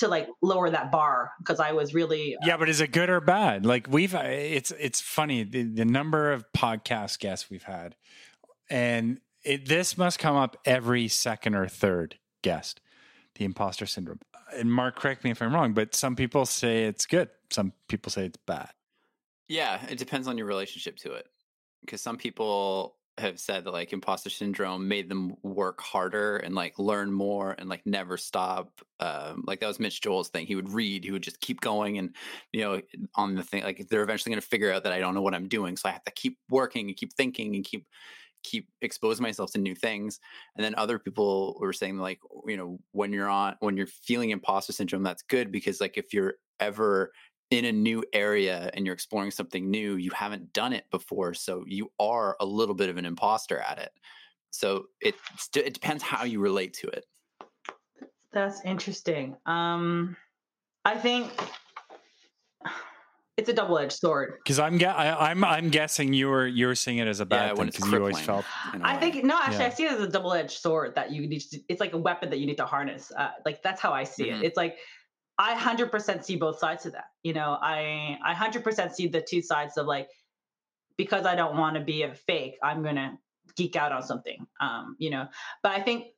to 0.00 0.08
like 0.08 0.28
lower 0.42 0.68
that 0.70 0.90
bar 0.90 1.30
because 1.38 1.60
I 1.60 1.72
was 1.72 1.94
really 1.94 2.36
uh, 2.36 2.40
Yeah, 2.44 2.56
but 2.56 2.68
is 2.68 2.80
it 2.80 2.92
good 2.92 3.08
or 3.08 3.20
bad? 3.20 3.64
Like 3.64 3.86
we've, 3.88 4.14
uh, 4.14 4.22
it's 4.24 4.72
it's 4.72 5.00
funny 5.00 5.44
the, 5.44 5.62
the 5.62 5.84
number 5.84 6.32
of 6.32 6.44
podcast 6.56 7.18
guests 7.20 7.48
we've 7.48 7.62
had, 7.62 7.94
and 8.68 9.20
it, 9.44 9.68
this 9.68 9.96
must 9.96 10.18
come 10.18 10.36
up 10.36 10.56
every 10.64 11.08
second 11.08 11.54
or 11.54 11.66
third 11.68 12.18
guest, 12.42 12.80
the 13.36 13.44
imposter 13.44 13.86
syndrome. 13.86 14.20
And 14.54 14.72
Mark, 14.72 14.96
correct 14.96 15.22
me 15.22 15.30
if 15.30 15.40
I'm 15.40 15.54
wrong, 15.54 15.72
but 15.72 15.94
some 15.94 16.16
people 16.16 16.44
say 16.44 16.84
it's 16.84 17.06
good, 17.06 17.28
some 17.50 17.72
people 17.88 18.10
say 18.10 18.26
it's 18.26 18.38
bad. 18.46 18.70
Yeah, 19.48 19.80
it 19.88 19.98
depends 19.98 20.28
on 20.28 20.38
your 20.38 20.46
relationship 20.46 20.96
to 20.98 21.12
it. 21.12 21.26
Because 21.80 22.02
some 22.02 22.18
people 22.18 22.96
have 23.20 23.38
said 23.38 23.64
that 23.64 23.72
like 23.72 23.92
imposter 23.92 24.30
syndrome 24.30 24.88
made 24.88 25.08
them 25.08 25.34
work 25.42 25.80
harder 25.80 26.38
and 26.38 26.54
like 26.54 26.78
learn 26.78 27.12
more 27.12 27.54
and 27.58 27.68
like 27.68 27.86
never 27.86 28.16
stop. 28.16 28.80
Um, 28.98 29.44
like 29.46 29.60
that 29.60 29.66
was 29.66 29.80
Mitch 29.80 30.00
Joel's 30.00 30.28
thing. 30.28 30.46
He 30.46 30.56
would 30.56 30.70
read, 30.70 31.04
he 31.04 31.10
would 31.10 31.22
just 31.22 31.40
keep 31.40 31.60
going, 31.60 31.98
and 31.98 32.14
you 32.52 32.60
know, 32.60 32.80
on 33.14 33.34
the 33.34 33.42
thing, 33.42 33.62
like 33.62 33.86
they're 33.88 34.02
eventually 34.02 34.30
going 34.32 34.42
to 34.42 34.46
figure 34.46 34.72
out 34.72 34.84
that 34.84 34.92
I 34.92 34.98
don't 34.98 35.14
know 35.14 35.22
what 35.22 35.34
I'm 35.34 35.48
doing, 35.48 35.76
so 35.76 35.88
I 35.88 35.92
have 35.92 36.04
to 36.04 36.12
keep 36.12 36.38
working 36.50 36.88
and 36.88 36.96
keep 36.96 37.12
thinking 37.12 37.54
and 37.54 37.64
keep 37.64 37.86
keep 38.42 38.68
exposing 38.80 39.22
myself 39.22 39.52
to 39.52 39.58
new 39.58 39.74
things 39.74 40.18
and 40.56 40.64
then 40.64 40.74
other 40.76 40.98
people 40.98 41.58
were 41.60 41.74
saying 41.74 41.98
like 41.98 42.18
you 42.46 42.56
know 42.56 42.78
when 42.92 43.12
you're 43.12 43.28
on 43.28 43.54
when 43.60 43.76
you're 43.76 43.86
feeling 43.86 44.30
imposter 44.30 44.72
syndrome 44.72 45.02
that's 45.02 45.22
good 45.24 45.52
because 45.52 45.78
like 45.78 45.98
if 45.98 46.14
you're 46.14 46.36
ever 46.58 47.12
in 47.50 47.64
a 47.64 47.72
new 47.72 48.04
area 48.12 48.70
and 48.74 48.86
you're 48.86 48.94
exploring 48.94 49.30
something 49.30 49.70
new, 49.70 49.96
you 49.96 50.10
haven't 50.12 50.52
done 50.52 50.72
it 50.72 50.84
before. 50.90 51.34
So 51.34 51.64
you 51.66 51.90
are 51.98 52.36
a 52.40 52.46
little 52.46 52.74
bit 52.74 52.88
of 52.88 52.96
an 52.96 53.04
imposter 53.04 53.58
at 53.58 53.78
it. 53.78 53.90
So 54.50 54.86
it, 55.00 55.14
it 55.56 55.74
depends 55.74 56.02
how 56.02 56.24
you 56.24 56.40
relate 56.40 56.74
to 56.74 56.88
it. 56.88 57.06
That's 58.32 58.60
interesting. 58.64 59.36
Um, 59.46 60.16
I 60.84 60.96
think 60.96 61.30
it's 63.36 63.48
a 63.48 63.52
double-edged 63.52 63.92
sword. 63.92 64.34
Because 64.44 64.58
I'm, 64.60 64.74
I, 64.84 65.30
am 65.30 65.42
I'm, 65.42 65.44
I'm 65.44 65.70
guessing 65.70 66.12
you 66.12 66.28
were 66.28 66.46
you 66.46 66.66
were 66.66 66.74
seeing 66.74 66.98
it 66.98 67.08
as 67.08 67.20
a 67.20 67.26
bad 67.26 67.50
yeah, 67.50 67.54
thing 67.54 67.66
because 67.66 67.90
you 67.90 67.98
always 67.98 68.20
felt. 68.20 68.44
I 68.82 68.96
think 68.96 69.24
no, 69.24 69.38
actually, 69.40 69.58
yeah. 69.58 69.66
I 69.66 69.70
see 69.70 69.84
it 69.84 69.92
as 69.92 70.00
a 70.00 70.08
double-edged 70.08 70.58
sword 70.58 70.94
that 70.94 71.10
you 71.10 71.26
need. 71.26 71.40
To, 71.40 71.60
it's 71.68 71.80
like 71.80 71.92
a 71.92 71.98
weapon 71.98 72.30
that 72.30 72.38
you 72.38 72.46
need 72.46 72.58
to 72.58 72.66
harness. 72.66 73.10
Uh, 73.16 73.30
like 73.44 73.62
that's 73.62 73.80
how 73.80 73.92
I 73.92 74.04
see 74.04 74.26
mm-hmm. 74.26 74.42
it. 74.42 74.46
It's 74.46 74.56
like 74.56 74.76
I 75.40 75.54
100% 75.54 76.22
see 76.22 76.36
both 76.36 76.58
sides 76.58 76.84
of 76.84 76.92
that. 76.92 77.06
You 77.22 77.32
know, 77.32 77.56
I 77.62 78.18
I 78.22 78.34
100% 78.34 78.92
see 78.92 79.08
the 79.08 79.22
two 79.22 79.40
sides 79.40 79.78
of 79.78 79.86
like 79.86 80.08
because 80.98 81.24
I 81.24 81.34
don't 81.34 81.56
want 81.56 81.76
to 81.76 81.80
be 81.80 82.02
a 82.02 82.12
fake, 82.12 82.58
I'm 82.62 82.82
going 82.82 82.96
to 82.96 83.12
geek 83.56 83.74
out 83.74 83.90
on 83.90 84.02
something. 84.02 84.46
Um, 84.60 84.96
you 84.98 85.08
know, 85.08 85.28
but 85.62 85.72
I 85.72 85.80
think 85.80 86.08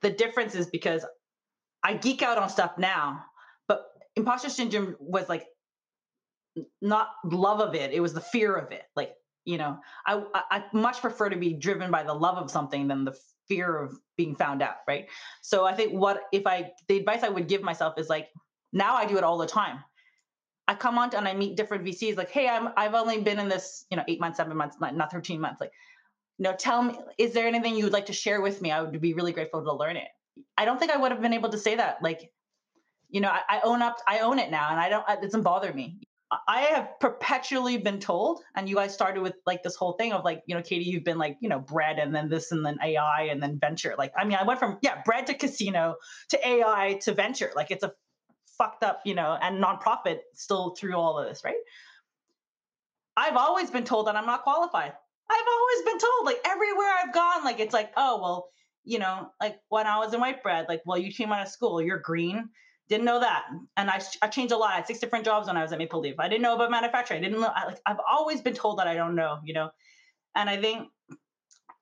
the 0.00 0.10
difference 0.10 0.56
is 0.56 0.66
because 0.66 1.06
I 1.84 1.94
geek 1.94 2.22
out 2.22 2.38
on 2.38 2.48
stuff 2.48 2.72
now, 2.76 3.24
but 3.68 3.84
imposter 4.16 4.50
syndrome 4.50 4.96
was 4.98 5.28
like 5.28 5.46
not 6.80 7.10
love 7.24 7.60
of 7.60 7.76
it, 7.76 7.92
it 7.92 8.00
was 8.00 8.14
the 8.14 8.20
fear 8.20 8.56
of 8.56 8.72
it. 8.72 8.82
Like, 8.96 9.14
you 9.44 9.58
know, 9.58 9.78
I 10.04 10.24
I 10.50 10.64
much 10.72 11.00
prefer 11.00 11.28
to 11.28 11.36
be 11.36 11.52
driven 11.52 11.92
by 11.92 12.02
the 12.02 12.14
love 12.14 12.36
of 12.36 12.50
something 12.50 12.88
than 12.88 13.04
the 13.04 13.16
fear 13.46 13.76
of 13.78 13.96
being 14.16 14.34
found 14.34 14.60
out, 14.60 14.76
right? 14.88 15.06
So 15.40 15.64
I 15.64 15.74
think 15.74 15.92
what 15.92 16.22
if 16.32 16.48
I 16.48 16.72
the 16.88 16.96
advice 16.96 17.22
I 17.22 17.28
would 17.28 17.46
give 17.46 17.62
myself 17.62 17.94
is 17.96 18.08
like 18.08 18.28
now 18.72 18.94
I 18.94 19.06
do 19.06 19.16
it 19.18 19.24
all 19.24 19.38
the 19.38 19.46
time. 19.46 19.78
I 20.68 20.74
come 20.74 20.96
on 20.96 21.14
and 21.14 21.26
I 21.26 21.34
meet 21.34 21.56
different 21.56 21.84
VCs 21.84 22.16
like, 22.16 22.30
hey, 22.30 22.48
I'm 22.48 22.68
I've 22.76 22.94
only 22.94 23.20
been 23.20 23.38
in 23.38 23.48
this, 23.48 23.84
you 23.90 23.96
know, 23.96 24.04
eight 24.08 24.20
months, 24.20 24.36
seven 24.36 24.56
months, 24.56 24.76
not, 24.80 24.96
not 24.96 25.10
13 25.10 25.40
months. 25.40 25.60
Like, 25.60 25.72
know, 26.42 26.54
tell 26.54 26.82
me, 26.82 26.98
is 27.18 27.32
there 27.32 27.46
anything 27.46 27.76
you 27.76 27.84
would 27.84 27.92
like 27.92 28.06
to 28.06 28.12
share 28.12 28.40
with 28.40 28.60
me? 28.60 28.70
I 28.70 28.82
would 28.82 29.00
be 29.00 29.14
really 29.14 29.32
grateful 29.32 29.62
to 29.64 29.72
learn 29.72 29.96
it. 29.96 30.08
I 30.58 30.64
don't 30.64 30.78
think 30.78 30.90
I 30.90 30.96
would 30.96 31.12
have 31.12 31.22
been 31.22 31.32
able 31.32 31.50
to 31.50 31.58
say 31.58 31.76
that. 31.76 32.02
Like, 32.02 32.32
you 33.08 33.20
know, 33.20 33.28
I, 33.28 33.40
I 33.48 33.60
own 33.64 33.82
up, 33.82 33.98
I 34.06 34.20
own 34.20 34.38
it 34.38 34.50
now, 34.50 34.70
and 34.70 34.80
I 34.80 34.88
don't. 34.88 35.08
It 35.08 35.22
doesn't 35.22 35.42
bother 35.42 35.72
me. 35.72 35.98
I 36.48 36.62
have 36.62 36.98
perpetually 36.98 37.76
been 37.76 38.00
told, 38.00 38.42
and 38.56 38.66
you 38.66 38.76
guys 38.76 38.94
started 38.94 39.22
with 39.22 39.34
like 39.46 39.62
this 39.62 39.76
whole 39.76 39.92
thing 39.92 40.14
of 40.14 40.24
like, 40.24 40.42
you 40.46 40.54
know, 40.54 40.62
Katy, 40.62 40.84
you've 40.84 41.04
been 41.04 41.18
like, 41.18 41.36
you 41.40 41.48
know, 41.50 41.58
bread 41.58 41.98
and 41.98 42.14
then 42.14 42.30
this 42.30 42.52
and 42.52 42.64
then 42.64 42.78
AI 42.82 43.24
and 43.24 43.42
then 43.42 43.58
venture. 43.60 43.94
Like, 43.98 44.12
I 44.16 44.24
mean, 44.24 44.38
I 44.40 44.44
went 44.44 44.58
from 44.58 44.78
yeah, 44.80 45.02
bread 45.04 45.26
to 45.26 45.34
casino 45.34 45.96
to 46.30 46.48
AI 46.48 46.98
to 47.02 47.12
venture. 47.12 47.50
Like, 47.54 47.70
it's 47.70 47.84
a 47.84 47.92
fucked 48.62 48.84
up, 48.84 49.00
you 49.04 49.14
know, 49.14 49.36
and 49.42 49.62
nonprofit 49.62 50.18
still 50.34 50.76
through 50.76 50.94
all 50.94 51.18
of 51.18 51.28
this, 51.28 51.42
right? 51.44 51.56
I've 53.16 53.36
always 53.36 53.70
been 53.70 53.82
told 53.82 54.06
that 54.06 54.14
I'm 54.14 54.26
not 54.26 54.44
qualified. 54.44 54.92
I've 55.30 55.46
always 55.58 55.84
been 55.84 55.98
told, 55.98 56.26
like 56.26 56.40
everywhere 56.44 56.88
I've 57.02 57.12
gone, 57.12 57.44
like 57.44 57.58
it's 57.58 57.74
like, 57.74 57.92
oh 57.96 58.20
well, 58.22 58.48
you 58.84 59.00
know, 59.00 59.30
like 59.40 59.56
when 59.68 59.86
I 59.86 59.98
was 59.98 60.14
in 60.14 60.20
white 60.20 60.42
bread, 60.44 60.66
like, 60.68 60.82
well, 60.86 60.98
you 60.98 61.12
came 61.12 61.32
out 61.32 61.42
of 61.42 61.48
school, 61.48 61.82
you're 61.82 61.98
green. 61.98 62.50
Didn't 62.88 63.04
know 63.04 63.20
that, 63.20 63.46
and 63.76 63.88
I, 63.88 64.00
I 64.20 64.28
changed 64.28 64.52
a 64.52 64.56
lot. 64.56 64.72
I 64.72 64.76
had 64.76 64.86
six 64.86 64.98
different 64.98 65.24
jobs 65.24 65.46
when 65.46 65.56
I 65.56 65.62
was 65.62 65.72
at 65.72 65.78
Maple 65.78 66.00
Leaf. 66.00 66.16
I 66.18 66.28
didn't 66.28 66.42
know 66.42 66.54
about 66.54 66.70
manufacturing. 66.70 67.20
I 67.20 67.22
didn't 67.22 67.40
know. 67.40 67.52
I, 67.54 67.66
like 67.66 67.80
I've 67.86 68.00
always 68.08 68.40
been 68.42 68.54
told 68.54 68.78
that 68.78 68.86
I 68.86 68.94
don't 68.94 69.14
know, 69.14 69.38
you 69.44 69.54
know, 69.54 69.70
and 70.34 70.50
I 70.50 70.60
think, 70.60 70.88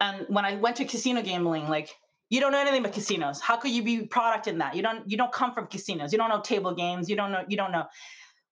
and 0.01 0.27
when 0.29 0.45
I 0.45 0.57
went 0.57 0.77
to 0.77 0.85
casino 0.85 1.21
gambling, 1.23 1.69
like 1.69 1.91
you 2.31 2.39
don't 2.39 2.53
know 2.53 2.61
anything 2.61 2.81
about 2.81 2.93
casinos. 2.93 3.41
How 3.41 3.57
could 3.57 3.73
you 3.73 3.83
be 3.83 4.07
product 4.07 4.47
in 4.47 4.59
that? 4.59 4.77
You 4.77 4.83
don't 4.83 5.09
you 5.11 5.17
don't 5.17 5.33
come 5.33 5.53
from 5.53 5.67
casinos. 5.67 6.13
You 6.13 6.19
don't 6.19 6.31
know 6.31 6.41
table 6.41 6.73
games. 6.73 7.11
You 7.11 7.17
don't 7.17 7.33
know 7.33 7.45
you 7.49 7.57
don't 7.57 7.73
know. 7.73 7.87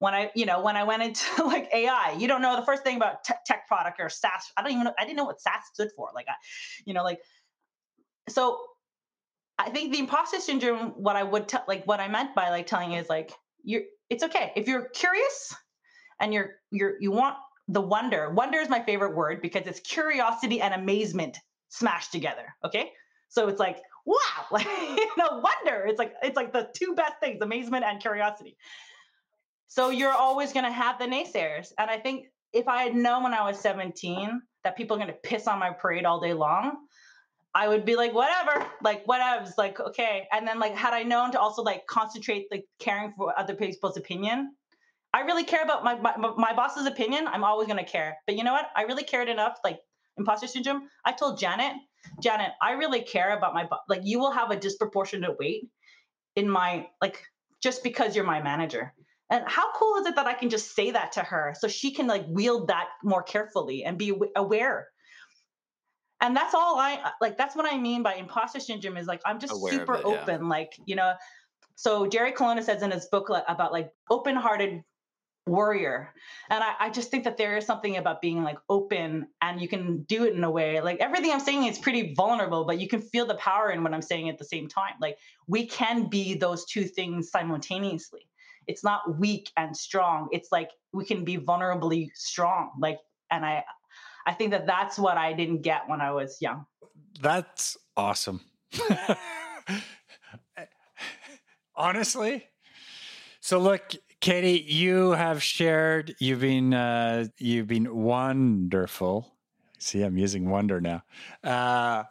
When 0.00 0.14
I 0.14 0.30
you 0.34 0.46
know 0.46 0.60
when 0.60 0.76
I 0.76 0.82
went 0.82 1.02
into 1.02 1.24
like 1.44 1.70
AI, 1.72 2.16
you 2.18 2.26
don't 2.26 2.42
know 2.42 2.56
the 2.56 2.66
first 2.66 2.82
thing 2.82 2.96
about 2.96 3.24
te- 3.24 3.34
tech 3.46 3.68
product 3.68 4.00
or 4.00 4.08
SaaS. 4.08 4.52
I 4.56 4.62
don't 4.62 4.72
even 4.72 4.84
know. 4.84 4.94
I 4.98 5.04
didn't 5.04 5.16
know 5.16 5.24
what 5.24 5.40
SaaS 5.40 5.62
stood 5.72 5.88
for. 5.96 6.10
Like 6.14 6.26
I, 6.28 6.34
you 6.84 6.92
know, 6.92 7.04
like 7.04 7.20
so. 8.28 8.58
I 9.60 9.70
think 9.70 9.92
the 9.92 9.98
imposter 9.98 10.38
syndrome. 10.38 10.90
What 10.96 11.16
I 11.16 11.22
would 11.22 11.48
tell, 11.48 11.64
like 11.66 11.84
what 11.84 12.00
I 12.00 12.08
meant 12.08 12.34
by 12.34 12.50
like 12.50 12.66
telling 12.66 12.92
you 12.92 12.98
is 12.98 13.08
like 13.08 13.32
you're. 13.62 13.82
It's 14.10 14.24
okay 14.24 14.52
if 14.56 14.66
you're 14.66 14.88
curious, 14.88 15.54
and 16.20 16.34
you're 16.34 16.56
you're 16.70 16.94
you 17.00 17.12
want 17.12 17.36
the 17.68 17.80
wonder. 17.80 18.30
Wonder 18.30 18.58
is 18.58 18.68
my 18.68 18.82
favorite 18.82 19.14
word 19.14 19.40
because 19.42 19.66
it's 19.66 19.80
curiosity 19.80 20.60
and 20.60 20.74
amazement 20.74 21.38
smashed 21.68 22.10
together. 22.12 22.54
Okay 22.64 22.92
so 23.28 23.48
it's 23.48 23.60
like, 23.60 23.78
wow, 24.04 24.16
like 24.50 24.66
no 25.16 25.42
wonder. 25.42 25.84
It's 25.86 25.98
like 25.98 26.14
it's 26.22 26.36
like 26.36 26.52
the 26.52 26.68
two 26.74 26.94
best 26.94 27.14
things, 27.20 27.40
amazement 27.42 27.84
and 27.84 28.00
curiosity. 28.00 28.56
So 29.68 29.90
you're 29.90 30.12
always 30.12 30.52
gonna 30.52 30.72
have 30.72 30.98
the 30.98 31.04
naysayers. 31.04 31.72
And 31.78 31.90
I 31.90 31.98
think 31.98 32.26
if 32.52 32.66
I 32.66 32.82
had 32.82 32.94
known 32.94 33.22
when 33.22 33.34
I 33.34 33.42
was 33.42 33.60
17 33.60 34.40
that 34.64 34.76
people 34.76 34.96
are 34.96 35.00
gonna 35.00 35.12
piss 35.22 35.46
on 35.46 35.58
my 35.58 35.70
parade 35.70 36.06
all 36.06 36.20
day 36.20 36.32
long, 36.32 36.78
I 37.54 37.68
would 37.68 37.84
be 37.84 37.96
like, 37.96 38.14
whatever, 38.14 38.66
like 38.82 39.04
whatevs, 39.06 39.52
like 39.58 39.78
okay. 39.78 40.26
And 40.32 40.46
then 40.48 40.58
like 40.58 40.74
had 40.74 40.94
I 40.94 41.02
known 41.02 41.32
to 41.32 41.40
also 41.40 41.62
like 41.62 41.86
concentrate 41.86 42.46
like 42.50 42.64
caring 42.78 43.12
for 43.16 43.38
other 43.38 43.54
people's 43.54 43.98
opinion, 43.98 44.54
I 45.12 45.20
really 45.20 45.44
care 45.44 45.62
about 45.62 45.84
my, 45.84 45.96
my 46.00 46.16
my 46.16 46.54
boss's 46.54 46.86
opinion. 46.86 47.26
I'm 47.28 47.44
always 47.44 47.68
gonna 47.68 47.84
care. 47.84 48.16
But 48.26 48.36
you 48.36 48.44
know 48.44 48.52
what? 48.52 48.68
I 48.74 48.82
really 48.82 49.04
cared 49.04 49.28
enough. 49.28 49.58
Like 49.64 49.80
imposter 50.16 50.46
syndrome. 50.46 50.88
I 51.04 51.12
told 51.12 51.38
Janet 51.38 51.74
Janet, 52.22 52.52
I 52.60 52.72
really 52.72 53.02
care 53.02 53.36
about 53.36 53.54
my 53.54 53.68
like 53.88 54.00
you 54.04 54.18
will 54.18 54.32
have 54.32 54.50
a 54.50 54.56
disproportionate 54.56 55.38
weight 55.38 55.68
in 56.36 56.48
my 56.48 56.88
like 57.00 57.22
just 57.62 57.82
because 57.82 58.14
you're 58.14 58.24
my 58.24 58.42
manager. 58.42 58.92
And 59.30 59.44
how 59.46 59.72
cool 59.72 59.96
is 59.96 60.06
it 60.06 60.16
that 60.16 60.26
I 60.26 60.32
can 60.32 60.48
just 60.48 60.74
say 60.74 60.90
that 60.92 61.12
to 61.12 61.20
her 61.20 61.54
so 61.58 61.68
she 61.68 61.90
can 61.90 62.06
like 62.06 62.24
wield 62.28 62.68
that 62.68 62.88
more 63.04 63.22
carefully 63.22 63.84
and 63.84 63.98
be 63.98 64.14
aware. 64.36 64.88
And 66.20 66.34
that's 66.34 66.54
all 66.54 66.78
I 66.78 66.94
uh, 67.04 67.10
like 67.20 67.36
that's 67.36 67.54
what 67.54 67.70
I 67.70 67.76
mean 67.76 68.02
by 68.02 68.14
imposter 68.14 68.58
syndrome 68.58 68.96
is 68.96 69.06
like 69.06 69.20
I'm 69.26 69.38
just 69.38 69.52
aware 69.52 69.72
super 69.72 69.96
it, 69.96 70.04
open 70.04 70.42
yeah. 70.42 70.48
like, 70.48 70.72
you 70.86 70.96
know, 70.96 71.14
so 71.74 72.06
Jerry 72.06 72.32
Colonna 72.32 72.62
says 72.62 72.82
in 72.82 72.90
his 72.90 73.06
book 73.06 73.30
about 73.46 73.70
like 73.70 73.90
open-hearted 74.10 74.82
warrior 75.48 76.14
and 76.50 76.62
I, 76.62 76.74
I, 76.80 76.90
just 76.90 77.10
think 77.10 77.24
that 77.24 77.36
there 77.36 77.56
is 77.56 77.66
something 77.66 77.96
about 77.96 78.20
being 78.20 78.42
like 78.42 78.58
open 78.68 79.28
and 79.42 79.60
you 79.60 79.68
can 79.68 80.02
do 80.02 80.24
it 80.24 80.34
in 80.34 80.44
a 80.44 80.50
way 80.50 80.80
like 80.80 80.98
everything 81.00 81.32
i'm 81.32 81.40
saying 81.40 81.64
is 81.64 81.78
pretty 81.78 82.14
vulnerable 82.14 82.64
but 82.64 82.80
you 82.80 82.88
can 82.88 83.00
feel 83.00 83.26
the 83.26 83.34
power 83.34 83.70
in 83.70 83.82
what 83.82 83.94
i'm 83.94 84.02
saying 84.02 84.28
at 84.28 84.38
the 84.38 84.44
same 84.44 84.68
time. 84.68 84.94
Like 85.00 85.18
we 85.46 85.66
can 85.66 86.08
be 86.08 86.34
those 86.34 86.64
two 86.64 86.84
things 86.84 87.30
simultaneously. 87.30 88.28
It's 88.66 88.84
not 88.84 89.18
weak 89.18 89.50
and 89.56 89.76
strong. 89.76 90.28
It's 90.32 90.52
like 90.52 90.70
we 90.92 91.04
can 91.04 91.24
be 91.24 91.38
vulnerably 91.38 92.10
strong. 92.14 92.70
Like 92.78 92.98
and 93.30 93.44
i 93.44 93.62
i 94.26 94.32
think 94.32 94.52
that 94.52 94.66
that's 94.66 94.98
what 94.98 95.18
i 95.18 95.32
didn't 95.32 95.62
get 95.62 95.82
when 95.86 96.00
i 96.00 96.10
was 96.10 96.38
young. 96.40 96.66
That's 97.20 97.76
awesome. 97.96 98.40
Honestly? 101.76 102.46
So 103.40 103.58
look 103.58 103.94
Katy, 104.20 104.64
you 104.66 105.12
have 105.12 105.42
shared. 105.42 106.16
You've 106.18 106.40
been 106.40 106.74
uh, 106.74 107.26
you've 107.38 107.68
been 107.68 107.94
wonderful. 107.94 109.32
See, 109.78 110.02
I'm 110.02 110.18
using 110.18 110.50
wonder 110.50 110.80
now. 110.80 111.02
Uh, 111.44 112.04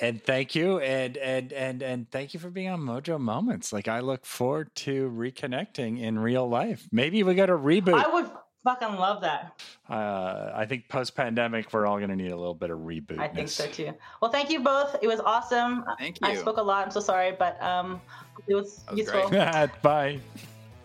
and 0.00 0.22
thank 0.22 0.54
you, 0.54 0.78
and 0.80 1.16
and 1.16 1.52
and 1.52 1.82
and 1.82 2.10
thank 2.10 2.34
you 2.34 2.40
for 2.40 2.50
being 2.50 2.68
on 2.68 2.80
Mojo 2.80 3.18
Moments. 3.18 3.72
Like 3.72 3.88
I 3.88 4.00
look 4.00 4.24
forward 4.24 4.74
to 4.76 5.10
reconnecting 5.10 6.00
in 6.00 6.18
real 6.18 6.48
life. 6.48 6.86
Maybe 6.92 7.22
we 7.22 7.34
got 7.34 7.50
a 7.50 7.56
reboot. 7.56 8.02
I 8.02 8.12
would 8.12 8.30
fucking 8.64 8.96
love 8.96 9.20
that. 9.22 9.62
Uh, 9.88 10.50
I 10.54 10.66
think 10.66 10.88
post 10.88 11.14
pandemic, 11.14 11.72
we're 11.72 11.86
all 11.86 11.98
going 11.98 12.10
to 12.10 12.16
need 12.16 12.32
a 12.32 12.36
little 12.36 12.54
bit 12.54 12.70
of 12.70 12.80
reboot. 12.80 13.18
I 13.18 13.28
think 13.28 13.48
so 13.48 13.66
too. 13.66 13.92
Well, 14.20 14.30
thank 14.30 14.50
you 14.50 14.60
both. 14.60 14.96
It 15.02 15.06
was 15.06 15.20
awesome. 15.20 15.84
Thank 15.98 16.20
you. 16.20 16.26
I 16.26 16.34
spoke 16.34 16.56
a 16.56 16.62
lot. 16.62 16.84
I'm 16.84 16.90
so 16.90 17.00
sorry, 17.00 17.32
but 17.38 17.62
um, 17.62 18.00
it 18.48 18.54
was, 18.54 18.82
was 18.90 18.98
useful. 18.98 19.30
Bye. 19.82 20.20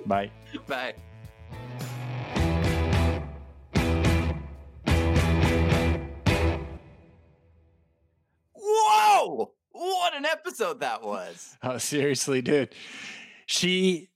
Bye. 0.06 0.32
Bye. 0.68 0.94
Whoa! 8.54 9.54
What 9.72 10.16
an 10.16 10.26
episode 10.26 10.82
that 10.82 11.04
was. 11.04 11.58
Oh, 11.64 11.78
seriously, 11.78 12.42
dude. 12.42 12.74
She 13.46 14.10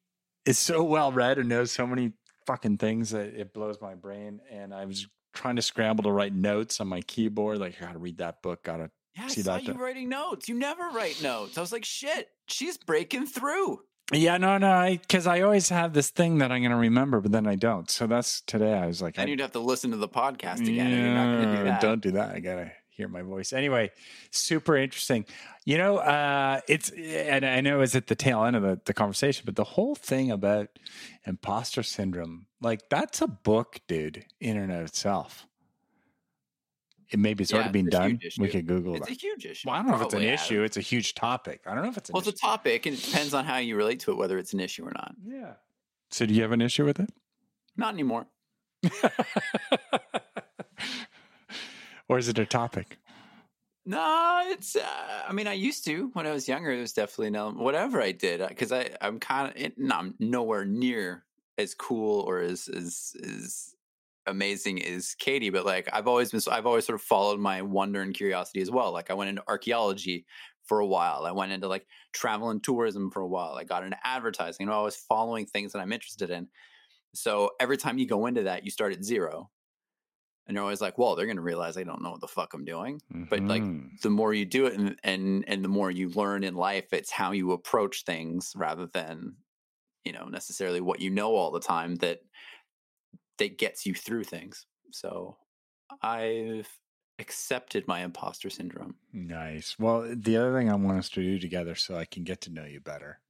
is 0.45 0.57
so 0.57 0.83
well 0.83 1.11
read 1.11 1.37
and 1.37 1.47
knows 1.49 1.71
so 1.71 1.85
many 1.85 2.13
fucking 2.47 2.77
things 2.77 3.11
that 3.11 3.33
it 3.39 3.53
blows 3.53 3.79
my 3.81 3.93
brain. 3.95 4.41
And 4.51 4.73
I 4.73 4.85
was 4.85 5.07
trying 5.33 5.55
to 5.57 5.61
scramble 5.61 6.03
to 6.05 6.11
write 6.11 6.33
notes 6.33 6.79
on 6.81 6.87
my 6.87 7.01
keyboard. 7.01 7.59
Like, 7.59 7.75
I 7.81 7.85
gotta 7.85 7.99
read 7.99 8.17
that 8.17 8.41
book. 8.41 8.63
Gotta 8.63 8.89
Yeah, 9.15 9.25
I 9.25 9.27
See 9.27 9.41
saw 9.41 9.53
that 9.53 9.63
you 9.63 9.73
th- 9.73 9.79
writing 9.79 10.09
notes. 10.09 10.49
You 10.49 10.55
never 10.55 10.89
write 10.89 11.21
notes. 11.21 11.57
I 11.57 11.61
was 11.61 11.71
like, 11.71 11.85
shit, 11.85 12.29
she's 12.47 12.77
breaking 12.77 13.27
through. 13.27 13.79
Yeah, 14.13 14.37
no, 14.37 14.57
no, 14.59 14.87
because 14.91 15.25
I, 15.25 15.41
always 15.41 15.69
have 15.69 15.93
this 15.93 16.09
thing 16.09 16.37
that 16.37 16.51
I'm 16.51 16.61
going 16.61 16.69
to 16.71 16.77
remember, 16.77 17.21
but 17.21 17.31
then 17.31 17.47
I 17.47 17.55
don't. 17.55 17.89
So 17.89 18.05
that's 18.05 18.41
today. 18.41 18.73
I 18.73 18.85
was 18.85 19.01
like, 19.01 19.17
And 19.17 19.27
I, 19.27 19.31
you'd 19.31 19.39
have 19.39 19.53
to 19.53 19.59
listen 19.59 19.91
to 19.91 19.97
the 19.97 20.07
podcast 20.07 20.59
again. 20.61 20.87
and 20.87 20.95
you're 21.05 21.13
not 21.13 21.25
going 21.41 21.45
to 21.45 21.51
do 21.51 21.57
Yeah, 21.57 21.63
that. 21.71 21.81
Don't 21.81 22.01
do 22.01 22.11
that. 22.11 22.35
I 22.35 22.39
gotta 22.39 22.71
hear 22.89 23.07
my 23.07 23.23
voice. 23.23 23.51
Anyway, 23.51 23.91
super 24.31 24.77
interesting. 24.77 25.25
You 25.65 25.77
know, 25.79 25.97
uh, 25.97 26.61
it's 26.67 26.91
and 26.91 27.43
I 27.45 27.61
know 27.61 27.81
it's 27.81 27.95
at 27.95 28.07
the 28.07 28.15
tail 28.15 28.43
end 28.45 28.55
of 28.55 28.61
the, 28.61 28.79
the 28.85 28.93
conversation, 28.93 29.43
but 29.45 29.55
the 29.55 29.63
whole 29.63 29.95
thing 29.95 30.29
about 30.31 30.69
imposter 31.25 31.81
syndrome, 31.83 32.45
like 32.61 32.87
that's 32.89 33.21
a 33.21 33.27
book, 33.27 33.79
dude, 33.87 34.25
in 34.39 34.55
and 34.57 34.71
of 34.71 34.85
itself. 34.85 35.47
It 37.15 37.19
maybe 37.19 37.43
it's 37.43 37.51
Yeah, 37.53 37.59
already 37.59 37.71
been 37.71 37.87
done. 37.89 38.19
We 38.37 38.49
could 38.49 38.67
Google 38.67 38.95
It's 38.97 39.07
that. 39.07 39.15
a 39.15 39.17
huge 39.17 39.45
issue. 39.45 39.69
Well, 39.69 39.75
I 39.75 39.77
don't 39.79 39.87
know 39.87 39.95
if 39.95 40.01
it's 40.01 40.13
an 40.13 40.19
Probably 40.19 40.33
issue. 40.33 40.63
It's 40.63 40.75
a 40.75 40.81
huge 40.81 41.15
topic. 41.15 41.61
I 41.65 41.73
don't 41.73 41.83
know 41.83 41.89
if 41.89 41.95
it's 41.97 42.09
an 42.09 42.13
Well, 42.13 42.19
it's 42.19 42.27
a 42.27 42.33
topic, 42.33 42.85
and 42.85 42.97
it 42.97 43.01
depends 43.01 43.33
on 43.33 43.45
how 43.45 43.57
you 43.57 43.77
relate 43.77 44.01
to 44.01 44.11
it, 44.11 44.17
whether 44.17 44.37
it's 44.37 44.51
an 44.51 44.59
issue 44.59 44.83
or 44.85 44.91
not. 44.91 45.15
yeah. 45.25 45.53
So, 46.11 46.25
do 46.25 46.33
you 46.33 46.41
have 46.41 46.51
an 46.51 46.61
issue 46.61 46.83
with 46.83 46.99
it? 46.99 47.09
Not 47.77 47.93
anymore. 47.93 48.27
or 52.09 52.17
is 52.17 52.27
it 52.27 52.37
a 52.37 52.45
topic? 52.45 52.97
No, 53.85 54.41
it's. 54.47 54.75
Uh, 54.75 55.23
I 55.27 55.31
mean, 55.31 55.47
I 55.47 55.53
used 55.53 55.85
to 55.85 56.09
when 56.13 56.27
I 56.27 56.31
was 56.33 56.47
younger. 56.49 56.71
It 56.71 56.81
was 56.81 56.93
definitely 56.93 57.29
no. 57.29 57.51
Whatever 57.51 58.01
I 58.01 58.11
did, 58.11 58.45
because 58.47 58.71
I 58.71 58.89
I'm 58.99 59.19
kind 59.19 59.55
of 59.55 59.77
no, 59.77 59.95
I'm 59.95 60.15
nowhere 60.19 60.65
near 60.65 61.23
as 61.57 61.73
cool 61.75 62.21
or 62.21 62.39
as 62.39 62.67
as 62.67 63.15
as 63.23 63.74
amazing 64.27 64.77
is 64.79 65.15
Katy. 65.15 65.49
But 65.49 65.65
like 65.65 65.89
I've 65.93 66.07
always 66.07 66.31
been, 66.31 66.41
I've 66.51 66.65
always 66.65 66.85
sort 66.85 66.95
of 66.95 67.01
followed 67.01 67.39
my 67.39 67.61
wonder 67.61 68.01
and 68.01 68.13
curiosity 68.13 68.61
as 68.61 68.71
well. 68.71 68.91
Like 68.91 69.09
I 69.11 69.13
went 69.13 69.29
into 69.29 69.43
archaeology 69.47 70.25
for 70.63 70.79
a 70.79 70.87
while. 70.87 71.25
I 71.25 71.31
went 71.31 71.51
into 71.51 71.67
like 71.67 71.87
travel 72.13 72.49
and 72.49 72.63
tourism 72.63 73.11
for 73.11 73.21
a 73.21 73.27
while. 73.27 73.53
I 73.55 73.63
got 73.63 73.83
into 73.83 73.97
advertising. 74.05 74.65
You 74.65 74.71
know, 74.71 74.79
I 74.79 74.83
was 74.83 74.95
following 74.97 75.45
things 75.45 75.73
that 75.73 75.79
I'm 75.79 75.93
interested 75.93 76.29
in. 76.29 76.49
So 77.13 77.51
every 77.59 77.77
time 77.77 77.97
you 77.99 78.07
go 78.07 78.25
into 78.27 78.43
that, 78.43 78.65
you 78.65 78.71
start 78.71 78.93
at 78.93 79.03
zero. 79.03 79.51
And 80.47 80.55
you're 80.55 80.63
always 80.63 80.81
like, 80.81 80.97
well, 80.97 81.15
they're 81.15 81.25
going 81.25 81.37
to 81.37 81.41
realize 81.41 81.77
I 81.77 81.83
don't 81.83 82.01
know 82.03 82.11
what 82.11 82.21
the 82.21 82.27
fuck 82.27 82.53
I'm 82.53 82.65
doing 82.65 83.01
But, 83.29 83.49
like, 83.49 83.67
Mhm. 83.67 83.89
the 84.03 84.09
more 84.09 84.33
you 84.33 84.45
do 84.45 84.65
it 84.65 84.73
and, 84.73 84.99
and 85.03 85.45
and 85.47 85.63
the 85.63 85.69
more 85.69 85.89
you 85.89 86.09
learn 86.09 86.43
in 86.43 86.53
life 86.55 86.91
it's 86.91 87.09
how 87.11 87.31
you 87.31 87.53
approach 87.53 88.03
things 88.03 88.51
rather 88.57 88.87
than 88.87 89.37
you 90.05 90.11
know 90.13 90.25
necessarily 90.25 90.81
what 90.81 91.01
you 91.01 91.09
know 91.11 91.35
all 91.35 91.51
the 91.51 91.59
time 91.61 91.95
that 91.97 92.21
that 93.37 93.57
gets 93.57 93.85
you 93.85 93.93
through 93.93 94.23
things 94.23 94.65
so 94.91 95.37
i've 96.01 96.69
accepted 97.19 97.87
my 97.87 98.03
imposter 98.03 98.49
syndrome 98.49 98.95
Nice. 99.13 99.77
Well, 99.79 100.03
eh, 100.03 100.15
the 100.17 100.35
other 100.35 100.53
thing 100.57 100.69
I 100.69 100.75
want 100.75 100.99
us 100.99 101.09
to 101.11 101.21
do 101.21 101.39
together 101.39 101.73
so 101.75 101.95
I 101.95 102.03
can 102.03 102.23
get 102.23 102.41
to 102.41 102.51
know 102.51 102.65
you 102.65 102.81
better 102.81 103.21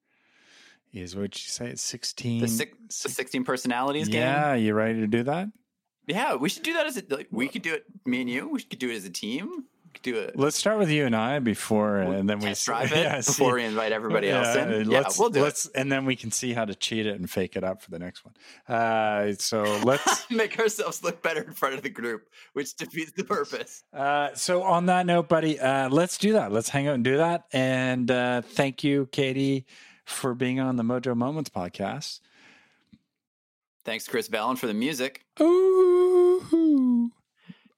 is 0.91 1.15
what 1.15 1.35
you 1.35 1.49
say, 1.49 1.75
16. 1.75 2.41
the, 2.41 2.47
six, 2.47 3.03
the 3.03 3.09
16 3.09 3.43
personalities 3.43 4.07
game 4.07 4.21
yeah, 4.21 4.55
you 4.55 4.73
ready 4.73 4.99
to 5.01 5.07
do 5.07 5.21
that? 5.23 5.49
yeah 6.07 6.35
we 6.35 6.49
should 6.49 6.63
do 6.63 6.73
that 6.73 6.85
as 6.85 6.97
a 6.97 7.03
like, 7.09 7.27
we 7.31 7.47
could 7.47 7.61
do 7.61 7.73
it 7.73 7.83
me 8.05 8.21
and 8.21 8.29
you 8.29 8.47
we 8.49 8.61
could 8.61 8.79
do 8.79 8.89
it 8.89 8.95
as 8.95 9.05
a 9.05 9.09
team 9.09 9.65
do 10.01 10.15
it 10.17 10.37
Let's 10.37 10.55
start 10.57 10.77
with 10.77 10.89
you 10.89 11.05
and 11.05 11.15
I 11.15 11.39
before, 11.39 12.03
We'll 12.05 12.11
and 12.13 12.29
then 12.29 12.39
we 12.39 12.53
drive 12.53 12.91
it 12.91 12.97
yeah, 13.03 13.21
see- 13.21 13.31
before 13.31 13.55
we 13.55 13.63
invite 13.63 13.91
everybody 13.91 14.29
else 14.29 14.55
Yeah, 14.55 14.69
in 14.71 14.89
yeah 14.89 14.99
let's, 14.99 15.19
we'll 15.19 15.29
do 15.29 15.41
let's, 15.41 15.65
And 15.67 15.91
then 15.91 16.05
we 16.05 16.15
can 16.15 16.31
see 16.31 16.53
how 16.53 16.65
to 16.65 16.75
cheat 16.75 17.05
it 17.05 17.19
and 17.19 17.29
fake 17.29 17.55
it 17.55 17.63
up 17.63 17.81
for 17.81 17.91
the 17.91 17.99
next 17.99 18.23
one. 18.25 18.33
Uh, 18.67 19.33
so 19.37 19.63
let's. 19.83 20.29
make 20.29 20.57
ourselves 20.59 21.03
look 21.03 21.21
better 21.21 21.41
in 21.41 21.53
front 21.53 21.75
of 21.75 21.81
the 21.81 21.89
group 21.89 22.29
which 22.53 22.75
defeats 22.75 23.11
the 23.13 23.23
purpose 23.23 23.83
Uh, 23.93 24.33
so 24.33 24.63
on 24.63 24.85
that 24.87 25.05
note, 25.05 25.27
buddy, 25.29 25.59
uh, 25.59 25.89
let's 25.89 26.17
do 26.17 26.33
that. 26.33 26.51
Let's 26.51 26.69
hang 26.69 26.87
out 26.87 26.95
and 26.95 27.03
do 27.03 27.17
that. 27.17 27.45
And 27.53 28.09
uh, 28.11 28.41
thank 28.41 28.83
you, 28.83 29.07
Katy, 29.11 29.65
for 30.05 30.33
being 30.33 30.59
on 30.59 30.75
the 30.75 30.83
Mojo 30.83 31.15
Moments 31.15 31.49
podcast. 31.49 32.19
Thanks, 33.83 34.07
Chris 34.07 34.27
Vallon, 34.27 34.55
for 34.55 34.65
the 34.67 34.73
music. 34.73 35.23
Ooh. 35.39 37.11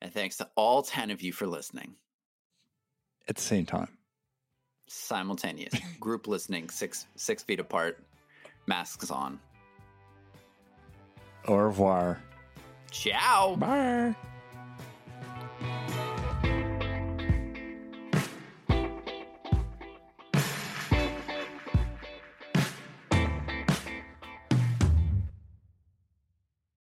And 0.01 0.13
thanks 0.13 0.37
to 0.37 0.47
all 0.55 0.83
10 0.83 1.11
of 1.11 1.21
you 1.21 1.33
for 1.33 1.47
listening. 1.47 1.95
At 3.29 3.35
the 3.35 3.41
same 3.41 3.65
time. 3.65 3.89
Simultaneous 4.87 5.73
group 5.99 6.27
listening, 6.27 6.69
six 6.69 7.07
six 7.15 7.43
feet 7.43 7.59
apart, 7.59 7.99
masks 8.67 9.11
on. 9.11 9.39
Au 11.45 11.55
revoir. 11.55 12.19
Ciao. 12.91 13.55
Bye. 13.55 14.15